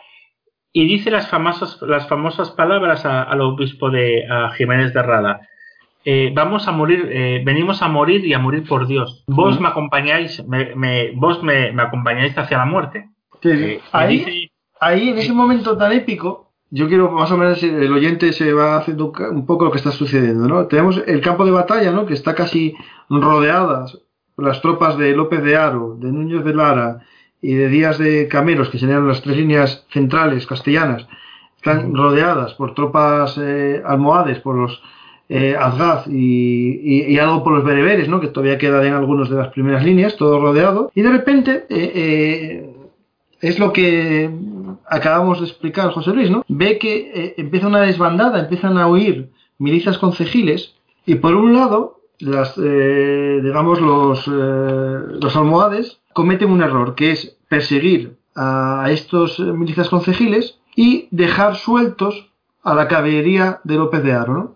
[0.74, 5.40] y dice las famosas, las famosas palabras a, al obispo de a Jiménez de Rada
[6.04, 9.24] eh, vamos a morir, eh, venimos a morir y a morir por Dios.
[9.26, 9.62] Vos uh -huh.
[9.62, 13.08] me acompañáis, me, me, vos me, me, acompañáis hacia la muerte.
[13.40, 17.62] Sí, eh, ahí, dice, ahí, en ese momento tan épico, yo quiero más o menos
[17.62, 20.66] el oyente se va haciendo un poco lo que está sucediendo, ¿no?
[20.66, 22.04] Tenemos el campo de batalla, ¿no?
[22.04, 22.74] Que está casi
[23.08, 23.98] rodeadas
[24.34, 27.00] por las tropas de López de Haro, de Núñez de Lara
[27.44, 31.06] y de Díaz de Cameros, que serían las tres líneas centrales castellanas,
[31.56, 34.82] están rodeadas por tropas eh, almohades, por los
[35.28, 38.18] eh, Azgaz y, y, y, algo por los bereberes, ¿no?
[38.18, 41.92] que todavía quedan en algunas de las primeras líneas, todo rodeado, y de repente eh,
[41.94, 42.74] eh,
[43.42, 44.30] es lo que
[44.88, 46.46] acabamos de explicar José Luis, ¿no?
[46.48, 52.56] ve que empieza una desbandada, empiezan a huir milicias concejiles, y por un lado, las,
[52.56, 61.08] digamos, los, los almohades cometen un error, que es perseguir a estos milicias concejiles y
[61.10, 62.30] dejar sueltos
[62.62, 64.54] a la caballería de López de Haro, ¿no?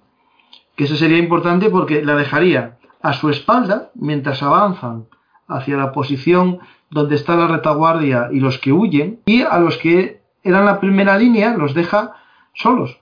[0.77, 5.07] que eso sería importante porque la dejaría a su espalda mientras avanzan
[5.47, 10.23] hacia la posición donde está la retaguardia y los que huyen, y a los que
[10.43, 12.15] eran la primera línea los deja
[12.55, 12.99] solos.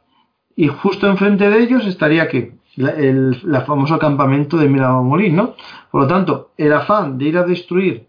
[0.57, 5.55] Y justo enfrente de ellos estaría que el famoso campamento de Miramolín, ¿no?
[5.91, 8.07] Por lo tanto, el afán de ir a destruir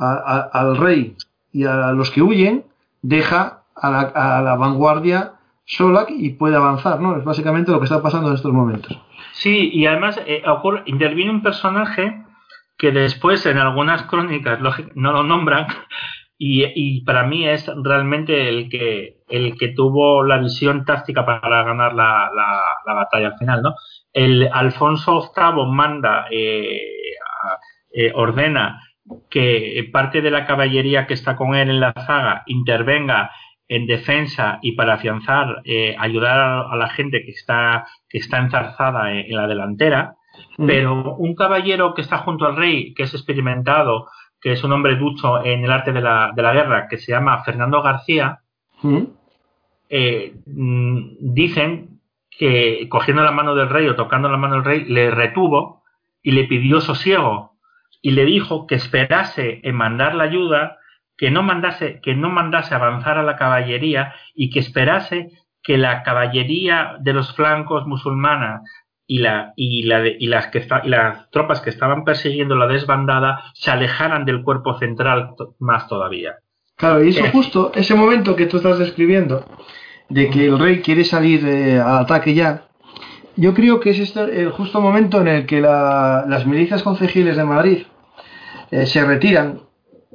[0.00, 1.16] a, al rey
[1.52, 2.64] y a los que huyen
[3.02, 5.32] deja a la, a la vanguardia
[5.64, 7.16] Solak y puede avanzar, ¿no?
[7.16, 8.98] Es básicamente lo que está pasando en estos momentos.
[9.32, 12.24] Sí, y además eh, ocurre, interviene un personaje
[12.76, 14.58] que después en algunas crónicas
[14.94, 15.66] no lo nombran
[16.38, 21.62] y, y, para mí es realmente el que el que tuvo la visión táctica para
[21.62, 23.74] ganar la, la, la batalla al final, ¿no?
[24.12, 26.80] El Alfonso VIII manda, eh,
[27.92, 28.82] eh, ordena
[29.28, 33.30] que parte de la caballería que está con él en la zaga intervenga
[33.68, 39.12] en defensa y para afianzar, eh, ayudar a, la gente que está, que está enzarzada
[39.12, 40.16] en, la delantera,
[40.58, 40.66] mm.
[40.66, 44.08] pero un caballero que está junto al rey, que es experimentado,
[44.40, 47.12] que es un hombre ducho en el arte de la, de la guerra, que se
[47.12, 48.40] llama Fernando García,
[48.82, 49.02] mm.
[49.92, 54.84] Eh, mm, dicen que cogiendo la mano del rey o tocando la mano del rey,
[54.84, 55.82] le retuvo
[56.22, 57.49] y le pidió sosiego
[58.02, 60.78] y le dijo que esperase en mandar la ayuda
[61.16, 65.30] que no mandase, que no mandase avanzar a la caballería y que esperase
[65.62, 68.62] que la caballería de los flancos musulmanas
[69.06, 73.42] y, la, y, la y, las que y las tropas que estaban persiguiendo la desbandada
[73.54, 76.36] se alejaran del cuerpo central más todavía.
[76.76, 77.30] Claro, y eso eh.
[77.30, 79.44] justo, ese momento que tú estás describiendo,
[80.08, 82.69] de que el rey quiere salir eh, al ataque ya,
[83.40, 87.44] yo creo que es este el justo momento en el que las milicias concejiles de
[87.44, 87.78] Madrid
[88.70, 89.60] eh, se retiran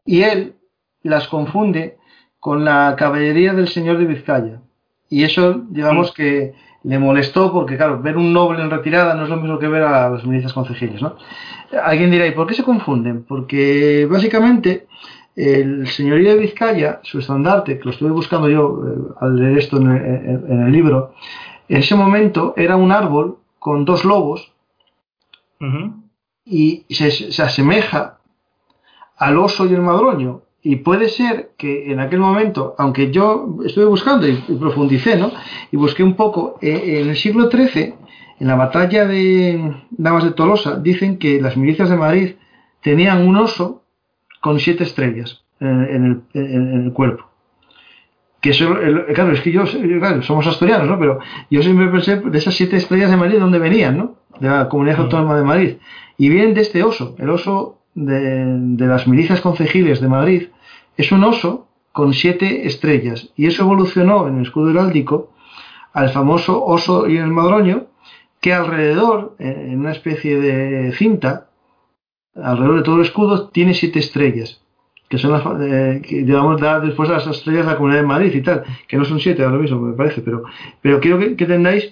[0.06, 0.54] y él
[1.02, 1.98] las confunde
[2.40, 4.62] con la caballería del señor de Vizcaya.
[5.10, 9.30] Y eso, digamos que le molestó porque, claro, ver un noble en retirada no es
[9.30, 11.16] lo mismo que ver a los milicias concejiles, ¿no?
[11.84, 13.24] Alguien dirá, ¿y por qué se confunden?
[13.24, 14.86] Porque básicamente
[15.36, 19.78] el señorío de Vizcaya, su estandarte, que lo estuve buscando yo eh, al leer esto
[19.78, 21.14] en el, libro,
[21.68, 24.52] en ese momento era un árbol con dos lobos
[26.45, 28.19] y se, se, asemeja
[29.18, 30.42] al oso y el madroño.
[30.61, 35.32] Y puede ser que en aquel momento, aunque yo estuve buscando y, profundicé, ¿no?
[35.72, 37.94] Y busqué un poco, eh, en el siglo XIII,
[38.40, 42.35] en la batalla de Damas de Tolosa, dicen que las milicias de Madrid
[42.82, 43.84] tenían un oso
[44.42, 47.30] con siete estrellas eh, en, el, cuerpo.
[48.45, 48.75] Que eso,
[49.15, 50.99] claro, es que yo, claro, somos asturianos, ¿no?
[50.99, 51.17] Pero
[51.49, 54.17] yo siempre pensé de esas siete estrellas de Madrid, ¿dónde venían, no?
[54.40, 55.77] De la Comunidad Autónoma de Madrid.
[56.19, 60.49] Y vienen de este oso, el oso de, las milicias concejiles de Madrid
[60.95, 65.32] es un oso con siete estrellas y eso evolucionó en el escudo heráldico
[65.91, 67.88] al famoso oso y el madroño
[68.41, 71.48] que alrededor, en una especie de cinta,
[72.35, 74.61] alrededor de todo el escudo tiene siete estrellas
[75.09, 78.34] que son las eh, que digamos después a las estrellas de la comunidad de Madrid
[78.34, 80.43] y tal, que no son siete ahora mismo me parece, pero,
[80.82, 81.92] pero quiero que, que tendáis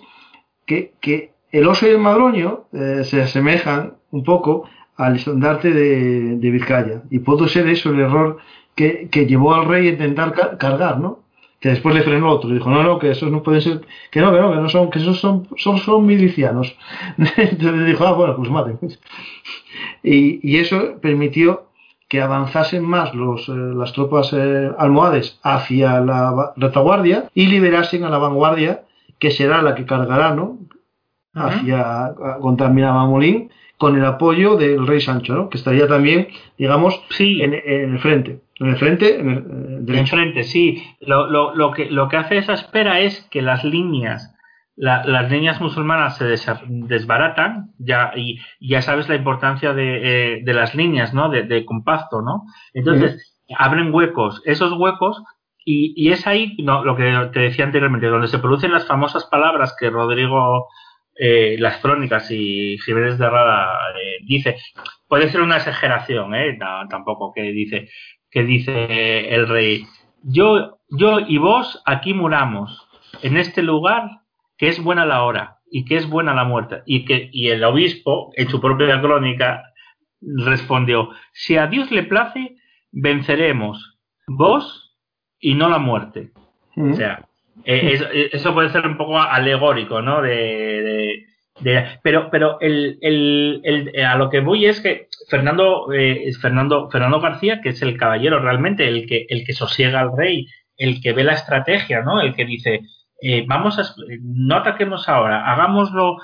[0.65, 6.37] que, que, el oso y el madroño eh, se asemejan un poco al estandarte de,
[6.37, 7.03] de Vizcaya.
[7.11, 8.37] Y pudo ser eso el error
[8.75, 11.19] que, que llevó al rey a intentar cargar, ¿no?
[11.59, 12.49] Que después le frenó otro.
[12.49, 14.89] Dijo, no, no, que esos no pueden ser, que no, que no, que no son,
[14.89, 16.75] que esos son, son, son milicianos.
[17.17, 18.79] Entonces dijo, ah, bueno, pues maten.
[20.03, 21.67] y, y eso permitió
[22.13, 28.09] que avanzasen más los, eh, las tropas eh, almohades hacia la retaguardia y liberasen a
[28.11, 28.83] la vanguardia,
[29.17, 30.59] que será la que cargará, ¿no?
[31.33, 35.49] Hacia, contra Miramamolín con el apoyo del rey Sancho, ¿no?
[35.49, 38.41] que estaría también, digamos, en, el frente.
[38.59, 39.29] En el frente, en
[39.87, 40.83] el, eh, frente, sí.
[40.99, 44.32] Lo, lo, lo, que, lo que hace esa espera es que las líneas,
[44.75, 46.35] las líneas musulmanas se
[46.67, 51.29] desbaratan, ya, y ya sabes la importancia de, eh, de las líneas, ¿no?
[51.29, 52.43] De, de compacto, ¿no?
[52.73, 54.41] Entonces, abren huecos.
[54.45, 55.21] Esos huecos
[55.63, 59.25] y, y, es ahí no, lo que te decía anteriormente, donde se producen las famosas
[59.25, 60.67] palabras que Rodrigo
[61.15, 64.57] eh, las crónicas y Jiménez de Rada eh, dice,
[65.07, 66.57] puede ser una exageración, eh,
[66.89, 67.89] tampoco que dice,
[68.31, 69.85] que dice el rey,
[70.23, 72.87] yo, yo y vos aquí muramos
[73.21, 74.22] en este lugar
[74.63, 77.65] que es buena la hora y que es buena la muerte y que y el
[77.65, 79.73] obispo en su propia crónica
[80.21, 82.55] respondió, si a Dios le place
[82.89, 84.95] venceremos vos
[85.37, 86.31] y no la muerte.
[86.77, 87.25] O sea,
[87.65, 90.21] eh, eh, eso, puede ser un poco alegórico, ¿no?
[90.21, 91.25] De,
[92.01, 95.87] pero pero el, el, eh, a lo que voy es que Fernando,
[96.41, 100.47] Fernando, Fernando García, que es el caballero realmente, el que, el que sosiega al rey,
[100.77, 102.21] el que ve la estrategia, ¿no?
[102.21, 102.79] El que dice,
[103.47, 103.83] vamos a,
[104.21, 106.17] no ataquemos ahora, hagámoslo.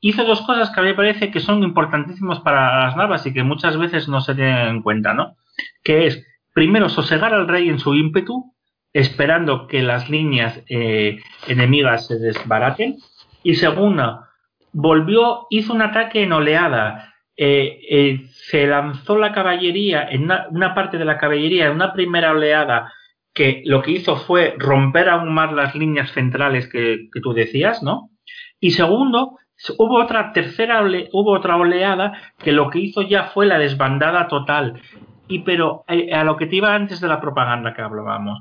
[0.00, 3.32] hizo dos cosas que a mí me parece que son importantísimas para las navas y
[3.32, 5.36] que muchas veces no se tienen en cuenta, ¿no?
[5.82, 8.52] Que es, primero, sosegar al rey en su ímpetu,
[8.92, 12.96] esperando que las líneas eh, enemigas se desbaraten.
[13.42, 14.28] Y segunda,
[14.72, 17.14] volvió, hizo un ataque en oleada.
[17.36, 22.32] Eh, eh, se lanzó la caballería, en una, parte de la caballería, en una primera
[22.32, 22.92] oleada,
[23.38, 28.10] que lo que hizo fue romper aún más las líneas centrales que, tú decías, ¿no?
[28.58, 29.38] Y segundo,
[29.78, 34.82] hubo otra tercera hubo otra oleada que lo que hizo ya fue la desbandada total.
[35.28, 38.40] Y pero a lo que te iba antes de la propaganda que hablábamos,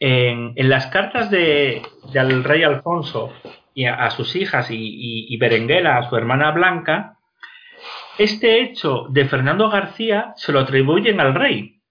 [0.00, 1.82] en, las cartas de,
[2.14, 3.34] del rey Alfonso
[3.74, 7.18] y a, sus hijas y, Berenguela, a su hermana Blanca,
[8.16, 11.82] este hecho de Fernando García se lo atribuyen al rey.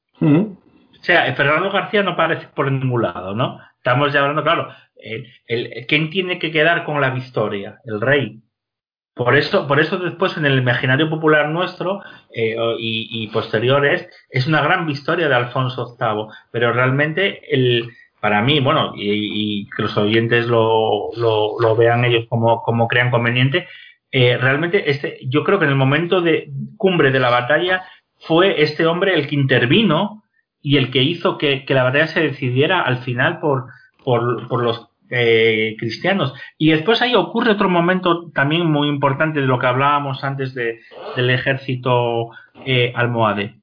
[1.02, 3.60] O sea, Fernando García no parece por ningún lado, ¿no?
[3.78, 4.70] Estamos ya hablando, claro,
[5.48, 7.80] el, ¿quién tiene que quedar con la victoria?
[7.86, 8.40] El rey.
[9.16, 12.02] Por eso, por eso después en el imaginario popular nuestro
[12.34, 17.90] eh, y, posteriores es una gran victoria de Alfonso VIII, pero realmente el,
[18.20, 23.68] para mí, bueno, y, que los oyentes lo, lo, vean ellos como, como crean conveniente,
[24.12, 27.84] eh, realmente este, yo creo que en el momento de cumbre de la batalla
[28.20, 30.21] fue este hombre el que intervino
[30.62, 33.68] y el que hizo que, que la batalla se decidiera al final por,
[34.04, 36.34] por, por los eh, cristianos.
[36.58, 40.80] Y después ahí ocurre otro momento también muy importante de lo que hablábamos antes de,
[41.16, 42.30] del ejército
[42.66, 43.56] eh, almohade.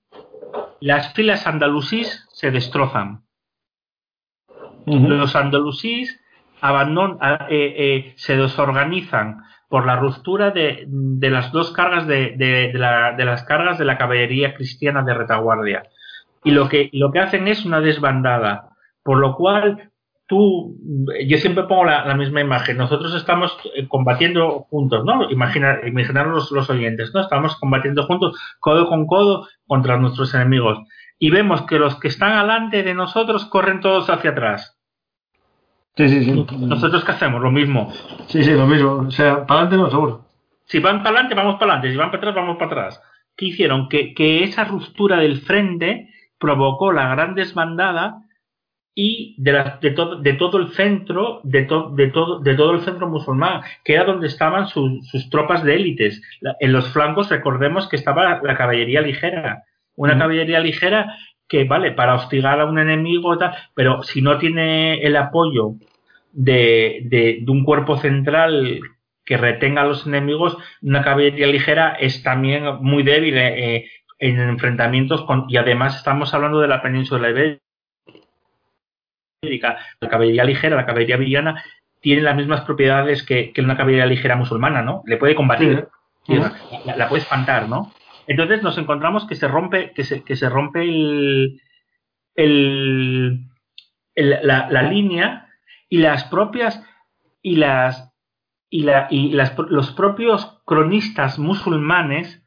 [0.80, 3.22] Las filas andalusís se destrozan.
[4.86, 6.20] Los andalusís
[6.60, 7.18] abandonan,
[7.50, 13.24] eh, se desorganizan por la ruptura de, de las dos cargas de, de, la, de,
[13.24, 15.82] las cargas de la caballería cristiana de retaguardia.
[16.44, 18.70] Y lo que, lo que hacen es una desbandada,
[19.02, 19.90] por lo cual
[20.28, 20.76] tú,
[21.26, 25.28] yo siempre pongo la, misma imagen, nosotros estamos eh, combatiendo juntos, ¿no?
[25.30, 27.22] Imagina, imaginar los, los, oyentes, ¿no?
[27.22, 30.78] Estamos combatiendo juntos, codo con codo, contra nuestros enemigos.
[31.18, 34.78] Y vemos que los que están alante de nosotros corren todos hacia atrás.
[35.96, 36.46] Sí, sí, sí.
[36.58, 37.42] ¿Nosotros qué hacemos?
[37.42, 37.92] Lo mismo.
[38.28, 39.06] Sí, sí, lo mismo.
[39.08, 40.24] O sea, para adelante no, seguro.
[40.66, 41.90] Si van para adelante, vamos para adelante.
[41.90, 43.02] Si van para atrás, vamos para atrás.
[43.36, 43.88] ¿Qué hicieron?
[43.88, 46.08] Que, que esa ruptura del frente
[46.38, 48.22] provocó la gran desbandada
[48.94, 53.08] y de, de, todo, de todo el centro, de, de, todo, de todo el centro
[53.08, 56.20] musulmán, que era donde estaban sus tropas de élites.
[56.58, 59.62] En los flancos recordemos que estaba la caballería ligera,
[59.94, 61.14] una caballería ligera
[61.48, 65.74] que vale para hostigar a un enemigo, tal, pero si no tiene el apoyo
[66.32, 68.80] de, de, un cuerpo central
[69.24, 74.40] que retenga a los enemigos, una caballería ligera es también muy débil eh, eh, en
[74.40, 77.60] enfrentamientos con, y además estamos hablando de la península ibérica
[80.00, 81.62] la caballería ligera, la caballería villana,
[82.00, 85.02] tiene las mismas propiedades que, una caballería ligera musulmana, ¿no?
[85.06, 85.88] Le puede combatir,
[86.26, 87.92] La, puede espantar, ¿no?
[88.26, 91.60] Entonces nos encontramos que se rompe, que se, que se rompe el,
[92.34, 93.46] el,
[94.14, 95.48] la, línea
[95.88, 96.82] y las propias
[97.40, 98.12] y las
[98.70, 102.44] y, la, y las, los propios cronistas musulmanes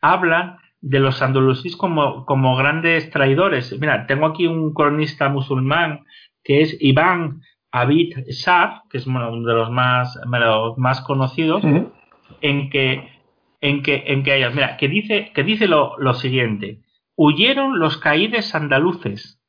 [0.00, 3.74] hablan de los andalusíes como, como grandes traidores.
[3.80, 6.04] Mira, tengo aquí un cronista musulmán
[6.42, 7.40] que es Iván
[7.72, 10.20] Abid Shah, que es uno de los más,
[10.76, 11.64] más conocidos,
[12.40, 13.08] en que
[13.62, 16.82] en que en que ellos, mira, que dice que dice lo, lo siguiente:
[17.16, 19.40] huyeron los caídes andaluces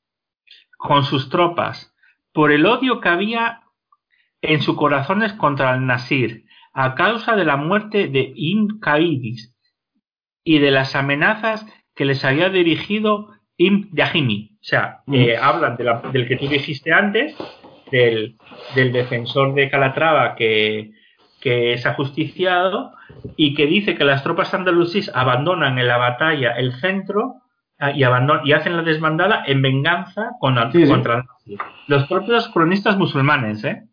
[0.77, 1.93] con sus tropas
[2.31, 3.61] por el odio que había
[4.41, 9.54] en sus corazones contra el Nasir a causa de la muerte de Ibn Caidis
[10.45, 11.65] y de las amenazas
[11.95, 14.51] que les había dirigido Im Yahimi.
[14.53, 17.35] O sea, eh, hablan del que tú dijiste antes,
[17.91, 18.37] del,
[18.75, 20.91] defensor de Calatrava que,
[21.41, 22.91] que es ajusticiado
[23.35, 27.35] y que dice que las tropas andalusíes abandonan en la batalla el centro
[27.79, 30.55] ah, y, y hacen la desbandada en venganza con,
[30.87, 31.25] contra
[31.87, 33.83] los propios cronistas musulmanes, ¿eh?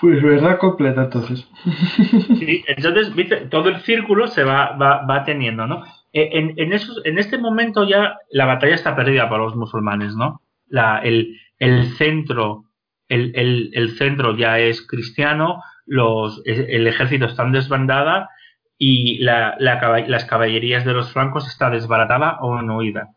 [0.00, 1.48] Pues verdad completa, entonces.
[2.66, 5.84] Entonces, todo el círculo se va, va, va teniendo, ¿no?
[6.12, 10.16] E, en, en, esos, en este momento ya la batalla está perdida para los musulmanes,
[10.16, 10.42] ¿no?
[10.66, 12.64] La, el, el centro
[13.08, 18.30] el, el, el, centro ya es cristiano, los, el ejército está desbandada
[18.78, 23.10] y la, la, las caballerías de los francos está desbaratada o en huida.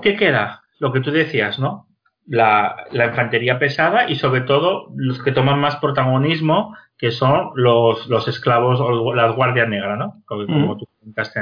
[0.00, 0.62] ¿Qué queda?
[0.78, 1.86] Lo que tú decías, ¿no?
[2.26, 8.28] La, infantería pesada y sobre todo los que toman más protagonismo, que son los, los
[8.28, 10.22] esclavos o las guardias negras, ¿no?
[10.26, 11.40] Como, tú comentaste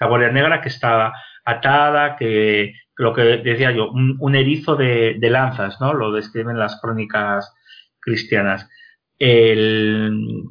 [0.00, 1.14] la guardia negra que estaba
[1.44, 5.94] atada, que lo que decía yo, un, erizo de, lanzas, ¿no?
[5.94, 7.54] Lo describen las crónicas
[8.00, 8.68] cristianas.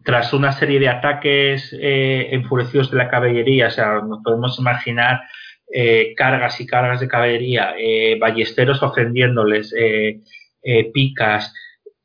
[0.03, 5.21] tras una serie de ataques eh, enfurecidos de la caballería, o sea, nos podemos imaginar
[5.71, 10.21] eh, cargas y cargas de caballería, eh, ballesteros ofendiéndoles, eh,
[10.93, 11.53] picas.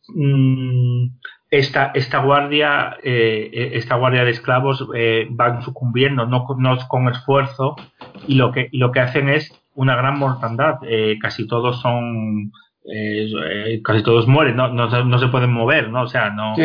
[0.08, 1.06] Mm,
[1.50, 4.88] esta, esta guardia, esta guardia de esclavos
[5.30, 6.44] van sucumbiendo, no,
[6.88, 7.76] con esfuerzo,
[8.26, 10.78] y lo que, lo que hacen es una gran mortandad.
[11.22, 12.50] casi todos son,
[13.84, 16.02] casi todos mueren, no, no, se pueden mover, ¿no?
[16.02, 16.56] O sea, no.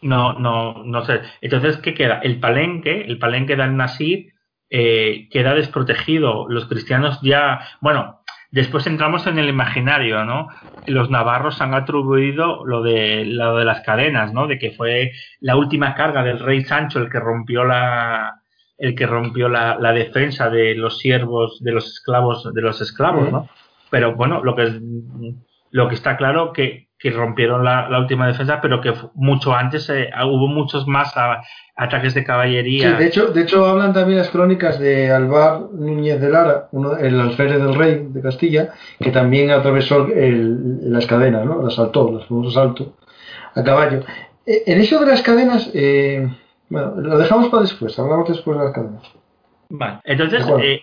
[0.00, 1.22] No, no, no sé.
[1.40, 2.20] Entonces, ¿qué queda?
[2.22, 4.32] El palenque, el palenque del Nasir,
[4.70, 6.48] eh, queda desprotegido.
[6.48, 10.48] Los cristianos ya, bueno, después entramos en el imaginario, ¿no?
[10.86, 14.46] Los navarros han atribuido lo de, lo de las cadenas, ¿no?
[14.46, 18.42] De que fue la última carga del rey Sancho el que rompió la,
[18.78, 23.30] el que rompió la, la defensa de los siervos, de los esclavos, de los esclavos,
[23.30, 23.48] ¿no?
[23.90, 24.80] Pero bueno, lo que
[25.70, 29.88] lo que está claro que, que rompieron la, la, última defensa, pero que mucho antes
[29.88, 31.42] eh, hubo muchos más a,
[31.76, 32.90] ataques de caballería.
[32.90, 36.96] Sí, de hecho, de hecho hablan también las crónicas de Alvar Núñez de Lara, uno,
[36.96, 41.62] el alférez del rey de Castilla, que también atravesó el, las cadenas, ¿no?
[41.62, 42.96] Las saltó, los famosos salto
[43.54, 44.02] a caballo.
[44.44, 46.28] Eh, en eso de las cadenas, eh,
[46.68, 49.02] bueno, lo dejamos para después, hablamos después de las cadenas.
[49.68, 50.82] Vale, entonces, eh,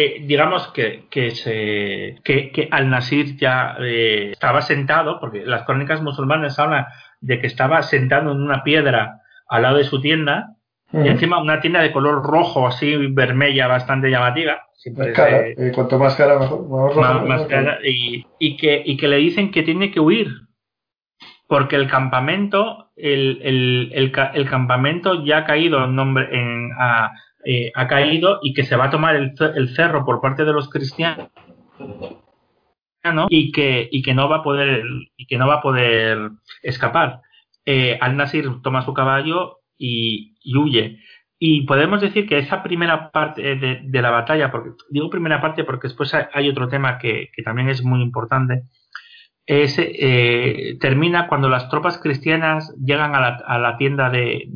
[0.00, 6.00] eh, digamos que, que, se, que, que Al-Nasir ya eh, estaba sentado, porque las crónicas
[6.02, 6.86] musulmanas hablan
[7.20, 10.54] de que estaba sentado en una piedra al lado de su tienda,
[10.92, 11.06] uh -huh.
[11.06, 14.62] y encima una tienda de color rojo, así vermella, bastante llamativa.
[14.74, 16.94] Siempre cara, eh, cuanto más cara, mejor.
[16.94, 20.28] Más, más, más cara, y, y, que, y que le dicen que tiene que huir,
[21.48, 27.10] porque el campamento, el, el, el, el campamento ya ha caído en nombre en, a,
[27.44, 30.68] eh, ha caído y que se va a tomar el, cerro por parte de los
[30.68, 31.28] cristianos
[33.28, 34.82] y que y que no va a poder
[35.16, 36.30] y que no va a poder
[36.62, 37.20] escapar.
[37.64, 40.98] Eh, al Nasir toma su caballo y, y, huye.
[41.38, 45.88] Y podemos decir que esa primera parte de, la batalla porque digo primera parte porque
[45.88, 48.64] después hay otro tema que, que también es muy importante
[49.48, 54.46] es, eh, termina cuando las tropas cristianas llegan a la, a la tienda de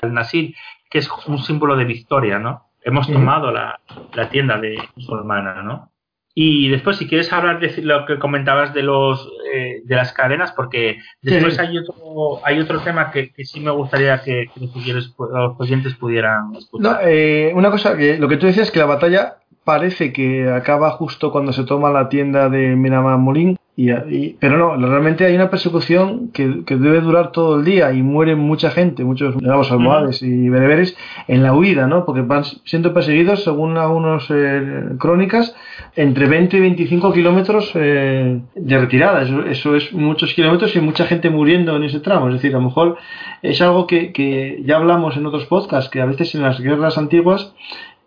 [0.00, 0.54] Al-Nasir
[0.96, 2.70] que es un símbolo de victoria, ¿no?
[2.82, 3.78] Hemos tomado la,
[4.14, 5.90] la tienda de musulmana, ¿no?
[6.34, 10.52] Y después, si quieres hablar de lo que comentabas de los eh, de las cadenas,
[10.52, 11.60] porque después sí.
[11.60, 15.94] hay otro hay otro tema que, que sí me gustaría que, que los, los, oyentes
[15.96, 16.92] pudieran escuchar.
[16.92, 20.48] No, eh, una cosa que lo que tú decías es que la batalla parece que
[20.48, 25.26] acaba justo cuando se toma la tienda de Miramar Molín y, y, pero no, realmente
[25.26, 29.36] hay una persecución que, que, debe durar todo el día y muere mucha gente, muchos
[29.36, 30.46] digamos almohades uh -huh.
[30.46, 30.96] y bereberes
[31.28, 32.06] en la huida, ¿no?
[32.06, 35.54] Porque van siendo perseguidos, según algunas eh, crónicas,
[35.94, 39.20] entre 20 y 25 kilómetros eh, de retirada.
[39.20, 42.28] Eso, eso, es muchos kilómetros y mucha gente muriendo en ese tramo.
[42.28, 42.96] Es decir, a lo mejor
[43.42, 46.96] es algo que, que ya hablamos en otros podcasts, que a veces en las guerras
[46.96, 47.54] antiguas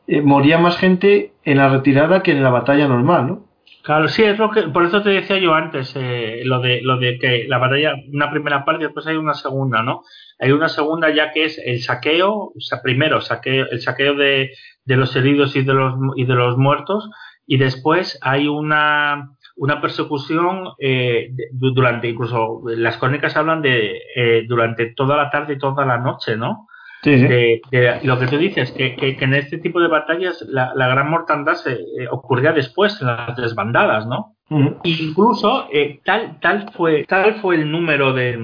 [0.07, 3.48] eh, moría más gente en la retirada que en la batalla normal, ¿no?
[3.89, 6.97] Claro, sí, es lo que, por eso te decía yo antes, eh, lo de lo
[6.99, 10.03] de que la batalla, una primera parte después hay una segunda, ¿no?
[10.37, 14.51] Hay una segunda ya que es el saqueo, o sea, primero saqueo, el saqueo de,
[14.85, 17.09] de los heridos y de los y de los muertos,
[17.47, 24.93] y después hay una, una persecución eh, durante, incluso las crónicas hablan de eh, durante
[24.93, 26.67] toda la tarde y toda la noche, ¿no?
[27.01, 27.61] Sí, sí.
[28.03, 31.09] Lo que tú dices, que, que, que, en este tipo de batallas la, la gran
[31.09, 34.35] mortandad se eh, ocurría después en las desbandadas, ¿no?
[34.49, 34.79] Uh -huh.
[34.83, 38.37] Incluso eh, tal, tal, fue, tal fue el número de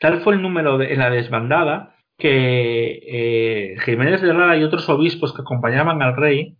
[0.00, 4.88] tal fue el número de, en la desbandada que eh, Jiménez de Lara y otros
[4.88, 6.56] obispos que acompañaban al rey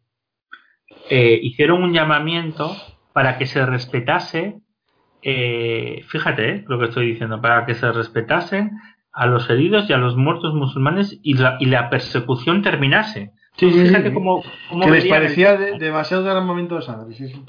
[1.10, 2.76] hicieron un llamamiento
[3.18, 4.60] para que se respetase,
[5.22, 8.70] eh, fíjate lo que estoy diciendo, para que se respetasen
[9.18, 13.32] a los heridos y a los muertos musulmanes y la, y la persecución terminase.
[13.56, 15.58] Sí, sí, Fíjate sí, cómo, cómo que les parecía el...
[15.58, 17.14] de, demasiado gran momento de sangre.
[17.16, 17.44] Sí, sí.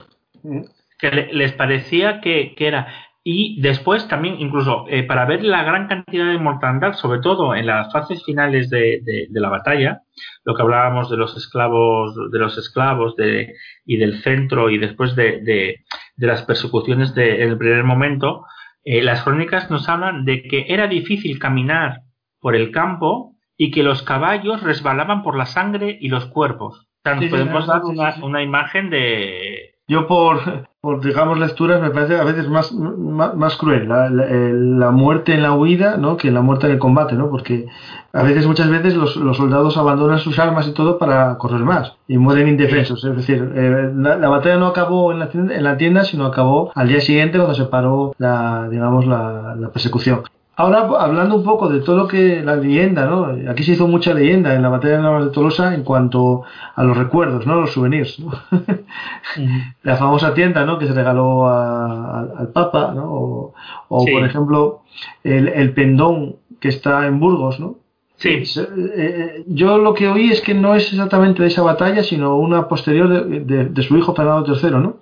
[0.98, 2.88] Que le, les parecía que, que, era.
[3.24, 7.68] Y después también, incluso eh, para ver la gran cantidad de mortandad, sobre todo en
[7.68, 10.02] las fases finales de, de, de, la batalla,
[10.46, 13.54] lo que hablábamos de los esclavos, de los esclavos de,
[13.86, 15.84] y del centro y después de, de,
[16.16, 18.46] de las persecuciones de, en el primer momento,
[18.92, 22.02] eh, las crónicas nos hablan de que era difícil caminar
[22.40, 26.88] por el campo y que los caballos resbalaban por la sangre y los cuerpos.
[26.88, 29.76] O sea, nos sí, podemos sí, dar sí, una, una, imagen de...
[29.88, 34.26] Yo por, por, digamos, lecturas me parece a veces más, más, más cruel la, la,
[34.26, 36.18] la, muerte en la huida ¿no?
[36.18, 37.30] que la muerte en el combate, ¿no?
[37.30, 37.68] Porque
[38.12, 41.94] a veces, muchas veces, los, los soldados abandonan sus armas y todo para correr más
[42.08, 43.04] y mueren indefensos.
[43.04, 46.26] Es decir, eh, la, la, batalla no acabó en la, tienda, en la tienda, sino
[46.26, 50.24] acabó al día siguiente cuando se paró la, digamos, la, la persecución.
[50.60, 53.28] Ahora, hablando un poco de todo lo que la leyenda, ¿no?
[53.50, 56.44] Aquí se hizo mucha leyenda en la batalla de Navas de Tolosa en cuanto
[56.76, 57.62] a los recuerdos, ¿no?
[57.62, 58.32] Los souvenirs, ¿no?
[59.84, 60.78] La famosa tienda, ¿no?
[60.78, 63.06] Que se regaló a, a, al Papa, ¿no?
[63.06, 63.54] O,
[63.88, 64.12] o sí.
[64.12, 64.82] por ejemplo,
[65.24, 67.76] el, el, pendón que está en Burgos, ¿no?
[68.20, 68.30] Sí.
[68.30, 72.38] Eh, eh, yo lo que oí es que no es exactamente de esa batalla, sino
[72.38, 75.00] una posterior de, de, de su hijo Fernando III, ¿no?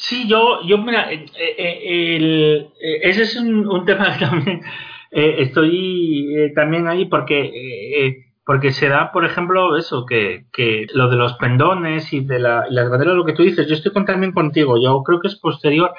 [0.00, 4.62] Sí, yo, yo mira, eh, eh, el, eh, ese es un, un, tema que también
[5.10, 11.34] estoy también ahí porque porque se da, por ejemplo, eso, que, que lo de los
[11.34, 14.32] pendones y de la, y las banderas, lo que tú dices, yo estoy con, también
[14.32, 15.92] contigo, yo creo que es posterior,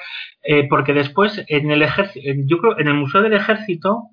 [0.68, 4.08] porque después en el ejército, yo creo, en el Museo del Ejército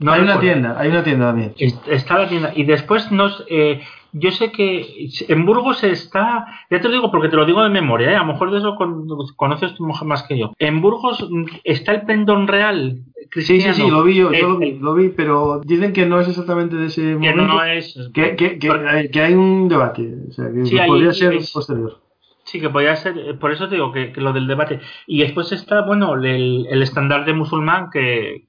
[0.00, 1.54] No hay una tienda, hay una tienda también.
[1.58, 2.52] Es- Está la tienda.
[2.54, 3.44] Y después nos.
[3.48, 3.80] eh,
[4.12, 6.46] yo sé que en Burgos está.
[6.70, 8.16] Ya te lo digo porque te lo digo de memoria, ¿eh?
[8.16, 10.52] a lo mejor de eso con- conoces tú mejor más que yo.
[10.58, 11.28] En Burgos
[11.64, 13.00] está el pendón real.
[13.32, 13.74] Sí, sí, Cristiano.
[13.74, 16.28] sí, lo vi yo, Eh, yo lo vi, lo vi, pero dicen que no es
[16.28, 17.42] exactamente de ese Que momento.
[17.44, 18.10] no es.
[18.14, 21.12] que, que- que porque- hay, que hay un debate, o sea, que Sí, ahí podría
[21.12, 22.00] ser es- posterior.
[22.44, 24.80] Sí, que podía ser, eh, por eso te digo que, que lo del debate.
[25.06, 28.44] Y después está, bueno, el, el estandarte musulmán que,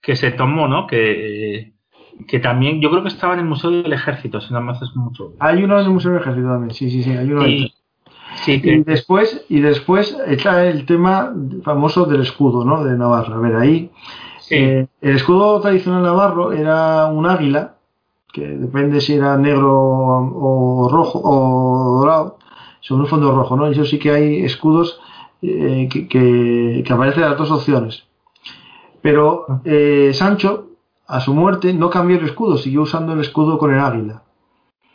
[0.00, 0.86] que, se tomó, ¿no?
[0.86, 1.72] Que,
[2.26, 4.94] que también, yo creo que estaba en el Museo del Ejército, si no me haces
[4.94, 5.34] mucho.
[5.38, 7.46] Hay uno en el Museo del Ejército también, sí, sí, sí, hay uno.
[7.46, 7.72] Y,
[8.44, 12.84] sí, Y que, después, y después está el tema famoso del escudo, ¿no?
[12.84, 13.36] De Navarra.
[13.36, 13.90] A ver, ahí
[14.40, 17.74] sí, eh, el escudo tradicional navarro era un águila,
[18.32, 22.38] que depende si era negro o rojo o dorado,
[22.80, 23.68] sobre un fondo rojo, ¿no?
[23.68, 25.00] Y eso sí que hay escudos
[25.42, 28.04] eh, que, que, que aparecen las dos opciones.
[29.02, 30.66] Pero eh, Sancho,
[31.06, 34.22] a su muerte, no cambió el escudo, siguió usando el escudo con el águila.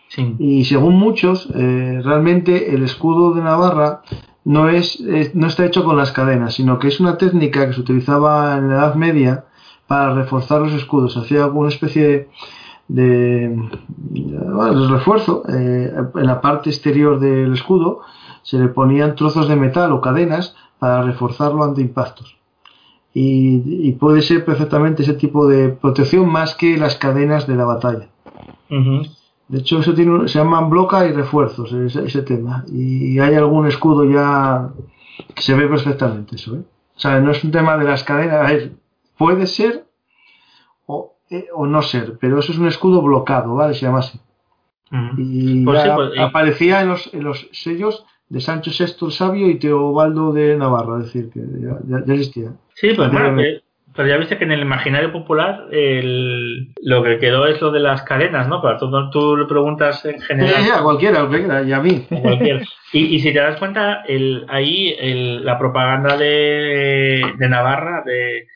[0.07, 0.35] sí.
[0.39, 4.01] Y según muchos, eh, realmente el escudo de Navarra
[4.45, 5.01] no, es,
[5.33, 8.69] no está hecho con las cadenas, sino que es una técnica que se utilizaba en
[8.69, 9.45] la Edad Media
[9.87, 11.17] para reforzar los escudos.
[11.17, 12.29] Hacía alguna especie de,
[12.87, 13.49] de-
[14.53, 18.01] bueno, de refuerzo eh, en la parte exterior del escudo.
[18.43, 22.37] Se le ponían trozos de metal o cadenas para reforzarlo ante impactos.
[23.17, 27.63] Y, y puede ser perfectamente ese tipo de protección más que las cadenas de la
[27.63, 28.09] batalla.
[29.47, 32.65] De hecho, eso tiene, se llaman bloca y refuerzos, ese, ese tema.
[32.67, 34.69] Y hay algún escudo ya
[35.33, 36.55] que se ve perfectamente eso.
[36.57, 36.63] ¿eh?
[36.95, 38.35] O sea, no es un tema de las cadenas.
[38.35, 38.73] A ver,
[39.17, 39.85] puede ser
[40.85, 43.75] o, eh, o no ser, pero eso es un escudo blocado, ¿vale?
[43.75, 44.19] Se llama así.
[45.17, 49.11] Y Pues sí, pues, y- aparecía en los, en los sellos de Sancho VI el
[49.13, 52.49] Sabio y Teobaldo de Navarra, es decir, que ya, ya- ya existía.
[52.73, 53.59] Sí, pues bueno, Anteriormente.
[53.59, 53.65] que-
[53.95, 57.79] pero ya viste que en el imaginario popular el, lo que quedó es lo de
[57.79, 58.61] las cadenas, ¿no?
[58.61, 60.53] Pero tú, tú le preguntas en general.
[60.65, 62.05] Eh, a cualquiera, a cualquiera, y a mí.
[62.11, 67.49] a cualquier- Y, y si te das cuenta, el, ahí el- la propaganda de, de
[67.49, 68.47] Navarra de,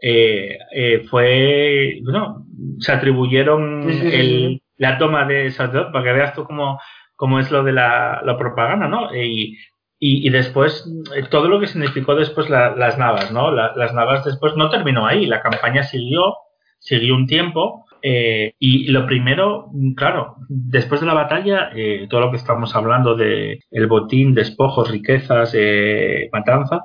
[0.00, 2.46] eh, eh, fue, bueno,
[2.78, 4.62] se atribuyeron Sí, sí, sí, el- sí.
[4.78, 6.80] la toma de Sadot para que veas tú cómo,
[7.16, 9.14] cómo es lo de la, la propaganda, ¿no?
[9.14, 9.58] Y,
[9.98, 10.86] y, y después,
[11.16, 13.50] eh, todo lo que significó después la- las navas, ¿no?
[13.50, 16.34] La- las navas después no terminó ahí, la campaña siguió,
[16.78, 22.30] siguió un tiempo, eh, y lo primero, claro, después de la batalla, eh, todo lo
[22.30, 26.80] que estamos hablando de el botín, despojos, riquezas, eh, matanza,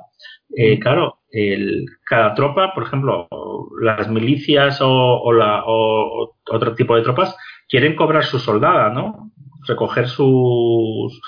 [0.56, 3.28] eh, claro, el, cada tropa, por ejemplo,
[3.80, 4.88] las milicias o,
[5.22, 7.36] o la, o otro tipo de tropas,
[7.68, 9.31] quieren cobrar su soldada, ¿no?
[9.66, 11.20] Recoger sus,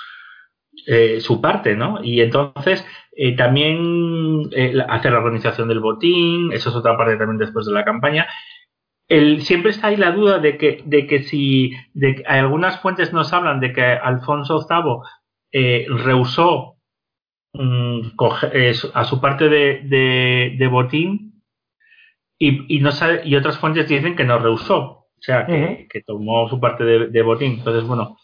[0.87, 2.03] eh, su parte, ¿no?
[2.03, 7.37] Y entonces eh, también eh, hacer la organización del botín, eso es otra parte también
[7.39, 8.27] después de la campaña.
[9.07, 13.13] El, siempre está ahí la duda de que, de que si de que algunas fuentes
[13.13, 14.99] nos hablan de que Alfonso VIII
[15.51, 16.77] eh, rehusó
[17.53, 21.43] mm, coge- a su parte de, de- de botín
[22.39, 25.45] y, y no sabe, y otras fuentes dicen que no rehusó, o sea,
[25.89, 27.53] que, tomó su parte de, de botín.
[27.59, 28.17] Entonces, bueno,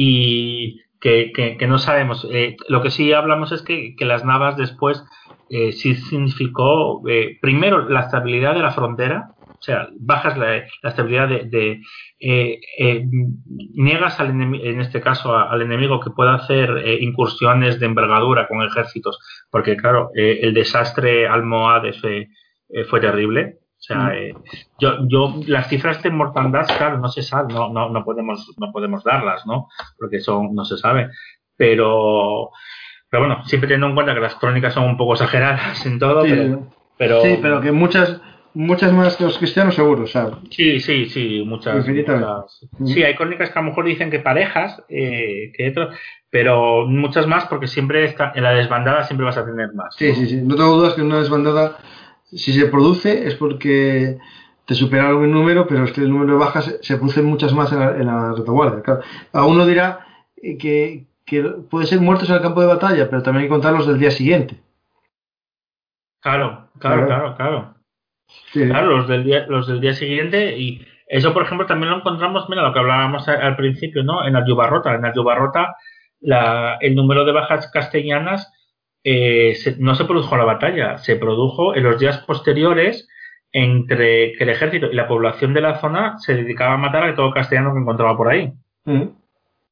[0.00, 2.24] y que, que- no sabemos.
[2.30, 5.04] Eh, lo que sí hablamos es que, que las navas después
[5.50, 11.28] eh, sí significó, eh, primero, la estabilidad de la frontera, o sea, bajas la, estabilidad
[11.28, 11.80] de,
[13.74, 16.70] niegas al en este caso al enemigo que pueda hacer
[17.00, 19.18] incursiones de envergadura con ejércitos,
[19.50, 22.28] porque claro, el desastre almohade fue,
[22.68, 23.58] eh, fue terrible.
[23.78, 24.10] O sea, Mm.
[24.12, 24.34] eh,
[24.80, 28.72] yo, yo las cifras de mortandad, claro, no se sabe, no, no, no podemos, no
[28.72, 29.68] podemos darlas, ¿no?
[29.98, 31.10] Porque son, no se sabe.
[31.56, 32.50] Pero,
[33.10, 36.24] pero bueno, siempre teniendo en cuenta que las crónicas son un poco exageradas en todo,
[36.24, 36.66] Sí, pero,
[36.96, 38.20] pero sí, pero que muchas,
[38.54, 41.86] muchas más que los cristianos seguro, sea, Sí, sí, sí, muchas.
[41.86, 45.96] Muchas- Sí, hay crónicas que a lo mejor dicen que parejas, eh, que otros,
[46.30, 49.94] pero muchas más porque siempre está, en la desbandada siempre vas a tener más.
[49.96, 50.14] Sí, ¿no?
[50.14, 50.40] sí, sí.
[50.42, 51.76] No tengo dudas que una desbandada,
[52.32, 54.18] si se produce, es porque
[54.66, 57.72] te superaron el número, pero es que el número de bajas se, producen muchas más
[57.72, 58.82] en la, en la retaguardia.
[58.82, 59.00] Claro.
[59.32, 63.22] A uno dirá eh, que, que puede ser muertos en el campo de batalla, pero
[63.22, 64.60] también hay que contar los del día siguiente.
[66.20, 67.06] Claro, claro, Claro.
[67.06, 67.74] claro, claro.
[68.52, 71.98] Sí, Claro, los del día, los del día siguiente y eso, por ejemplo, también lo
[71.98, 74.26] encontramos, mira, lo que hablábamos al principio, ¿no?
[74.26, 74.94] En Ayubarrota.
[74.94, 75.74] En Ayubarrota,
[76.20, 78.52] la, el número de bajas castellanas
[79.10, 83.08] eh, se- no se produjo en la batalla, se produjo en los días posteriores
[83.52, 87.14] entre que el ejército y la población de la zona se dedicaba a matar a
[87.14, 88.52] todo castellano que encontraba por ahí.
[88.84, 89.02] Mm.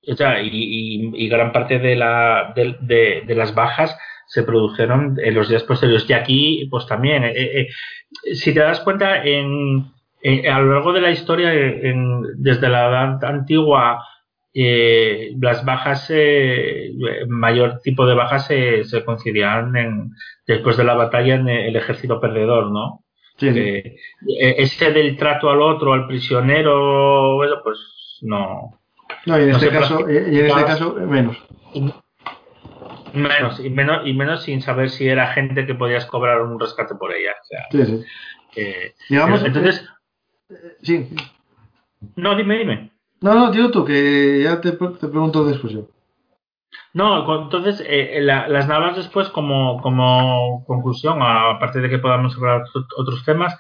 [0.09, 3.99] O sea, y, y- y gran parte de, la, de, de- de las bajas
[4.29, 6.09] se produjeron en los días posteriores.
[6.09, 7.69] Y aquí, pues también, eh, eh,
[8.35, 9.93] si te das cuenta, en,
[10.51, 11.51] a lo largo de la historia,
[12.37, 14.03] desde la edad antigua,
[14.57, 16.11] las bajas,
[17.29, 19.05] mayor tipo de bajas se, se
[19.75, 20.13] en,
[20.47, 23.05] después de la batalla en el ejército perdedor, ¿no?
[23.37, 23.49] Sí,
[24.39, 27.79] ese del trato al otro, al prisionero, bueno, pues
[28.23, 28.81] no.
[29.27, 31.37] No, y en, este, caso, y en este caso, menos.
[33.13, 36.95] Menos, y menos, y menos sin saber si era gente que podías cobrar un rescate
[36.95, 37.35] por ella.
[37.71, 38.05] sí, sí.
[39.11, 39.87] Digamos, entonces.
[40.83, 41.11] sí.
[42.15, 42.96] No, dime, dime.
[43.21, 45.89] No, no, tío, tú, que ya te, te pregunto después yo.
[46.93, 52.65] No, entonces eh, las navas después, como, como conclusión, aparte de que podamos hablar
[52.97, 53.57] otros temas,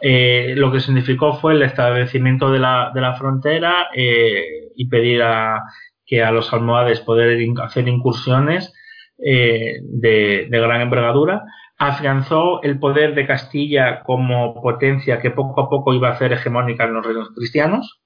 [0.00, 4.44] eh, lo que significó fue el establecimiento de la, de la frontera eh,
[4.76, 5.62] y pedir a,
[6.04, 8.72] que a los almohades poder hacer incursiones
[9.18, 11.42] eh, de, gran envergadura,
[11.78, 16.84] afianzó el poder de Castilla como potencia que poco a poco iba a ser hegemónica
[16.84, 18.00] en los reinos cristianos,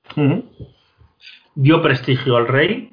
[1.54, 2.90] dio prestigio al rey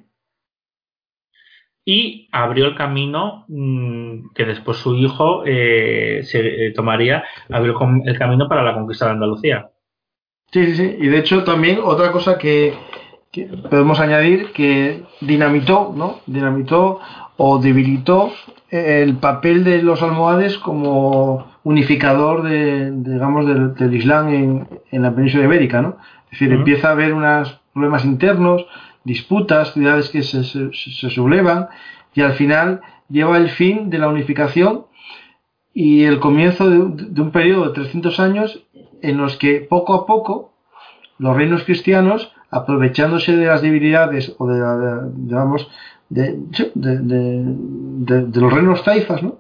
[1.90, 8.20] y abrió el camino mm, que después su hijo eh, se eh, tomaría, abrió el
[8.20, 9.70] camino para la conquista de Andalucía.
[10.52, 10.98] Sí, sí, sí.
[11.00, 12.74] Y de hecho también otra cosa que,
[13.70, 16.20] podemos añadir que dinamitó, ¿no?
[16.26, 17.00] Dinamitó
[17.38, 18.34] o debilitó
[18.70, 23.46] el papel de los almohades como unificador de, digamos
[23.78, 25.98] del, Islam en, en, la península ibérica, ¿no?
[26.26, 28.66] Es decir, empieza a haber unos problemas internos,
[29.04, 31.68] disputas, ciudades que se, se, sublevan
[32.14, 34.86] y al final lleva el fin de la unificación
[35.74, 38.64] y el comienzo de, de, un periodo de 300 años
[39.02, 40.54] en los que poco a poco
[41.20, 45.70] los reinos cristianos, aprovechándose de las debilidades o de, digamos,
[46.10, 46.38] de,
[46.76, 49.40] de, los reinos taifas, ¿no?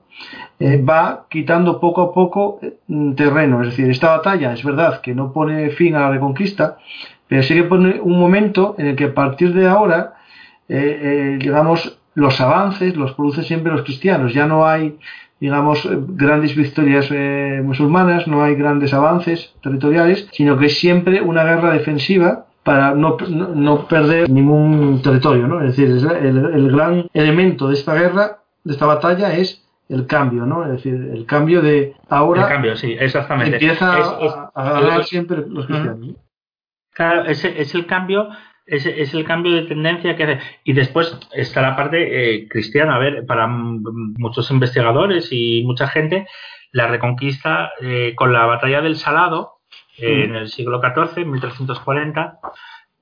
[0.60, 2.78] Eh, va quitando poco a poco eh,
[3.16, 3.62] terreno.
[3.62, 6.78] Es decir, esta batalla es verdad que no pone fin a la reconquista,
[7.28, 10.16] pero sí que pone un momento en el que a partir de ahora,
[10.70, 14.34] eh, digamos, los avances los producen siempre los cristianos.
[14.34, 14.98] Ya no hay,
[15.40, 17.12] digamos, grandes victorias
[17.64, 23.16] musulmanas, no hay grandes avances territoriales, sino que es siempre una guerra defensiva para no,
[23.30, 25.62] no, perder ningún territorio, ¿no?
[25.62, 30.46] Es decir, el, el, gran elemento de esta guerra, de esta batalla, es el cambio,
[30.46, 30.66] ¿no?
[30.66, 32.42] Es decir, el cambio de ahora.
[32.42, 33.54] El cambio, sí, exactamente.
[33.54, 33.94] Empieza
[34.54, 36.18] a, ganar siempre los cristianos.
[36.98, 38.30] Claro, es, es el cambio.
[38.66, 40.40] Es, es, el cambio de tendencia que hace.
[40.64, 42.96] Y después está la parte eh, cristiana.
[42.96, 46.28] A ver, para muchos investigadores y mucha gente,
[46.72, 49.60] la reconquista eh, con la batalla del Salado,
[50.00, 52.40] en el siglo XIV, 1340,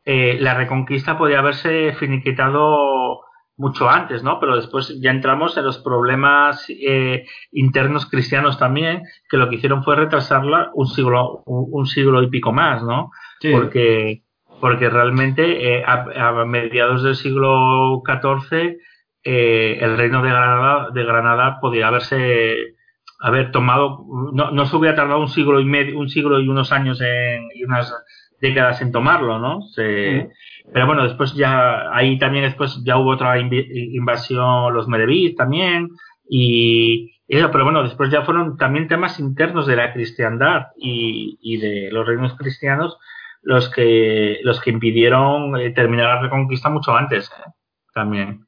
[0.06, 3.22] eh, la reconquista podía haberse finiquitado
[3.57, 4.40] mucho antes, ¿no?
[4.40, 9.83] Pero después ya entramos en los problemas eh, internos cristianos también, que lo que hicieron
[9.83, 13.11] fue retrasarla un siglo, un, siglo y pico más, ¿no?
[13.51, 14.24] Porque,
[14.59, 18.77] porque realmente eh, a, mediados del siglo XIV
[19.24, 22.75] el reino de Granada, de Granada podía haberse
[23.19, 26.72] haber tomado, no, no se hubiera tardado un siglo y medio, un siglo y unos
[26.72, 27.91] años en, y unas
[28.40, 29.61] décadas en tomarlo, ¿no?
[29.75, 35.90] Pero bueno, después ya, ahí también después ya hubo otra invasión, los Merevis también,
[36.30, 41.90] y, pero bueno, después ya fueron también temas internos de la cristiandad y, y de
[41.91, 42.98] los reinos cristianos
[43.45, 47.49] los que, los que impidieron eh, terminar la reconquista mucho antes, ¿eh?
[47.93, 48.48] también,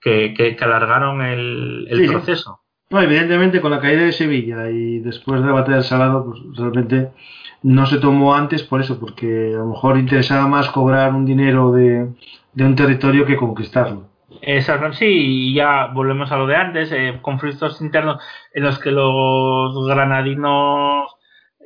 [0.00, 2.60] que, que, alargaron el, el proceso.
[2.90, 6.40] No, evidentemente con la caída de Sevilla y después de la batalla del Salado, pues
[6.56, 7.10] realmente
[7.62, 11.72] no se tomó antes por eso, porque a lo mejor interesaba más cobrar un dinero
[11.72, 12.06] de,
[12.58, 14.10] un territorio que conquistarlo.
[14.42, 18.90] Exacto, sí, y ya volvemos a lo de antes, eh, conflictos internos en los que
[18.90, 21.16] los granadinos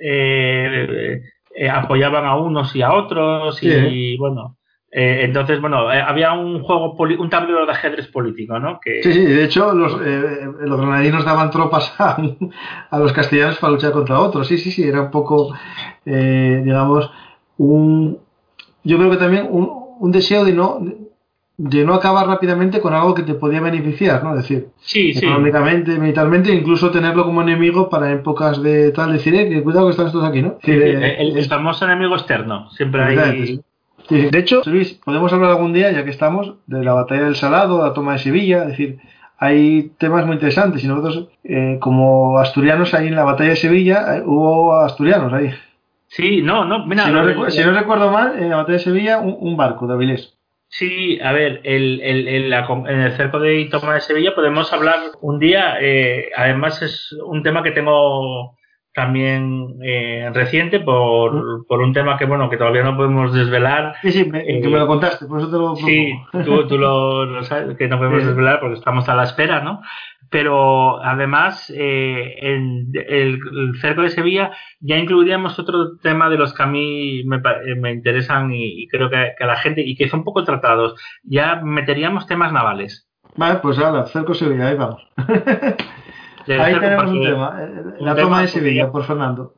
[0.00, 1.23] eh,
[1.60, 4.58] eh, apoyaban a unos y a otros, y bueno,
[4.90, 8.78] eh, entonces, bueno, eh, había un juego, un tablero de ajedrez político, ¿no?
[8.80, 9.02] Que...
[9.02, 12.16] Sí, sí, de hecho, los, los granadinos daban tropas a,
[12.90, 14.46] a, los castellanos para luchar contra otros.
[14.46, 15.52] Sí, sí, sí, era un poco,
[16.04, 17.10] digamos,
[17.56, 18.18] un.
[18.84, 20.80] Yo creo que también un, un deseo de no,
[21.58, 24.30] de no acabar rápidamente con algo que te podía beneficiar, ¿no?
[24.30, 29.48] Es decir, sí, económicamente, militarmente, incluso tenerlo como enemigo para épocas de tal, decir, eh,
[29.48, 30.58] que cuidado que están estos aquí, ¿no?
[30.62, 33.60] el, famoso enemigo externo, siempre hay.
[34.08, 37.84] De hecho, Luis, podemos hablar algún día, ya que estamos, de la batalla del Salado,
[37.84, 38.98] la toma de Sevilla, es decir,
[39.36, 44.16] hay temas muy interesantes y nosotros, eh, como asturianos, ahí en la batalla de Sevilla
[44.16, 45.52] eh, hubo asturianos ahí.
[46.06, 49.86] Sí, no, no, mira, si, no, recuerdo mal, en la batalla de Sevilla, un, barco
[49.86, 50.38] de Avilés.
[50.70, 55.00] Sí, a ver, el, el, el, en el cerco de Toma de Sevilla podemos hablar
[55.22, 58.58] un día, eh, además es un tema que tengo
[58.94, 63.94] también eh, reciente por, por, un tema que bueno que todavía no podemos desvelar.
[64.02, 66.12] Sí, sí, me, que me lo contaste, por eso te lo Sí,
[66.44, 69.80] tú, tú lo, sabes, que no podemos desvelar porque estamos a la espera, ¿no?
[70.31, 73.39] Pero además, eh, en el,
[73.81, 77.40] cerco de Sevilla ya incluiríamos otro tema de los que a mí me,
[77.76, 80.94] me interesan y, creo que, que, a la gente y que son poco tratados.
[81.23, 83.08] Ya meteríamos temas navales.
[83.36, 85.07] Vale, pues nada, cerco de Sevilla, ahí vamos.
[86.57, 89.55] Ahí tenemos un tema, eh, la toma de Sevilla por Fernando.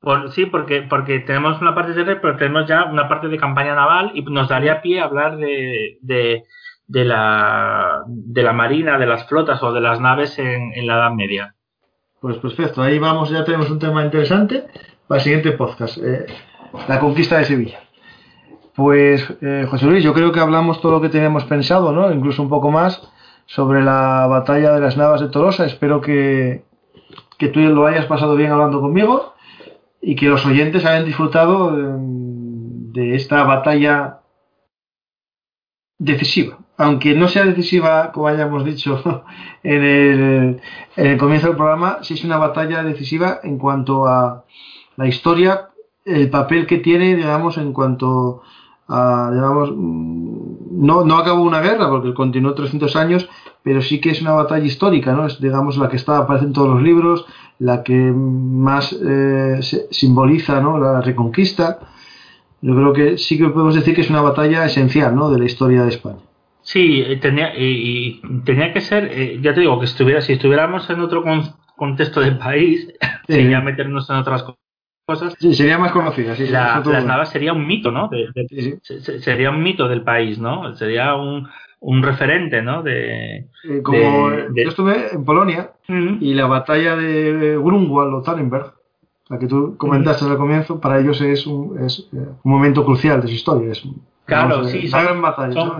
[0.00, 3.74] Por, sí, porque, porque tenemos una parte de pero tenemos ya una parte de campaña
[3.74, 6.44] naval y nos daría pie a hablar de, de,
[6.92, 10.94] de, la, de la marina, de las flotas o de las naves en, en la
[10.94, 11.54] Edad Media.
[12.20, 14.64] Pues perfecto, ahí vamos, ya tenemos un tema interesante
[15.08, 16.26] para el siguiente podcast, eh,
[16.88, 17.80] la conquista de Sevilla.
[18.74, 22.12] Pues, eh, José Luis, yo creo que hablamos todo lo que teníamos pensado, ¿no?
[22.12, 23.02] Incluso un poco más
[23.46, 25.66] sobre la batalla de las Navas de Tolosa.
[25.66, 26.64] Espero que,
[27.38, 29.34] que tú lo hayas pasado bien hablando conmigo
[30.00, 34.20] y que los oyentes hayan disfrutado de, esta batalla
[35.98, 36.58] decisiva.
[36.76, 39.24] Aunque no sea decisiva, como hayamos dicho
[39.62, 40.60] en el,
[40.96, 44.44] en el comienzo del programa, sí es una batalla decisiva en cuanto a
[44.96, 45.68] la historia,
[46.04, 48.42] el papel que tiene, digamos, en cuanto
[48.88, 53.28] digamos, mm, no, no acabó una guerra porque continuó 300 años,
[53.62, 55.26] pero sí que es una batalla histórica, ¿no?
[55.26, 57.24] Es, digamos, la que está, aparece en todos los libros,
[57.58, 59.60] la que más eh,
[59.90, 60.78] simboliza, ¿no?
[60.78, 61.78] La reconquista.
[62.60, 65.30] Yo creo que sí que podemos decir que es una batalla esencial, ¿no?
[65.30, 66.20] De la historia de España.
[66.62, 70.88] Sí, eh, tenía, y, tenía que ser, eh, ya te digo, que estuviera, si estuviéramos
[70.90, 71.24] en otro
[71.76, 72.92] contexto del país,
[73.26, 74.44] sería meternos en otras
[75.04, 75.34] cosas.
[75.38, 76.36] Sí, sería más conocida.
[76.36, 78.08] Sí, las Navas sería un mito, ¿no?
[79.20, 80.74] sería un mito del país, ¿no?
[80.76, 81.48] Sería un,
[81.80, 82.82] un referente, ¿no?
[82.82, 83.48] De,
[83.82, 88.72] como yo estuve en Polonia y la batalla de Grunwald o Tannenberg,
[89.28, 93.20] la que tú comentaste al comienzo, para ellos es un, es eh, un momento crucial
[93.20, 93.72] de su historia.
[93.72, 93.82] Es,
[94.24, 94.86] claro, sí.
[94.88, 95.76] Son, gran batalla,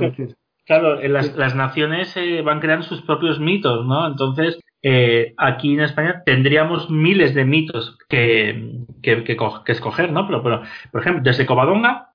[0.72, 4.06] Claro, las, las naciones eh, van creando sus propios mitos, ¿no?
[4.06, 9.36] Entonces, eh, aquí en España tendríamos miles de mitos que, que, que,
[9.66, 10.26] escoger, ¿no?
[10.26, 12.14] Pero, pero, por ejemplo, desde Covadonga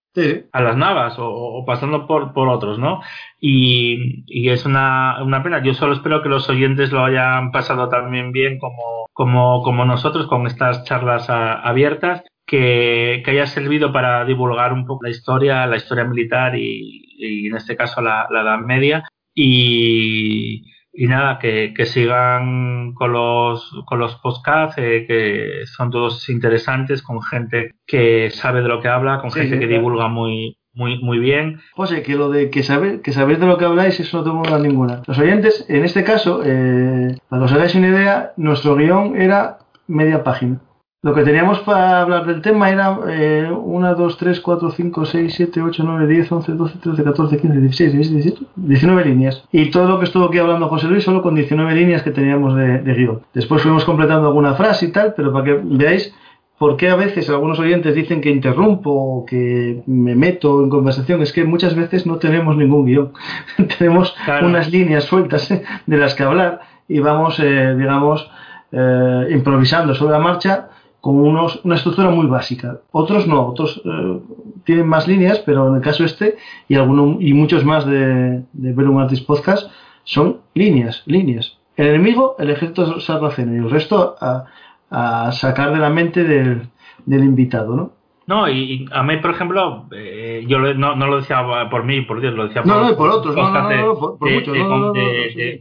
[0.52, 3.02] a las Navas o, pasando por, por, otros, ¿no?
[3.40, 5.62] Y, y es una, una, pena.
[5.62, 10.26] Yo solo espero que los oyentes lo hayan pasado también bien como, como, como nosotros
[10.26, 12.24] con estas charlas abiertas.
[12.48, 17.48] Que, que, haya servido para divulgar un poco la historia, la historia militar y, y
[17.48, 19.04] en este caso la, la Edad Media.
[19.36, 20.64] Y,
[21.00, 27.04] y nada, que, que, sigan con los, con los podcasts, eh, que son todos interesantes,
[27.04, 31.20] con gente que sabe de lo que habla, con gente que divulga muy, muy, muy
[31.20, 31.60] bien.
[31.74, 34.44] José, que lo de que saber, que sabéis de lo que habláis, eso no tengo
[34.44, 35.04] duda ninguna.
[35.06, 39.60] Los oyentes, en este caso, eh, para que os hagáis una idea, nuestro guion era
[39.88, 40.62] media página.
[41.04, 45.34] Lo que teníamos para hablar del tema era eh, 1, 2, 3, 4, 5, 6,
[45.36, 49.44] 7, 8, 9, 10, 11, 12, 13, 14, 15, 16, 17, 18, 19 líneas.
[49.52, 52.56] Y todo lo que estuvo aquí hablando José Luis solo con 19 líneas que teníamos
[52.56, 53.22] de, de guion.
[53.32, 56.16] Después fuimos completando alguna frase y tal, pero para que veáis
[56.58, 61.22] por qué a veces algunos oyentes dicen que interrumpo o que me meto en conversación.
[61.22, 63.14] Es que muchas veces no tenemos ningún guion.
[63.78, 64.48] tenemos claro.
[64.48, 65.62] unas líneas sueltas ¿eh?
[65.86, 68.32] de las que hablar y vamos, eh, digamos,
[68.72, 70.70] eh, improvisando sobre la marcha
[71.08, 72.82] con unos, una estructura muy básica.
[72.92, 74.20] Otros no, otros eh,
[74.66, 76.36] tienen más líneas, pero en el caso este
[76.68, 79.72] y alguno, y muchos más de, de Artist Podcast
[80.04, 81.60] son líneas, líneas.
[81.78, 84.48] El enemigo, el ejército sarraceno y el resto a,
[84.90, 86.68] a sacar de la mente del,
[87.06, 87.92] del invitado, ¿no?
[88.26, 92.20] No, y, a mí, por ejemplo, eh, yo no, no, lo decía por mí, por
[92.20, 94.58] Dios, lo decía por, no, no, por otros, no, no, no, por, muchos.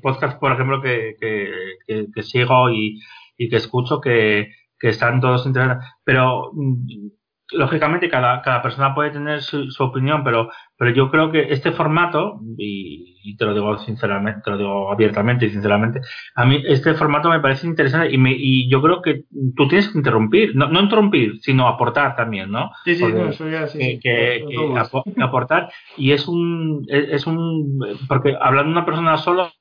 [0.02, 1.52] Podcast, por ejemplo, que, que,
[1.86, 3.00] que, que sigo y,
[3.38, 4.48] y, que escucho, que,
[4.78, 5.84] que están todos interesados.
[6.04, 7.08] Pero mm,
[7.52, 11.72] lógicamente cada, cada persona puede tener su, su, opinión, pero, pero yo creo que este
[11.72, 16.00] formato, y, y, te lo digo sinceramente, te lo digo abiertamente y sinceramente,
[16.34, 19.24] a mí este formato me parece interesante y, me, y yo creo que
[19.56, 22.70] tú tienes que interrumpir, no, no interrumpir, sino aportar también, ¿no?
[22.84, 23.78] Sí, sí, Porque, no, eso ya, sí.
[23.78, 29.52] Que, que, que aportar, y es un, es un, porque hablando de una persona solo,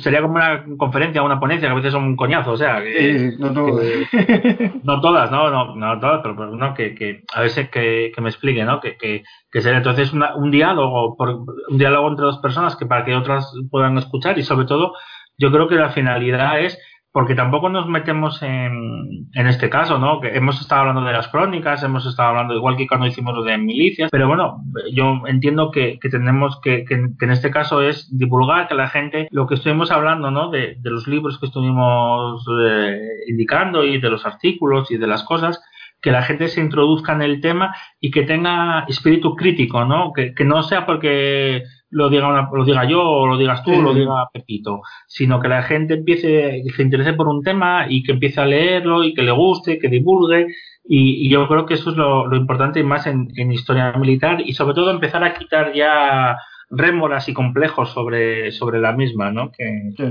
[0.00, 3.18] sería como una conferencia, una ponencia, que a veces son un coñazo, o sea, que,
[3.18, 3.80] sí, no, todo.
[3.80, 8.12] que, no, todas, no, no, no todas, pero, pero no, que, que a veces que,
[8.14, 8.80] que me explique, ¿no?
[8.80, 12.86] Que, que, que sería entonces una, un diálogo, por, un diálogo entre dos personas que
[12.86, 14.94] para que otras puedan escuchar y sobre todo
[15.38, 16.78] yo creo que la finalidad es
[17.12, 20.18] porque tampoco nos metemos en, en este caso, ¿no?
[20.18, 23.44] Que hemos estado hablando de las crónicas, hemos estado hablando igual que cuando hicimos lo
[23.44, 24.62] de milicias, pero bueno,
[24.94, 29.46] yo entiendo que, tenemos que, que, en este caso es divulgar que la gente, lo
[29.46, 30.50] que estuvimos hablando, ¿no?
[30.50, 35.62] De, los libros que estuvimos eh, indicando y de los artículos y de las cosas,
[36.00, 40.12] que la gente se introduzca en el tema y que tenga espíritu crítico, ¿no?
[40.14, 43.82] Que no sea porque lo diga, una, lo diga yo o lo digas tú o
[43.82, 48.12] lo diga Pepito, sino que la gente empiece, se interese por un tema y que
[48.12, 50.46] empiece a leerlo y que le guste, que divulgue.
[50.84, 53.92] Y, y yo creo que eso es lo, lo importante y más en, en, historia
[53.92, 56.36] militar y sobre todo empezar a quitar ya
[56.70, 59.52] rémoras y complejos sobre, sobre la misma, ¿no?
[59.52, 59.92] Que...
[59.96, 60.04] Sí,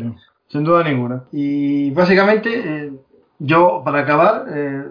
[0.47, 1.23] sin duda ninguna.
[1.31, 2.91] Y básicamente, eh,
[3.39, 4.83] yo para acabar, eh,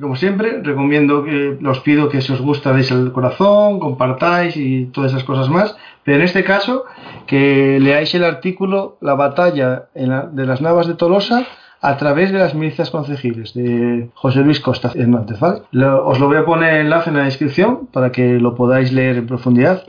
[0.00, 4.86] como siempre, recomiendo que os pido que si os gusta deis el corazón, compartáis y
[4.86, 5.76] todas esas cosas más.
[6.08, 6.86] Pero en este caso,
[7.26, 11.46] que leáis el artículo La batalla la, de las Navas de Tolosa
[11.82, 15.38] a través de las milicias concejiles de José Luis Costa Hernández.
[15.38, 15.60] ¿vale?
[15.70, 19.26] Os lo voy a poner enlace en la descripción para que lo podáis leer en
[19.26, 19.82] profundidad.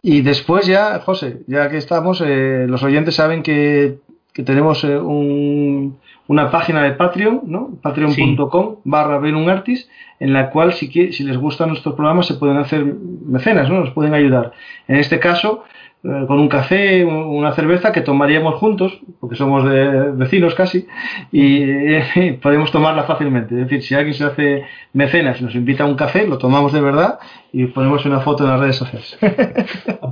[0.00, 3.98] Y después ya, José, ya que estamos, eh, los oyentes saben que,
[4.32, 7.70] que tenemos eh, un, una página de Patreon, ¿no?
[7.82, 9.20] patreon.com barra
[9.52, 9.88] Artis,
[10.20, 12.84] en la cual si, si les gustan nuestros programas se pueden hacer
[13.26, 13.80] mecenas, ¿no?
[13.80, 14.52] Nos pueden ayudar.
[14.88, 15.64] En este caso,
[16.04, 20.86] eh, con un café, una cerveza que tomaríamos juntos, porque somos de, vecinos casi,
[21.30, 23.54] y, y, podemos tomarla fácilmente.
[23.54, 26.72] Es decir, si alguien se hace mecenas y nos invita a un café, lo tomamos
[26.72, 27.18] de verdad
[27.52, 29.18] y ponemos una foto en las redes sociales.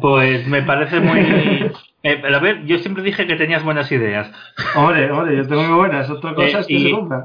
[0.00, 1.70] Pues me parece muy...
[2.03, 4.33] Eh, a ver, yo siempre dije que tenías buenas ideas.
[4.75, 6.09] Hombre, hombre, yo tengo muy buenas.
[6.09, 7.25] Otra cosa eh, es que y, se cumplan.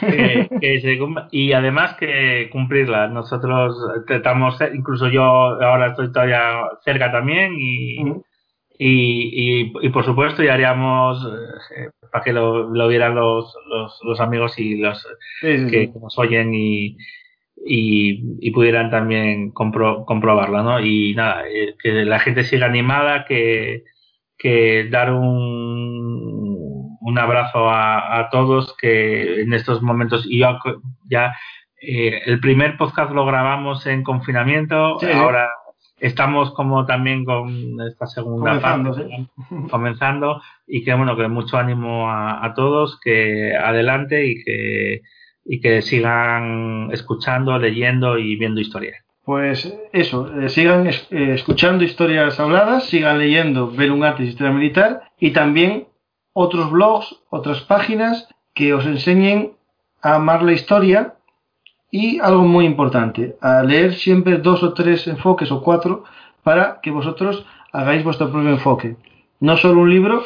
[0.00, 0.98] Que, que se
[1.32, 3.10] y además que cumplirlas.
[3.10, 8.24] Nosotros tratamos, incluso yo ahora estoy todavía cerca también y, uh -huh.
[8.78, 11.22] y, y, y, por supuesto ya haríamos
[11.76, 15.06] eh, para que lo, lo vieran los, los, los, amigos y los
[15.42, 15.98] sí, sí, que, sí.
[16.00, 16.96] nos oyen y,
[17.66, 20.80] y, y, pudieran también compro, comprobarla, ¿no?
[20.80, 23.84] Y nada, eh, que la gente siga animada, que,
[24.38, 30.58] que dar un, un abrazo a, a, todos que en estos momentos y yo
[31.08, 31.36] ya
[31.80, 35.06] eh, el primer podcast lo grabamos en confinamiento sí.
[35.12, 35.48] ahora
[35.98, 39.28] estamos como también con esta segunda comenzando, parte ¿sí?
[39.70, 45.02] comenzando y que bueno que mucho ánimo a, a, todos que adelante y que
[45.44, 52.38] y que sigan escuchando leyendo y viendo historias pues eso, eh, sigan eh, escuchando historias
[52.38, 55.88] habladas, sigan leyendo Ver un arte y historia militar y también
[56.32, 59.54] otros blogs, otras páginas que os enseñen
[60.00, 61.16] a amar la historia
[61.90, 66.04] y algo muy importante, a leer siempre dos o tres enfoques o cuatro
[66.44, 68.94] para que vosotros hagáis vuestro propio enfoque.
[69.40, 70.22] No solo un libro,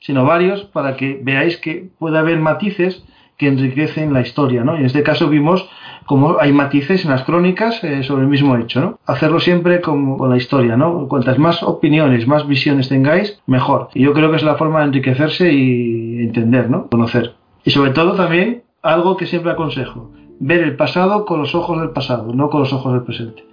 [0.00, 3.02] sino varios para que veáis que puede haber matices
[3.38, 4.76] que enriquecen la historia, ¿no?
[4.76, 5.66] Y en este caso vimos
[6.06, 8.98] cómo hay matices en las crónicas eh, sobre el mismo hecho, ¿no?
[9.06, 11.08] Hacerlo siempre con, con, la historia, ¿no?
[11.08, 13.88] Cuantas más opiniones, más visiones tengáis, mejor.
[13.94, 16.88] Y yo creo que es la forma de enriquecerse y entender, ¿no?
[16.88, 17.34] Conocer.
[17.64, 20.10] Y sobre todo también algo que siempre aconsejo,
[20.40, 23.44] ver el pasado con los ojos del pasado, no con los ojos del presente.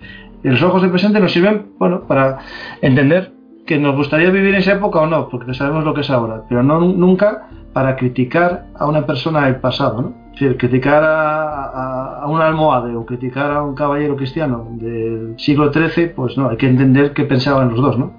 [0.43, 2.39] Y los ojos del presente nos sirven, bueno, para
[2.81, 3.31] entender
[3.65, 6.43] que nos gustaría vivir en esa época o no, porque sabemos lo que es ahora,
[6.49, 10.20] pero no nunca para criticar a una persona del pasado, ¿no?
[10.34, 15.35] Es decir, criticar a, a, a, un almohade o criticar a un caballero cristiano del
[15.38, 18.14] siglo XIII, pues no, hay que entender qué pensaban los dos, ¿no?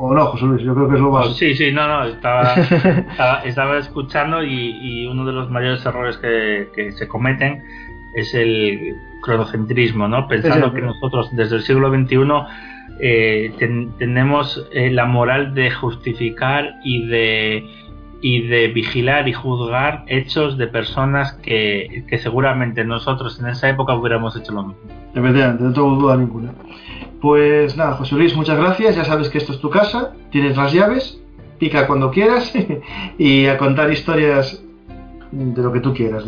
[0.00, 1.34] O no, José Luis, yo creo que es lo básico.
[1.34, 6.16] Sí, sí, no, no, estaba, estaba, estaba, escuchando y, y, uno de los mayores errores
[6.18, 7.62] que, que se cometen
[8.14, 10.28] es el cronocentrismo, ¿no?
[10.28, 12.16] Pensando que nosotros desde el siglo XXI
[13.00, 17.64] eh, ten, tenemos eh, la moral de justificar y de
[18.20, 23.94] y de vigilar y juzgar hechos de personas que, que, seguramente nosotros en esa época
[23.94, 24.82] hubiéramos hecho lo mismo.
[25.14, 26.52] Efectivamente, no tengo duda ninguna.
[27.20, 28.96] Pues nada, José Luis, muchas gracias.
[28.96, 31.20] Ya sabes que esto es tu casa, tienes las llaves,
[31.58, 32.52] pica cuando quieras
[33.18, 34.62] y a contar historias
[35.30, 36.24] de lo que tú quieras,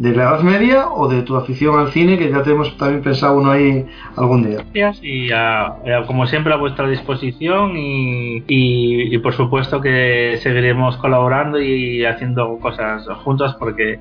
[0.00, 3.36] de la Edad Media o de tu afición al cine, que ya tenemos también pensado
[3.36, 3.84] uno ahí
[4.16, 4.64] algún día.
[4.72, 11.60] Gracias y a, como siempre a vuestra disposición y, y, por supuesto que seguiremos colaborando
[11.60, 14.00] y haciendo cosas juntos porque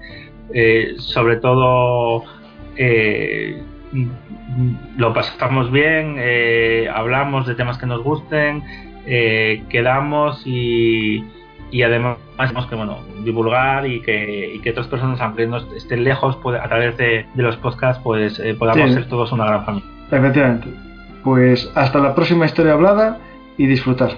[0.53, 2.23] eh, sobre todo
[2.77, 3.61] eh,
[4.95, 8.63] lo pasamos bien, eh, hablamos de temas que nos gusten,
[9.05, 11.25] eh, quedamos y
[11.71, 16.03] y además tenemos que bueno divulgar y que, y que otras personas aunque no estén
[16.03, 18.93] lejos pues, a través de, de, los podcasts pues eh, podamos sí.
[18.95, 19.89] ser todos una gran familia.
[20.11, 20.67] Efectivamente.
[21.23, 23.19] Pues hasta la próxima historia hablada
[23.57, 24.11] y disfrutar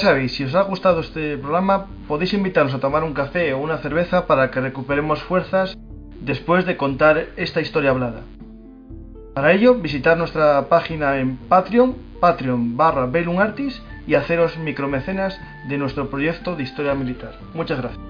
[0.00, 3.78] sabéis, si os ha gustado este programa, podéis invitarnos a tomar un café o una
[3.78, 5.76] cerveza para que recuperemos fuerzas
[6.20, 8.22] después de contar esta historia hablada.
[9.34, 13.08] Para ello, visitar nuestra página en Patreon, patreon barra
[14.06, 15.38] y haceros micromecenas
[15.68, 17.38] de nuestro proyecto de historia militar.
[17.54, 18.09] Muchas gracias.